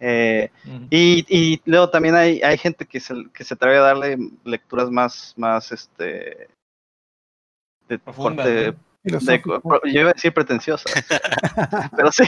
Eh, 0.00 0.50
y, 0.88 1.24
y 1.28 1.60
luego 1.66 1.90
también 1.90 2.14
hay, 2.14 2.40
hay 2.42 2.56
gente 2.56 2.86
que 2.86 3.00
se, 3.00 3.14
que 3.34 3.44
se 3.44 3.52
atreve 3.54 3.76
a 3.76 3.82
darle 3.82 4.16
lecturas 4.44 4.90
más, 4.90 5.34
más 5.36 5.70
este 5.72 6.48
de 7.88 7.98
corte- 7.98 8.36
¿no? 8.36 8.44
de- 8.44 8.76
yo 9.92 10.00
iba 10.00 10.10
a 10.10 10.12
decir 10.12 10.32
pretenciosas. 10.32 10.92
pero 11.96 12.12
sí, 12.12 12.24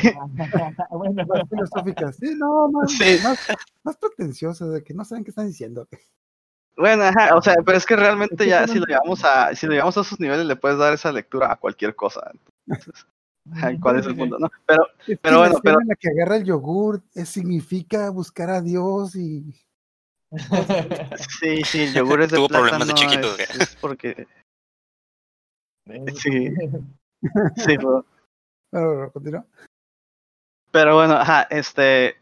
Bueno, 0.90 1.24
más 1.26 1.48
filosófica. 1.48 2.12
Sí, 2.12 2.34
no, 2.36 2.68
más, 2.70 2.90
Sí. 2.92 3.18
más, 3.22 3.38
más 3.84 3.96
pretenciosas, 3.96 4.72
de 4.72 4.82
que 4.84 4.94
no 4.94 5.04
saben 5.04 5.24
qué 5.24 5.30
están 5.30 5.46
diciendo. 5.46 5.86
bueno, 6.76 7.04
ajá, 7.04 7.36
o 7.36 7.42
sea, 7.42 7.54
pero 7.64 7.78
es 7.78 7.86
que 7.86 7.96
realmente 7.96 8.46
ya 8.46 8.66
si 8.66 8.78
lo 8.78 8.86
llevamos 8.86 9.24
a, 9.24 9.54
si 9.54 9.66
lo 9.66 9.72
llevamos 9.72 9.96
a 9.98 10.00
esos 10.00 10.18
niveles 10.20 10.46
le 10.46 10.56
puedes 10.56 10.78
dar 10.78 10.92
esa 10.94 11.12
lectura 11.12 11.52
a 11.52 11.56
cualquier 11.56 11.94
cosa. 11.94 12.32
Entonces, 12.66 13.06
¿cuál 13.80 13.98
es 13.98 14.06
el 14.06 14.16
punto? 14.16 14.38
No, 14.38 14.48
pero 14.66 14.86
Es 15.00 15.06
que 15.06 15.16
Pero 15.16 15.34
la 15.36 15.38
bueno, 15.48 15.60
pero- 15.62 15.78
la 15.86 15.94
que 15.96 16.08
agarra 16.10 16.36
el 16.36 16.44
yogur 16.44 17.02
eh, 17.14 17.24
significa 17.26 18.10
buscar 18.10 18.50
a 18.50 18.60
Dios 18.60 19.14
y 19.16 19.44
sí, 21.40 21.62
sí, 21.64 21.80
el 21.82 21.94
yogur 21.94 22.22
es 22.22 22.30
de 22.30 22.36
Tuvo 22.38 22.48
problemas 22.48 22.88
de 22.88 22.94
chiquito, 22.94 23.36
es, 23.36 23.50
es 23.60 23.76
porque 23.76 24.26
sí, 26.14 26.48
sí, 26.48 26.52
pero- 27.76 28.06
Bueno, 28.70 28.88
bueno, 28.94 29.10
continúa. 29.12 29.44
Pero 30.70 30.94
bueno, 30.96 31.14
ajá, 31.14 31.42
este. 31.50 32.16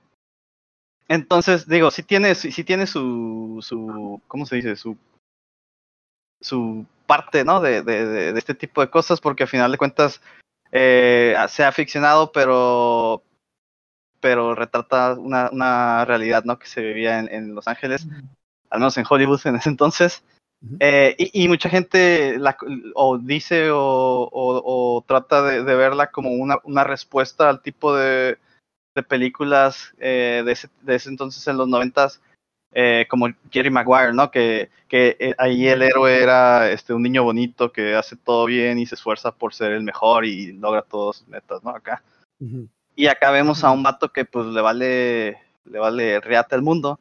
Entonces, 1.06 1.68
digo, 1.68 1.90
sí 1.92 2.02
tiene, 2.02 2.34
sí 2.34 2.64
tiene 2.64 2.86
su, 2.88 3.58
su. 3.62 4.20
¿Cómo 4.26 4.44
se 4.46 4.56
dice? 4.56 4.74
Su. 4.74 4.96
Su 6.40 6.84
parte, 7.06 7.44
¿no? 7.44 7.60
De, 7.60 7.82
de, 7.82 8.06
de, 8.06 8.32
de 8.32 8.38
este 8.38 8.54
tipo 8.54 8.80
de 8.80 8.90
cosas, 8.90 9.20
porque 9.20 9.44
al 9.44 9.48
final 9.48 9.70
de 9.70 9.78
cuentas 9.78 10.20
eh, 10.72 11.34
se 11.48 11.64
ha 11.64 11.72
ficcionado, 11.72 12.32
pero. 12.32 13.22
Pero 14.20 14.54
retrata 14.54 15.14
una, 15.14 15.48
una 15.50 16.04
realidad, 16.04 16.44
¿no? 16.44 16.58
Que 16.58 16.66
se 16.66 16.82
vivía 16.82 17.18
en, 17.20 17.28
en 17.32 17.54
Los 17.54 17.66
Ángeles, 17.68 18.06
al 18.68 18.80
menos 18.80 18.98
en 18.98 19.06
Hollywood 19.08 19.40
en 19.46 19.56
ese 19.56 19.70
entonces. 19.70 20.22
Eh, 20.78 21.14
y, 21.18 21.44
y 21.44 21.48
mucha 21.48 21.70
gente 21.70 22.38
la, 22.38 22.54
o 22.94 23.16
dice 23.16 23.70
o, 23.70 23.78
o- 24.30 24.96
o 24.98 25.02
trata 25.08 25.42
de, 25.42 25.64
de 25.64 25.74
verla 25.74 26.10
como 26.10 26.30
una, 26.32 26.58
una 26.64 26.84
respuesta 26.84 27.48
al 27.48 27.62
tipo 27.62 27.96
de, 27.96 28.38
de 28.94 29.02
películas 29.02 29.94
eh, 29.98 30.42
de, 30.44 30.52
ese, 30.52 30.68
de 30.82 30.96
ese 30.96 31.08
entonces 31.08 31.46
en 31.48 31.56
los 31.56 31.66
noventas, 31.68 32.20
eh, 32.72 33.06
como 33.08 33.28
Jerry 33.50 33.70
Maguire, 33.70 34.12
¿no? 34.12 34.30
Que, 34.30 34.70
que 34.88 35.16
eh, 35.18 35.34
ahí 35.38 35.66
el 35.66 35.82
héroe 35.82 36.22
era 36.22 36.70
este, 36.70 36.94
un 36.94 37.02
niño 37.02 37.24
bonito 37.24 37.72
que 37.72 37.94
hace 37.94 38.16
todo 38.16 38.46
bien 38.46 38.78
y 38.78 38.86
se 38.86 38.94
esfuerza 38.94 39.32
por 39.32 39.54
ser 39.54 39.72
el 39.72 39.82
mejor 39.82 40.24
y 40.24 40.52
logra 40.52 40.82
todas 40.82 41.16
sus 41.16 41.28
metas, 41.28 41.62
¿no? 41.62 41.70
Acá. 41.70 42.02
Y 42.96 43.06
acá 43.06 43.30
vemos 43.30 43.64
a 43.64 43.70
un 43.70 43.82
vato 43.82 44.12
que 44.12 44.24
pues 44.24 44.46
le 44.46 44.60
vale, 44.60 45.38
le 45.64 45.78
vale 45.78 46.20
riata 46.20 46.56
el 46.56 46.62
mundo 46.62 46.98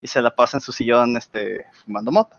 y 0.00 0.08
se 0.08 0.22
la 0.22 0.34
pasa 0.34 0.58
en 0.58 0.60
su 0.60 0.72
sillón 0.72 1.16
este, 1.16 1.66
fumando 1.84 2.12
mota. 2.12 2.38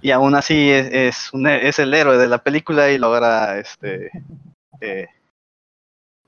Y 0.00 0.12
aún 0.12 0.34
así 0.34 0.70
es, 0.70 0.88
es, 0.92 1.32
un, 1.32 1.48
es 1.48 1.78
el 1.78 1.92
héroe 1.92 2.16
de 2.16 2.28
la 2.28 2.38
película 2.38 2.90
y 2.90 2.98
logra 2.98 3.58
este 3.58 4.10
eh, 4.80 5.08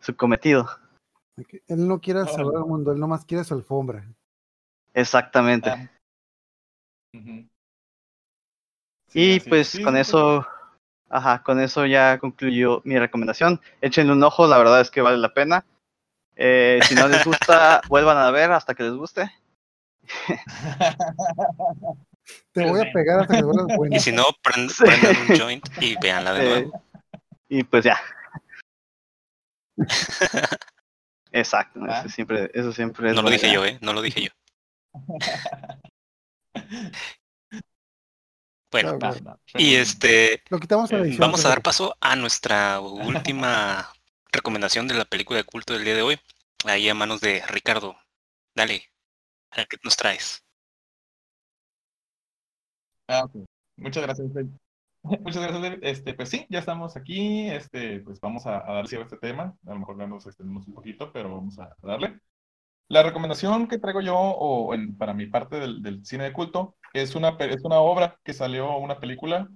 su 0.01 0.17
cometido. 0.17 0.69
Él 1.69 1.87
no 1.89 2.01
quiere 2.01 2.27
salvar 2.27 2.57
al 2.57 2.67
mundo, 2.67 2.93
él 2.93 2.99
nomás 2.99 3.25
quiere 3.25 3.45
su 3.45 3.55
alfombra. 3.55 4.05
Exactamente. 4.95 5.71
Ah. 5.71 5.89
Sí, 9.09 9.35
y 9.35 9.37
así- 9.37 9.49
pues 9.49 9.69
sí, 9.69 9.83
con 9.83 9.95
sí, 9.95 10.01
eso, 10.01 10.47
ajá, 11.11 11.43
con 11.43 11.61
eso 11.61 11.85
ya 11.87 12.19
concluyó 12.19 12.81
mi 12.85 12.99
recomendación. 12.99 13.61
Échenle 13.81 14.13
un 14.13 14.23
ojo, 14.25 14.47
la 14.47 14.59
verdad 14.59 14.81
es 14.81 14.91
que 14.91 15.03
vale 15.03 15.19
la 15.19 15.35
pena. 15.35 15.65
Eh, 16.37 16.81
si 16.89 16.95
no 16.95 17.09
les 17.09 17.25
gusta, 17.25 17.81
vuelvan 17.89 18.17
a 18.17 18.31
ver 18.31 18.53
hasta 18.53 18.75
que 18.75 18.85
les 18.85 18.93
guste. 18.95 19.31
Te 22.53 22.67
voy 22.69 22.81
a 22.81 22.93
pegar 22.93 23.21
hasta 23.21 23.37
que 23.37 23.43
vuelvas 23.43 23.77
bueno. 23.77 23.95
Y 23.97 24.01
si 24.01 24.13
no, 24.13 24.25
prend- 24.43 24.71
Sí. 24.71 24.85
prendan 24.85 25.17
un 25.31 25.37
joint 25.39 25.67
y 25.83 25.97
véanla 26.01 26.33
de 26.35 26.41
Eh, 26.47 26.49
nuevo. 26.63 26.83
y 27.49 27.65
pues 27.65 27.85
ya. 27.85 28.01
Exacto, 31.33 31.81
Ah. 31.89 32.01
eso 32.01 32.09
siempre, 32.11 32.51
eso 32.55 32.73
siempre 32.73 33.09
es 33.11 33.15
No 33.17 33.23
lo 33.23 33.31
dije 33.31 33.47
idea. 33.47 33.55
yo, 33.55 33.65
¿eh? 33.65 33.79
No 33.81 33.93
lo 33.93 34.03
dije 34.03 34.23
yo. 34.25 34.31
Bueno, 38.71 38.99
Claro, 38.99 39.39
y 39.59 39.75
este, 39.75 40.43
Lo 40.49 40.59
quitamos 40.59 40.91
a 40.93 40.97
la 40.97 41.01
Eh, 41.03 41.05
edición. 41.09 41.21
vamos 41.21 41.45
a 41.45 41.51
dar 41.51 41.63
paso 41.63 41.95
a 42.01 42.17
nuestra 42.17 42.81
última 42.81 43.93
recomendación 44.33 44.89
de 44.89 44.95
la 44.95 45.05
película 45.05 45.39
de 45.39 45.45
culto 45.45 45.75
del 45.75 45.85
día 45.85 45.95
de 45.95 46.03
hoy. 46.03 46.19
Ahí 46.65 46.89
a 46.89 46.95
manos 46.95 47.21
de 47.21 47.43
Ricardo. 47.49 47.97
Dale, 48.55 48.85
a 49.51 49.59
ver 49.59 49.69
¿qué 49.69 49.77
nos 49.85 49.97
traes? 49.97 50.43
Ah. 53.09 53.27
Muchas 53.77 54.03
gracias, 54.05 54.33
David. 54.33 54.51
Muchas 55.03 55.43
gracias, 55.43 55.63
David. 55.63 55.79
Este, 55.83 56.15
pues 56.15 56.31
sí, 56.31 56.47
ya 56.49 56.61
estamos 56.61 56.97
aquí. 56.97 57.51
Este, 57.51 58.01
pues 58.01 58.21
vamos 58.21 58.47
a, 58.47 58.59
a 58.67 58.73
dar 58.75 58.89
cierre 58.89 59.03
a 59.03 59.07
este 59.07 59.19
tema. 59.19 59.55
A 59.67 59.71
lo 59.75 59.81
mejor 59.81 59.99
ya 59.99 60.07
nos 60.07 60.27
extendemos 60.27 60.67
un 60.67 60.75
poquito, 60.75 61.13
pero 61.13 61.35
vamos 61.35 61.59
a 61.59 61.77
darle. 61.83 62.21
La 62.93 63.03
recomendación 63.03 63.69
que 63.69 63.79
traigo 63.79 64.03
yo, 64.03 64.15
o 64.19 64.75
para 64.99 65.15
mi 65.15 65.27
parte 65.27 65.59
del, 65.59 65.83
del 65.83 66.05
cine 66.05 66.25
de 66.25 66.33
culto, 66.35 66.77
es 66.93 67.15
una, 67.15 67.31
es 67.41 67.65
una 67.65 67.81
obra 67.81 68.21
que 68.23 68.35
salió, 68.35 68.77
una 68.77 69.01
película 69.01 69.49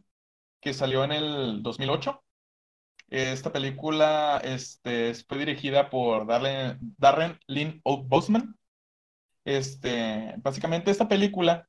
que 0.61 0.73
salió 0.73 1.05
en 1.05 1.13
el 1.13 1.63
2008. 1.63 2.25
Esta 3.11 3.53
película 3.53 4.41
este, 4.43 5.13
fue 5.29 5.39
dirigida 5.39 5.91
por 5.91 6.27
Darren, 6.27 6.79
Darren 6.99 7.39
Lynn 7.47 7.83
Bousman. 7.85 8.57
Este, 9.45 10.35
básicamente 10.39 10.91
esta 10.91 11.07
película, 11.07 11.69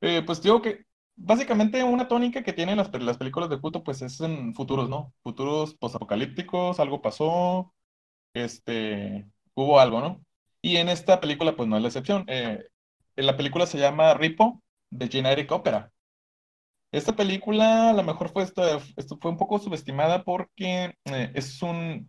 eh, 0.00 0.22
pues 0.26 0.42
digo 0.42 0.60
que 0.62 0.86
básicamente 1.16 1.84
una 1.84 2.08
tónica 2.08 2.42
que 2.42 2.52
tienen 2.52 2.78
las, 2.78 2.92
las 3.00 3.18
películas 3.18 3.48
de 3.50 3.60
culto, 3.60 3.84
pues 3.84 4.02
es 4.02 4.20
en 4.22 4.54
futuros, 4.56 4.88
¿no? 4.90 5.14
Futuros 5.22 5.74
posapocalípticos, 5.76 6.80
algo 6.80 7.00
pasó, 7.00 7.72
este, 8.34 9.28
hubo 9.54 9.78
algo, 9.80 10.00
¿no? 10.00 10.20
Y 10.62 10.76
en 10.76 10.88
esta 10.88 11.20
película, 11.20 11.56
pues 11.56 11.68
no 11.68 11.76
es 11.76 11.82
la 11.82 11.88
excepción. 11.88 12.24
Eh, 12.28 12.64
la 13.16 13.36
película 13.36 13.66
se 13.66 13.78
llama 13.78 14.14
Ripo, 14.14 14.62
de 14.90 15.08
Generic 15.08 15.50
Opera. 15.52 15.90
Esta 16.92 17.14
película 17.14 17.90
a 17.90 17.92
lo 17.92 18.02
mejor 18.02 18.30
fue, 18.32 18.42
esto, 18.42 18.62
esto 18.96 19.16
fue 19.20 19.30
un 19.30 19.36
poco 19.36 19.58
subestimada 19.58 20.24
porque 20.24 20.94
eh, 21.04 21.30
es 21.34 21.62
un, 21.62 22.08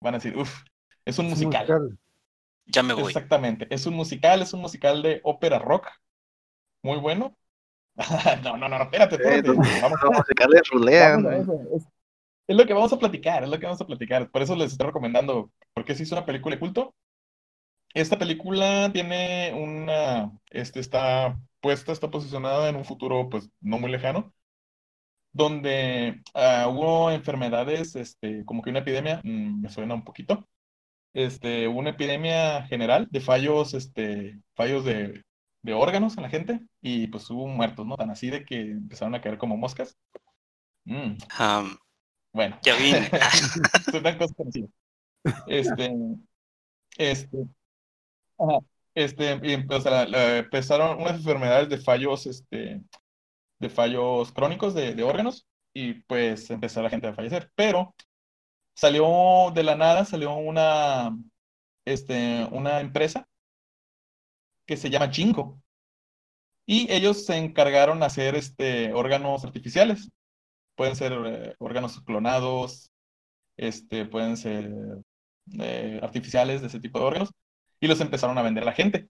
van 0.00 0.14
a 0.14 0.18
decir, 0.18 0.36
uff, 0.36 0.62
es 1.06 1.18
un 1.18 1.26
Es 1.26 1.30
musical. 1.30 1.66
musical. 1.66 1.98
Ya 2.66 2.82
me 2.82 2.94
voy. 2.94 3.04
Exactamente, 3.04 3.66
es 3.70 3.86
un 3.86 3.94
musical, 3.94 4.42
es 4.42 4.52
un 4.52 4.60
musical 4.60 5.02
de 5.02 5.20
ópera 5.24 5.58
rock, 5.58 5.88
muy 6.82 6.98
bueno. 6.98 7.36
no, 8.44 8.56
no, 8.56 8.68
no, 8.68 8.82
espérate, 8.82 9.16
Eh, 9.16 9.18
espérate. 9.18 9.48
no, 9.48 9.56
Vamos, 9.82 10.20
a 10.20 10.24
sacarle 10.24 10.60
rulea. 10.70 11.16
vamos 11.16 11.32
a 11.32 11.36
eso. 11.38 11.60
Es, 11.76 11.84
es 12.48 12.56
lo 12.56 12.66
que 12.66 12.74
vamos 12.74 12.92
a 12.92 12.98
platicar, 12.98 13.44
es 13.44 13.48
lo 13.50 13.58
que 13.58 13.66
vamos 13.66 13.80
a 13.80 13.86
platicar. 13.86 14.30
Por 14.30 14.42
eso 14.42 14.56
les 14.56 14.72
estoy 14.72 14.86
recomendando, 14.88 15.50
porque 15.74 15.94
si 15.94 16.02
es 16.04 16.12
una 16.12 16.26
película 16.26 16.56
de 16.56 16.60
culto. 16.60 16.94
Esta 17.94 18.18
película 18.18 18.90
tiene 18.92 19.52
una, 19.54 20.30
este 20.50 20.80
está 20.80 21.38
puesta, 21.60 21.92
está 21.92 22.10
posicionada 22.10 22.68
en 22.68 22.76
un 22.76 22.84
futuro, 22.84 23.28
pues, 23.28 23.50
no 23.60 23.78
muy 23.78 23.90
lejano, 23.90 24.32
donde 25.32 26.22
ah, 26.34 26.68
hubo 26.68 27.10
enfermedades, 27.10 27.96
este, 27.96 28.44
como 28.44 28.62
que 28.62 28.70
una 28.70 28.80
epidemia, 28.80 29.20
mm, 29.24 29.62
me 29.62 29.68
suena 29.70 29.94
un 29.94 30.04
poquito, 30.04 30.48
este, 31.14 31.68
una 31.68 31.90
epidemia 31.90 32.64
general 32.66 33.08
de 33.10 33.20
fallos, 33.20 33.74
este, 33.74 34.40
fallos 34.54 34.84
de, 34.84 35.24
de 35.62 35.72
órganos 35.74 36.16
en 36.16 36.22
la 36.24 36.30
gente, 36.30 36.60
y 36.80 37.08
pues 37.08 37.28
hubo 37.30 37.46
muertos, 37.48 37.86
¿no? 37.86 37.96
Tan 37.96 38.10
así 38.10 38.30
de 38.30 38.44
que 38.44 38.60
empezaron 38.60 39.14
a 39.14 39.20
caer 39.20 39.38
como 39.38 39.56
moscas. 39.56 39.96
Mm, 40.84 41.16
Am, 41.38 41.76
bueno, 42.32 42.58
ya 42.62 42.76
vine. 42.76 43.10
son 43.90 44.02
cosas. 44.18 44.36
Este, 45.46 45.92
este, 46.96 47.46
este, 48.94 49.40
y, 49.42 49.52
empezaron 49.52 51.00
unas 51.00 51.16
enfermedades 51.16 51.68
de 51.68 51.78
fallos, 51.78 52.26
este, 52.26 52.82
de 53.60 53.70
fallos 53.70 54.32
crónicos 54.32 54.74
de, 54.74 55.02
órganos, 55.02 55.46
y 55.74 55.94
pues 55.94 56.50
empezó 56.50 56.82
la 56.82 56.90
gente 56.90 57.08
a 57.08 57.14
fallecer. 57.14 57.50
Pero 57.54 57.94
salió 58.74 59.52
de 59.54 59.62
la 59.64 59.76
nada, 59.76 60.04
salió 60.04 60.34
una, 60.34 61.16
este, 61.84 62.46
una 62.52 62.80
empresa 62.80 63.26
que 64.66 64.76
se 64.76 64.90
llama 64.90 65.10
Ginkgo, 65.10 65.60
y 66.66 66.90
ellos 66.92 67.26
se 67.26 67.36
encargaron 67.36 68.00
de 68.00 68.06
hacer 68.06 68.36
este, 68.36 68.92
órganos 68.92 69.44
artificiales. 69.44 70.10
Pueden 70.76 70.96
ser 70.96 71.12
eh, 71.26 71.54
órganos 71.58 72.00
clonados, 72.02 72.90
este, 73.56 74.06
pueden 74.06 74.36
ser 74.36 74.70
eh, 75.58 76.00
artificiales 76.02 76.60
de 76.60 76.68
ese 76.68 76.80
tipo 76.80 76.98
de 77.00 77.04
órganos, 77.06 77.30
y 77.80 77.88
los 77.88 78.00
empezaron 78.00 78.38
a 78.38 78.42
vender 78.42 78.62
a 78.64 78.66
la 78.66 78.72
gente. 78.72 79.08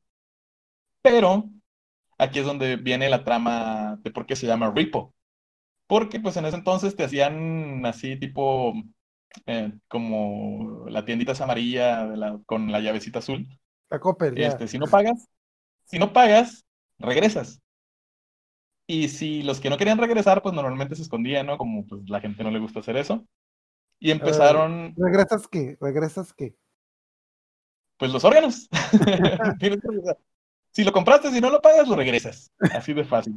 Pero 1.02 1.50
aquí 2.18 2.40
es 2.40 2.46
donde 2.46 2.76
viene 2.76 3.10
la 3.10 3.24
trama 3.24 3.98
de 4.02 4.10
por 4.10 4.26
qué 4.26 4.36
se 4.36 4.46
llama 4.46 4.72
Repo. 4.74 5.14
Porque 5.86 6.20
pues 6.20 6.36
en 6.36 6.46
ese 6.46 6.56
entonces 6.58 6.96
te 6.96 7.04
hacían 7.04 7.84
así 7.86 8.16
tipo 8.18 8.74
eh, 9.46 9.72
como 9.88 10.86
la 10.88 11.04
tiendita 11.04 11.32
esa 11.32 11.44
amarilla 11.44 12.06
de 12.06 12.16
la- 12.16 12.40
con 12.46 12.72
la 12.72 12.80
llavecita 12.80 13.20
azul. 13.20 13.48
La 13.90 13.98
Coppel. 14.00 14.34
Este, 14.36 14.68
si 14.68 14.78
no 14.78 14.86
pagas, 14.86 15.28
si 15.86 15.98
no 15.98 16.12
pagas, 16.12 16.66
regresas. 16.98 17.60
Y 18.86 19.08
si 19.08 19.42
los 19.42 19.60
que 19.60 19.70
no 19.70 19.78
querían 19.78 19.98
regresar, 19.98 20.42
pues 20.42 20.54
normalmente 20.54 20.96
se 20.96 21.02
escondían, 21.02 21.46
¿no? 21.46 21.58
Como 21.58 21.86
pues 21.86 22.02
la 22.08 22.20
gente 22.20 22.42
no 22.42 22.50
le 22.50 22.58
gusta 22.58 22.80
hacer 22.80 22.96
eso. 22.96 23.24
Y 24.00 24.10
empezaron, 24.10 24.94
¿Regresas 24.96 25.48
qué? 25.48 25.76
¿Regresas 25.80 26.32
qué? 26.32 26.54
Pues 28.00 28.12
los 28.12 28.24
órganos. 28.24 28.68
Si 30.72 30.84
lo 30.84 30.92
compraste, 30.92 31.32
si 31.32 31.40
no 31.40 31.50
lo 31.50 31.60
pagas, 31.60 31.88
lo 31.88 31.96
regresas. 31.96 32.52
Así 32.72 32.92
de 32.94 33.04
fácil. 33.04 33.34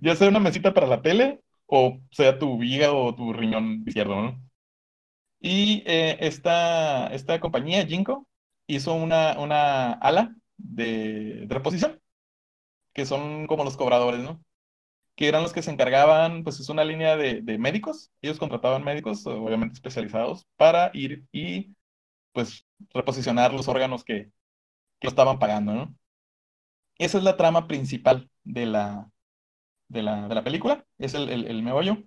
Ya, 0.00 0.16
sea 0.16 0.28
una 0.28 0.40
mesita 0.40 0.74
para 0.74 0.86
la 0.86 1.02
tele 1.02 1.40
o 1.66 2.00
sea 2.12 2.38
tu 2.38 2.62
hígado 2.62 2.98
o 2.98 3.14
tu 3.14 3.32
riñón 3.32 3.84
izquierdo, 3.86 4.14
¿no? 4.22 4.42
Y 5.40 5.82
eh, 5.86 6.18
esta, 6.20 7.08
esta 7.08 7.40
compañía, 7.40 7.86
Ginkgo, 7.86 8.26
hizo 8.66 8.94
una, 8.94 9.38
una 9.38 9.92
ala 9.92 10.34
de, 10.56 11.46
de 11.46 11.54
reposición, 11.54 12.00
que 12.94 13.06
son 13.06 13.46
como 13.46 13.64
los 13.64 13.76
cobradores, 13.76 14.20
¿no? 14.20 14.42
Que 15.16 15.28
eran 15.28 15.42
los 15.42 15.52
que 15.52 15.62
se 15.62 15.70
encargaban, 15.72 16.44
pues 16.44 16.60
es 16.60 16.68
una 16.70 16.84
línea 16.84 17.16
de, 17.16 17.42
de 17.42 17.58
médicos. 17.58 18.12
Ellos 18.22 18.38
contrataban 18.38 18.84
médicos, 18.84 19.26
obviamente 19.26 19.74
especializados, 19.74 20.46
para 20.56 20.90
ir 20.94 21.26
y 21.32 21.74
pues 22.32 22.66
reposicionar 22.94 23.52
los 23.52 23.68
órganos 23.68 24.04
que, 24.04 24.26
que 25.00 25.06
lo 25.06 25.10
estaban 25.10 25.38
pagando, 25.40 25.74
¿no? 25.74 25.96
Esa 26.98 27.18
es 27.18 27.24
la 27.24 27.36
trama 27.36 27.68
principal 27.68 28.30
de 28.44 28.66
la, 28.66 29.10
de 29.88 30.02
la, 30.02 30.28
de 30.28 30.34
la 30.36 30.44
película, 30.44 30.86
es 30.98 31.14
el, 31.14 31.28
el, 31.30 31.46
el 31.48 31.62
meollo. 31.62 31.98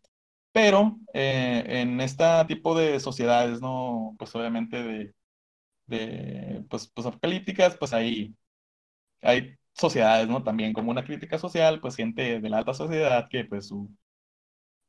Pero 0.54 1.00
eh, 1.14 1.64
en 1.68 2.02
este 2.02 2.26
tipo 2.48 2.78
de 2.78 3.00
sociedades, 3.00 3.62
¿no? 3.62 4.16
Pues 4.20 4.36
obviamente 4.36 4.84
de, 4.84 5.16
de 5.88 6.66
pues, 6.70 6.90
pues 6.94 7.08
apocalípticas, 7.08 7.78
pues 7.78 7.94
hay, 7.94 8.36
hay 9.22 9.56
sociedades, 9.74 10.28
¿no? 10.30 10.44
También 10.44 10.74
como 10.74 10.92
una 10.92 11.06
crítica 11.06 11.40
social, 11.40 11.82
pues 11.82 11.96
gente 11.98 12.40
de 12.42 12.50
la 12.50 12.60
alta 12.60 12.74
sociedad 12.76 13.28
que 13.30 13.46
pues 13.46 13.68
su, 13.70 13.92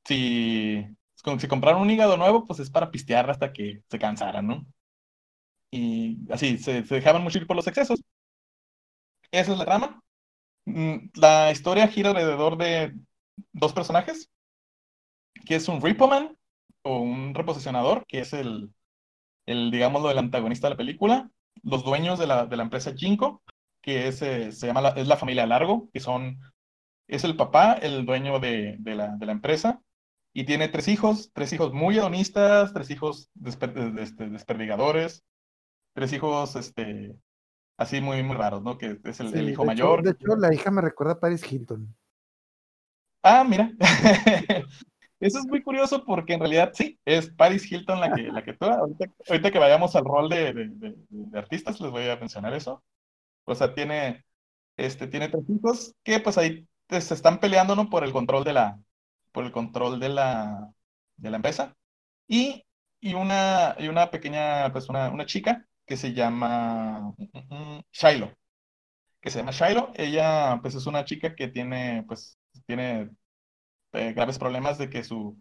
si, 0.06 0.84
si 1.38 1.48
compraron 1.48 1.82
un 1.82 1.90
hígado 1.90 2.16
nuevo, 2.16 2.44
pues 2.44 2.60
es 2.60 2.70
para 2.70 2.90
pistear 2.90 3.30
hasta 3.30 3.52
que 3.52 3.82
se 3.88 3.98
cansaran, 3.98 4.46
¿no? 4.46 4.66
Y 5.72 6.18
así, 6.30 6.56
se, 6.58 6.84
se 6.86 6.94
dejaban 6.96 7.22
mucho 7.24 7.38
ir 7.38 7.46
por 7.48 7.56
los 7.56 7.66
excesos. 7.66 8.00
Esa 9.30 9.52
es 9.52 9.58
la 9.58 9.64
trama. 9.64 10.00
Mm, 10.66 11.10
La 11.16 11.50
historia 11.52 11.88
gira 11.88 12.10
alrededor 12.10 12.56
de 12.58 12.94
dos 13.52 13.72
personajes, 13.72 14.30
que 15.46 15.56
es 15.56 15.68
un 15.68 15.80
Repo 15.80 16.08
Man 16.08 16.36
o 16.82 16.98
un 17.00 17.34
reposicionador, 17.34 18.04
que 18.06 18.20
es 18.20 18.32
el, 18.32 18.70
el 19.46 19.70
digámoslo, 19.70 20.10
el 20.10 20.18
antagonista 20.18 20.68
de 20.68 20.72
la 20.72 20.76
película, 20.78 21.30
los 21.62 21.84
dueños 21.84 22.20
de 22.20 22.28
la, 22.28 22.46
de 22.46 22.56
la 22.58 22.64
empresa 22.64 22.94
Ginkgo, 22.96 23.42
que 23.82 24.08
es, 24.08 24.22
eh, 24.22 24.52
se 24.52 24.68
llama 24.68 24.82
la, 24.82 24.90
es 24.90 25.08
la 25.08 25.18
familia 25.18 25.46
Largo, 25.46 25.90
que 25.92 26.00
son, 26.00 26.40
es 27.08 27.24
el 27.24 27.36
papá, 27.36 27.74
el 27.74 28.06
dueño 28.06 28.40
de, 28.40 28.76
de 28.80 28.94
la, 28.96 29.16
de 29.16 29.26
la 29.26 29.32
empresa, 29.32 29.82
y 30.34 30.44
tiene 30.44 30.68
tres 30.68 30.88
hijos, 30.88 31.30
tres 31.34 31.52
hijos 31.52 31.72
muy 31.74 31.98
hedonistas, 31.98 32.72
tres 32.74 32.90
hijos 32.90 33.30
desper- 33.34 33.74
de- 33.94 34.02
este, 34.02 34.28
desperdigadores, 34.30 35.24
tres 35.94 36.12
hijos, 36.12 36.56
este, 36.56 37.14
así 37.76 38.00
muy, 38.00 38.22
muy 38.22 38.36
raros, 38.36 38.62
¿no? 38.62 38.78
Que 38.78 38.98
es 39.04 39.20
el, 39.20 39.28
Sí, 39.28 39.38
el 39.38 39.50
hijo 39.50 39.62
de 39.62 39.66
mayor. 39.68 40.00
Hecho, 40.00 40.02
de 40.02 40.10
hecho, 40.12 40.36
la 40.36 40.54
hija 40.54 40.70
me 40.70 40.80
recuerda 40.82 41.14
a 41.14 41.20
Paris 41.20 41.50
Hilton. 41.50 41.94
Ah, 43.22 43.44
mira. 43.44 43.70
Eso 45.20 45.38
es 45.38 45.46
muy 45.46 45.62
curioso 45.62 46.04
porque 46.04 46.34
en 46.34 46.40
realidad 46.40 46.72
sí, 46.74 46.98
es 47.04 47.30
Paris 47.30 47.70
Hilton 47.70 48.00
la 48.00 48.12
que, 48.12 48.22
la 48.22 48.42
que. 48.42 48.56
Ahorita, 48.60 49.04
ahorita 49.28 49.50
que 49.52 49.58
vayamos 49.60 49.94
al 49.94 50.04
rol 50.04 50.28
de, 50.28 50.52
de- 50.52 50.68
de- 50.68 50.96
de 51.08 51.38
artistas, 51.38 51.80
les 51.80 51.90
voy 51.92 52.08
a 52.08 52.16
mencionar 52.16 52.52
eso. 52.54 52.82
O 53.44 53.54
sea, 53.54 53.72
tiene, 53.74 54.24
este, 54.76 55.06
tiene 55.06 55.28
tres 55.28 55.44
hijos 55.48 55.94
que 56.02 56.18
pues 56.18 56.38
ahí 56.38 56.66
te- 56.88 57.00
se 57.00 57.14
están 57.14 57.38
peleando, 57.38 57.76
¿no? 57.76 57.88
Por 57.88 58.02
el 58.02 58.12
control 58.12 58.42
de 58.42 58.52
la, 58.54 58.80
por 59.30 59.44
el 59.44 59.52
control 59.52 60.00
de 60.00 60.08
la, 60.08 60.72
de 61.16 61.30
la 61.30 61.36
empresa. 61.36 61.76
Y, 62.26 62.64
y 63.00 63.14
una, 63.14 63.76
y 63.78 63.86
una 63.88 64.10
pequeña, 64.10 64.72
pues 64.72 64.88
una, 64.88 65.08
una 65.10 65.26
chica 65.26 65.64
que 65.86 65.96
se 65.96 66.12
llama 66.14 67.14
mm, 67.50 67.80
Shiloh. 67.92 68.32
Que 69.20 69.30
se 69.30 69.38
llama 69.40 69.52
Shiloh. 69.52 69.92
Ella, 69.96 70.58
pues 70.62 70.74
es 70.74 70.86
una 70.86 71.04
chica 71.04 71.34
que 71.36 71.48
tiene, 71.48 72.04
pues, 72.08 72.38
tiene 72.66 73.10
eh, 73.92 74.12
graves 74.14 74.38
problemas 74.38 74.78
de 74.78 74.90
que 74.90 75.04
su, 75.04 75.40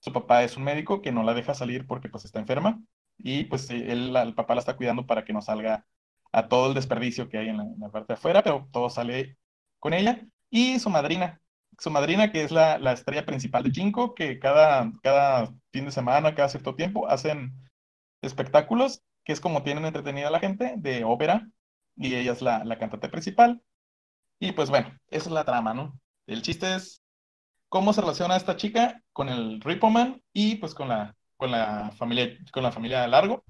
su 0.00 0.12
papá 0.12 0.44
es 0.44 0.56
un 0.56 0.64
médico 0.64 1.02
que 1.02 1.12
no 1.12 1.22
la 1.22 1.34
deja 1.34 1.54
salir 1.54 1.86
porque 1.86 2.08
pues 2.08 2.24
está 2.24 2.38
enferma 2.40 2.80
y 3.18 3.44
pues 3.44 3.70
el 3.70 4.34
papá 4.34 4.54
la 4.54 4.60
está 4.60 4.76
cuidando 4.76 5.06
para 5.06 5.24
que 5.24 5.32
no 5.32 5.42
salga 5.42 5.86
a 6.32 6.48
todo 6.48 6.68
el 6.68 6.74
desperdicio 6.74 7.28
que 7.28 7.38
hay 7.38 7.48
en 7.48 7.56
la, 7.58 7.64
en 7.64 7.90
parte 7.90 8.12
de 8.12 8.14
afuera, 8.14 8.42
pero 8.42 8.68
todo 8.72 8.90
sale 8.90 9.38
con 9.78 9.94
ella 9.94 10.20
y 10.50 10.78
su 10.78 10.90
madrina, 10.90 11.40
su 11.78 11.90
madrina 11.90 12.30
que 12.30 12.42
es 12.44 12.52
la, 12.52 12.78
la 12.78 12.92
estrella 12.92 13.24
principal 13.26 13.64
de 13.64 13.70
Ginkgo, 13.70 14.14
que 14.14 14.38
cada, 14.38 14.92
cada 15.02 15.52
fin 15.72 15.86
de 15.86 15.92
semana, 15.92 16.34
cada 16.34 16.48
cierto 16.48 16.74
tiempo 16.74 17.08
hacen 17.08 17.54
espectáculos, 18.22 19.02
que 19.26 19.34
es 19.34 19.40
como 19.42 19.64
tienen 19.64 19.86
entretenida 19.86 20.28
a 20.28 20.32
la 20.32 20.40
gente, 20.40 20.76
de 20.78 21.04
ópera, 21.04 21.48
y 21.96 22.14
ella 22.16 22.32
es 22.34 22.42
la, 22.42 22.64
la 22.64 22.78
cantante 22.80 23.10
principal. 23.10 23.62
Y 24.40 24.52
pues 24.52 24.70
bueno, 24.70 24.88
esa 25.08 25.26
es 25.28 25.32
la 25.32 25.44
trama, 25.44 25.74
¿no? 25.74 25.98
El 26.26 26.42
chiste 26.42 26.74
es 26.76 27.02
cómo 27.68 27.92
se 27.92 28.00
relaciona 28.02 28.36
esta 28.36 28.56
chica 28.56 29.02
con 29.12 29.28
el 29.28 29.60
Repo 29.60 29.90
Man 29.90 30.22
y 30.32 30.56
pues 30.56 30.74
con 30.74 30.88
la, 30.90 31.16
con 31.36 31.50
la 31.52 31.92
familia, 31.98 32.36
con 32.52 32.62
la 32.64 32.72
familia 32.72 33.06
Largo 33.08 33.44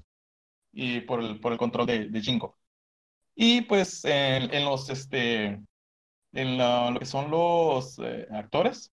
y 0.73 1.01
por 1.03 1.23
el, 1.23 1.41
por 1.41 1.53
el 1.53 1.59
control 1.59 1.87
de, 1.87 2.09
de 2.09 2.21
Ginkgo. 2.23 2.57
Y 3.35 3.63
pues 3.63 4.05
en, 4.05 4.53
en 4.55 4.65
los, 4.65 4.91
este, 4.91 5.61
en 6.33 6.59
la- 6.59 6.91
lo 6.91 6.99
que 7.01 7.07
son 7.07 7.31
los 7.31 7.99
eh, 8.01 8.27
actores 8.33 8.93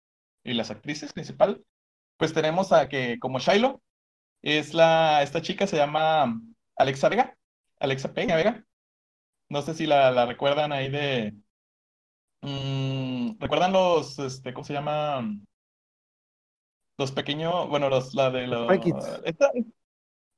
y 0.44 0.54
las 0.54 0.72
actrices 0.72 1.14
principal, 1.14 1.64
pues 2.18 2.34
tenemos 2.34 2.72
a 2.74 2.90
que 2.90 3.20
como 3.20 3.40
Shiloh, 3.40 3.82
es 4.44 4.74
la, 4.74 5.24
esta 5.24 5.42
chica 5.42 5.68
se 5.68 5.78
llama 5.78 6.40
Alexa 6.78 7.10
Vega, 7.10 7.38
Alexa 7.80 8.14
Peña 8.14 8.36
Vega. 8.36 8.64
No 9.50 9.62
sé 9.64 9.74
si 9.76 9.88
la, 9.88 10.12
la 10.12 10.26
recuerdan 10.26 10.72
ahí 10.74 10.90
de, 10.90 11.36
Mm, 12.42 13.38
¿recuerdan 13.40 13.74
los, 13.74 14.18
este, 14.20 14.54
cómo 14.54 14.64
se 14.66 14.74
llama? 14.74 15.22
Los 16.98 17.12
pequeños, 17.12 17.70
bueno, 17.70 17.90
los, 17.90 18.14
la 18.14 18.32
de 18.32 18.48
los... 18.48 18.68
Spy 18.68 18.80
Kids. 18.80 19.22
esta- 19.26 19.52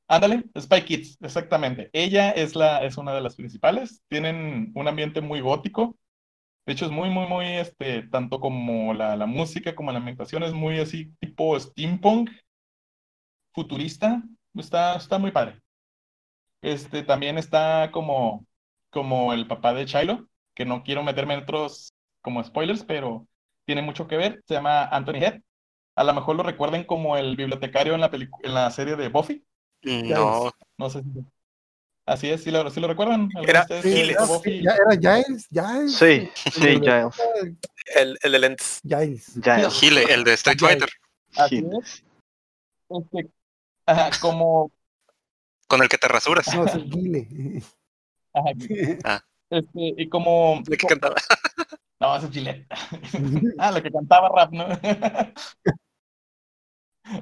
ándale, 0.08 0.46
Spy 0.60 0.84
Kids, 0.86 1.18
exactamente. 1.22 1.90
Ella 1.94 2.32
es 2.32 2.56
la, 2.56 2.80
es 2.86 2.98
una 2.98 3.14
de 3.14 3.22
las 3.22 3.36
principales. 3.36 4.04
Tienen 4.10 4.72
un 4.76 4.88
ambiente 4.88 5.22
muy 5.22 5.42
gótico. 5.42 5.98
De 6.68 6.74
hecho, 6.74 6.86
es 6.86 6.92
muy, 6.92 7.10
muy, 7.10 7.28
muy, 7.28 7.46
este, 7.48 8.04
tanto 8.10 8.40
como 8.40 8.94
la, 8.94 9.16
la 9.18 9.26
música 9.28 9.76
como 9.76 9.92
la 9.92 10.00
ambientación 10.00 10.44
es 10.44 10.54
muy 10.54 10.80
así, 10.80 11.14
tipo 11.20 11.60
steampunk, 11.60 12.32
futurista. 13.54 14.24
Está, 14.56 14.96
está 14.98 15.18
muy 15.20 15.32
padre. 15.32 15.62
Este, 16.62 17.04
también 17.04 17.38
está 17.38 17.90
como, 17.92 18.46
como 18.90 19.34
el 19.34 19.48
papá 19.48 19.74
de 19.74 19.86
Shiloh, 19.86 20.28
que 20.54 20.66
no 20.66 20.84
quiero 20.84 21.04
meterme 21.04 21.36
en 21.36 21.42
otros 21.44 21.94
como 22.22 22.44
spoilers, 22.44 22.84
pero 22.84 23.28
tiene 23.66 23.82
mucho 23.82 24.08
que 24.08 24.18
ver. 24.18 24.44
Se 24.48 24.56
llama 24.56 24.84
Anthony 24.86 25.16
Head. 25.24 25.42
A 25.96 26.04
lo 26.04 26.14
mejor 26.14 26.36
lo 26.36 26.44
recuerden 26.44 26.84
como 26.86 27.18
el 27.18 27.36
bibliotecario 27.36 27.94
en 27.94 28.02
la, 28.02 28.10
en 28.12 28.54
la 28.54 28.72
serie 28.72 28.96
de 28.96 29.10
Buffy. 29.10 29.44
No, 29.84 30.52
No 30.78 30.90
sé 30.90 31.04
si... 31.04 31.26
Así 32.06 32.28
es, 32.28 32.44
¿sí 32.44 32.50
lo, 32.50 32.68
sí 32.72 32.80
lo 32.80 32.88
recuerdan? 32.88 33.30
¿Alguno 33.36 33.44
Era 33.48 33.62
ustedes 33.62 33.84
Giles. 33.84 34.64
ya 34.64 34.72
era 34.74 35.24
Giles, 35.24 35.48
Giles. 35.52 35.96
Sí, 35.96 36.30
sí, 36.52 36.62
Giles. 36.80 37.22
El, 37.96 38.18
el 38.24 38.32
de 38.32 38.40
lentes. 38.40 38.82
Giles. 38.82 39.40
Giles. 39.44 39.74
Gile, 39.80 40.04
el 40.12 40.24
de 40.24 40.34
Street. 40.34 40.58
Fighter, 40.60 40.90
Así 41.36 41.58
Giles. 41.58 42.04
Este, 42.90 43.30
ajá, 43.86 44.10
como... 44.20 44.72
con 45.70 45.82
el 45.82 45.88
que 45.88 45.98
te 45.98 46.10
rasuras. 46.10 46.54
No, 46.54 46.66
es 46.66 46.74
el 46.74 46.84
Gile. 46.92 47.64
ajá, 48.34 49.24
este, 49.50 49.94
y 49.98 50.10
como... 50.10 50.62
El 50.68 50.78
que 50.78 50.88
cantaba. 50.88 51.16
No, 52.02 52.16
es 52.16 52.32
Gillette. 52.32 52.66
ah, 53.60 53.72
la 53.72 53.84
que 53.84 53.92
cantaba 53.92 54.30
rap, 54.30 54.52
¿no? 54.54 54.66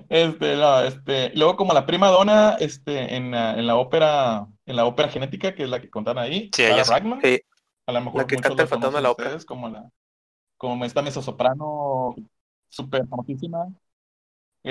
Este, 0.10 0.58
no, 0.58 0.82
este, 0.82 1.32
luego 1.34 1.56
como 1.56 1.74
la 1.74 1.86
prima 1.86 2.10
donna, 2.10 2.58
este, 2.60 3.16
en 3.16 3.32
la, 3.32 3.58
en 3.58 3.66
la 3.66 3.78
ópera, 3.78 4.46
en 4.66 4.76
la 4.76 4.86
ópera 4.86 5.08
genética, 5.08 5.56
que 5.56 5.64
es 5.64 5.70
la 5.70 5.80
que 5.80 5.90
contaron 5.90 6.22
ahí, 6.22 6.50
Sí, 6.54 6.64
Sarah 6.64 6.98
ella 6.98 7.20
sí. 7.24 7.42
A 7.88 7.94
lo 7.94 8.02
mejor 8.02 8.22
la 8.22 8.28
que 8.28 8.36
muchos 8.36 8.50
canta 8.50 8.58
la 8.58 8.64
el 8.64 8.70
fantasma 8.70 8.98
de 8.98 9.04
la 9.04 9.12
ópera. 9.12 9.30
ustedes 9.30 9.46
como 9.46 9.70
la, 9.70 9.90
como 10.58 10.84
esta 10.84 11.02
mezzosoprano 11.02 12.16
súper 12.68 13.08
famosísima. 13.08 13.68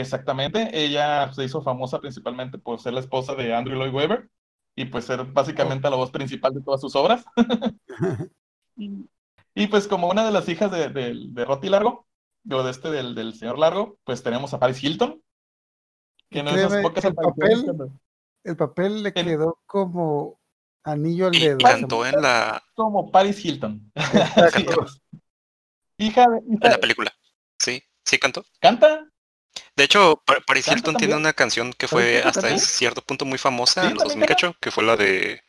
Exactamente, 0.01 0.69
ella 0.73 1.33
se 1.33 1.45
hizo 1.45 1.63
famosa 1.63 2.01
principalmente 2.01 2.59
por 2.59 2.81
ser 2.81 2.93
la 2.93 3.01
esposa 3.01 3.35
de 3.35 3.55
Andrew 3.55 3.79
Lloyd 3.79 3.95
Webber 3.95 4.29
y 4.75 4.85
pues 4.87 5.05
ser 5.07 5.25
básicamente 5.25 5.89
la 5.89 5.97
voz 5.97 6.11
principal 6.11 6.53
de 6.55 6.61
todas 6.63 6.81
sus 6.81 6.95
obras. 6.97 7.25
Y, 9.59 9.69
pues 9.69 9.89
como 9.89 10.11
una 10.11 10.27
de 10.27 10.33
las 10.33 10.47
hijas 10.51 10.71
de, 10.71 10.91
de, 10.91 11.15
de 11.29 11.45
Roti 11.47 11.71
Largo, 11.71 12.07
o 12.51 12.63
de 12.63 12.71
este 12.71 12.91
del, 12.91 13.15
del 13.15 13.33
señor 13.35 13.59
Largo, 13.59 13.97
pues 14.05 14.23
tenemos 14.23 14.53
a 14.53 14.59
Paris 14.61 14.85
Hilton, 14.85 15.23
que 16.29 16.43
no 16.43 16.51
es 16.51 16.83
pocas 16.83 17.03
el 17.07 17.15
papel- 17.15 17.91
El 18.45 18.57
papel 18.59 19.03
le 19.03 19.09
El- 19.15 19.25
quedó 19.25 19.59
como 19.65 20.39
anillo 20.85 21.29
al 21.29 21.35
Y 21.37 21.41
dedo. 21.41 21.57
cantó 21.57 22.05
en 22.05 22.21
la, 22.21 22.63
como 22.75 23.11
Paris 23.11 23.43
Hilton. 23.43 23.91
Hija 25.99 26.29
de, 26.29 26.39
hija 26.47 26.67
en 26.67 26.71
la 26.73 26.79
película. 26.79 27.11
Sí, 27.59 27.83
sí 28.05 28.19
cantó. 28.19 28.45
¿Canta? 28.61 29.09
De 29.77 29.85
hecho, 29.85 30.23
Pa- 30.25 30.41
Paris 30.41 30.65
¿Canta 30.67 30.79
Hilton 30.91 30.97
tiene 30.97 31.17
una 31.17 31.33
canción 31.35 31.73
que 31.73 31.87
¿Paris 31.87 31.91
fue 31.91 32.23
hasta 32.23 32.41
también? 32.41 32.59
cierto 32.61 33.03
punto 33.03 33.25
muy 33.25 33.39
famosa 33.39 33.83
Sí, 33.83 33.87
en 33.89 33.95
los 33.95 34.05
también 34.05 34.21
2000, 34.21 34.29
cacho, 34.29 34.55
que 34.61 34.71
fue 34.71 34.85
la 34.85 34.97
de 34.97 35.43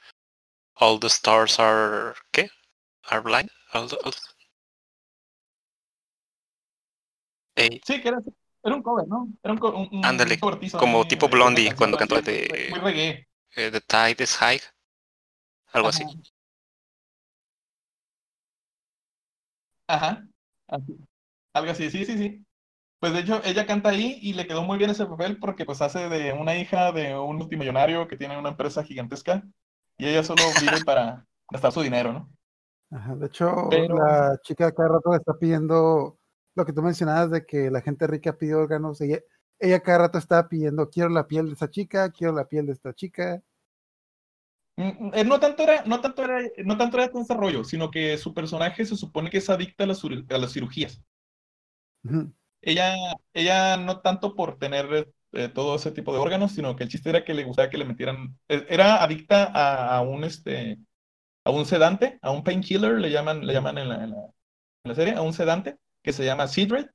All 0.76 1.00
the 1.00 1.08
Stars 1.08 1.60
Are... 1.60 2.14
¿Qué? 2.32 2.50
Are 3.04 3.22
Blind? 3.22 3.50
All 3.74 3.88
the- 3.90 3.98
Sí, 7.86 8.02
que 8.02 8.08
era, 8.10 8.20
era 8.64 8.76
un 8.76 8.84
cover, 8.84 9.08
¿no? 9.08 9.30
Era 9.42 9.54
un, 9.54 9.64
un, 9.64 10.06
un 10.06 10.38
covertizo 10.40 10.78
como 10.78 11.08
tipo 11.08 11.28
Blondie, 11.28 11.74
cuando 11.74 11.98
cantó 11.98 12.22
de- 12.22 12.68
Muy 12.70 12.80
reggae. 12.80 13.28
eh, 13.56 13.72
The 13.72 13.82
Tide 13.82 14.24
is 14.24 14.36
High. 14.38 14.62
Algo 15.74 15.88
así. 15.90 16.04
Ajá. 19.88 20.08
Ajá. 20.10 20.28
Así. 20.68 20.98
Algo 21.54 21.72
así, 21.72 21.90
sí, 21.90 22.06
sí, 22.06 22.18
sí. 22.18 22.46
Pues 23.00 23.14
de 23.14 23.20
hecho, 23.20 23.42
ella 23.46 23.68
canta 23.68 23.90
ahí 23.90 24.18
y 24.22 24.34
le 24.34 24.48
quedó 24.48 24.64
muy 24.64 24.78
bien 24.78 24.90
ese 24.90 25.06
papel 25.06 25.38
porque 25.40 25.66
pues 25.66 25.82
hace 25.82 26.10
de 26.10 26.34
una 26.34 26.56
hija 26.58 26.92
de 26.92 27.16
un 27.18 27.38
multimillonario 27.38 28.08
que 28.08 28.18
tiene 28.18 28.38
una 28.40 28.50
empresa 28.50 28.84
gigantesca 28.84 29.44
y 29.98 30.08
ella 30.08 30.24
solo 30.24 30.42
vive 30.60 30.84
para 30.84 31.26
gastar 31.52 31.72
su 31.72 31.82
dinero, 31.82 32.12
¿no? 32.14 32.30
Ajá, 32.90 33.16
de 33.16 33.28
hecho, 33.28 33.68
Pero- 33.70 33.96
la 33.96 34.40
chica 34.42 34.72
cada 34.72 34.90
rato 34.90 35.12
le 35.12 35.18
está 35.18 35.34
pidiendo 35.38 36.18
lo 36.56 36.66
que 36.66 36.74
tú 36.74 36.82
mencionabas 36.82 37.30
de 37.30 37.46
que 37.46 37.70
la 37.70 37.82
gente 37.82 38.08
rica 38.08 38.36
pide 38.36 38.56
órganos. 38.56 39.00
Ella, 39.02 39.20
ella 39.60 39.80
cada 39.82 40.00
rato 40.00 40.18
está 40.18 40.48
pidiendo, 40.48 40.90
quiero 40.90 41.10
la 41.10 41.28
piel 41.28 41.48
de 41.48 41.54
esta 41.54 41.70
chica, 41.70 42.10
quiero 42.12 42.34
la 42.34 42.48
piel 42.48 42.66
de 42.66 42.74
esta 42.74 42.94
chica. 42.94 43.44
Mm, 44.78 45.12
eh, 45.14 45.24
No 45.24 45.40
tanto 45.40 45.64
era, 45.64 45.84
no 45.86 46.02
tanto 46.02 46.24
era, 46.24 46.40
no 46.66 46.78
tanto 46.78 46.98
era 46.98 47.12
todo 47.12 47.22
ese 47.22 47.34
rollo, 47.36 47.64
sino 47.64 47.92
que 47.92 48.18
su 48.18 48.34
personaje 48.34 48.86
se 48.86 48.96
supone 48.96 49.30
que 49.30 49.38
es 49.38 49.50
adicta 49.52 49.84
a 49.84 49.88
las, 49.88 50.02
a 50.04 50.38
las 50.40 50.52
cirugías. 50.54 51.00
Ujú. 52.04 52.34
Ella, 52.68 52.96
ella 53.34 53.78
no 53.78 54.02
tanto 54.02 54.36
por 54.36 54.60
tener 54.60 55.14
eh, 55.32 55.48
todo 55.50 55.76
ese 55.78 55.92
tipo 55.92 56.12
de 56.12 56.20
órganos, 56.20 56.52
sino 56.52 56.76
que 56.76 56.84
el 56.84 56.90
chiste 56.90 57.10
era 57.10 57.24
que 57.24 57.34
le 57.34 57.46
gustaba 57.46 57.70
que 57.70 57.78
le 57.78 57.86
metieran, 57.86 58.38
eh, 58.50 58.66
era 58.70 59.02
adicta 59.02 59.46
a, 59.46 60.02
un 60.02 60.26
este, 60.26 60.78
a 61.46 61.52
un 61.52 61.66
sedante, 61.66 62.20
a 62.22 62.32
un 62.32 62.44
painkiller, 62.44 63.00
le 63.00 63.12
llaman, 63.12 63.46
le 63.48 63.54
llaman 63.54 63.78
en 63.80 63.90
la, 63.90 64.04
en 64.04 64.16
la, 64.84 64.96
serie, 64.96 65.16
a 65.16 65.22
un 65.22 65.34
sedante 65.34 65.78
que 66.04 66.14
se 66.14 66.26
llama 66.26 66.48
Citrate, 66.50 66.92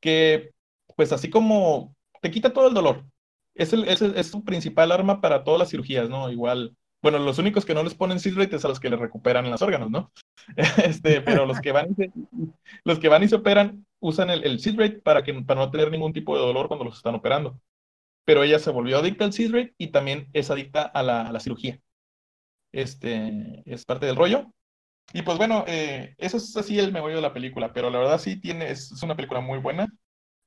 que 0.00 0.52
pues 0.96 1.12
así 1.12 1.30
como 1.30 1.94
te 2.20 2.30
quita 2.30 2.52
todo 2.52 2.68
el 2.68 2.74
dolor. 2.74 3.04
Es, 3.54 3.72
el, 3.72 3.88
es, 3.88 4.02
es 4.02 4.28
su 4.30 4.44
principal 4.44 4.92
arma 4.92 5.20
para 5.20 5.44
todas 5.44 5.60
las 5.60 5.70
cirugías, 5.70 6.08
¿no? 6.10 6.30
Igual, 6.30 6.76
bueno, 7.02 7.18
los 7.18 7.38
únicos 7.38 7.64
que 7.64 7.74
no 7.74 7.82
les 7.82 7.94
ponen 7.94 8.18
Citrate 8.20 8.56
es 8.56 8.64
a 8.64 8.68
los 8.68 8.80
que 8.80 8.90
le 8.90 8.96
recuperan 8.96 9.48
los 9.50 9.62
órganos, 9.62 9.90
¿no? 9.90 10.12
Este, 10.84 11.20
pero 11.20 11.46
los 11.46 11.60
que 11.60 11.72
van 11.72 11.90
y 11.92 11.94
se, 11.94 12.10
los 12.84 12.98
que 12.98 13.08
van 13.08 13.22
y 13.22 13.28
se 13.28 13.36
operan 13.36 13.86
usan 14.00 14.30
el, 14.30 14.44
el 14.44 14.60
Citrate 14.60 15.00
para, 15.00 15.22
que, 15.22 15.34
para 15.34 15.60
no 15.60 15.70
tener 15.70 15.90
ningún 15.90 16.12
tipo 16.12 16.36
de 16.36 16.42
dolor 16.42 16.68
cuando 16.68 16.84
los 16.84 16.96
están 16.96 17.14
operando. 17.14 17.60
Pero 18.24 18.42
ella 18.44 18.58
se 18.58 18.70
volvió 18.70 18.98
adicta 18.98 19.24
al 19.24 19.32
Citrate 19.32 19.74
y 19.78 19.88
también 19.88 20.28
es 20.32 20.50
adicta 20.50 20.82
a 20.82 21.02
la, 21.02 21.22
a 21.22 21.32
la 21.32 21.40
cirugía. 21.40 21.80
Este, 22.72 23.62
es 23.66 23.84
parte 23.84 24.06
del 24.06 24.16
rollo. 24.16 24.52
Y 25.12 25.22
pues 25.22 25.38
bueno, 25.38 25.64
eh, 25.66 26.14
eso 26.18 26.36
es 26.38 26.56
así 26.56 26.78
el 26.78 26.92
meollo 26.92 27.16
de 27.16 27.22
la 27.22 27.32
película, 27.34 27.72
pero 27.72 27.90
la 27.90 27.98
verdad 27.98 28.18
sí 28.18 28.40
tiene, 28.40 28.70
es, 28.70 28.92
es 28.92 29.02
una 29.02 29.16
película 29.16 29.40
muy 29.40 29.58
buena. 29.58 29.88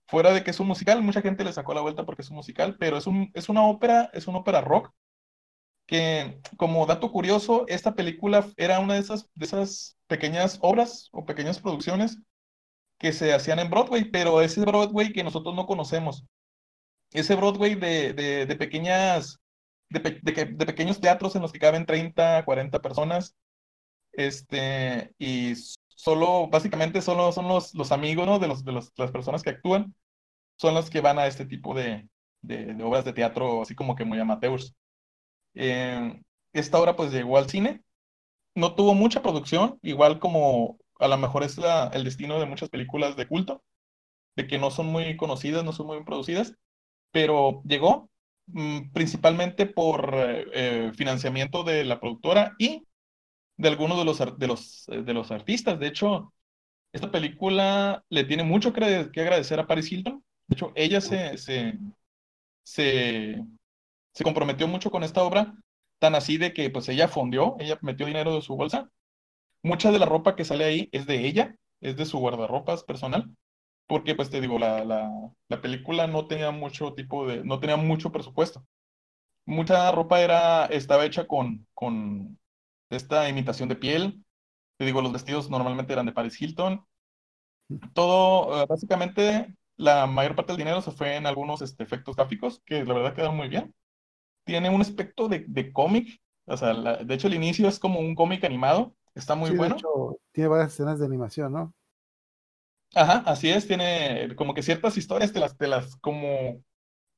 Fuera 0.08 0.34
de 0.34 0.44
que 0.44 0.52
es 0.52 0.60
un 0.60 0.68
musical, 0.68 1.02
mucha 1.04 1.22
gente 1.22 1.44
le 1.44 1.54
sacó 1.54 1.74
la 1.74 1.82
vuelta 1.82 2.06
porque 2.06 2.24
es 2.24 2.30
un 2.30 2.38
musical, 2.38 2.78
pero 2.80 2.98
es, 2.98 3.08
un, 3.08 3.32
es 3.34 3.50
una 3.50 3.64
ópera, 3.64 4.10
es 4.14 4.28
una 4.28 4.40
ópera 4.40 4.62
rock, 4.62 4.92
que 5.92 6.42
como 6.58 6.88
dato 6.88 7.12
curioso, 7.14 7.66
esta 7.70 7.96
película 7.96 8.48
era 8.58 8.80
una 8.82 8.96
de 8.96 9.02
esas, 9.02 9.30
de 9.36 9.46
esas 9.48 9.98
pequeñas 10.08 10.60
obras 10.64 11.10
o 11.14 11.26
pequeñas 11.28 11.62
producciones 11.62 12.20
que 13.00 13.14
se 13.14 13.34
hacían 13.34 13.60
en 13.60 13.70
Broadway, 13.72 14.06
pero 14.12 14.42
ese 14.42 14.62
Broadway 14.62 15.14
que 15.14 15.24
nosotros 15.24 15.56
no 15.56 15.68
conocemos. 15.68 16.26
Ese 17.12 17.36
Broadway 17.36 17.76
de, 17.76 18.14
de, 18.14 18.46
de 18.46 18.56
pequeñas, 18.56 19.40
de, 19.90 20.00
de 20.22 20.34
que- 20.34 20.46
de 20.46 20.66
pequeños 20.66 21.02
teatros 21.02 21.36
en 21.36 21.42
los 21.44 21.52
que 21.52 21.60
caben 21.60 21.86
30, 21.86 22.46
40 22.46 22.82
personas, 22.82 23.36
este, 24.14 25.14
y 25.20 25.56
solo, 25.96 26.48
básicamente 26.50 27.02
solo 27.02 27.32
son 27.32 27.48
los, 27.48 27.74
los 27.76 27.92
amigos, 27.92 28.26
¿no? 28.28 28.40
De, 28.40 28.48
los, 28.48 28.66
de 28.66 28.72
los- 28.74 28.92
las 28.98 29.12
personas 29.12 29.44
que 29.44 29.52
actúan, 29.52 29.96
son 30.58 30.76
los 30.76 30.90
que 30.90 31.02
van 31.02 31.20
a 31.20 31.28
este 31.28 31.46
tipo 31.46 31.76
de, 31.76 32.10
de 32.42 32.84
obras 32.84 33.06
de 33.06 33.14
teatro, 33.14 33.62
así 33.64 33.76
como 33.76 33.96
que 33.96 34.06
muy 34.06 34.20
amateurs. 34.20 34.76
Eh, 35.56 36.22
esta 36.54 36.80
obra 36.80 36.96
pues 36.96 37.12
llegó 37.12 37.38
al 37.38 37.50
cine, 37.50 37.84
no 38.56 38.76
tuvo 38.76 38.94
mucha 38.96 39.22
producción, 39.22 39.80
igual 39.84 40.20
como 40.20 40.80
a 41.00 41.08
lo 41.08 41.18
mejor 41.18 41.44
es 41.44 41.58
el 41.94 42.04
destino 42.04 42.40
de 42.40 42.46
muchas 42.46 42.70
películas 42.70 43.16
de 43.16 43.28
culto, 43.28 43.64
de 44.36 44.48
que 44.48 44.60
no 44.60 44.72
son 44.72 44.88
muy 44.88 45.18
conocidas, 45.18 45.64
no 45.64 45.74
son 45.74 45.88
muy 45.88 45.98
bien 45.98 46.06
producidas, 46.06 46.56
pero 47.12 47.62
llegó 47.66 48.10
mm, 48.48 48.92
principalmente 48.94 49.66
por 49.68 50.14
eh, 50.16 50.46
eh, 50.54 50.92
financiamiento 50.96 51.64
de 51.64 51.86
la 51.86 52.00
productora 52.00 52.56
y 52.60 52.86
de 53.58 53.70
algunos 53.70 53.98
de 54.00 54.06
los, 54.06 54.40
de 54.40 54.48
los, 54.48 54.86
de 54.88 55.14
los 55.14 55.32
artistas. 55.32 55.80
De 55.80 55.88
hecho, 55.88 56.34
esta 56.94 57.12
película 57.12 58.04
le 58.10 58.24
tiene 58.26 58.44
mucho 58.44 58.74
que 58.74 58.84
agradecer 59.22 59.60
a 59.60 59.68
Paris 59.68 59.92
Hilton. 59.92 60.24
De 60.48 60.56
hecho, 60.56 60.74
ella 60.76 61.02
se, 61.02 61.38
se, 61.38 61.80
se, 62.64 63.44
se 64.14 64.24
comprometió 64.24 64.68
mucho 64.68 64.92
con 64.92 65.04
esta 65.04 65.24
obra, 65.24 65.56
tan 66.00 66.16
así 66.16 66.38
de 66.38 66.54
que 66.54 66.70
pues 66.70 66.90
ella 66.90 67.08
fondeó, 67.08 67.56
ella 67.60 67.78
metió 67.82 68.06
dinero 68.06 68.36
de 68.36 68.42
su 68.42 68.56
bolsa. 68.56 68.90
Mucha 69.64 69.92
de 69.92 70.00
la 70.00 70.06
ropa 70.06 70.36
que 70.36 70.46
sale 70.46 70.66
ahí 70.66 70.90
es 70.92 71.06
de 71.08 71.28
ella, 71.28 71.56
es 71.82 71.98
de 71.98 72.06
su 72.06 72.20
guardarropas 72.20 72.84
personal, 72.84 73.36
porque 73.88 74.16
pues 74.16 74.30
te 74.30 74.42
digo, 74.42 74.60
la, 74.60 74.86
la, 74.86 75.12
la 75.50 75.62
película 75.62 76.08
no 76.08 76.28
tenía 76.28 76.52
mucho 76.52 76.94
tipo 76.96 77.28
de, 77.28 77.44
no 77.46 77.60
tenía 77.60 77.78
mucho 77.78 78.12
presupuesto. 78.12 78.66
Mucha 79.46 79.92
ropa 79.92 80.22
era, 80.22 80.66
estaba 80.68 81.06
hecha 81.06 81.28
con, 81.28 81.68
con 81.74 82.40
esta 82.90 83.28
imitación 83.30 83.70
de 83.70 83.76
piel. 83.76 84.24
Te 84.78 84.86
digo, 84.86 85.02
los 85.02 85.14
vestidos 85.14 85.50
normalmente 85.50 85.94
eran 85.94 86.06
de 86.08 86.14
Paris 86.14 86.42
Hilton. 86.42 86.86
Todo, 87.94 88.62
eh, 88.64 88.66
básicamente, 88.68 89.56
la 89.78 90.06
mayor 90.08 90.36
parte 90.36 90.52
del 90.54 90.58
dinero 90.60 90.82
se 90.82 90.92
fue 90.92 91.16
en 91.16 91.26
algunos 91.26 91.62
este, 91.62 91.84
efectos 91.84 92.16
gráficos, 92.16 92.62
que 92.66 92.84
la 92.84 92.94
verdad 92.94 93.14
quedaron 93.16 93.38
muy 93.38 93.48
bien. 93.50 93.74
Tiene 94.46 94.70
un 94.70 94.82
aspecto 94.82 95.28
de, 95.30 95.46
de 95.48 95.72
cómic, 95.74 96.22
o 96.46 96.58
sea, 96.58 96.74
la- 96.74 96.98
de 97.04 97.14
hecho 97.16 97.28
el 97.28 97.36
inicio 97.36 97.68
es 97.68 97.80
como 97.80 98.00
un 98.00 98.16
cómic 98.16 98.44
animado, 98.44 98.96
Está 99.16 99.36
muy 99.36 99.50
Sí, 99.50 99.56
de 99.56 99.68
bueno. 99.68 99.68
hecho, 99.68 100.18
tiene 100.32 100.48
varias 100.50 100.74
escenas 100.74 100.98
de 101.00 101.06
animación, 101.06 101.52
¿no? 101.54 101.74
Ajá, 102.94 103.24
así 103.26 103.50
es, 103.50 103.68
tiene 103.68 104.36
como 104.36 104.54
que 104.54 104.64
ciertas 104.64 104.98
historias 104.98 105.32
te 105.32 105.40
las, 105.40 105.58
te 105.58 105.68
las 105.68 105.96
como 105.98 106.62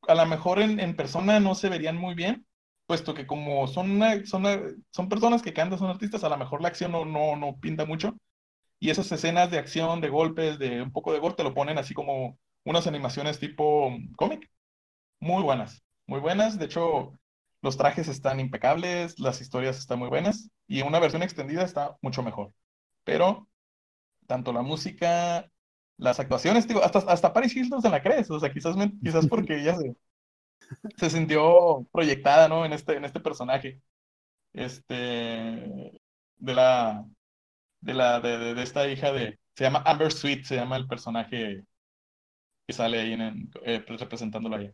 a 0.07 0.15
lo 0.15 0.25
mejor 0.27 0.59
en, 0.61 0.79
en 0.79 0.95
persona 0.95 1.39
no 1.39 1.55
se 1.55 1.69
verían 1.69 1.97
muy 1.97 2.15
bien, 2.15 2.47
puesto 2.87 3.13
que 3.15 3.27
como 3.27 3.67
son, 3.67 3.91
una- 3.91 4.25
son, 4.25 4.41
una- 4.45 4.61
son 4.91 5.09
personas 5.09 5.41
que 5.43 5.53
cantan, 5.53 5.79
son 5.79 5.89
artistas, 5.91 6.23
a 6.25 6.29
lo 6.29 6.37
mejor 6.37 6.61
la 6.61 6.69
acción 6.69 6.91
no, 6.93 7.05
no, 7.05 7.35
no 7.37 7.59
pinta 7.59 7.85
mucho. 7.85 8.15
Y 8.79 8.91
esas 8.91 9.11
escenas 9.11 9.51
de 9.51 9.59
acción, 9.59 10.01
de 10.01 10.09
golpes, 10.09 10.59
de 10.59 10.81
un 10.83 10.91
poco 10.93 11.13
de 11.13 11.19
gore, 11.19 11.35
te 11.35 11.43
lo 11.43 11.53
ponen 11.55 11.77
así 11.79 11.93
como 11.95 12.39
unas 12.65 12.87
animaciones 12.87 13.39
tipo 13.39 13.91
cómic. 14.17 14.49
Muy 15.19 15.43
buenas, 15.43 15.83
muy 16.07 16.19
buenas. 16.19 16.59
De 16.59 16.65
hecho, 16.65 17.17
los 17.61 17.77
trajes 17.77 18.07
están 18.07 18.39
impecables, 18.39 19.19
las 19.19 19.41
historias 19.41 19.77
están 19.77 19.99
muy 19.99 20.09
buenas 20.09 20.49
y 20.67 20.81
una 20.81 20.99
versión 20.99 21.23
extendida 21.23 21.63
está 21.63 21.97
mucho 22.01 22.23
mejor. 22.23 22.53
Pero 23.03 23.47
tanto 24.27 24.53
la 24.53 24.61
música, 24.63 25.49
las 25.97 26.19
actuaciones, 26.19 26.67
digo, 26.67 26.83
hasta, 26.83 26.99
hasta 26.99 27.33
Paris 27.33 27.55
Hilton 27.55 27.81
se 27.81 27.89
la 27.89 28.03
crees, 28.03 28.31
o 28.31 28.39
sea, 28.39 28.51
quizás, 28.53 28.77
me- 28.77 28.93
quizás 29.03 29.27
porque 29.29 29.59
ella 29.61 29.77
se, 29.77 29.95
se 30.97 31.09
sintió 31.09 31.87
proyectada, 31.91 32.47
¿no? 32.47 32.65
En 32.65 32.73
este, 32.73 32.95
en 32.97 33.05
este 33.05 33.19
personaje. 33.19 33.81
Este, 34.53 34.95
de 34.95 36.53
la, 36.55 37.05
de 37.81 37.93
la, 37.93 38.19
de, 38.21 38.37
de- 38.39 38.53
de 38.55 38.63
esta 38.63 38.87
hija 38.89 39.11
de, 39.13 39.39
se 39.55 39.65
llama 39.65 39.83
Amber 39.85 40.11
Sweet, 40.13 40.45
se 40.45 40.55
llama 40.57 40.77
el 40.77 40.87
personaje 40.87 41.63
que 42.67 42.73
sale 42.73 42.99
ahí 42.99 43.13
en, 43.13 43.21
en- 43.21 43.51
eh, 43.65 43.83
representándolo 43.87 44.55
ahí. 44.57 44.73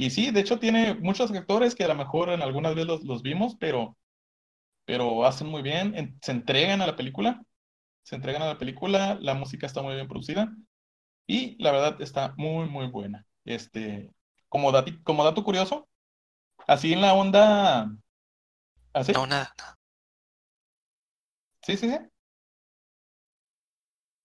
Y 0.00 0.10
sí, 0.10 0.30
de 0.30 0.40
hecho 0.40 0.58
tiene 0.58 0.94
muchos 0.94 1.30
actores 1.30 1.74
que 1.74 1.84
a 1.84 1.88
lo 1.88 1.94
mejor 1.94 2.30
en 2.30 2.42
algunas 2.42 2.74
veces 2.74 2.86
los, 2.88 3.02
los 3.04 3.22
vimos, 3.22 3.56
pero, 3.60 3.96
pero 4.86 5.24
hacen 5.26 5.48
muy 5.48 5.62
bien, 5.62 5.94
en- 5.96 6.18
se 6.22 6.32
entregan 6.32 6.82
a 6.82 6.86
la 6.88 6.96
película, 6.96 7.42
se 8.04 8.16
entregan 8.16 8.42
a 8.42 8.46
la 8.48 8.58
película, 8.58 9.18
la 9.20 9.34
música 9.34 9.66
está 9.66 9.82
muy 9.82 9.94
bien 9.96 10.08
producida 10.08 10.52
y 11.26 11.62
la 11.62 11.72
verdad 11.72 12.02
está 12.02 12.34
muy, 12.38 12.68
muy 12.68 12.88
buena. 12.88 13.26
Este, 13.44 14.12
como, 14.48 14.72
dati- 14.72 15.02
como 15.04 15.24
dato 15.24 15.44
curioso, 15.44 15.88
así 16.68 16.92
en 16.94 17.02
la 17.02 17.14
onda, 17.14 17.90
así, 18.94 19.14
No, 19.14 19.26
nada. 19.26 19.54
sí, 21.62 21.76
sí, 21.76 21.88
sí. 21.90 21.98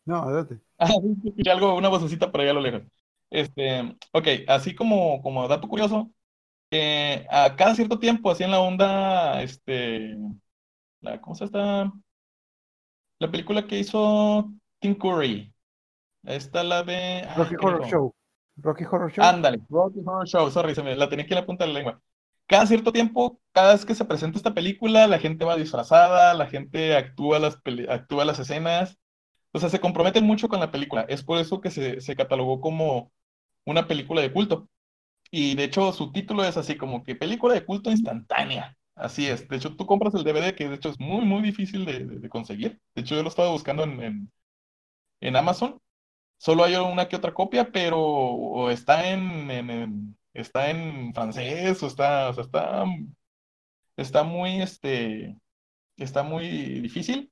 No, 0.06 0.18
adelante. 0.24 0.60
Ah, 0.78 0.88
escuché 1.26 1.50
algo, 1.52 1.76
una 1.76 1.90
vocecita 1.90 2.32
por 2.32 2.42
allá 2.42 2.52
a 2.52 2.54
lo 2.54 2.62
lejos. 2.62 2.84
Este, 3.30 3.96
ok, 4.12 4.28
así 4.48 4.76
como, 4.76 5.22
como 5.22 5.48
dato 5.48 5.68
curioso, 5.68 6.12
eh, 6.72 7.26
a 7.30 7.56
cada 7.56 7.76
cierto 7.76 8.00
tiempo, 8.00 8.32
así 8.32 8.44
en 8.44 8.52
la 8.52 8.60
onda, 8.60 9.42
este, 9.42 10.18
la, 11.02 11.22
¿cómo 11.22 11.36
se 11.36 11.48
llama? 11.48 11.94
La 13.20 13.32
película 13.32 13.66
que 13.66 13.80
hizo 13.80 14.52
Tim 14.80 14.96
Curry. 14.96 15.54
Esta 16.24 16.64
la 16.64 16.84
de... 16.84 16.96
ay, 16.96 17.36
Rocky 17.36 17.56
Horror. 17.56 17.88
Show. 17.88 18.16
Rocky 18.58 18.84
Horror 18.84 19.12
Show. 19.12 19.26
Ándale, 19.26 19.62
Rocky 19.70 20.00
Horror 20.06 20.28
Show, 20.28 20.50
sorry, 20.50 20.76
se 20.76 20.84
me 20.84 20.96
la 20.96 21.10
tenía 21.10 21.26
aquí 21.26 21.34
en 21.34 21.40
la 21.40 21.46
punta 21.46 21.66
de 21.66 21.74
la 21.74 21.80
lengua. 21.80 22.02
Cada 22.48 22.68
cierto 22.68 22.92
tiempo, 22.92 23.40
cada 23.52 23.74
vez 23.74 23.86
que 23.86 23.96
se 23.96 24.06
presenta 24.06 24.38
esta 24.38 24.54
película, 24.54 25.08
la 25.08 25.20
gente 25.20 25.46
va 25.46 25.56
disfrazada, 25.56 26.34
la 26.36 26.48
gente 26.48 26.96
actúa 26.96 27.40
las, 27.40 27.60
actúa 27.90 28.24
las 28.24 28.40
escenas, 28.40 28.98
o 29.56 29.60
sea, 29.60 29.70
se 29.70 29.80
comprometen 29.82 30.26
mucho 30.26 30.50
con 30.50 30.60
la 30.60 30.72
película. 30.72 31.06
Es 31.10 31.24
por 31.24 31.40
eso 31.40 31.62
que 31.62 31.72
se, 31.72 32.02
se 32.02 32.16
catalogó 32.16 32.62
como 32.62 33.12
una 33.66 33.88
película 33.88 34.22
de 34.22 34.34
culto. 34.34 34.70
Y 35.32 35.56
de 35.56 35.66
hecho, 35.66 35.92
su 35.94 36.12
título 36.12 36.44
es 36.46 36.58
así 36.58 36.78
como 36.78 37.04
que 37.04 37.16
película 37.16 37.54
de 37.56 37.66
culto 37.66 37.92
instantánea. 37.92 38.78
Así 38.96 39.28
es. 39.28 39.48
De 39.50 39.58
hecho, 39.58 39.76
tú 39.76 39.86
compras 39.86 40.14
el 40.16 40.24
DVD, 40.24 40.56
que 40.56 40.70
de 40.70 40.76
hecho 40.76 40.90
es 40.90 41.00
muy, 41.00 41.26
muy 41.26 41.42
difícil 41.44 41.86
de, 41.86 42.06
de- 42.06 42.30
conseguir. 42.30 42.82
De 42.96 43.02
hecho, 43.02 43.16
yo 43.16 43.24
lo 43.24 43.30
estaba 43.30 43.52
buscando 43.52 43.84
en, 43.84 44.32
en, 45.22 45.36
Amazon. 45.36 45.80
Solo 46.40 46.64
hay 46.66 46.76
una 46.76 47.08
que 47.10 47.16
otra 47.18 47.34
copia, 47.34 47.72
pero 47.72 48.72
está 48.72 49.10
en- 49.12 49.52
en- 49.52 50.18
está 50.34 50.70
en 50.72 51.14
francés, 51.14 51.82
o 51.84 51.88
está, 51.88 52.30
o 52.30 52.34
sea, 52.34 52.44
está, 52.46 52.86
está 53.98 54.24
muy, 54.24 54.62
este, 54.62 55.38
está 55.98 56.24
muy 56.24 56.48
difícil. 56.82 57.32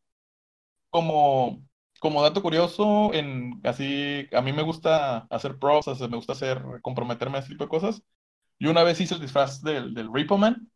Como, 0.91 1.63
como 2.03 2.21
dato 2.21 2.41
curioso, 2.43 3.13
en 3.13 3.61
así, 3.63 4.27
a 4.33 4.41
mí 4.41 4.51
me 4.51 4.61
gusta 4.61 5.19
hacer 5.29 5.57
props, 5.57 5.87
o 5.87 5.95
sea, 5.95 6.09
me 6.09 6.17
gusta 6.17 6.33
hacer, 6.33 6.61
comprometerme 6.81 7.37
a 7.37 7.39
ese 7.39 7.47
tipo 7.51 7.63
de 7.63 7.69
cosas. 7.69 8.03
Yo 8.59 8.71
una 8.71 8.83
vez 8.83 8.99
hice 8.99 9.15
el 9.15 9.21
disfraz 9.21 9.61
del, 9.61 9.93
del 9.93 10.13
Repo 10.13 10.37
Man. 10.37 10.69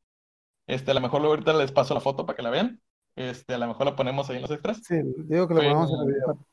Este, 0.67 0.91
a 0.91 0.93
lo 0.93 1.01
mejor 1.01 1.21
ahorita 1.25 1.51
les 1.53 1.73
paso 1.73 1.93
la 1.93 1.99
foto 1.99 2.25
para 2.25 2.37
que 2.37 2.43
la 2.43 2.49
vean. 2.49 2.81
Este, 3.17 3.53
a 3.55 3.57
lo 3.57 3.67
mejor 3.67 3.85
la 3.87 3.95
ponemos 3.97 4.29
ahí 4.29 4.37
en 4.37 4.43
los 4.43 4.51
extras. 4.51 4.81
Sí, 4.83 4.95
digo 5.27 5.49
que 5.49 5.53
lo 5.55 5.59
Pero- 5.59 5.73
ponemos 5.73 5.91
en 5.91 5.99
el 5.99 6.13
video. 6.13 6.47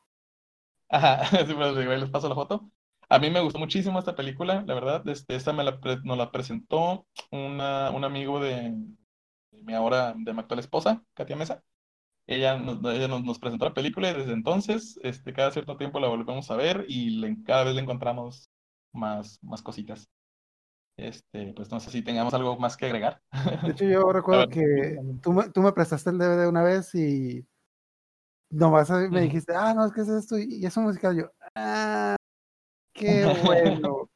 Ajá, 0.89 1.25
sí, 1.47 1.55
pues, 1.55 1.77
digo, 1.77 1.93
ahí 1.93 2.01
les 2.01 2.11
paso 2.11 2.29
la 2.29 2.35
foto. 2.35 2.69
A 3.09 3.19
mí 3.21 3.31
me 3.31 3.41
gustó 3.41 3.61
muchísimo 3.61 3.99
esta 4.01 4.17
película, 4.17 4.65
la 4.67 4.75
verdad. 4.75 5.09
Este, 5.09 5.37
esta 5.37 5.53
me 5.53 5.63
la, 5.63 5.79
nos 6.03 6.19
la 6.19 6.33
presentó 6.33 7.07
una, 7.31 7.91
un 7.93 8.03
amigo 8.05 8.41
de, 8.41 8.73
de 9.53 9.63
mi 9.63 9.75
ahora, 9.75 10.15
de 10.17 10.33
mi 10.33 10.41
actual 10.41 10.59
esposa, 10.61 11.05
Katia 11.15 11.37
Mesa. 11.37 11.63
Ella, 12.27 12.57
nos, 12.59 12.79
ella 12.95 13.09
nos, 13.09 13.23
nos 13.23 13.39
presentó 13.39 13.67
la 13.67 13.75
película 13.75 14.11
y 14.11 14.15
desde 14.15 14.33
entonces, 14.33 14.99
este, 15.03 15.33
cada 15.35 15.51
cierto 15.51 15.77
tiempo 15.77 16.01
la 16.01 16.09
volvemos 16.09 16.51
a 16.51 16.57
ver 16.57 16.87
y 16.89 17.11
le- 17.11 17.43
cada 17.45 17.65
vez 17.65 17.75
le 17.75 17.83
encontramos 17.83 18.49
más, 18.93 19.39
más 19.43 19.61
cositas. 19.63 20.09
Este, 20.97 21.53
pues 21.55 21.71
no 21.71 21.81
sé 21.81 21.91
si 21.91 22.03
tengamos 22.03 22.33
algo 22.35 22.57
más 22.59 22.77
que 22.77 22.87
agregar. 22.87 23.21
De 23.33 23.73
hecho, 23.73 23.85
yo 23.89 24.13
recuerdo 24.13 24.49
que 24.49 24.99
tú 25.23 25.33
me, 25.33 25.51
tú 25.51 25.61
me 25.61 25.73
prestaste 25.73 26.11
el 26.11 26.19
DVD 26.19 26.47
una 26.49 26.63
vez 26.63 26.95
y 26.95 27.47
nomás 28.51 28.89
me 28.91 29.07
Ujú. 29.07 29.19
dijiste, 29.19 29.55
ah, 29.55 29.75
no, 29.75 29.85
es 29.85 29.93
que 29.93 30.01
es 30.03 30.09
esto 30.09 30.39
y, 30.39 30.65
es 30.65 30.77
un 30.77 30.85
musical. 30.85 31.17
Yo, 31.17 31.31
ah, 31.55 32.17
qué 32.95 33.27
bueno. 33.45 34.09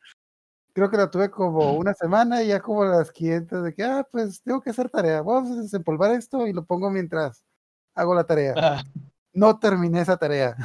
Creo 0.72 0.90
que 0.90 0.96
lo 0.96 1.10
tuve 1.10 1.30
como 1.30 1.74
una 1.74 1.92
semana 1.92 2.42
y 2.42 2.48
ya 2.48 2.60
como 2.60 2.84
las 2.84 3.10
500 3.10 3.64
de 3.64 3.74
que, 3.74 3.82
ah, 3.82 4.06
pues 4.10 4.40
tengo 4.42 4.60
que 4.60 4.70
hacer 4.70 4.88
tarea. 4.88 5.22
Vamos 5.22 5.50
a 5.50 5.62
desempolvar 5.62 6.12
esto 6.12 6.46
y 6.46 6.52
lo 6.52 6.64
pongo 6.64 6.88
mientras 6.90 7.44
hago 7.98 8.14
la 8.14 8.24
tarea. 8.24 8.54
Ah, 8.56 8.82
No 9.32 9.58
terminé 9.58 10.00
esa 10.00 10.16
tarea. 10.16 10.56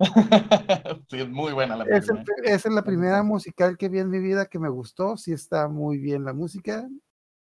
sí, 1.10 1.18
es 1.20 1.28
muy 1.28 1.52
buena 1.52 1.76
la 1.76 1.84
Es, 1.84 2.08
el- 2.08 2.24
es 2.44 2.64
la 2.66 2.82
primera 2.82 3.22
musical 3.22 3.76
que 3.76 3.88
vi 3.88 3.98
en 3.98 4.10
mi 4.10 4.18
vida 4.20 4.46
que 4.46 4.58
me 4.58 4.68
gustó. 4.68 5.16
Sí 5.16 5.32
está 5.32 5.68
muy 5.68 5.98
bien 5.98 6.24
la 6.24 6.32
música, 6.32 6.88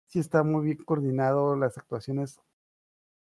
sí 0.07 0.19
está 0.19 0.43
muy 0.43 0.65
bien 0.65 0.77
coordinado 0.85 1.55
las 1.55 1.77
actuaciones. 1.77 2.39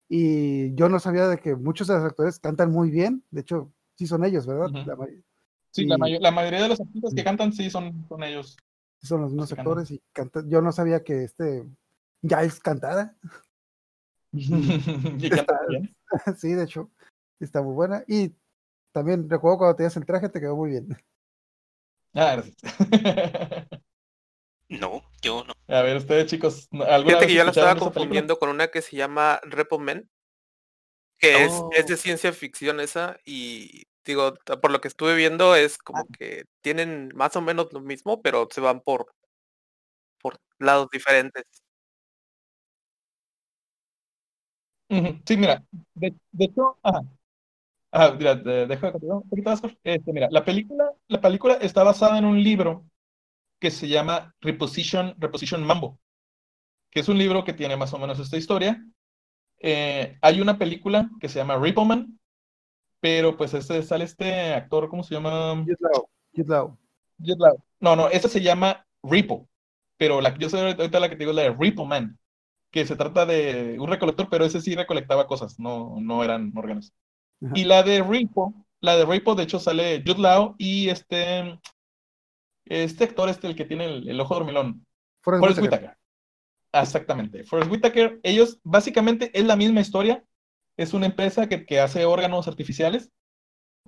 Y 0.08 0.74
yo 0.76 0.90
no 0.90 1.00
sabía 1.00 1.28
de 1.28 1.38
que 1.38 1.56
muchos 1.56 1.88
de 1.88 1.96
los 1.96 2.04
actores 2.04 2.40
cantan 2.40 2.72
muy 2.72 2.90
bien. 2.90 3.24
De 3.30 3.42
hecho, 3.42 3.72
sí 3.96 4.08
son 4.08 4.24
ellos, 4.26 4.48
¿verdad? 4.48 4.68
Ujú. 4.70 4.90
La 4.90 4.96
may- 4.96 5.24
Sí, 5.72 5.86
la, 5.86 5.96
y- 5.96 6.00
mayo- 6.00 6.20
la 6.20 6.32
mayoría 6.32 6.64
de 6.64 6.70
los 6.70 6.82
artistas 6.82 7.14
que 7.14 7.24
cantan 7.24 7.54
sí 7.54 7.70
son, 7.70 8.04
son 8.10 8.24
ellos. 8.24 8.58
son 9.04 9.22
los 9.22 9.30
mismos 9.32 9.50
cantan. 9.50 9.68
actores 9.68 9.92
y 9.92 10.02
cantan. 10.14 10.50
Yo 10.50 10.62
no 10.62 10.72
sabía 10.72 11.04
que 11.04 11.24
este 11.24 11.64
Giles 12.24 12.60
cantara. 12.60 13.16
y 14.34 15.30
cantan 15.30 15.58
bien. 15.68 15.96
sí, 16.38 16.54
de 16.54 16.64
hecho, 16.64 16.90
está 17.40 17.62
muy 17.62 17.74
buena. 17.74 18.04
Y 18.08 18.34
también 18.92 19.30
recuerdo 19.30 19.60
cuando 19.60 19.76
tenías 19.76 19.98
el 19.98 20.06
traje, 20.06 20.30
te 20.30 20.40
quedó 20.40 20.56
muy 20.56 20.72
bien. 20.72 20.88
Ah, 22.14 22.36
gracias. 22.36 22.58
No, 24.72 25.02
yo 25.24 25.44
no. 25.44 25.54
A 25.76 25.82
ver, 25.82 25.98
ustedes 25.98 26.28
chicos, 26.28 26.70
¿alguna 26.72 27.18
Fíjate 27.18 27.26
vez 27.26 27.28
que 27.28 27.34
yo 27.34 27.44
la 27.44 27.50
estaba 27.50 27.72
película? 27.72 27.92
confundiendo 27.92 28.38
con 28.38 28.50
una 28.50 28.68
que 28.68 28.84
se 28.84 28.96
llama 28.96 29.42
Repo 29.44 29.80
Man, 29.80 30.08
que 31.18 31.46
es, 31.46 31.64
es 31.76 31.88
de 31.88 31.96
Oh. 31.96 31.98
ciencia 31.98 32.32
ficción 32.34 32.80
esa, 32.80 33.18
y 33.26 33.88
digo, 34.06 34.36
por 34.62 34.70
lo 34.70 34.80
que 34.80 34.88
estuve 34.88 35.16
viendo 35.16 35.56
es 35.56 35.80
como 35.80 36.06
que 36.08 36.46
tienen 36.62 37.10
más 37.16 37.36
o 37.36 37.42
menos 37.42 37.74
lo 37.74 37.82
mismo, 37.82 38.22
pero 38.22 38.48
se 38.52 38.62
van 38.62 38.82
por, 38.82 39.12
por 40.22 40.38
lados 40.60 40.88
diferentes. 40.92 41.46
Sí, 45.26 45.38
mira, 45.38 45.64
de, 45.94 46.16
de 46.32 46.46
hecho, 46.46 46.78
ajá. 46.84 47.02
Ajá, 47.92 48.14
mira, 48.16 48.36
de- 48.36 48.68
dejo 48.68 48.86
de 48.88 48.92
continuar 48.94 49.20
un 49.24 49.30
poquito 49.30 49.50
más. 49.52 49.62
Este, 49.84 50.14
mira, 50.14 50.30
la 50.32 50.46
película, 50.46 50.92
la 51.08 51.22
película 51.22 51.56
está 51.56 51.84
basada 51.84 52.18
en 52.20 52.26
un 52.26 52.44
libro 52.44 52.86
que 53.60 53.72
se 53.72 53.88
llama 53.90 54.36
Reposition, 54.42 55.16
Reposition 55.20 55.64
Mambo, 55.66 56.00
que 56.92 57.02
es 57.02 57.10
un 57.10 57.18
libro 57.20 57.46
que 57.46 57.54
tiene 57.54 57.78
más 57.78 57.94
o 57.94 58.00
menos 58.00 58.20
esta 58.20 58.38
historia. 58.38 58.86
Eh, 59.60 60.18
hay 60.22 60.42
una 60.42 60.60
película 60.60 61.10
que 61.22 61.30
se 61.30 61.40
llama 61.40 61.58
Repo 61.58 61.86
Man, 61.86 62.20
pero 63.02 63.38
pues 63.38 63.54
este, 63.56 63.84
sale 63.84 64.06
este 64.06 64.54
actor, 64.56 64.90
¿cómo 64.90 65.04
se 65.04 65.16
llama? 65.16 65.56
Law. 66.48 66.78
Jude 67.20 67.38
Law. 67.40 67.58
No, 67.82 67.96
no, 67.98 68.10
esa 68.10 68.30
se 68.30 68.42
llama 68.42 68.86
Repo, 69.04 69.50
pero 69.98 70.22
la, 70.22 70.38
yo 70.38 70.50
sé 70.50 70.60
ahorita 70.60 71.02
la 71.02 71.10
que 71.10 71.16
te 71.18 71.22
digo 71.22 71.32
es 71.32 71.38
la 71.38 71.44
de 71.44 71.56
Repo 71.58 71.86
Man, 71.86 72.19
que 72.72 72.86
se 72.86 72.96
trata 72.96 73.26
de 73.26 73.78
un 73.80 73.90
recolector, 73.90 74.30
pero 74.30 74.46
ese 74.46 74.62
sí 74.62 74.76
recolectaba 74.76 75.28
cosas, 75.28 75.60
no, 75.60 75.98
no 76.00 76.24
eran 76.24 76.52
órganos. 76.56 76.94
Ajá. 77.44 77.54
Y 77.56 77.64
la 77.64 77.84
de 77.84 78.04
Repo, 78.04 78.54
la 78.82 78.96
de 78.96 79.06
Repo, 79.06 79.36
de 79.36 79.44
hecho, 79.44 79.60
sale 79.60 80.04
Jude 80.06 80.22
Law 80.22 80.56
y 80.58 80.90
este, 80.90 81.60
este 82.66 83.04
actor, 83.04 83.30
este, 83.30 83.48
el 83.48 83.56
que 83.56 83.66
tiene 83.66 83.86
el, 83.86 84.10
el 84.10 84.20
ojo 84.20 84.36
dormilón, 84.36 84.86
Forrest 85.22 85.42
Forrest 85.42 85.62
Whitaker. 85.62 85.90
Whitaker. 85.90 86.00
Exactamente. 86.72 87.44
Forrest 87.44 87.72
Whitaker, 87.72 88.20
ellos 88.24 88.60
básicamente 88.64 89.32
es 89.34 89.46
la 89.46 89.56
misma 89.56 89.82
historia, 89.82 90.24
es 90.78 90.94
una 90.94 91.08
empresa 91.08 91.50
que, 91.50 91.66
que 91.66 91.80
hace 91.80 92.06
órganos 92.06 92.48
artificiales 92.48 93.12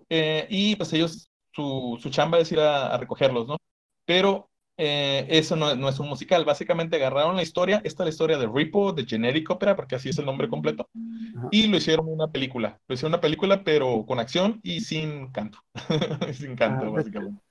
eh, 0.09 0.47
y 0.49 0.75
pues 0.75 0.91
ellos, 0.93 1.31
su, 1.53 1.97
su 2.01 2.09
chamba 2.09 2.39
es 2.39 2.51
ir 2.51 2.59
a, 2.59 2.93
a 2.93 2.97
recogerlos, 2.97 3.47
¿no? 3.47 3.57
Pero 4.05 4.50
eh, 4.77 5.27
eso 5.29 5.55
no, 5.55 5.75
no, 5.75 5.89
es 5.89 5.99
un 5.99 6.09
musical. 6.09 6.45
Básicamente 6.45 6.95
agarraron 6.95 7.35
la 7.35 7.43
historia, 7.43 7.81
esta 7.83 8.03
es 8.03 8.05
la 8.05 8.09
historia 8.09 8.37
de 8.37 8.47
Repo, 8.47 8.93
de 8.93 9.05
Generic 9.05 9.49
Opera, 9.49 9.75
porque 9.75 9.95
así 9.95 10.09
es 10.09 10.17
el 10.19 10.25
nombre 10.25 10.49
completo, 10.49 10.89
Ajá. 11.37 11.49
y 11.51 11.67
lo 11.67 11.77
hicieron 11.77 12.07
una 12.09 12.31
película. 12.31 12.79
Lo 12.87 12.95
hicieron 12.95 13.11
una 13.13 13.21
película, 13.21 13.63
pero 13.63 14.05
con 14.05 14.19
acción 14.19 14.59
y 14.63 14.81
sin 14.81 15.31
canto. 15.31 15.59
sin 16.33 16.55
canto, 16.55 16.85
Ah, 16.87 16.89
básicamente. 16.91 17.41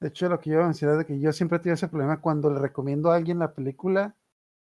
De 0.00 0.08
hecho, 0.08 0.28
lo 0.28 0.38
que 0.40 0.50
yo 0.50 0.62
mencionar 0.62 0.94
es 0.94 0.98
de 1.00 1.06
que 1.06 1.20
yo 1.20 1.32
siempre 1.32 1.58
tengo 1.58 1.74
ese 1.74 1.88
problema 1.88 2.20
cuando 2.20 2.50
le 2.50 2.60
recomiendo 2.60 3.10
a 3.10 3.16
alguien 3.16 3.38
la 3.40 3.52
película, 3.52 4.14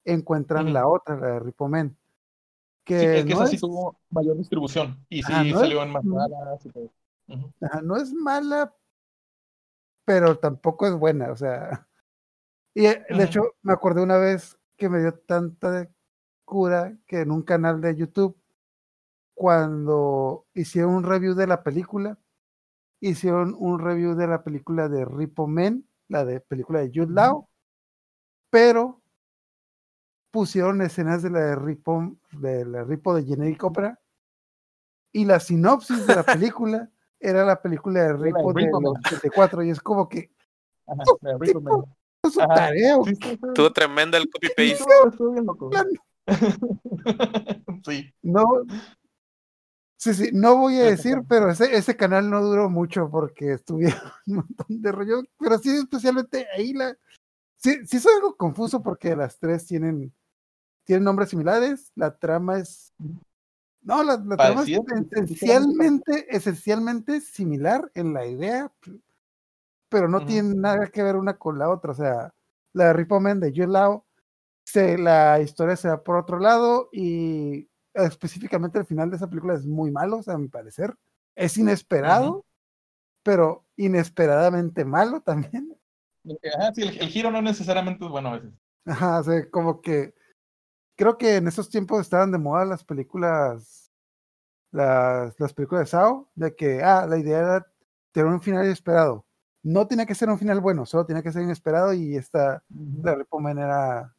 encuentran 0.04 0.72
la 0.72 0.86
otra, 0.88 1.16
la 1.16 1.26
de 1.28 1.40
Ripomen. 1.40 1.96
Que 2.84 2.96
Sí, 3.00 3.06
es 3.06 3.24
que 3.26 3.34
no 3.34 3.42
esa 3.42 3.46
sí 3.48 3.56
es- 3.56 3.62
tuvo 3.62 4.00
mayor 4.10 4.36
distribución 4.38 5.04
y 5.08 5.22
sí 5.22 5.32
no 5.32 5.38
es- 5.40 5.52
salió 5.52 5.82
en 5.82 5.90
más 5.90 6.04
no 7.82 7.96
es 7.96 8.12
mala, 8.12 8.74
pero 10.04 10.38
tampoco 10.38 10.86
es 10.86 10.94
buena, 10.94 11.30
o 11.32 11.36
sea. 11.36 11.86
Y 12.74 12.86
eh, 12.86 13.04
de 13.08 13.24
hecho, 13.24 13.54
me 13.62 13.72
acordé 13.72 14.02
una 14.02 14.16
vez 14.18 14.58
que 14.76 14.88
me 14.88 15.00
dio 15.00 15.14
tanta 15.14 15.88
cura 16.44 16.96
que 17.06 17.20
en 17.20 17.30
un 17.30 17.42
canal 17.42 17.80
de 17.80 17.94
YouTube, 17.96 18.36
cuando 19.34 20.46
hicieron 20.54 20.94
un 20.94 21.04
review 21.04 21.34
de 21.34 21.46
la 21.46 21.62
película, 21.62 22.18
hicieron 23.00 23.54
un 23.58 23.78
review 23.78 24.14
de 24.14 24.26
la 24.26 24.42
película 24.44 24.88
de 24.88 25.04
Ripo 25.04 25.46
Men, 25.46 25.86
la 26.08 26.24
de 26.24 26.40
película 26.40 26.80
de 26.80 26.90
Jude. 26.94 27.12
Law, 27.12 27.48
pero 28.50 29.02
pusieron 30.30 30.80
escenas 30.82 31.22
de 31.22 31.30
la 31.30 31.40
de 31.40 31.56
Ripo, 31.56 32.16
de 32.32 32.64
la 32.64 32.84
Ripo 32.84 33.14
de 33.14 33.24
Generic 33.24 33.62
Opera, 33.64 34.00
y 35.12 35.24
la 35.24 35.40
sinopsis 35.40 36.06
de 36.06 36.14
la 36.16 36.22
película 36.56 36.90
era 37.18 37.44
la 37.44 37.60
película 37.60 38.00
de 38.02 38.12
Ripo 38.14 38.52
de 38.52 38.70
los. 38.70 38.94
74, 39.04 39.62
y 39.62 39.70
es 39.70 39.80
como 39.80 40.08
que 40.08 40.32
Ajá, 40.86 41.02
¡Oh, 41.06 41.18
la 41.22 41.32
de 41.32 41.38
Repo 41.38 41.60
Man. 41.60 41.80
tipo, 41.80 41.96
su 42.30 42.40
Ajá, 42.40 42.54
tarea, 42.54 42.96
¿o 42.98 43.04
Sí, 43.04 43.16
qué? 43.16 43.30
sí, 43.30 43.36
sí. 43.40 43.46
Estuvo 43.48 43.72
tremenda 43.72 44.18
el 44.18 44.30
copy 44.30 44.48
paste. 44.48 44.72
Estuvo- 44.72 45.10
estuvo 45.10 45.32
bien 45.32 45.46
loco. 45.46 45.70
Plano. 45.70 45.90
Sí. 47.84 48.14
No, 48.22 48.44
sí, 49.96 50.14
sí, 50.14 50.30
no 50.32 50.56
voy 50.56 50.76
a 50.78 50.84
decir, 50.84 51.16
pero 51.28 51.50
ese, 51.50 51.74
ese 51.76 51.96
canal 51.96 52.30
no 52.30 52.40
duró 52.42 52.70
mucho 52.70 53.08
porque 53.10 53.52
estuvieron 53.54 54.00
un 54.26 54.36
montón 54.36 54.66
de 54.82 54.92
rollo, 54.92 55.22
pero 55.38 55.58
sí, 55.58 55.70
especialmente 55.70 56.46
ahí 56.56 56.72
la. 56.72 56.96
Sí, 57.56 57.86
sí, 57.86 57.96
es 57.96 58.06
algo 58.06 58.36
confuso 58.36 58.82
porque 58.82 59.14
las 59.16 59.38
tres 59.38 59.66
tienen, 59.66 60.12
tienen 60.84 61.04
nombres 61.04 61.30
similares, 61.30 61.90
la 61.94 62.16
trama 62.16 62.58
es. 62.58 62.92
No, 63.82 64.02
la, 64.04 64.16
la 64.16 64.36
trama 64.36 64.62
es 64.62 64.68
esencialmente, 65.10 66.26
esencialmente 66.36 67.20
similar 67.20 67.90
en 67.94 68.12
la 68.14 68.26
idea, 68.26 68.70
pero 69.92 70.08
no 70.08 70.18
Ujú. 70.18 70.26
tienen 70.26 70.60
nada 70.60 70.88
que 70.88 71.02
ver 71.02 71.16
una 71.16 71.38
con 71.38 71.58
la 71.58 71.70
otra. 71.70 71.92
O 71.92 71.94
sea, 71.94 72.34
la 72.72 72.86
de 72.86 72.92
Ripo 72.94 73.20
Man 73.20 73.38
de 73.38 73.52
Law, 73.52 74.04
se, 74.64 74.96
la 74.98 75.40
historia 75.40 75.76
se 75.76 75.88
va 75.88 76.02
por 76.02 76.16
otro 76.16 76.38
lado 76.38 76.88
y 76.92 77.68
específicamente 77.94 78.78
el 78.78 78.86
final 78.86 79.10
de 79.10 79.16
esa 79.16 79.28
película 79.28 79.54
es 79.54 79.66
muy 79.66 79.90
malo, 79.90 80.18
o 80.18 80.22
sea, 80.22 80.34
a 80.34 80.38
mi 80.38 80.48
parecer. 80.48 80.96
Es 81.36 81.56
inesperado, 81.58 82.44
pero 83.22 83.66
inesperadamente 83.76 84.84
malo 84.84 85.20
también. 85.24 85.76
Ajá, 86.50 86.72
sí, 86.74 86.82
el, 86.82 86.98
el 86.98 87.08
giro 87.08 87.30
no 87.30 87.42
necesariamente 87.42 88.04
es 88.04 88.10
bueno 88.10 88.30
a 88.30 88.34
veces. 88.38 88.52
Ajá, 88.86 89.20
o 89.20 89.22
sea, 89.24 89.50
como 89.50 89.80
que 89.80 90.14
creo 90.96 91.18
que 91.18 91.36
en 91.36 91.48
esos 91.48 91.68
tiempos 91.68 92.00
estaban 92.00 92.32
de 92.32 92.38
moda 92.38 92.64
las 92.64 92.84
películas, 92.84 93.92
las, 94.72 95.38
las 95.38 95.52
películas 95.52 95.82
de 95.82 95.86
Sao, 95.86 96.30
de 96.34 96.54
que, 96.54 96.82
ah, 96.82 97.06
la 97.06 97.18
idea 97.18 97.38
era 97.38 97.72
tener 98.12 98.32
un 98.32 98.40
final 98.40 98.64
inesperado. 98.64 99.26
No 99.62 99.86
tenía 99.86 100.06
que 100.06 100.14
ser 100.14 100.28
un 100.28 100.38
final 100.38 100.60
bueno, 100.60 100.86
solo 100.86 101.06
tenía 101.06 101.22
que 101.22 101.32
ser 101.32 101.42
inesperado 101.42 101.92
y 101.92 102.16
esta, 102.16 102.64
la 103.02 103.14
Repo 103.14 103.38
Man 103.38 103.58
era, 103.58 104.14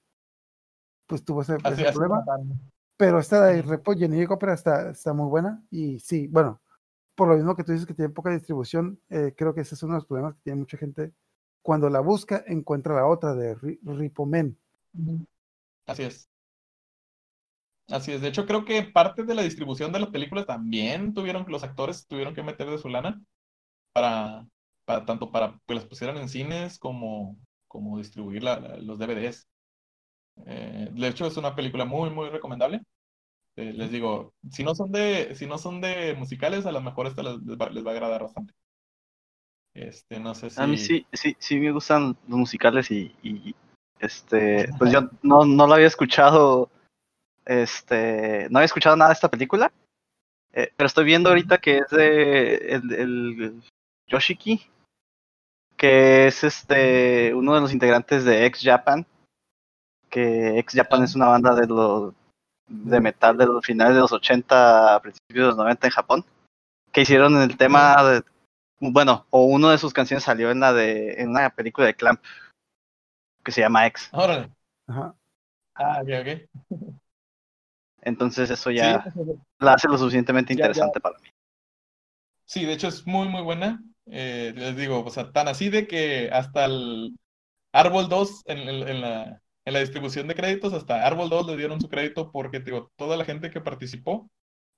pues 1.07 1.24
tuvo 1.24 1.41
ese, 1.41 1.56
Así, 1.64 1.82
ese 1.82 1.88
así 1.88 1.98
problema. 1.98 2.24
Pero 2.98 3.20
esta 3.20 3.44
de. 3.45 3.61
Repo 3.61 3.94
Generic 3.94 4.32
Opera 4.32 4.53
está, 4.53 4.91
está 4.91 5.14
muy 5.14 5.28
buena. 5.28 5.61
Y 5.70 5.99
sí, 5.99 6.28
bueno, 6.28 6.61
por 7.15 7.28
lo 7.28 7.36
mismo 7.36 7.56
que 7.56 7.64
tú 7.64 7.72
dices 7.72 7.88
que 7.88 7.94
tiene 7.94 8.14
poca 8.14 8.30
distribución, 8.30 8.99
eh, 9.10 9.34
creo 9.36 9.53
que 9.53 9.61
ese 9.61 9.76
es 9.76 9.84
uno 9.84 9.94
de 9.94 9.98
los 9.99 10.06
problemas 10.06 10.36
que 10.36 10.41
tiene 10.44 10.60
mucha 10.60 10.78
gente. 10.78 11.11
Cuando 11.61 11.90
la 11.90 11.99
busca, 11.99 12.44
encuentra 12.48 12.95
la 12.95 13.07
otra 13.07 13.34
de 13.34 13.56
Ri- 13.57 13.80
Ripomen. 13.84 14.57
Así 15.86 16.03
es. 16.03 16.30
Así 17.90 18.11
es. 18.14 18.22
De 18.22 18.30
hecho, 18.30 18.45
creo 18.45 18.64
que 18.64 18.84
parte 18.84 19.24
de 19.24 19.36
la 19.36 19.41
distribución 19.41 19.91
de 19.91 19.99
las 19.99 20.10
películas 20.10 20.45
también 20.45 21.14
tuvieron, 21.14 21.45
los 21.49 21.64
actores 21.64 22.07
tuvieron 22.07 22.34
que 22.34 22.44
meter 22.44 22.70
de 22.70 22.78
su 22.78 22.90
lana 22.90 23.22
para, 23.94 24.48
para 24.85 25.05
tanto 25.05 25.31
para 25.31 25.60
que 25.68 25.76
las 25.76 25.85
pusieran 25.85 26.18
en 26.18 26.30
cines 26.30 26.80
como, 26.80 27.38
como 27.68 27.97
distribuir 27.97 28.43
la- 28.43 28.60
la- 28.60 28.77
los 28.77 28.97
DVDs. 28.99 29.47
Eh, 30.45 30.89
de 30.91 31.07
hecho, 31.07 31.26
es 31.26 31.38
una 31.38 31.55
película 31.55 31.85
muy, 31.85 32.10
muy 32.10 32.30
recomendable. 32.30 32.81
Eh, 33.55 33.72
les 33.73 33.91
digo, 33.91 34.34
si 34.51 34.64
no 34.64 34.73
son 34.73 34.91
de, 34.91 35.35
si 35.35 35.45
no 35.45 35.57
son 35.57 35.80
de 35.80 36.15
musicales, 36.15 36.65
a 36.65 36.72
lo 36.72 36.81
mejor 36.81 37.05
esta 37.07 37.22
les, 37.23 37.38
les 37.43 37.57
va, 37.57 37.69
les 37.69 37.85
va 37.85 37.91
a 37.91 37.93
agradar 37.93 38.23
bastante. 38.23 38.53
Este, 39.73 40.19
no 40.19 40.35
sé 40.35 40.49
si. 40.49 40.61
A 40.61 40.68
mí 40.68 40.77
sí, 40.77 41.05
sí, 41.14 41.35
sí 41.39 41.60
me 41.60 41.72
gustan 41.72 42.18
los 42.27 42.38
musicales 42.39 42.91
y, 42.91 43.15
y, 43.23 43.55
este, 43.99 44.68
pues 44.80 44.91
yo 44.91 45.10
no, 45.22 45.45
no 45.45 45.68
lo 45.68 45.73
había 45.73 45.88
escuchado, 45.88 46.69
este, 47.45 48.47
no 48.49 48.60
había 48.60 48.65
escuchado 48.65 48.95
nada 48.95 49.10
de 49.10 49.15
esta 49.15 49.30
película, 49.31 49.72
eh, 50.53 50.72
pero 50.76 50.88
estoy 50.88 51.05
viendo 51.05 51.30
ahorita 51.30 51.60
que 51.60 51.80
es 51.80 51.89
de 51.89 52.55
el, 52.55 52.93
el 52.93 53.64
Yoshiki, 54.07 54.61
que 55.84 56.27
es 56.27 56.45
este 56.45 57.34
uno 57.34 57.53
de 57.55 57.60
los 57.60 57.73
integrantes 57.73 58.23
de 58.23 58.45
X 58.45 58.61
Japan, 58.64 59.05
que 60.10 60.57
X 60.60 60.76
Japan 60.80 61.03
es 61.03 61.14
una 61.14 61.27
banda 61.27 61.53
de 61.55 61.68
los 61.68 62.14
de 62.69 63.01
metal 63.01 63.38
de 63.38 63.45
los 63.45 63.65
finales 63.65 63.93
de 63.93 63.99
los 63.99 64.14
80 64.14 64.95
a 64.95 65.01
principios 65.01 65.43
de 65.43 65.47
los 65.47 65.57
90 65.57 65.85
en 65.85 65.91
Japón, 65.91 66.26
que 66.93 67.01
hicieron 67.01 67.35
el 67.35 67.57
tema 67.57 68.01
de, 68.01 68.23
bueno, 68.80 69.26
o 69.30 69.43
uno 69.43 69.72
de 69.72 69.77
sus 69.77 69.91
canciones 69.91 70.23
salió 70.23 70.51
en 70.51 70.61
la 70.61 70.72
de 70.72 71.22
en 71.22 71.31
una 71.31 71.49
película 71.49 71.85
de 71.88 71.95
Clamp 71.95 72.22
que 73.43 73.51
se 73.51 73.60
llama 73.60 73.85
X. 73.88 74.07
Órale. 74.14 74.49
Ajá. 74.88 75.14
Ah, 75.76 76.01
ok, 76.01 76.10
ok. 76.22 76.89
Entonces 78.03 78.49
eso 78.49 78.69
Sí, 78.69 78.77
ya 78.77 79.03
la 79.60 79.73
hace 79.73 79.89
lo 79.89 79.97
suficientemente 79.97 80.53
Ya, 80.53 80.60
ya. 80.60 80.65
interesante 80.68 81.01
para 81.01 81.19
mí. 81.19 81.27
Sí, 82.45 82.64
de 82.64 82.72
hecho 82.72 82.88
es 82.88 83.05
muy, 83.05 83.27
muy 83.27 83.41
buena. 83.41 83.84
Eh, 84.07 84.53
les 84.55 84.75
digo, 84.75 85.03
o 85.05 85.09
sea, 85.09 85.31
tan 85.31 85.47
así 85.47 85.69
de 85.69 85.88
que 85.88 86.30
hasta 86.31 86.65
el 86.65 87.17
Árbol 87.73 88.09
2 88.09 88.43
en, 88.47 88.59
en- 88.59 88.88
en 88.89 89.01
la, 89.01 89.41
en 89.65 89.73
la 89.73 89.80
distribución 89.81 90.27
de 90.27 90.35
créditos, 90.35 90.73
hasta 90.73 91.05
Árbol 91.07 91.30
2 91.30 91.47
le 91.47 91.57
dieron 91.57 91.81
su 91.81 91.89
crédito 91.89 92.31
porque, 92.31 92.59
digo, 92.61 92.91
toda 92.97 93.17
la 93.17 93.25
gente 93.25 93.51
que 93.51 93.61
participó 93.61 94.30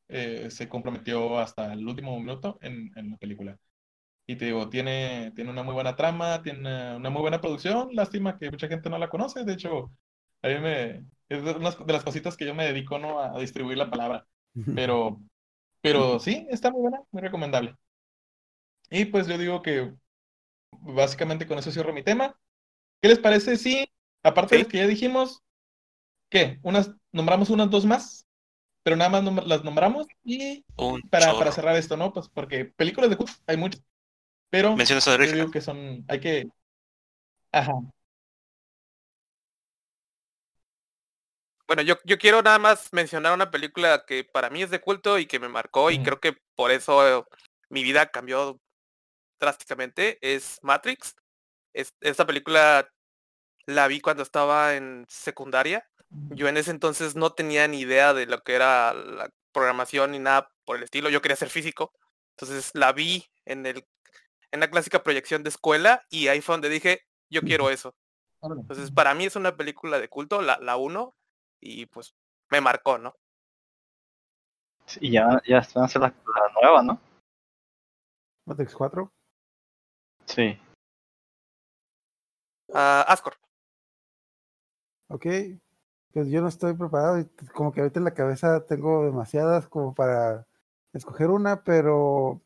eh, 0.09 0.49
se 0.51 0.69
comprometió 0.69 1.39
hasta 1.39 1.73
el 1.73 1.87
último 1.87 2.19
minuto 2.19 2.59
en, 2.61 2.91
la 3.11 3.17
película. 3.17 3.57
Y 4.27 4.35
te 4.37 4.45
digo, 4.45 4.69
tiene, 4.69 5.31
tiene 5.35 5.51
una 5.51 5.63
muy 5.63 5.73
buena 5.73 5.95
trama, 5.95 6.41
tiene 6.41 6.95
una 6.95 7.09
muy 7.11 7.21
buena 7.21 7.41
producción. 7.41 7.89
Lástima 7.93 8.37
que 8.39 8.49
mucha 8.51 8.67
gente 8.67 8.89
no 8.89 8.97
la 8.97 9.09
conoce. 9.09 9.43
De 9.45 9.53
hecho, 9.53 9.91
a 10.41 10.47
mí 10.49 10.59
me, 10.59 11.05
es 11.29 11.43
de, 11.43 11.51
unas 11.53 11.77
de 11.85 11.93
las 11.93 12.03
cositas 12.03 12.35
que 12.37 12.45
yo 12.45 12.55
me 12.55 12.65
dedico, 12.65 12.99
¿no? 12.99 13.19
A, 13.19 13.35
a 13.35 13.39
distribuir 13.39 13.77
la 13.77 13.89
palabra. 13.89 14.25
Pero, 14.73 15.21
pero 15.81 16.19
sí, 16.19 16.47
está 16.49 16.71
muy 16.71 16.81
buena, 16.81 17.01
muy 17.11 17.21
recomendable. 17.23 17.75
Y 18.95 19.05
pues 19.05 19.27
yo 19.27 19.37
digo 19.37 19.61
que 19.61 19.93
básicamente 20.71 21.47
con 21.47 21.59
eso 21.59 21.71
cierro 21.71 21.93
mi 21.93 22.03
tema. 22.03 22.39
¿Qué 23.01 23.09
les 23.09 23.19
parece 23.19 23.57
si, 23.57 23.87
aparte 24.23 24.55
de 24.55 24.59
las 24.59 24.69
que 24.69 24.79
ya 24.79 24.87
dijimos, 24.87 25.43
¿qué? 26.29 26.59
Unas, 26.63 26.91
nombramos 27.11 27.49
unas 27.49 27.69
dos 27.69 27.85
más, 27.85 28.27
pero 28.83 28.97
nada 28.97 29.09
más 29.11 29.23
nom- 29.23 29.45
las 29.45 29.63
nombramos 29.63 30.07
y 30.23 30.65
Un 30.77 31.01
para, 31.09 31.37
para 31.37 31.51
cerrar 31.51 31.75
esto, 31.77 31.97
¿no? 31.97 32.13
Pues 32.13 32.29
porque 32.29 32.65
películas 32.65 33.09
de 33.11 33.17
culto 33.17 33.33
hay 33.47 33.57
muchas, 33.57 33.83
pero 34.49 34.77
Mencionas 34.77 35.07
yo 35.19 35.31
a 35.31 35.35
digo 35.35 35.51
que 35.51 35.61
son, 35.61 36.05
hay 36.09 36.19
que, 36.21 36.49
ajá, 37.51 37.73
Bueno, 41.67 41.81
yo, 41.81 41.95
yo 42.05 42.17
quiero 42.19 42.41
nada 42.43 42.59
más 42.59 42.93
mencionar 42.93 43.33
una 43.33 43.49
película 43.49 44.05
que 44.05 44.23
para 44.23 44.49
mí 44.51 44.61
es 44.61 44.69
de 44.69 44.81
culto 44.81 45.17
y 45.17 45.25
que 45.25 45.39
me 45.39 45.49
marcó 45.49 45.89
y 45.91 45.99
creo 45.99 46.19
que 46.19 46.37
por 46.55 46.71
eso 46.71 47.27
mi 47.69 47.83
vida 47.83 48.11
cambió 48.11 48.61
drásticamente. 49.45 50.17
Es 50.21 50.59
Matrix. 50.61 51.15
Es, 51.73 51.93
esta 52.01 52.25
película 52.25 52.89
la 53.65 53.87
vi 53.87 54.01
cuando 54.01 54.23
estaba 54.23 54.75
en 54.75 55.05
secundaria. 55.07 55.87
Yo 56.29 56.47
en 56.47 56.57
ese 56.57 56.71
entonces 56.71 57.15
no 57.15 57.33
tenía 57.33 57.67
ni 57.67 57.79
idea 57.79 58.13
de 58.13 58.25
lo 58.25 58.41
que 58.41 58.55
era 58.55 58.93
la 58.93 59.29
programación 59.51 60.11
ni 60.11 60.19
nada 60.19 60.49
por 60.65 60.77
el 60.77 60.83
estilo. 60.83 61.09
Yo 61.09 61.21
quería 61.21 61.35
ser 61.35 61.49
físico. 61.49 61.93
Entonces 62.37 62.71
la 62.73 62.91
vi 62.93 63.25
en 63.45 63.65
el 63.65 63.85
en 64.51 64.61
la 64.61 64.69
clásica 64.69 65.03
proyección 65.03 65.43
de 65.43 65.49
escuela 65.49 66.05
y 66.09 66.29
ahí 66.29 66.39
fue 66.41 66.53
donde 66.53 66.69
dije, 66.69 67.01
yo 67.29 67.41
quiero 67.41 67.69
eso. 67.69 67.93
Entonces, 68.41 68.91
para 68.91 69.13
mí 69.13 69.25
es 69.25 69.35
una 69.35 69.57
película 69.57 69.99
de 69.99 70.07
culto, 70.07 70.41
la, 70.41 70.57
la 70.61 70.77
uno, 70.77 71.15
y 71.59 71.87
pues 71.87 72.15
me 72.49 72.61
marcó, 72.61 72.97
¿no? 72.97 73.15
Y 75.01 75.11
ya, 75.11 75.41
ya 75.45 75.61
van 75.73 75.83
a 75.83 75.85
hacer 75.85 76.01
la, 76.01 76.07
la 76.07 76.61
nueva, 76.61 76.83
¿no? 76.83 77.01
Matrix 78.45 78.75
4. 78.75 79.11
Sí. 80.35 80.57
Ah, 82.73 83.01
Ascor. 83.07 83.33
Ok. 85.07 85.25
Pues 86.13 86.29
yo 86.29 86.41
no 86.41 86.47
estoy 86.47 86.73
preparado 86.75 87.19
y 87.19 87.25
como 87.53 87.71
que 87.73 87.81
ahorita 87.81 87.99
en 87.99 88.05
la 88.05 88.13
cabeza 88.13 88.65
tengo 88.65 89.05
demasiadas 89.05 89.67
como 89.67 89.93
para 89.93 90.47
escoger 90.93 91.29
una, 91.29 91.63
pero 91.63 92.41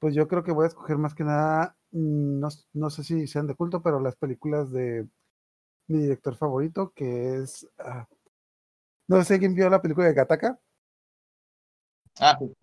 pues 0.00 0.14
yo 0.14 0.28
creo 0.28 0.44
que 0.44 0.52
voy 0.52 0.64
a 0.64 0.68
escoger 0.68 0.98
más 0.98 1.14
que 1.14 1.24
nada, 1.24 1.76
mm, 1.92 2.40
no, 2.40 2.48
no 2.74 2.90
sé 2.90 3.04
si 3.04 3.26
sean 3.28 3.46
de 3.48 3.54
culto, 3.56 3.82
pero 3.82 4.00
las 4.00 4.16
películas 4.16 4.70
de 4.72 5.08
mi 5.88 6.00
director 6.02 6.36
favorito, 6.36 6.92
que 6.94 7.36
es... 7.38 7.68
ah, 7.78 8.08
no 9.08 9.22
sé 9.24 9.34
alguien 9.34 9.54
vio 9.54 9.68
la 9.68 9.82
película 9.82 10.06
de 10.06 10.14
Gataka. 10.14 10.58
Ah, 12.20 12.36
sí. 12.38 12.54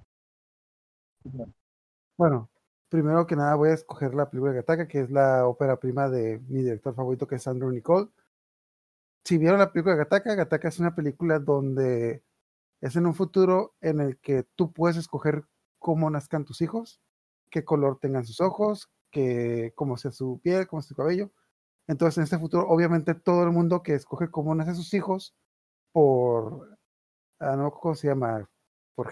Bueno, 2.17 2.49
primero 2.93 3.25
que 3.25 3.35
nada 3.35 3.55
voy 3.55 3.69
a 3.69 3.73
escoger 3.73 4.13
la 4.13 4.29
película 4.29 4.51
de 4.51 4.57
Gataka, 4.57 4.87
que 4.87 4.99
es 4.99 5.09
la 5.09 5.47
ópera 5.47 5.79
prima 5.79 6.09
de 6.09 6.39
mi 6.47 6.61
director 6.61 6.93
favorito, 6.93 7.25
que 7.25 7.37
es 7.37 7.47
Andrew 7.47 7.71
Nicole. 7.71 8.07
Si 9.23 9.39
vieron 9.39 9.57
la 9.57 9.71
película 9.71 9.95
Gataka, 9.95 10.35
Gataka 10.35 10.67
es 10.67 10.77
una 10.77 10.93
película 10.93 11.39
donde 11.39 12.23
es 12.81 12.95
en 12.95 13.07
un 13.07 13.15
futuro 13.15 13.73
en 13.81 13.99
el 13.99 14.19
que 14.19 14.43
tú 14.55 14.71
puedes 14.71 14.95
escoger 14.97 15.43
cómo 15.79 16.07
nazcan 16.11 16.45
tus 16.45 16.61
hijos, 16.61 17.01
qué 17.49 17.65
color 17.65 17.97
tengan 17.99 18.27
sus 18.27 18.39
ojos, 18.41 18.91
que, 19.09 19.73
cómo 19.73 19.97
sea 19.97 20.11
su 20.11 20.39
piel, 20.43 20.67
cómo 20.67 20.83
sea 20.83 20.89
su 20.89 20.95
cabello. 20.95 21.31
Entonces, 21.87 22.19
en 22.19 22.25
este 22.25 22.37
futuro, 22.37 22.67
obviamente, 22.69 23.15
todo 23.15 23.41
el 23.43 23.49
mundo 23.49 23.81
que 23.81 23.95
escoge 23.95 24.29
cómo 24.29 24.53
nacen 24.53 24.75
sus 24.75 24.93
hijos 24.93 25.35
por, 25.91 26.77
ah, 27.39 27.55
no, 27.55 27.71
¿cómo 27.71 27.95
se 27.95 28.07
llama? 28.09 28.47
Por 28.93 29.09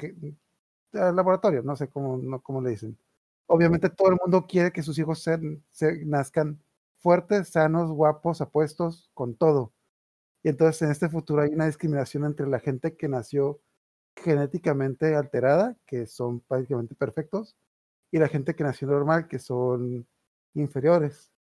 ah, 0.93 1.11
laboratorio, 1.11 1.63
no 1.63 1.75
sé 1.75 1.89
cómo, 1.89 2.17
no, 2.17 2.41
cómo 2.41 2.61
le 2.61 2.69
dicen. 2.69 2.95
Obviamente, 3.47 3.89
todo 3.89 4.09
el 4.09 4.17
mundo 4.23 4.45
quiere 4.47 4.71
que 4.71 4.83
sus 4.83 4.97
hijos 4.99 5.21
sean- 5.23 5.63
se, 5.71 6.05
nazcan 6.05 6.61
fuertes, 6.99 7.49
sanos, 7.49 7.91
guapos, 7.91 8.41
apuestos, 8.41 9.09
con 9.13 9.35
todo. 9.35 9.73
Y 10.43 10.49
entonces, 10.49 10.83
en 10.83 10.91
este 10.91 11.09
futuro 11.09 11.43
hay 11.43 11.51
una 11.53 11.67
discriminación 11.67 12.25
entre 12.25 12.47
la 12.47 12.59
gente 12.59 12.95
que 12.97 13.07
nació 13.09 13.61
genéticamente 14.17 15.15
alterada, 15.15 15.77
que 15.87 16.07
son 16.07 16.41
prácticamente 16.41 16.95
perfectos, 16.95 17.57
y 18.11 18.19
la 18.19 18.29
gente 18.29 18.55
que 18.55 18.63
nació 18.65 18.87
normal, 18.89 19.27
que 19.27 19.39
son 19.39 20.07
inferiores. 20.55 21.31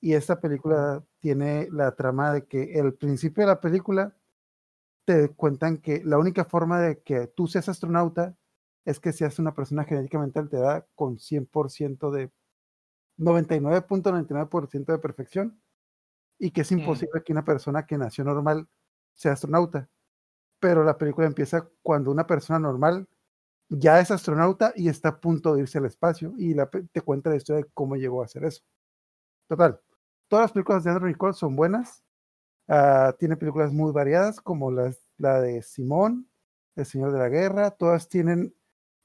Y 0.00 0.14
esta 0.14 0.40
película 0.40 1.04
tiene 1.20 1.68
la 1.72 1.94
trama 1.96 2.32
de 2.32 2.46
que 2.46 2.74
el 2.78 2.94
principio 2.94 3.42
de 3.42 3.48
la 3.48 3.60
película 3.60 4.14
te 5.06 5.30
cuentan 5.30 5.78
que 5.78 6.02
la 6.04 6.18
única 6.18 6.44
forma 6.44 6.80
de 6.80 7.00
que 7.02 7.26
tú 7.28 7.46
seas 7.48 7.68
astronauta 7.68 8.36
es 8.86 9.00
que 9.00 9.12
seas 9.12 9.38
una 9.40 9.54
persona 9.54 9.84
genéticamente 9.84 10.40
alterada 10.40 10.86
con 10.96 11.18
100% 11.18 12.10
de 12.12 12.32
99.99% 13.18 14.92
de 14.92 14.98
perfección 14.98 15.60
y 16.38 16.50
que 16.52 16.62
es 16.62 16.72
Mm. 16.72 16.78
imposible 16.80 17.22
que 17.24 17.32
una 17.32 17.44
persona 17.44 17.86
que 17.86 17.98
nació 17.98 18.24
normal 18.24 18.68
sea 19.14 19.32
astronauta. 19.32 19.88
Pero 20.60 20.84
la 20.84 20.98
película 20.98 21.26
empieza 21.28 21.68
cuando 21.82 22.10
una 22.12 22.26
persona 22.26 22.58
normal 22.60 23.08
ya 23.70 24.00
es 24.00 24.10
astronauta 24.12 24.72
y 24.76 24.88
está 24.90 25.10
a 25.10 25.20
punto 25.20 25.54
de 25.54 25.62
irse 25.62 25.78
al 25.78 25.86
espacio 25.86 26.34
y 26.38 26.54
la 26.54 26.68
te 26.70 27.02
cuenta 27.02 27.30
la 27.30 27.36
historia 27.36 27.64
de 27.64 27.70
cómo 27.74 27.96
llegó 27.96 28.22
a 28.22 28.26
hacer 28.26 28.44
eso. 28.44 28.62
Total, 29.48 29.80
todas 30.28 30.44
las 30.46 30.52
películas 30.52 30.84
de 30.84 30.90
Andrew 30.92 31.08
Nicole 31.08 31.34
son 31.34 31.56
buenas. 31.56 32.04
ah, 32.68 33.14
tiene 33.20 33.36
películas 33.38 33.72
muy 33.72 33.92
variadas 33.92 34.40
como 34.42 34.72
las, 34.72 35.00
la 35.18 35.40
de 35.42 35.62
Simón, 35.62 36.30
El 36.76 36.86
Señor 36.86 37.12
de 37.12 37.20
la 37.20 37.28
Guerra. 37.30 37.72
Todas 37.72 38.08
tienen 38.10 38.55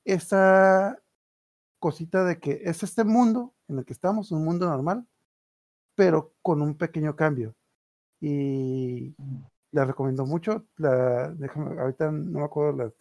esa 0.06 1.00
cosita 1.80 2.24
de 2.24 2.40
que 2.40 2.62
es 2.64 2.84
este 2.84 3.04
mundo 3.04 3.54
en 3.68 3.80
el 3.80 3.86
que 3.86 3.94
estamos, 3.94 4.32
un 4.32 4.46
mundo 4.46 4.68
normal, 4.68 5.06
pero 5.96 6.34
con 6.42 6.62
un 6.62 6.76
pequeño 6.76 7.16
cambio. 7.16 7.56
Y 8.20 9.16
la 9.72 9.86
recomiendo 9.86 10.26
mucho. 10.26 10.66
La, 10.78 11.30
déjame, 11.30 11.80
ahorita 11.80 12.12
no 12.12 12.40
me 12.40 12.46
acuerdo 12.46 12.78
las. 12.78 12.94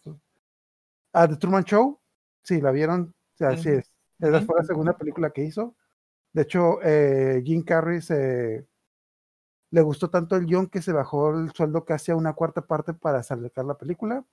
Ah, 1.13 1.27
The 1.27 1.35
Truman 1.35 1.63
Show. 1.63 1.99
Sí, 2.43 2.59
la 2.59 2.71
vieron. 2.71 3.13
O 3.33 3.37
sea, 3.37 3.55
sí 3.57 3.69
Ujú. 3.69 3.79
es. 3.79 3.91
Esa 4.19 4.41
fue 4.41 4.55
la 4.57 4.63
segunda 4.63 4.97
película 4.97 5.31
que 5.31 5.43
hizo. 5.43 5.75
De 6.33 6.43
hecho, 6.43 6.81
eh, 6.83 7.41
Jim 7.45 7.63
Carrey 7.63 8.01
se, 8.01 8.65
le 9.71 9.81
gustó 9.81 10.09
tanto 10.09 10.35
el 10.35 10.45
guion 10.45 10.67
que 10.67 10.81
se 10.81 10.91
bajó 10.91 11.31
el 11.31 11.51
sueldo 11.51 11.85
casi 11.85 12.11
a 12.11 12.15
una 12.15 12.33
cuarta 12.33 12.61
parte 12.61 12.93
para 12.93 13.23
sacar 13.23 13.65
la 13.65 13.77
película. 13.77 14.23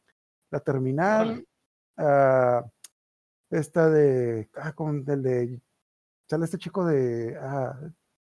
La 0.50 0.60
terminal. 0.60 1.46
Ah, 1.98 2.64
esta 3.50 3.90
de. 3.90 4.48
Ah, 4.54 4.72
con 4.72 5.04
el 5.06 5.22
de. 5.22 5.60
Sale 6.28 6.44
este 6.44 6.58
chico 6.58 6.86
de. 6.86 7.36
Ah, 7.40 7.78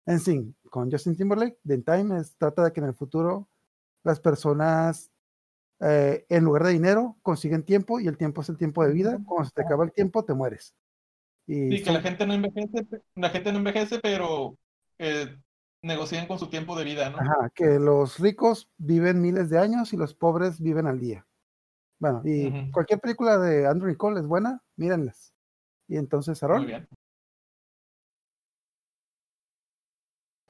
NSYNC 0.06 0.56
con 0.70 0.92
Justin 0.92 1.16
Timberlake. 1.16 1.60
The 1.66 1.76
In 1.76 1.84
Time 1.84 2.20
es, 2.20 2.36
trata 2.38 2.64
de 2.64 2.74
que 2.74 2.80
en 2.80 2.88
el 2.88 2.96
futuro 2.96 3.48
las 4.04 4.20
personas 4.20 5.12
eh, 5.82 6.26
en 6.30 6.44
lugar 6.44 6.64
de 6.64 6.72
dinero 6.72 7.18
consiguen 7.22 7.64
tiempo 7.64 8.00
y 8.00 8.08
el 8.08 8.18
tiempo 8.18 8.42
es 8.42 8.50
el 8.50 8.58
tiempo 8.58 8.84
de 8.84 8.94
vida. 8.94 9.20
Cuando 9.26 9.46
se 9.46 9.52
te 9.54 9.62
acaba 9.62 9.84
el 9.84 9.92
tiempo, 9.92 10.26
te 10.26 10.34
mueres. 10.34 10.76
Y 11.48 11.78
Sí, 11.78 11.84
que 11.84 11.92
la 11.92 12.02
gente 12.02 12.26
no 12.28 12.34
envejece, 12.34 12.86
la 13.16 13.30
gente 13.30 13.52
no 13.52 13.60
envejece, 13.60 14.00
pero 14.00 14.58
eh, 14.98 15.36
negocian 15.82 16.28
con 16.28 16.38
su 16.38 16.50
tiempo 16.50 16.78
de 16.78 16.84
vida, 16.84 17.10
¿no? 17.10 17.18
ajá, 17.18 17.50
que 17.56 17.80
los 17.80 18.20
ricos 18.20 18.70
viven 18.78 19.22
miles 19.22 19.50
de 19.50 19.58
años 19.58 19.94
y 19.94 19.98
los 19.98 20.14
pobres 20.14 20.60
viven 20.60 20.86
al 20.86 21.00
día. 21.00 21.26
Bueno, 22.00 22.22
y 22.24 22.72
cualquier 22.72 23.00
película 23.00 23.38
de 23.38 23.68
Andrew 23.68 23.90
Nicole 23.90 24.20
es 24.22 24.26
buena, 24.26 24.62
mírenlas. 24.78 25.34
Y 25.88 25.98
entonces, 25.98 26.42
Muy 26.42 26.52
Aaron, 26.52 26.66
bien. 26.68 26.88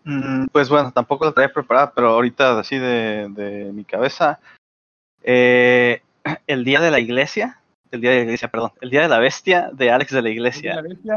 Mm, 0.04 0.48
Pues 0.52 0.70
bueno, 0.70 0.92
tampoco 0.92 1.26
la 1.26 1.32
traía 1.32 1.52
preparada, 1.52 1.92
pero 1.94 2.10
ahorita 2.10 2.60
así 2.60 2.78
de, 2.78 3.28
de 3.30 3.72
mi 3.74 3.84
cabeza. 3.84 4.40
eh, 5.24 6.02
el 6.48 6.64
día 6.64 6.80
de 6.82 6.92
la 6.92 7.00
iglesia, 7.00 7.62
el 7.92 8.02
día 8.02 8.12
de 8.12 8.18
la 8.18 8.24
iglesia, 8.24 8.50
perdón, 8.50 8.72
el 8.82 8.90
día 8.90 9.02
de 9.02 9.10
la 9.10 9.20
bestia 9.20 9.72
de 9.74 9.92
Alex 9.92 10.12
de 10.12 10.22
la 10.22 10.28
De 10.28 10.34
iglesia. 10.34 10.76
la 10.76 10.82
bestia, 10.82 11.16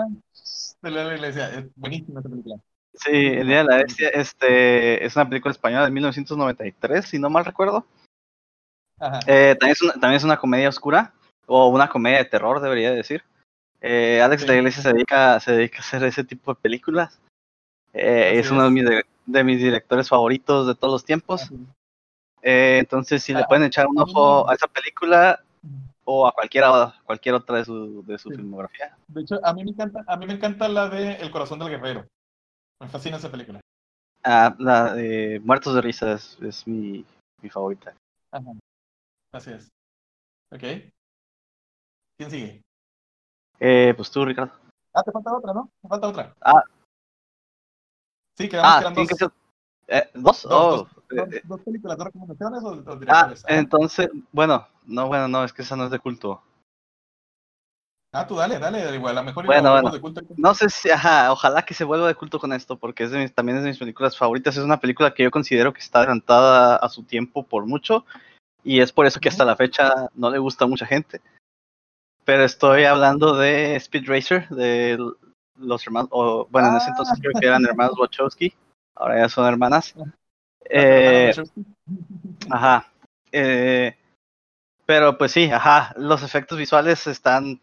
de 0.82 0.90
la 0.90 1.14
iglesia, 1.14 1.50
es 1.58 1.66
buenísima 1.76 2.20
esa 2.20 2.28
película. 2.28 2.56
Sí, 2.94 3.10
el 3.10 3.46
día 3.46 3.58
de 3.58 3.64
la 3.64 3.76
bestia, 3.76 4.08
este, 4.10 5.04
es 5.04 5.16
una 5.16 5.28
película 5.28 5.52
española 5.52 5.84
de 5.84 5.90
1993, 5.90 7.04
si 7.06 7.18
no 7.18 7.28
mal 7.30 7.44
recuerdo. 7.44 7.86
Eh, 9.26 9.56
también, 9.58 9.72
es 9.72 9.82
una, 9.82 9.92
también 9.94 10.14
es 10.14 10.24
una 10.24 10.36
comedia 10.36 10.68
oscura, 10.68 11.12
o 11.46 11.68
una 11.68 11.88
comedia 11.88 12.18
de 12.18 12.24
terror, 12.26 12.60
debería 12.60 12.92
decir. 12.92 13.22
Eh, 13.80 14.20
Alex 14.22 14.42
de 14.42 14.46
la 14.48 14.52
Sí. 14.52 14.58
iglesia 14.58 14.82
se 14.82 14.92
dedica, 14.92 15.40
se 15.40 15.52
dedica 15.52 15.78
a 15.78 15.80
hacer 15.80 16.04
ese 16.04 16.24
tipo 16.24 16.54
de 16.54 16.60
películas. 16.60 17.20
Eh, 17.92 18.38
es 18.38 18.50
uno 18.50 18.64
de 18.64 18.70
mis, 18.70 18.84
de, 18.84 19.04
de 19.26 19.44
mis 19.44 19.58
directores 19.58 20.08
favoritos 20.08 20.66
de 20.66 20.74
todos 20.74 20.92
los 20.92 21.04
tiempos. 21.04 21.50
Entonces, 22.40 23.22
si 23.22 23.32
le 23.34 23.40
Ah, 23.42 23.46
pueden 23.48 23.64
echar 23.64 23.86
un 23.86 23.98
ojo 23.98 24.48
a 24.48 24.54
esa 24.54 24.66
película 24.66 25.42
o 26.04 26.26
a 26.26 26.32
cualquiera, 26.32 26.94
cualquier 27.04 27.34
otra 27.34 27.58
de 27.58 27.64
su, 27.64 28.04
de 28.04 28.18
su 28.18 28.30
Sí. 28.30 28.36
filmografía. 28.36 28.96
De 29.08 29.20
hecho, 29.20 29.38
a 29.44 29.52
mí 29.52 29.64
me 29.64 29.70
encanta, 29.70 30.04
a 30.06 30.16
mí 30.16 30.26
me 30.26 30.34
encanta 30.34 30.68
la 30.68 30.88
de 30.88 31.14
El 31.14 31.30
corazón 31.30 31.58
del 31.58 31.68
guerrero. 31.68 32.06
Me 32.80 32.88
fascina 32.88 33.18
esa 33.18 33.30
película. 33.30 33.60
Ah, 34.24 34.54
la 34.58 34.94
de 34.94 35.40
Muertos 35.44 35.74
de 35.74 35.80
Risa 35.80 36.12
es, 36.12 36.38
es 36.40 36.66
mi, 36.66 37.04
mi 37.42 37.50
favorita. 37.50 37.94
Ajá. 38.32 38.52
Así 39.32 39.50
es. 39.50 39.72
Ok. 40.50 40.60
¿Quién 42.18 42.30
sigue? 42.30 42.62
Eh, 43.58 43.94
pues 43.96 44.10
tú, 44.10 44.24
Ricardo. 44.24 44.52
Ah, 44.92 45.02
te 45.02 45.10
falta 45.10 45.34
otra, 45.34 45.54
¿no? 45.54 45.70
Te 45.80 45.88
falta 45.88 46.08
otra. 46.08 46.34
Ah. 46.42 46.62
Sí, 48.36 48.48
quedamos 48.48 48.72
Ah, 48.74 48.78
que 48.78 48.82
eran 48.82 48.94
tiene 48.94 49.08
dos, 49.08 49.18
que 49.18 49.24
ser. 49.24 49.30
eh, 49.88 50.10
¿Dos? 50.14 50.42
dos, 50.42 50.46
Oh, 50.50 50.76
dos, 50.76 50.88
eh, 51.10 51.16
dos- 51.16 51.32
eh, 51.34 51.42
dos 51.44 51.60
películas, 51.62 51.96
dos 51.96 52.06
recomendaciones 52.06 52.62
o, 52.62 52.68
o 52.68 52.92
ah, 52.92 52.96
directores. 52.96 53.44
Ajá. 53.44 53.54
entonces, 53.58 54.08
bueno, 54.32 54.66
no, 54.84 55.06
bueno, 55.08 55.28
no, 55.28 55.44
es 55.44 55.52
que 55.52 55.62
esa 55.62 55.76
no 55.76 55.84
es 55.84 55.90
de 55.90 55.98
culto. 55.98 56.42
Ah, 58.14 58.26
tú 58.26 58.36
dale, 58.36 58.58
dale, 58.58 58.94
igual, 58.94 59.16
a 59.16 59.20
lo 59.22 59.24
mejor 59.26 59.46
Bueno, 59.46 59.70
hablamos 59.70 59.92
bueno. 59.92 59.94
de 59.94 60.00
culto. 60.02 60.20
No 60.36 60.54
sé 60.54 60.68
si, 60.68 60.90
ajá, 60.90 61.32
ojalá 61.32 61.62
que 61.64 61.72
se 61.72 61.84
vuelva 61.84 62.08
de 62.08 62.14
culto 62.14 62.38
con 62.38 62.52
esto, 62.52 62.76
porque 62.76 63.04
es 63.04 63.10
de 63.10 63.18
mis- 63.20 63.34
también 63.34 63.56
es 63.56 63.64
de 63.64 63.70
mis 63.70 63.78
películas 63.78 64.18
favoritas. 64.18 64.54
Es 64.56 64.62
una 64.64 64.80
película 64.80 65.14
que 65.14 65.22
yo 65.22 65.30
considero 65.30 65.72
que 65.72 65.80
está 65.80 66.00
adelantada 66.00 66.76
a 66.76 66.88
su 66.90 67.04
tiempo 67.04 67.42
por 67.46 67.64
mucho, 67.64 68.04
y 68.64 68.80
es 68.80 68.92
por 68.92 69.06
eso 69.06 69.20
que 69.20 69.28
hasta 69.28 69.44
la 69.44 69.56
fecha 69.56 70.08
no 70.14 70.30
le 70.30 70.38
gusta 70.38 70.64
a 70.64 70.68
mucha 70.68 70.86
gente. 70.86 71.20
Pero 72.24 72.44
estoy 72.44 72.84
hablando 72.84 73.36
de 73.36 73.76
Speed 73.76 74.08
Racer, 74.08 74.48
de 74.48 74.98
los 75.56 75.86
hermanos, 75.86 76.08
o 76.12 76.46
bueno, 76.50 76.68
en 76.68 76.76
ese 76.76 76.90
entonces 76.90 77.18
creo 77.20 77.32
que 77.38 77.46
eran 77.46 77.64
hermanos 77.64 77.98
Wachowski, 77.98 78.54
ahora 78.94 79.18
ya 79.18 79.28
son 79.28 79.46
hermanas. 79.46 79.94
Eh, 80.64 81.32
Ajá. 82.50 82.92
Eh, 83.32 83.96
pero 84.86 85.18
pues 85.18 85.32
sí, 85.32 85.50
ajá, 85.50 85.94
los 85.96 86.22
efectos 86.22 86.58
visuales 86.58 87.06
están 87.06 87.60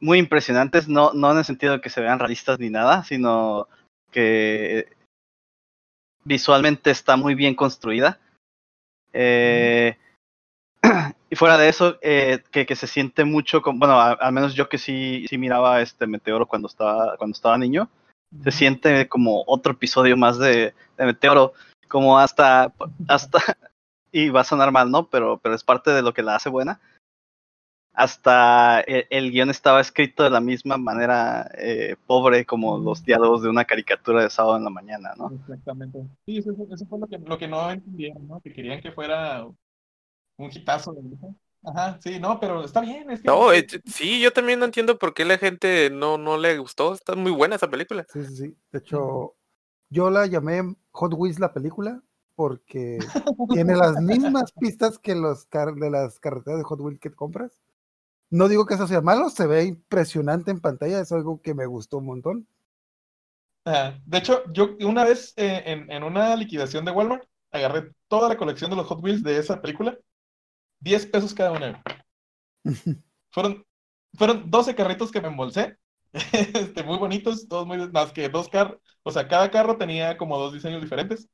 muy 0.00 0.18
impresionantes, 0.18 0.88
no, 0.88 1.12
no 1.12 1.32
en 1.32 1.38
el 1.38 1.44
sentido 1.44 1.74
de 1.74 1.80
que 1.80 1.90
se 1.90 2.00
vean 2.00 2.18
realistas 2.18 2.58
ni 2.58 2.70
nada, 2.70 3.04
sino 3.04 3.68
que 4.10 4.88
visualmente 6.24 6.90
está 6.90 7.16
muy 7.16 7.34
bien 7.34 7.54
construida. 7.54 8.20
Eh, 9.14 9.96
Y 11.30 11.36
fuera 11.36 11.58
de 11.58 11.68
eso, 11.68 11.96
eh, 12.02 12.42
que, 12.52 12.66
que 12.66 12.76
se 12.76 12.86
siente 12.86 13.24
mucho, 13.24 13.62
como, 13.62 13.78
bueno, 13.80 14.00
a- 14.00 14.12
al 14.12 14.32
menos 14.32 14.54
yo 14.54 14.68
que 14.68 14.78
sí, 14.78 15.26
sí 15.28 15.38
miraba 15.38 15.80
este 15.80 16.06
Meteoro 16.06 16.46
cuando 16.46 16.68
estaba, 16.68 17.16
cuando 17.16 17.34
estaba 17.34 17.58
niño, 17.58 17.88
se 18.44 18.50
siente 18.52 19.08
como 19.08 19.42
otro 19.46 19.72
episodio 19.72 20.16
más 20.16 20.38
de, 20.38 20.74
de 20.96 21.06
Meteoro, 21.06 21.52
como 21.88 22.18
hasta, 22.18 22.72
hasta, 23.08 23.38
y 24.12 24.28
va 24.28 24.42
a 24.42 24.44
sonar 24.44 24.70
mal, 24.70 24.90
¿no? 24.90 25.08
Pero, 25.08 25.38
pero 25.38 25.54
es 25.54 25.64
parte 25.64 25.90
de 25.90 26.02
lo 26.02 26.12
que 26.14 26.22
la 26.22 26.36
hace 26.36 26.50
buena. 26.50 26.80
Hasta 27.94 28.80
el, 28.80 29.06
el 29.10 29.30
guion 29.30 29.50
estaba 29.50 29.80
escrito 29.80 30.24
de 30.24 30.30
la 30.30 30.40
misma 30.40 30.76
manera 30.78 31.48
eh, 31.56 31.96
pobre 32.06 32.44
como 32.44 32.76
los 32.78 33.04
diálogos 33.04 33.42
de 33.42 33.48
una 33.48 33.64
caricatura 33.64 34.22
de 34.22 34.30
sábado 34.30 34.56
en 34.56 34.64
la 34.64 34.70
mañana, 34.70 35.14
¿no? 35.16 35.32
Exactamente. 35.40 35.98
Sí, 36.26 36.38
eso, 36.38 36.54
fue- 36.56 36.66
eso 36.72 36.86
fue 36.86 36.98
lo 36.98 37.06
que, 37.06 37.18
lo 37.18 37.38
que 37.38 37.48
no 37.48 37.70
entendieron, 37.70 38.26
¿no? 38.26 38.40
Que 38.40 38.52
querían 38.52 38.80
que 38.80 38.92
fuera 38.92 39.44
un 39.44 40.50
hitazo. 40.52 40.92
de. 40.94 41.02
Ajá, 41.64 41.98
sí, 42.02 42.20
no, 42.20 42.38
pero 42.40 42.64
está 42.64 42.80
bien. 42.82 43.10
Es 43.10 43.22
que 43.22 43.28
No, 43.28 43.52
eh, 43.52 43.66
sí, 43.86 44.20
yo 44.20 44.32
también 44.32 44.58
no 44.58 44.66
entiendo 44.66 44.98
por 44.98 45.14
qué 45.14 45.24
la 45.24 45.38
gente 45.38 45.90
no, 45.90 46.18
no 46.18 46.36
le 46.36 46.58
gustó. 46.58 46.92
Está 46.94 47.14
muy 47.14 47.32
buena 47.32 47.56
esa 47.56 47.70
película. 47.70 48.04
Sí, 48.08 48.24
sí, 48.26 48.36
sí. 48.36 48.56
De 48.72 48.78
hecho, 48.80 49.34
yo 49.90 50.10
la 50.10 50.26
llamé 50.26 50.76
Hot 50.92 51.14
Wheels 51.14 51.38
la 51.40 51.52
película 51.54 52.02
porque 52.34 52.98
tiene 53.50 53.76
las 53.76 53.98
mismas 53.98 54.52
pistas 54.52 54.98
que 54.98 55.14
los 55.14 55.46
car- 55.46 55.74
de 55.74 55.90
las 55.90 56.18
carreteras 56.20 56.58
de 56.58 56.64
Hot 56.64 56.80
Wheels 56.80 57.00
que 57.00 57.10
compras. 57.12 57.52
No 58.30 58.48
digo 58.48 58.66
que 58.66 58.74
eso 58.74 58.86
sea 58.86 59.00
malo, 59.00 59.30
se 59.30 59.46
ve 59.46 59.64
impresionante 59.64 60.50
en 60.50 60.60
pantalla, 60.60 61.00
es 61.00 61.10
algo 61.12 61.40
que 61.40 61.54
me 61.54 61.64
gustó 61.64 61.96
un 61.98 62.04
montón. 62.06 62.46
Ajá. 63.64 63.98
De 64.04 64.18
hecho, 64.18 64.42
yo 64.52 64.76
una 64.86 65.04
vez 65.04 65.32
eh, 65.36 65.62
en, 65.66 65.90
en 65.90 66.02
una 66.02 66.36
liquidación 66.36 66.84
de 66.84 66.90
Walmart 66.92 67.24
agarré 67.50 67.92
toda 68.08 68.28
la 68.28 68.36
colección 68.36 68.70
de 68.70 68.76
los 68.76 68.86
Hot 68.86 69.02
Wheels 69.02 69.22
de 69.22 69.38
esa 69.38 69.60
película, 69.62 69.98
10 70.80 71.06
pesos 71.06 71.34
cada 71.34 71.52
uno. 71.52 71.82
Fueron, 73.30 73.64
fueron 74.14 74.50
12 74.50 74.74
carritos 74.74 75.10
que 75.10 75.20
me 75.20 75.28
embolsé, 75.28 75.78
este, 76.12 76.82
muy 76.84 76.98
bonitos, 76.98 77.48
todos 77.48 77.66
muy, 77.66 77.78
más 77.90 78.12
que 78.12 78.28
dos 78.28 78.48
carros, 78.48 78.78
o 79.02 79.10
sea, 79.10 79.28
cada 79.28 79.50
carro 79.50 79.76
tenía 79.78 80.16
como 80.16 80.38
dos 80.38 80.52
diseños 80.52 80.82
diferentes, 80.82 81.28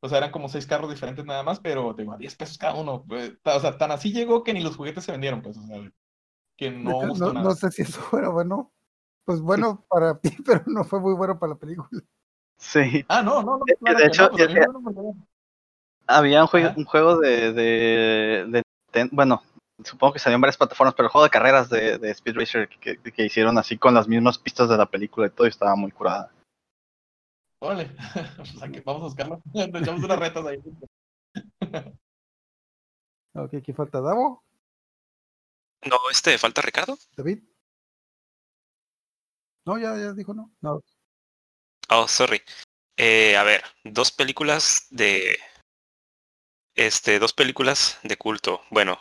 o 0.00 0.08
sea, 0.08 0.18
eran 0.18 0.32
como 0.32 0.48
seis 0.50 0.66
carros 0.66 0.90
diferentes 0.90 1.24
nada 1.26 1.42
más, 1.44 1.60
pero 1.60 1.94
digo, 1.94 2.12
a 2.14 2.18
10 2.18 2.36
pesos 2.36 2.58
cada 2.58 2.74
uno, 2.76 3.04
pues, 3.08 3.34
ta- 3.42 3.56
o 3.56 3.60
sea, 3.60 3.78
tan 3.78 3.92
así 3.92 4.12
llegó 4.12 4.44
que 4.44 4.54
ni 4.54 4.62
los 4.62 4.76
juguetes 4.76 5.04
se 5.04 5.12
vendieron, 5.12 5.42
pues, 5.42 5.58
o 5.58 5.66
sea, 5.66 5.78
que 6.70 6.78
no 6.78 7.08
gustó 7.08 7.26
no, 7.26 7.32
nada. 7.34 7.48
no 7.48 7.54
sé 7.54 7.70
si 7.70 7.82
eso 7.82 8.00
fuera 8.00 8.28
bueno. 8.28 8.70
Pues 9.24 9.40
bueno 9.40 9.84
para 9.88 10.18
ti, 10.20 10.30
pero 10.44 10.62
no 10.66 10.84
fue 10.84 11.00
muy 11.00 11.14
bueno 11.14 11.38
para 11.38 11.52
la 11.54 11.58
película. 11.58 11.88
Sí. 12.58 13.04
Ah, 13.08 13.22
no, 13.22 13.42
no, 13.42 13.58
no, 13.58 13.64
De- 13.66 13.76
claro 13.76 13.96
de 13.98 14.02
que 14.04 14.08
hecho, 14.08 14.22
no, 14.24 14.30
pues, 14.30 14.42
a 14.42 14.48
mí 14.48 14.54
ya- 14.54 14.66
no. 14.66 15.26
Había 16.06 16.42
un 16.42 16.48
juego, 16.48 16.68
Ajá. 16.68 16.78
un 16.78 16.84
juego 16.84 17.16
de, 17.18 17.52
de, 17.52 18.44
de- 18.48 18.62
de- 18.92 19.08
bueno, 19.12 19.42
supongo 19.84 20.12
que 20.14 20.18
salió 20.18 20.34
en 20.34 20.40
varias 20.40 20.56
plataformas, 20.56 20.94
pero 20.94 21.06
el 21.06 21.12
juego 21.12 21.24
de 21.24 21.30
carreras 21.30 21.70
de, 21.70 21.98
de 21.98 22.10
Speed 22.10 22.36
Racer 22.36 22.68
que, 22.68 22.98
que 22.98 23.24
hicieron 23.24 23.56
así 23.58 23.78
con 23.78 23.94
las 23.94 24.08
mismas 24.08 24.38
pistas 24.38 24.68
de 24.68 24.76
la 24.76 24.86
película 24.86 25.26
y 25.26 25.30
todo 25.30 25.46
y 25.46 25.50
estaba 25.50 25.74
muy 25.76 25.90
curada. 25.92 26.30
Órale, 27.60 27.90
pues 28.36 28.62
aquí 28.62 28.80
vamos 28.84 29.02
a 29.02 29.04
buscarlo. 29.06 29.40
Le 29.54 29.78
echamos 29.78 30.02
unas 30.02 30.18
retas 30.18 30.44
ahí. 30.44 30.58
Ok, 33.34 33.54
aquí 33.54 33.72
falta 33.72 34.00
Davo, 34.00 34.42
No, 35.84 35.98
este, 36.10 36.38
falta 36.38 36.62
Ricardo. 36.62 36.98
David. 37.16 37.40
No, 39.64 39.78
ya, 39.78 39.96
ya 39.96 40.12
dijo 40.12 40.34
no. 40.34 40.52
No, 40.60 40.82
Oh, 41.88 42.08
sorry. 42.08 42.42
Eh, 42.96 43.36
a 43.36 43.42
ver, 43.42 43.62
dos 43.84 44.12
películas 44.12 44.86
de. 44.90 45.38
Este, 46.74 47.18
dos 47.18 47.32
películas 47.32 47.98
de 48.02 48.16
culto. 48.16 48.62
Bueno, 48.70 48.98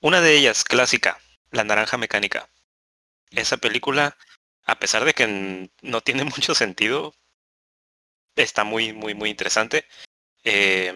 una 0.00 0.20
de 0.20 0.36
ellas, 0.36 0.64
clásica, 0.64 1.18
La 1.50 1.64
Naranja 1.64 1.96
Mecánica. 1.98 2.50
Esa 3.30 3.56
película, 3.58 4.16
a 4.64 4.78
pesar 4.78 5.04
de 5.04 5.14
que 5.14 5.70
no 5.82 6.00
tiene 6.00 6.24
mucho 6.24 6.54
sentido, 6.54 7.14
está 8.36 8.64
muy, 8.64 8.92
muy, 8.92 9.14
muy 9.14 9.30
interesante. 9.30 9.86
Eh, 10.44 10.94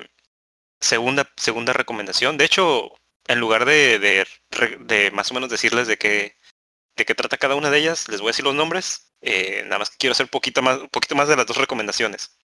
segunda, 0.81 1.31
segunda 1.37 1.73
recomendación. 1.73 2.37
De 2.39 2.45
hecho, 2.47 2.93
en 3.29 3.41
lugar 3.41 3.65
de, 3.65 3.99
de, 3.99 4.27
de 4.81 5.11
más 5.11 5.31
o 5.31 5.35
menos 5.35 5.51
decirles 5.51 5.87
de 5.87 5.97
qué, 5.97 6.37
de 6.97 7.05
qué 7.05 7.15
trata 7.15 7.39
cada 7.39 7.55
una 7.55 7.71
de 7.71 7.79
ellas, 7.79 8.09
les 8.09 8.21
voy 8.21 8.29
a 8.29 8.33
decir 8.33 8.45
los 8.45 8.55
nombres. 8.55 9.13
Eh, 9.21 9.63
nada 9.65 9.79
más 9.79 9.91
quiero 9.91 10.13
hacer 10.13 10.29
poquito 10.29 10.63
más, 10.63 10.79
un 10.79 10.89
poquito 10.89 11.15
más 11.15 11.29
de 11.29 11.37
las 11.37 11.47
dos 11.47 11.57
recomendaciones. 11.57 12.39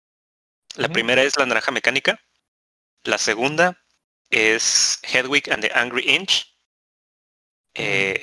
La 0.77 0.89
primera 0.89 1.23
es 1.23 1.37
La 1.37 1.47
Naranja 1.47 1.73
Mecánica. 1.73 2.21
La 3.03 3.19
segunda 3.19 3.83
es 4.31 5.01
Hedwig 5.03 5.51
and 5.53 5.63
the 5.63 5.73
Angry 5.75 6.05
Inch. 6.09 6.47
Eh, 7.75 8.23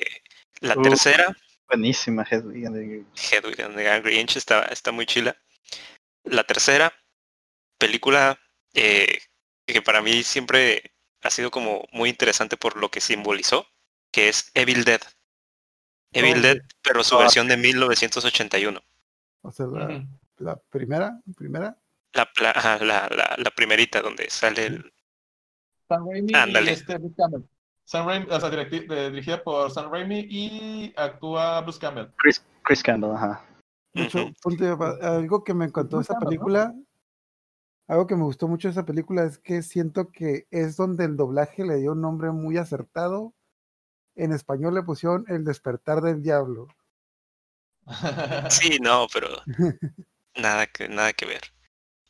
la 0.60 0.74
tercera, 0.76 1.36
Buenísima, 1.68 2.24
Hedwig. 2.24 3.04
Hedwig 3.14 3.60
and 3.60 3.76
the 3.76 3.90
Angry 3.90 4.18
Inch, 4.18 4.36
está, 4.36 4.64
está 4.66 4.90
muy 4.90 5.04
chila. 5.04 5.36
La 6.24 6.44
tercera, 6.44 6.92
película 7.76 8.40
eh, 8.72 9.20
que 9.66 9.82
para 9.82 10.00
mí 10.00 10.22
siempre 10.22 10.94
ha 11.22 11.30
sido 11.30 11.50
como 11.50 11.84
muy 11.92 12.08
interesante 12.10 12.56
por 12.56 12.76
lo 12.76 12.90
que 12.90 13.00
simbolizó, 13.00 13.66
que 14.12 14.28
es 14.28 14.50
Evil 14.54 14.84
Dead. 14.84 15.00
Evil 16.12 16.40
Dead, 16.42 16.58
pero 16.82 17.02
su 17.04 17.16
Ah, 17.16 17.20
versión 17.20 17.48
de 17.48 17.56
1981. 17.56 18.80
o 19.42 19.52
sea, 19.52 19.66
la, 19.66 19.84
Ujú. 19.86 20.06
la 20.38 20.56
primera, 20.70 21.20
primera. 21.36 21.76
La, 22.14 22.28
la, 22.40 22.78
la, 22.80 23.08
la, 23.08 23.34
la 23.36 23.50
primerita 23.50 24.00
donde 24.00 24.30
sale 24.30 24.66
el... 24.66 24.92
Sam 25.88 26.08
Raimi 26.08 26.32
Ándale. 26.34 26.70
y 26.70 26.74
este 26.74 26.96
Bruce 26.98 27.14
Campbell. 27.16 27.42
Sam 27.84 28.06
Raimi, 28.06 28.26
o 28.30 28.40
sea, 28.40 28.50
directi- 28.50 28.86
de- 28.86 29.10
dirigida 29.10 29.42
por 29.42 29.70
Sam 29.70 29.90
Raimi 29.92 30.26
y 30.28 30.92
actúa 30.96 31.60
Bruce 31.62 31.78
Campbell. 31.78 32.08
Chris, 32.16 32.44
Chris 32.62 32.82
Campbell, 32.82 33.12
ajá. 33.14 33.44
De 33.94 34.04
hecho, 34.04 34.18
de- 34.44 35.06
algo 35.06 35.42
que 35.44 35.54
me 35.54 35.64
encantó 35.66 35.96
de 35.96 36.02
esa 36.02 36.18
película, 36.18 36.74
algo 37.88 38.06
que 38.06 38.16
me 38.16 38.24
gustó 38.24 38.48
mucho 38.48 38.68
de 38.68 38.72
esa 38.72 38.84
película 38.84 39.24
es 39.24 39.38
que 39.38 39.62
siento 39.62 40.12
que 40.12 40.46
es 40.50 40.76
donde 40.76 41.06
el 41.06 41.16
doblaje 41.16 41.64
le 41.64 41.76
dio 41.76 41.92
un 41.92 42.02
nombre 42.02 42.30
muy 42.30 42.58
acertado. 42.58 43.34
En 44.14 44.32
español 44.32 44.74
le 44.74 44.82
pusieron 44.82 45.24
El 45.28 45.44
despertar 45.44 46.02
del 46.02 46.22
diablo. 46.22 46.68
Sí, 48.50 48.78
no, 48.80 49.06
pero 49.12 49.28
nada 50.36 50.66
que, 50.66 50.88
nada 50.88 51.14
que 51.14 51.24
ver. 51.24 51.40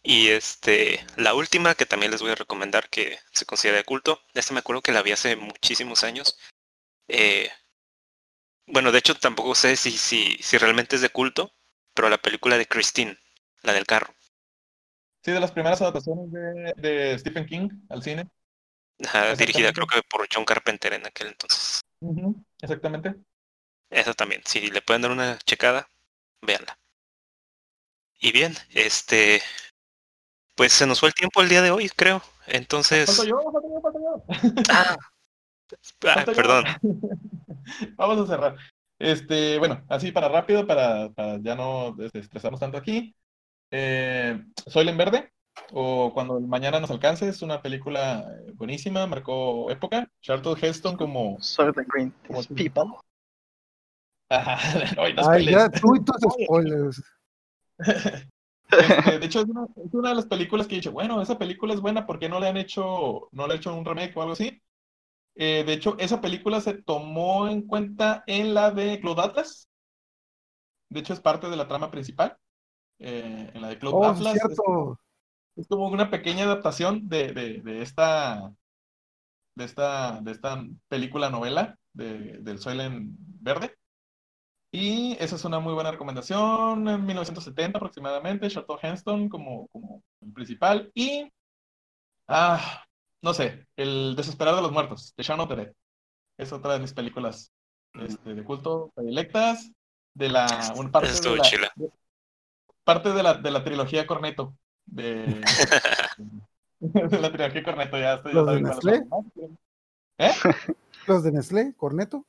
Y 0.02 0.28
este, 0.28 1.04
la 1.16 1.34
última 1.34 1.76
que 1.76 1.86
también 1.86 2.10
les 2.10 2.22
voy 2.22 2.32
a 2.32 2.34
recomendar 2.34 2.88
que 2.90 3.16
se 3.32 3.46
considera 3.46 3.78
de 3.78 3.84
culto, 3.84 4.20
esta 4.34 4.54
me 4.54 4.60
acuerdo 4.60 4.82
que 4.82 4.92
la 4.92 5.02
vi 5.02 5.12
hace 5.12 5.36
muchísimos 5.36 6.02
años. 6.02 6.36
Eh, 7.06 7.50
bueno, 8.66 8.90
de 8.90 8.98
hecho 8.98 9.14
tampoco 9.14 9.54
sé 9.54 9.76
si, 9.76 9.92
si, 9.92 10.36
si 10.40 10.58
realmente 10.58 10.96
es 10.96 11.02
de 11.02 11.10
culto, 11.10 11.52
pero 11.94 12.08
la 12.08 12.18
película 12.18 12.58
de 12.58 12.66
Christine, 12.66 13.16
la 13.62 13.72
del 13.72 13.86
carro. 13.86 14.17
Sí, 15.22 15.32
de 15.32 15.40
las 15.40 15.52
primeras 15.52 15.80
adaptaciones 15.82 16.30
de, 16.30 16.74
de 16.76 17.18
Stephen 17.18 17.46
King 17.46 17.68
al 17.88 18.02
cine. 18.02 18.28
Ajá, 19.04 19.34
dirigida 19.34 19.72
creo 19.72 19.86
que 19.86 20.02
por 20.02 20.26
John 20.32 20.44
Carpenter 20.44 20.92
en 20.92 21.06
aquel 21.06 21.28
entonces. 21.28 21.80
Ujú, 22.00 22.44
Exactamente. 22.60 23.16
Esa 23.90 24.14
también, 24.14 24.40
si 24.46 24.70
le 24.70 24.80
pueden 24.80 25.02
dar 25.02 25.10
una 25.10 25.38
checada, 25.44 25.90
véanla. 26.42 26.78
Y 28.20 28.32
bien, 28.32 28.54
este, 28.70 29.42
pues 30.56 30.72
se 30.72 30.86
nos 30.86 31.00
fue 31.00 31.08
el 31.08 31.14
tiempo 31.14 31.40
el 31.40 31.48
día 31.48 31.62
de 31.62 31.70
hoy, 31.70 31.88
creo. 31.88 32.22
Entonces, 32.46 33.06
Falto 33.06 33.24
yo, 33.24 33.42
falto 33.52 33.68
yo, 33.68 33.80
falto 33.80 33.98
yo. 34.00 34.24
ah, 34.70 34.96
ah, 36.06 36.24
yo. 36.26 36.34
perdón. 36.34 36.64
Vamos 37.96 38.18
a 38.18 38.26
cerrar. 38.26 38.56
Este, 38.98 39.58
bueno, 39.58 39.84
así 39.88 40.10
para 40.12 40.28
rápido, 40.28 40.66
para, 40.66 41.10
para 41.10 41.38
ya 41.40 41.54
no 41.54 41.96
estresarnos 42.12 42.60
tanto 42.60 42.78
aquí. 42.78 43.14
Eh, 43.70 44.42
Soy 44.66 44.88
en 44.88 44.96
Verde, 44.96 45.32
o 45.72 46.12
Cuando 46.14 46.38
el 46.38 46.46
Mañana 46.46 46.80
nos 46.80 46.90
alcance, 46.90 47.28
es 47.28 47.42
una 47.42 47.60
película 47.60 48.20
eh, 48.20 48.52
buenísima, 48.54 49.06
marcó 49.06 49.70
época. 49.70 50.10
Charlton 50.20 50.56
Heston 50.60 50.96
como... 50.96 51.36
Soy 51.40 51.72
the 51.72 51.84
Green 51.86 52.14
como 52.26 52.42
People. 52.44 52.96
Ajá, 54.30 54.58
no, 54.96 55.08
y 55.08 55.14
no 55.14 55.28
Ay, 55.28 55.46
ya, 55.46 55.68
tú 55.70 55.96
y 55.96 56.04
tus 56.04 56.16
spoilers. 56.44 57.02
Este, 58.70 59.18
de 59.18 59.26
hecho, 59.26 59.40
es 59.40 59.46
una, 59.46 59.64
es 59.64 59.94
una 59.94 60.10
de 60.10 60.14
las 60.16 60.26
películas 60.26 60.66
que 60.66 60.74
he 60.74 60.78
dicho, 60.78 60.92
bueno, 60.92 61.22
esa 61.22 61.38
película 61.38 61.72
es 61.72 61.80
buena, 61.80 62.06
¿por 62.06 62.18
qué 62.18 62.28
no 62.28 62.38
le 62.38 62.48
han 62.48 62.56
hecho, 62.56 63.28
no 63.32 63.46
le 63.46 63.54
han 63.54 63.58
hecho 63.58 63.74
un 63.74 63.84
remake 63.84 64.14
o 64.16 64.22
algo 64.22 64.34
así? 64.34 64.60
Eh, 65.36 65.64
de 65.64 65.72
hecho, 65.72 65.96
esa 65.98 66.20
película 66.20 66.60
se 66.60 66.74
tomó 66.74 67.48
en 67.48 67.62
cuenta 67.62 68.24
en 68.26 68.54
la 68.54 68.70
de 68.70 69.00
Cloud 69.00 69.20
Atlas. 69.20 69.68
De 70.90 71.00
hecho, 71.00 71.12
es 71.12 71.20
parte 71.20 71.48
de 71.48 71.56
la 71.56 71.68
trama 71.68 71.90
principal. 71.90 72.36
Eh, 73.00 73.50
en 73.54 73.62
la 73.62 73.68
de 73.68 73.78
Cloud 73.78 73.94
Oh, 73.94 74.04
Atlas. 74.06 74.34
es 74.36 74.40
cierto. 74.42 74.98
es 75.56 75.66
como 75.68 75.86
una 75.88 76.10
pequeña 76.10 76.44
adaptación 76.44 77.08
de, 77.08 77.32
de, 77.32 77.60
de 77.62 77.82
esta 77.82 78.52
de 79.54 79.64
esta 79.64 80.20
de 80.20 80.32
esta 80.32 80.64
película 80.88 81.30
novela 81.30 81.76
de, 81.92 82.38
del 82.38 82.58
Soylent 82.58 83.10
Verde 83.18 83.74
y 84.72 85.16
esa 85.20 85.36
es 85.36 85.44
una 85.44 85.60
muy 85.60 85.72
buena 85.74 85.90
recomendación 85.90 86.86
en 86.88 87.04
1970 87.06 87.78
aproximadamente 87.78 88.48
Charlton 88.48 88.78
Heston 88.82 89.28
como, 89.28 89.66
como 89.68 90.02
el 90.20 90.32
principal 90.32 90.90
y 90.94 91.30
ah 92.28 92.84
no 93.22 93.34
sé 93.34 93.66
el 93.76 94.14
desesperado 94.16 94.58
de 94.58 94.62
los 94.62 94.72
muertos 94.72 95.14
de 95.16 95.22
Shaun 95.24 95.40
of 95.40 95.48
the 95.48 95.56
Dead 95.56 95.72
Es 96.36 96.52
otra 96.52 96.74
de 96.74 96.80
mis 96.80 96.92
películas 96.92 97.52
este, 97.94 98.34
de 98.34 98.44
culto 98.44 98.92
predilectas. 98.94 99.70
De 100.14 100.28
la. 100.28 100.46
Un 100.76 100.90
parte, 100.90 101.08
de 101.12 101.36
la, 101.36 101.72
de- 101.76 101.90
parte 102.88 103.12
de 103.12 103.22
la, 103.22 103.34
de 103.34 103.50
la 103.50 103.62
trilogía 103.62 104.06
Corneto. 104.06 104.56
De, 104.86 105.26
de 106.80 107.20
la 107.20 107.30
trilogía 107.30 107.62
Corneto, 107.62 107.98
ya 107.98 108.14
estoy. 108.14 108.32
ya 108.32 108.38
¿Los 108.38 108.46
de 108.46 108.52
saben 108.52 108.62
cuáles 108.64 108.84
Nestlé? 108.84 109.56
¿Eh? 110.16 110.32
Los 111.06 111.22
de 111.22 111.32
Nestlé, 111.32 111.74
Corneto. 111.76 112.24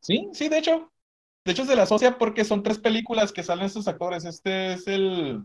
Sí, 0.00 0.30
sí, 0.32 0.48
de 0.48 0.58
hecho. 0.58 0.90
De 1.44 1.52
hecho 1.52 1.64
se 1.64 1.76
le 1.76 1.82
asocia 1.82 2.18
porque 2.18 2.44
son 2.44 2.64
tres 2.64 2.78
películas 2.80 3.32
que 3.32 3.44
salen 3.44 3.66
estos 3.66 3.86
actores. 3.86 4.24
Este 4.24 4.72
es 4.72 4.88
el 4.88 5.44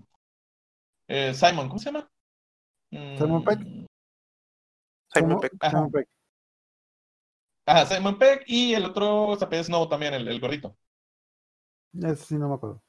eh, 1.07 1.35
Simon, 1.35 1.67
¿cómo 1.67 1.77
se 1.79 1.85
llama? 1.91 2.09
Simon. 2.89 3.13
Mm, 3.13 3.17
Simon 3.19 3.45
Simon- 5.13 5.39
Pegg. 5.41 5.51
Ajá. 5.59 5.69
Simon 5.77 5.91
Pegg. 5.91 6.07
Ajá, 7.67 7.85
Simon 7.85 8.17
Pegg 8.17 8.43
y 8.47 8.73
el 8.73 8.85
otro 8.85 9.35
se 9.37 9.45
apellida 9.45 9.63
Snow 9.65 9.87
también, 9.87 10.15
el, 10.15 10.27
el 10.27 10.39
gordito. 10.39 10.75
Ese 11.93 12.15
sí 12.15 12.35
no 12.35 12.49
me 12.49 12.55
acuerdo. 12.55 12.81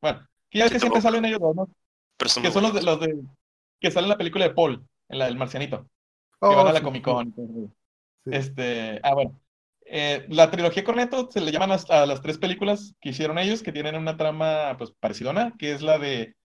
Bueno, 0.00 0.26
que 0.48 0.58
ya 0.58 0.64
ves 0.64 0.72
que 0.72 0.80
siempre 0.80 1.00
salen 1.00 1.24
ellos 1.24 1.40
dos, 1.40 1.54
¿no? 1.54 1.68
Pero 2.16 2.28
son 2.28 2.42
Que 2.42 2.50
son 2.50 2.62
los 2.62 2.74
de, 2.74 2.82
los 2.82 3.00
de 3.00 3.20
que 3.80 3.90
salen 3.90 4.06
en 4.06 4.10
la 4.10 4.18
película 4.18 4.44
de 4.46 4.54
Paul, 4.54 4.86
en 5.08 5.18
la 5.18 5.26
del 5.26 5.36
marcianito, 5.36 5.82
que 5.82 5.88
Oh, 6.40 6.56
van 6.56 6.68
a 6.68 6.72
la 6.72 6.78
sí, 6.78 6.84
Comic 6.84 7.04
Con. 7.04 7.34
sí. 8.24 8.32
Este, 8.32 9.00
ah, 9.02 9.14
bueno. 9.14 9.40
Eh, 9.92 10.24
la 10.28 10.50
trilogía 10.50 10.84
Corneto 10.84 11.28
se 11.30 11.40
le 11.40 11.50
llaman 11.50 11.72
a, 11.72 11.74
a 12.02 12.06
las 12.06 12.22
tres 12.22 12.38
películas 12.38 12.94
que 13.00 13.10
hicieron 13.10 13.38
ellos, 13.38 13.62
que 13.62 13.72
tienen 13.72 13.96
una 13.96 14.16
trama 14.16 14.76
pues 14.78 14.92
parecidona, 14.92 15.52
que 15.58 15.72
es 15.72 15.82
la 15.82 15.98
de 15.98 16.36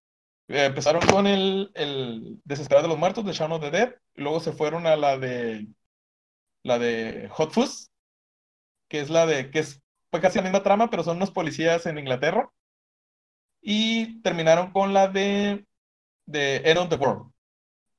eh, 0.48 0.66
empezaron 0.66 1.02
con 1.02 1.28
el, 1.28 1.72
el 1.76 2.40
Desesperado 2.44 2.84
de 2.88 2.90
los 2.90 3.00
Muertos, 3.00 3.26
de 3.26 3.34
Shaun 3.34 3.52
of 3.52 3.62
the 3.62 3.72
Dead, 3.72 3.96
y 4.16 4.22
luego 4.22 4.40
se 4.40 4.52
fueron 4.52 4.88
a 4.88 4.96
la 4.96 5.18
de 5.18 5.68
la 6.64 6.80
de 6.80 7.30
Hot 7.32 7.52
Fuzz, 7.52 7.90
que 8.88 9.00
es 9.00 9.10
la 9.10 9.26
de 9.26 9.52
que 9.52 9.60
es 9.60 9.82
fue 10.12 10.22
casi 10.22 10.38
la 10.38 10.44
misma 10.44 10.64
trama, 10.64 10.90
pero 10.90 11.04
son 11.04 11.18
unos 11.18 11.32
policías 11.32 11.86
en 11.86 11.98
Inglaterra. 11.98 12.50
Y 13.66 14.22
terminaron 14.22 14.72
con 14.72 14.94
la 14.94 15.08
de 15.10 15.66
de 16.28 16.58
End 16.66 16.80
of 16.80 16.90
the 16.90 16.96
World. 16.98 17.32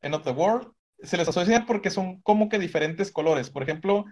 End 0.03 0.15
of 0.15 0.25
the 0.25 0.33
World 0.33 0.73
se 1.03 1.17
les 1.19 1.29
asocia 1.29 1.67
porque 1.67 1.91
son 1.91 2.21
como 2.23 2.49
que 2.49 2.59
diferentes 2.61 3.13
colores. 3.13 3.51
Por 3.51 3.63
ejemplo, 3.65 4.05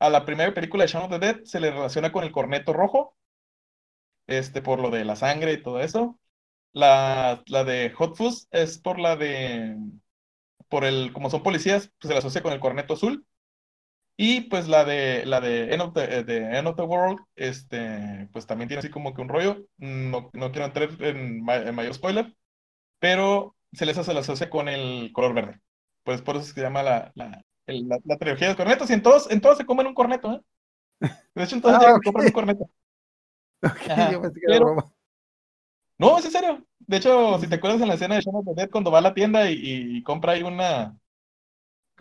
a 0.00 0.10
la 0.10 0.24
primera 0.26 0.54
película 0.54 0.84
de 0.84 0.90
Shaun 0.92 1.04
of 1.06 1.10
the 1.12 1.18
Dead 1.26 1.44
se 1.44 1.60
le 1.60 1.70
relaciona 1.72 2.12
con 2.12 2.24
el 2.24 2.32
corneto 2.32 2.72
rojo, 2.74 3.16
este, 4.26 4.62
por 4.62 4.80
lo 4.80 4.90
de 4.90 5.04
la 5.04 5.16
sangre 5.16 5.52
y 5.54 5.62
todo 5.62 5.80
eso. 5.80 6.18
La, 6.72 7.42
la 7.46 7.64
de 7.64 7.90
Hot 7.92 8.16
Fuzz 8.16 8.48
es 8.50 8.78
por 8.78 8.98
la 9.00 9.16
de, 9.16 9.76
por 10.68 10.84
el, 10.84 11.12
como 11.12 11.30
son 11.30 11.42
policías, 11.42 11.88
pues 12.00 12.08
se 12.08 12.14
le 12.14 12.18
asocia 12.18 12.42
con 12.42 12.52
el 12.52 12.60
corneto 12.60 12.94
azul. 12.94 13.26
Y 14.16 14.42
pues 14.42 14.68
la 14.68 14.84
de, 14.84 15.24
la 15.26 15.40
de 15.40 15.72
End 15.72 15.82
of 15.82 15.94
the, 15.94 16.22
de 16.24 16.58
End 16.58 16.68
of 16.68 16.76
the 16.76 16.82
World, 16.82 17.18
este, 17.34 18.28
pues 18.32 18.46
también 18.46 18.68
tiene 18.68 18.80
así 18.80 18.90
como 18.90 19.14
que 19.14 19.22
un 19.22 19.28
rollo. 19.28 19.66
No, 19.78 20.30
no 20.32 20.52
quiero 20.52 20.66
entrar 20.66 20.88
en, 21.00 21.42
ma- 21.42 21.56
en 21.56 21.74
mayor 21.74 21.94
spoiler, 21.94 22.34
pero 23.00 23.56
se 23.72 23.86
les 23.86 23.96
se 23.96 24.14
le 24.14 24.20
asocia 24.20 24.50
con 24.50 24.68
el 24.68 25.12
color 25.12 25.34
verde. 25.34 25.60
Pues 26.04 26.22
por 26.22 26.36
eso 26.36 26.52
se 26.52 26.60
llama 26.60 26.82
la, 26.82 27.12
la, 27.14 27.42
el- 27.66 27.88
la, 27.88 27.98
la 28.04 28.18
trilogía 28.18 28.48
de 28.48 28.52
los 28.54 28.56
cornetos. 28.58 28.90
Y 28.90 28.94
en 28.94 29.02
todos, 29.02 29.30
en 29.30 29.40
todos 29.40 29.58
se 29.58 29.66
comen 29.66 29.86
un 29.88 29.94
corneto, 29.94 30.32
¿eh? 30.34 30.40
De 31.34 31.44
hecho, 31.44 31.56
en 31.56 31.62
todos 31.62 31.76
Ah, 31.76 31.80
llegan 31.80 31.94
y 31.96 31.98
ok. 31.98 32.04
compran 32.04 32.26
un 32.26 32.32
corneto. 32.32 32.70
Ok, 33.64 33.88
Ajá, 33.90 34.12
yo 34.12 34.20
pensé 34.22 34.40
que 34.40 34.46
era 34.46 34.54
pero- 34.54 34.66
broma. 34.66 34.92
No, 35.98 36.18
es 36.18 36.24
en 36.24 36.30
serio. 36.32 36.66
De 36.80 36.96
hecho, 36.96 37.38
si 37.38 37.46
te 37.48 37.54
acuerdas 37.56 37.80
en 37.80 37.88
la 37.88 37.94
escena 37.94 38.16
de 38.16 38.22
Shaun 38.22 38.36
of 38.36 38.44
the 38.46 38.54
Dead, 38.54 38.70
cuando 38.70 38.90
va 38.90 38.98
a 38.98 39.02
la 39.02 39.14
tienda 39.14 39.50
y, 39.50 39.54
y 39.98 40.02
compra 40.02 40.32
ahí 40.32 40.42
una. 40.42 40.96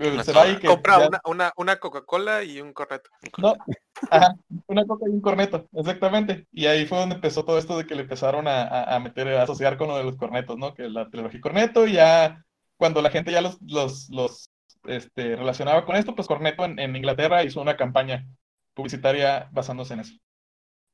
Que 0.09 0.15
Una 0.15 0.23
se 0.23 0.33
va 0.33 0.47
y 0.47 0.49
soda. 0.51 0.59
que 0.59 0.67
Compra 0.67 0.99
ya- 0.99 1.07
una, 1.07 1.21
una, 1.25 1.53
una 1.57 1.75
Coca-Cola 1.79 2.43
y 2.43 2.61
un 2.61 2.73
corneto. 2.73 3.09
No, 3.37 3.53
ajá, 4.11 4.35
una 4.67 4.85
coca 4.85 5.05
y 5.07 5.11
un 5.13 5.21
corneto, 5.21 5.67
exactamente. 5.73 6.47
Y 6.51 6.65
ahí 6.65 6.85
fue 6.85 6.97
donde 6.99 7.15
empezó 7.15 7.45
todo 7.45 7.57
esto 7.57 7.77
de 7.77 7.85
que 7.85 7.95
le 7.95 8.01
empezaron 8.03 8.47
a, 8.47 8.95
a- 8.95 8.99
meter, 8.99 9.27
a 9.29 9.43
asociar 9.43 9.77
con 9.77 9.87
lo 9.89 9.97
de 9.97 10.03
los 10.03 10.17
cornetos, 10.17 10.57
¿no? 10.57 10.73
Que 10.73 10.89
la 10.89 11.09
trilogía 11.09 11.41
corneto, 11.41 11.87
y 11.87 11.93
ya 11.93 12.43
cuando 12.77 13.01
la 13.01 13.11
gente 13.11 13.31
ya 13.31 13.41
los, 13.41 13.59
los, 13.61 14.09
los 14.09 14.49
este, 14.85 15.35
relacionaba 15.35 15.85
con 15.85 15.95
esto, 15.95 16.15
pues 16.15 16.27
Corneto 16.27 16.65
en, 16.65 16.79
en 16.79 16.95
Inglaterra 16.95 17.43
hizo 17.43 17.61
una 17.61 17.77
campaña 17.77 18.25
publicitaria 18.73 19.47
basándose 19.51 19.93
en 19.93 19.99
eso. 19.99 20.13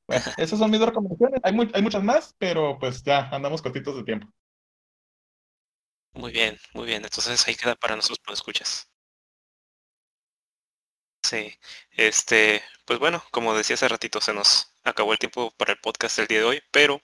Bueno, 0.07 0.23
esas 0.37 0.59
son 0.59 0.69
mis 0.71 0.79
dos 0.79 0.89
recomendaciones. 0.89 1.39
Hay, 1.43 1.53
hay 1.73 1.81
muchas 1.81 2.03
más, 2.03 2.35
pero 2.37 2.77
pues 2.79 3.03
ya 3.03 3.29
andamos 3.29 3.61
cortitos 3.61 3.95
de 3.95 4.03
tiempo. 4.03 4.27
Muy 6.13 6.31
bien, 6.33 6.57
muy 6.73 6.85
bien. 6.85 7.03
Entonces 7.03 7.47
ahí 7.47 7.55
queda 7.55 7.75
para 7.75 7.95
nosotros 7.95 8.19
lo 8.27 8.33
escuchas. 8.33 8.89
Sí, 11.27 11.59
este, 11.91 12.63
pues 12.85 12.99
bueno, 12.99 13.21
como 13.31 13.53
decía 13.53 13.73
hace 13.73 13.89
ratito, 13.89 14.21
se 14.21 14.33
nos 14.33 14.71
acabó 14.85 15.11
el 15.11 15.19
tiempo 15.19 15.51
para 15.57 15.73
el 15.73 15.79
podcast 15.79 16.15
del 16.15 16.27
día 16.27 16.37
de 16.37 16.45
hoy, 16.45 16.63
pero 16.71 17.01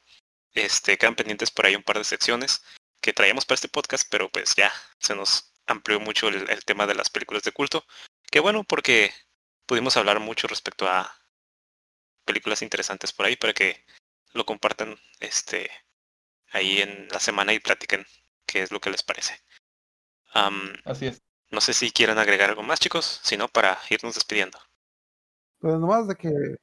este, 0.53 0.97
quedan 0.97 1.17
pendientes 1.17 1.51
por 1.51 1.65
ahí 1.65 1.75
un 1.75 1.83
par 1.83 1.97
de 1.97 2.05
secciones 2.05 2.63
que 3.01 3.11
traíamos 3.11 3.43
para 3.43 3.55
este 3.55 3.67
podcast, 3.67 4.07
pero 4.09 4.29
pues 4.31 4.55
ya 4.55 4.71
se 4.97 5.13
nos 5.13 5.51
amplió 5.67 5.99
mucho 5.99 6.29
el, 6.29 6.63
tema 6.63 6.87
de 6.87 6.95
las 6.95 7.09
películas 7.09 7.43
de 7.43 7.51
culto. 7.51 7.83
Que 8.31 8.39
bueno, 8.39 8.63
porque 8.63 9.13
pudimos 9.65 9.97
hablar 9.97 10.21
mucho 10.21 10.47
respecto 10.47 10.87
a 10.87 11.13
películas 12.23 12.61
interesantes 12.61 13.11
por 13.11 13.25
ahí 13.25 13.35
para 13.35 13.51
que 13.51 13.83
lo 14.31 14.45
compartan 14.45 14.97
este 15.19 15.69
ahí 16.51 16.81
en 16.81 17.09
la 17.09 17.19
semana 17.19 17.51
y 17.51 17.59
platiquen 17.59 18.05
qué 18.45 18.61
es 18.61 18.71
lo 18.71 18.79
que 18.79 18.89
les 18.89 19.03
parece. 19.03 19.37
Así 20.85 21.07
es. 21.07 21.21
No 21.53 21.61
sé 21.61 21.73
si 21.73 21.91
quieran 21.91 22.17
agregar 22.17 22.49
algo 22.49 22.63
más, 22.63 22.79
chicos, 22.79 23.21
si 23.23 23.37
no, 23.37 23.47
para 23.47 23.77
irnos 23.89 24.15
despidiendo. 24.15 24.57
Pues 25.59 25.75
nomás 25.75 26.07
de 26.07 26.15
que 26.15 26.57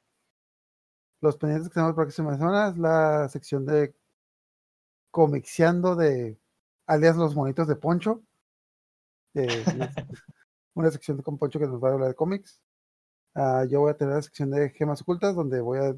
los 1.21 1.37
pendientes 1.37 1.69
que 1.69 1.73
tenemos 1.73 1.93
la 1.93 2.03
próxima 2.03 2.37
semana 2.37 2.69
es 2.69 2.77
la 2.77 3.29
sección 3.29 3.65
de 3.65 3.95
comixeando 5.11 5.95
de 5.95 6.37
alias 6.87 7.15
los 7.15 7.35
monitos 7.35 7.67
de 7.67 7.75
Poncho. 7.75 8.21
Eh, 9.33 9.63
una, 9.75 9.89
una 10.75 10.91
sección 10.91 11.21
con 11.21 11.37
Poncho 11.37 11.59
que 11.59 11.67
nos 11.67 11.81
va 11.81 11.89
a 11.89 11.93
hablar 11.93 12.09
de 12.09 12.15
cómics. 12.15 12.61
Ah, 13.33 13.65
yo 13.69 13.79
voy 13.79 13.91
a 13.91 13.97
tener 13.97 14.15
la 14.15 14.21
sección 14.21 14.51
de 14.51 14.71
gemas 14.71 15.01
ocultas 15.01 15.35
donde 15.35 15.61
voy 15.61 15.79
a 15.79 15.95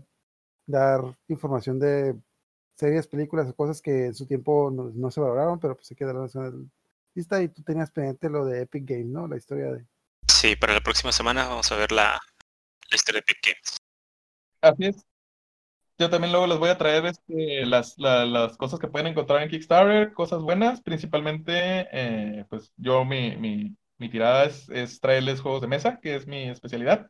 dar 0.68 1.18
información 1.28 1.80
de 1.80 2.16
series, 2.76 3.08
películas 3.08 3.50
o 3.50 3.56
cosas 3.56 3.82
que 3.82 4.08
en 4.08 4.14
su 4.16 4.28
tiempo 4.28 4.72
no, 4.72 4.92
no 4.94 5.12
se 5.12 5.20
valoraron, 5.20 5.60
pero 5.60 5.76
pues 5.76 5.88
se 5.88 5.96
queda 5.96 6.14
la 6.14 6.28
lista 7.16 7.42
y 7.42 7.50
tú 7.50 7.64
tenías 7.64 7.92
pendiente 7.92 8.30
lo 8.30 8.46
de 8.46 8.62
Epic 8.64 8.86
Games, 8.88 9.08
¿no? 9.08 9.28
La 9.28 9.38
historia 9.38 9.72
de... 9.74 9.88
Sí, 10.28 10.58
para 10.58 10.74
la 10.74 10.82
próxima 10.82 11.14
semana 11.14 11.48
vamos 11.48 11.72
a 11.72 11.78
ver 11.78 11.94
la, 11.94 12.20
la 12.92 12.96
historia 12.96 13.22
de 13.22 13.32
Epic 13.32 13.40
Games. 13.46 13.78
Así 14.62 14.86
es. 14.86 15.06
Yo 16.00 16.10
también 16.10 16.32
luego 16.32 16.48
les 16.48 16.58
voy 16.60 16.70
a 16.70 16.78
traer 16.78 17.06
este, 17.06 17.66
las, 17.66 17.96
la- 17.98 18.26
las 18.26 18.58
cosas 18.58 18.80
que 18.80 18.88
pueden 18.88 19.08
encontrar 19.08 19.44
en 19.44 19.50
Kickstarter, 19.50 20.14
cosas 20.14 20.42
buenas, 20.42 20.82
principalmente, 20.82 21.88
eh, 21.92 22.46
pues 22.50 22.74
yo 22.78 23.06
mi, 23.06 23.38
mi, 23.38 23.78
mi 23.98 24.10
tirada 24.10 24.46
es, 24.46 24.70
es 24.70 25.00
traerles 25.00 25.42
juegos 25.42 25.62
de 25.62 25.68
mesa, 25.68 26.00
que 26.02 26.16
es 26.16 26.28
mi 26.28 26.50
especialidad, 26.50 27.10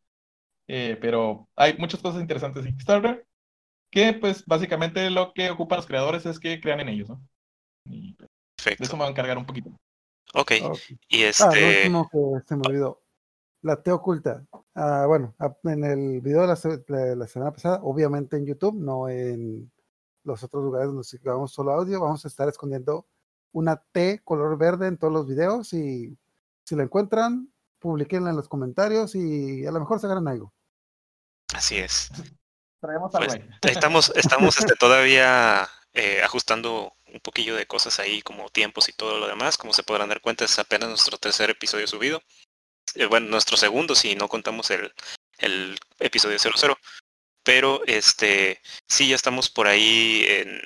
Eh, 0.68 0.98
pero 1.02 1.50
hay 1.58 1.78
muchas 1.78 2.02
cosas 2.02 2.22
interesantes 2.22 2.66
en 2.66 2.74
Kickstarter, 2.74 3.28
que 3.92 4.14
pues 4.14 4.46
básicamente 4.46 5.10
lo 5.12 5.34
que 5.34 5.52
ocupan 5.52 5.78
los 5.78 5.88
creadores 5.88 6.26
es 6.28 6.40
que 6.40 6.62
crean 6.62 6.82
en 6.82 6.90
ellos, 6.90 7.10
¿no? 7.10 7.22
Y 7.86 8.14
pues, 8.16 8.30
de 8.80 8.86
eso 8.86 8.96
Perfecto. 8.96 8.98
me 8.98 9.02
voy 9.04 9.10
a 9.10 9.12
encargar 9.12 9.38
un 9.40 9.46
poquito. 9.48 9.72
Ok, 10.34 10.52
y 11.10 11.24
Ah, 11.24 11.32
lo 11.46 11.52
este... 11.52 11.78
último 11.78 12.10
que 12.12 12.48
se 12.48 12.56
me 12.56 12.64
olvidó. 12.68 13.02
La 13.62 13.82
T 13.82 13.92
oculta. 13.92 14.46
Ah, 14.76 15.06
bueno, 15.08 15.34
en 15.64 15.84
el 15.86 16.22
video 16.22 16.42
de 16.42 16.48
la, 16.48 16.56
se- 16.56 16.78
de 16.80 17.16
la 17.16 17.28
semana 17.28 17.52
pasada, 17.52 17.80
obviamente 17.84 18.36
en 18.36 18.46
YouTube, 18.46 18.76
no 18.76 19.08
en 19.10 19.72
los 20.24 20.44
otros 20.44 20.64
lugares 20.64 20.88
donde 20.88 21.06
grabamos 21.22 21.52
solo 21.54 21.72
audio, 21.72 22.02
vamos 22.02 22.26
a 22.26 22.28
estar 22.28 22.48
escondiendo 22.50 23.08
una 23.52 23.76
T 23.92 24.22
color 24.24 24.58
verde 24.58 24.88
en 24.88 24.98
todos 24.98 25.14
los 25.14 25.28
videos 25.28 25.74
y 25.74 26.18
si 26.66 26.76
la 26.76 26.84
encuentran, 26.84 27.54
publiquenla 27.80 28.32
en 28.32 28.36
los 28.38 28.48
comentarios 28.50 29.16
y 29.16 29.66
a 29.66 29.72
lo 29.72 29.80
mejor 29.80 30.00
se 30.00 30.08
ganan 30.08 30.28
algo. 30.28 30.54
Así 31.54 31.78
es. 31.78 32.10
Traemos 32.82 33.12
Pues, 33.12 33.40
estamos 33.62 34.12
estamos 34.16 34.58
este, 34.60 34.74
todavía 34.76 35.68
eh, 35.94 36.22
ajustando 36.24 36.96
un 37.06 37.20
poquillo 37.20 37.56
de 37.56 37.68
cosas 37.68 38.00
ahí, 38.00 38.22
como 38.22 38.50
tiempos 38.50 38.90
y 38.90 38.94
todo 38.94 39.20
lo 39.20 39.28
demás. 39.28 39.58
Como 39.58 39.74
se 39.74 39.84
podrán 39.84 40.10
dar 40.10 40.22
cuenta, 40.22 40.46
es 40.46 40.58
apenas 40.60 40.90
nuestro 40.90 41.18
tercer 41.18 41.50
episodio 41.50 41.88
subido. 41.88 42.22
Eh, 42.96 43.06
bueno, 43.06 43.28
nuestro 43.28 43.58
segundo, 43.58 43.96
si 43.96 44.16
no 44.16 44.28
contamos 44.28 44.72
el, 44.72 44.94
el 45.38 45.78
episodio 46.00 46.40
00. 46.40 46.78
Pero 47.44 47.84
este 47.86 48.62
sí 48.88 49.10
ya 49.10 49.16
estamos 49.16 49.50
por 49.50 49.68
ahí 49.68 50.26
en, 50.28 50.62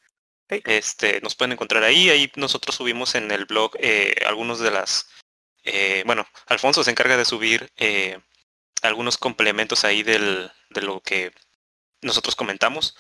Este, 0.48 1.20
nos 1.20 1.34
pueden 1.34 1.52
encontrar 1.52 1.84
ahí. 1.84 2.10
Ahí 2.10 2.30
nosotros 2.36 2.76
subimos 2.76 3.14
en 3.14 3.30
el 3.30 3.44
blog 3.44 3.72
eh, 3.78 4.14
algunos 4.26 4.58
de 4.60 4.70
las. 4.70 5.08
eh, 5.64 6.02
bueno, 6.06 6.26
Alfonso 6.46 6.82
se 6.84 6.90
encarga 6.90 7.16
de 7.16 7.24
subir 7.24 7.70
eh, 7.76 8.18
algunos 8.82 9.18
complementos 9.18 9.84
ahí 9.84 10.02
del, 10.02 10.50
de 10.70 10.82
lo 10.82 11.00
que 11.00 11.32
nosotros 12.02 12.34
comentamos. 12.36 12.96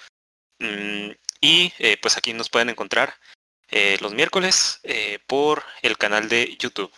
Mm, 0.58 1.10
y 1.40 1.72
pues 2.02 2.16
aquí 2.16 2.32
nos 2.32 2.50
pueden 2.50 2.68
encontrar 2.68 3.14
los 4.00 4.12
miércoles 4.12 4.80
por 5.28 5.62
el 5.82 5.96
canal 5.96 6.28
de 6.28 6.56
YouTube. 6.58 6.92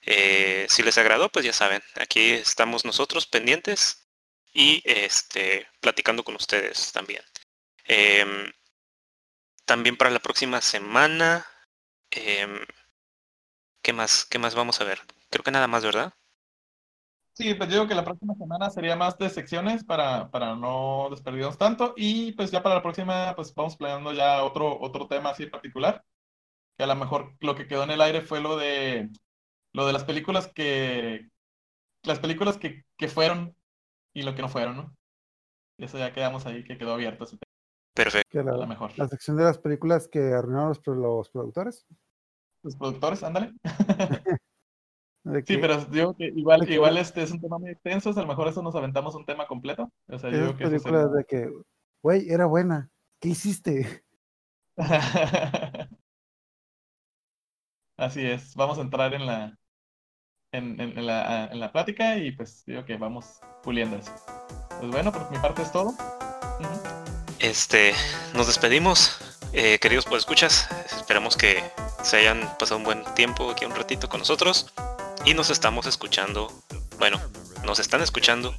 Si 0.00 0.82
les 0.82 0.98
agradó, 0.98 1.28
pues 1.28 1.44
ya 1.44 1.52
saben, 1.52 1.80
aquí 1.94 2.32
estamos 2.32 2.84
nosotros 2.84 3.26
pendientes 3.26 4.08
y 4.52 4.82
este 4.84 5.68
platicando 5.80 6.24
con 6.24 6.34
ustedes 6.34 6.90
también. 6.92 7.22
También 9.66 9.96
para 9.96 10.10
la 10.10 10.20
próxima 10.20 10.60
semana, 10.60 11.46
em, 12.10 12.60
¿qué 13.82 13.92
más? 13.92 14.24
¿Qué 14.24 14.38
más 14.38 14.54
vamos 14.54 14.80
a 14.80 14.84
ver? 14.84 15.00
Creo 15.30 15.44
que 15.44 15.50
nada 15.50 15.68
más, 15.68 15.84
¿verdad? 15.84 16.12
Sí, 17.32 17.54
pues 17.54 17.68
digo 17.68 17.88
que 17.88 17.94
la 17.96 18.04
próxima 18.04 18.34
semana 18.36 18.70
sería 18.70 18.94
más 18.94 19.18
de 19.18 19.28
secciones 19.28 19.82
para, 19.82 20.30
para 20.30 20.54
no 20.54 21.08
desperdigarnos 21.10 21.58
tanto. 21.58 21.92
Y 21.96 22.32
pues 22.32 22.52
ya 22.52 22.62
para 22.62 22.76
la 22.76 22.82
próxima, 22.82 23.34
pues 23.34 23.52
vamos 23.54 23.76
planeando 23.76 24.12
ya 24.12 24.44
otro, 24.44 24.78
otro 24.80 25.08
tema 25.08 25.30
así 25.30 25.46
particular. 25.46 26.04
Que 26.76 26.84
a 26.84 26.86
lo 26.86 26.96
mejor 26.96 27.36
lo 27.40 27.56
que 27.56 27.66
quedó 27.68 27.84
en 27.84 27.90
el 27.92 28.00
aire 28.02 28.22
fue 28.22 28.40
lo 28.40 28.56
de 28.56 29.10
lo 29.72 29.86
de 29.86 29.92
las 29.92 30.04
películas 30.04 30.48
que. 30.54 31.28
Las 32.04 32.20
películas 32.20 32.58
que, 32.58 32.84
que 32.96 33.08
fueron 33.08 33.56
y 34.14 34.22
lo 34.22 34.34
que 34.34 34.42
no 34.42 34.48
fueron, 34.48 34.76
¿no? 34.76 34.96
Y 35.78 35.84
eso 35.86 35.98
ya 35.98 36.12
quedamos 36.12 36.46
ahí, 36.46 36.64
que 36.64 36.78
quedó 36.78 36.94
abierto 36.94 37.24
ese 37.24 37.38
tema. 37.38 37.53
Perfecto. 37.94 38.28
Que 38.30 38.42
la, 38.42 38.66
mejor. 38.66 38.90
la 38.98 39.06
sección 39.08 39.36
de 39.36 39.44
las 39.44 39.58
películas 39.58 40.08
que 40.08 40.18
arruinaron 40.32 40.68
los, 40.68 40.80
los 40.86 41.30
productores. 41.30 41.86
Los 42.62 42.76
productores, 42.76 43.22
ándale. 43.22 43.52
Sí, 45.46 45.56
pero 45.56 45.82
digo 45.86 46.14
que 46.14 46.26
igual, 46.26 46.70
igual 46.70 46.98
este 46.98 47.22
es 47.22 47.30
un 47.30 47.40
tema 47.40 47.56
muy 47.56 47.70
extenso, 47.70 48.10
a 48.10 48.12
lo 48.20 48.26
mejor 48.26 48.46
eso 48.46 48.60
nos 48.62 48.74
aventamos 48.74 49.14
un 49.14 49.24
tema 49.24 49.46
completo. 49.46 49.90
O 50.06 50.18
sea, 50.18 50.28
yo 50.28 50.36
esas 50.36 50.46
digo 50.48 50.58
que 50.58 50.64
películas 50.66 51.02
sería- 51.10 51.16
de 51.16 51.24
que, 51.24 51.50
güey, 52.02 52.28
era 52.28 52.44
buena. 52.44 52.90
¿Qué 53.22 53.30
hiciste? 53.30 54.04
Así 57.96 58.26
es, 58.26 58.54
vamos 58.54 58.76
a 58.76 58.82
entrar 58.82 59.14
en 59.14 59.24
la 59.24 59.56
en, 60.52 60.78
en- 60.78 60.98
en 60.98 61.06
la, 61.06 61.46
en 61.46 61.58
la 61.58 61.72
plática 61.72 62.18
y 62.18 62.32
pues 62.32 62.62
digo 62.66 62.84
que 62.84 62.98
vamos 62.98 63.40
puliendo 63.62 63.96
eso. 63.96 64.12
Pues 64.78 64.90
bueno, 64.90 65.10
por 65.10 65.30
mi 65.30 65.38
parte 65.38 65.62
es 65.62 65.72
todo. 65.72 65.94
Este, 67.44 67.94
nos 68.32 68.46
despedimos, 68.46 69.18
eh, 69.52 69.78
queridos 69.78 70.06
pues 70.06 70.20
escuchas. 70.20 70.66
Esperamos 70.96 71.36
que 71.36 71.62
se 72.02 72.16
hayan 72.16 72.40
pasado 72.58 72.78
un 72.78 72.84
buen 72.84 73.04
tiempo 73.14 73.50
aquí 73.50 73.66
un 73.66 73.74
ratito 73.74 74.08
con 74.08 74.20
nosotros 74.20 74.72
y 75.26 75.34
nos 75.34 75.50
estamos 75.50 75.84
escuchando. 75.84 76.50
Bueno, 76.98 77.20
nos 77.62 77.80
están 77.80 78.00
escuchando 78.00 78.54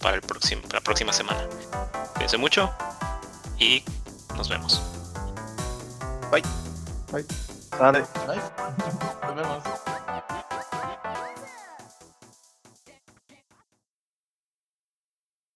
para 0.00 0.16
el 0.16 0.22
próximo, 0.22 0.62
la 0.72 0.80
próxima 0.80 1.12
semana. 1.12 1.46
Cuídense 2.14 2.38
mucho 2.38 2.74
y 3.56 3.84
nos 4.36 4.48
vemos. 4.48 4.82
Sale. 7.70 8.00
Bye. 8.26 8.40
Nos 9.22 9.36
vemos. 9.36 9.62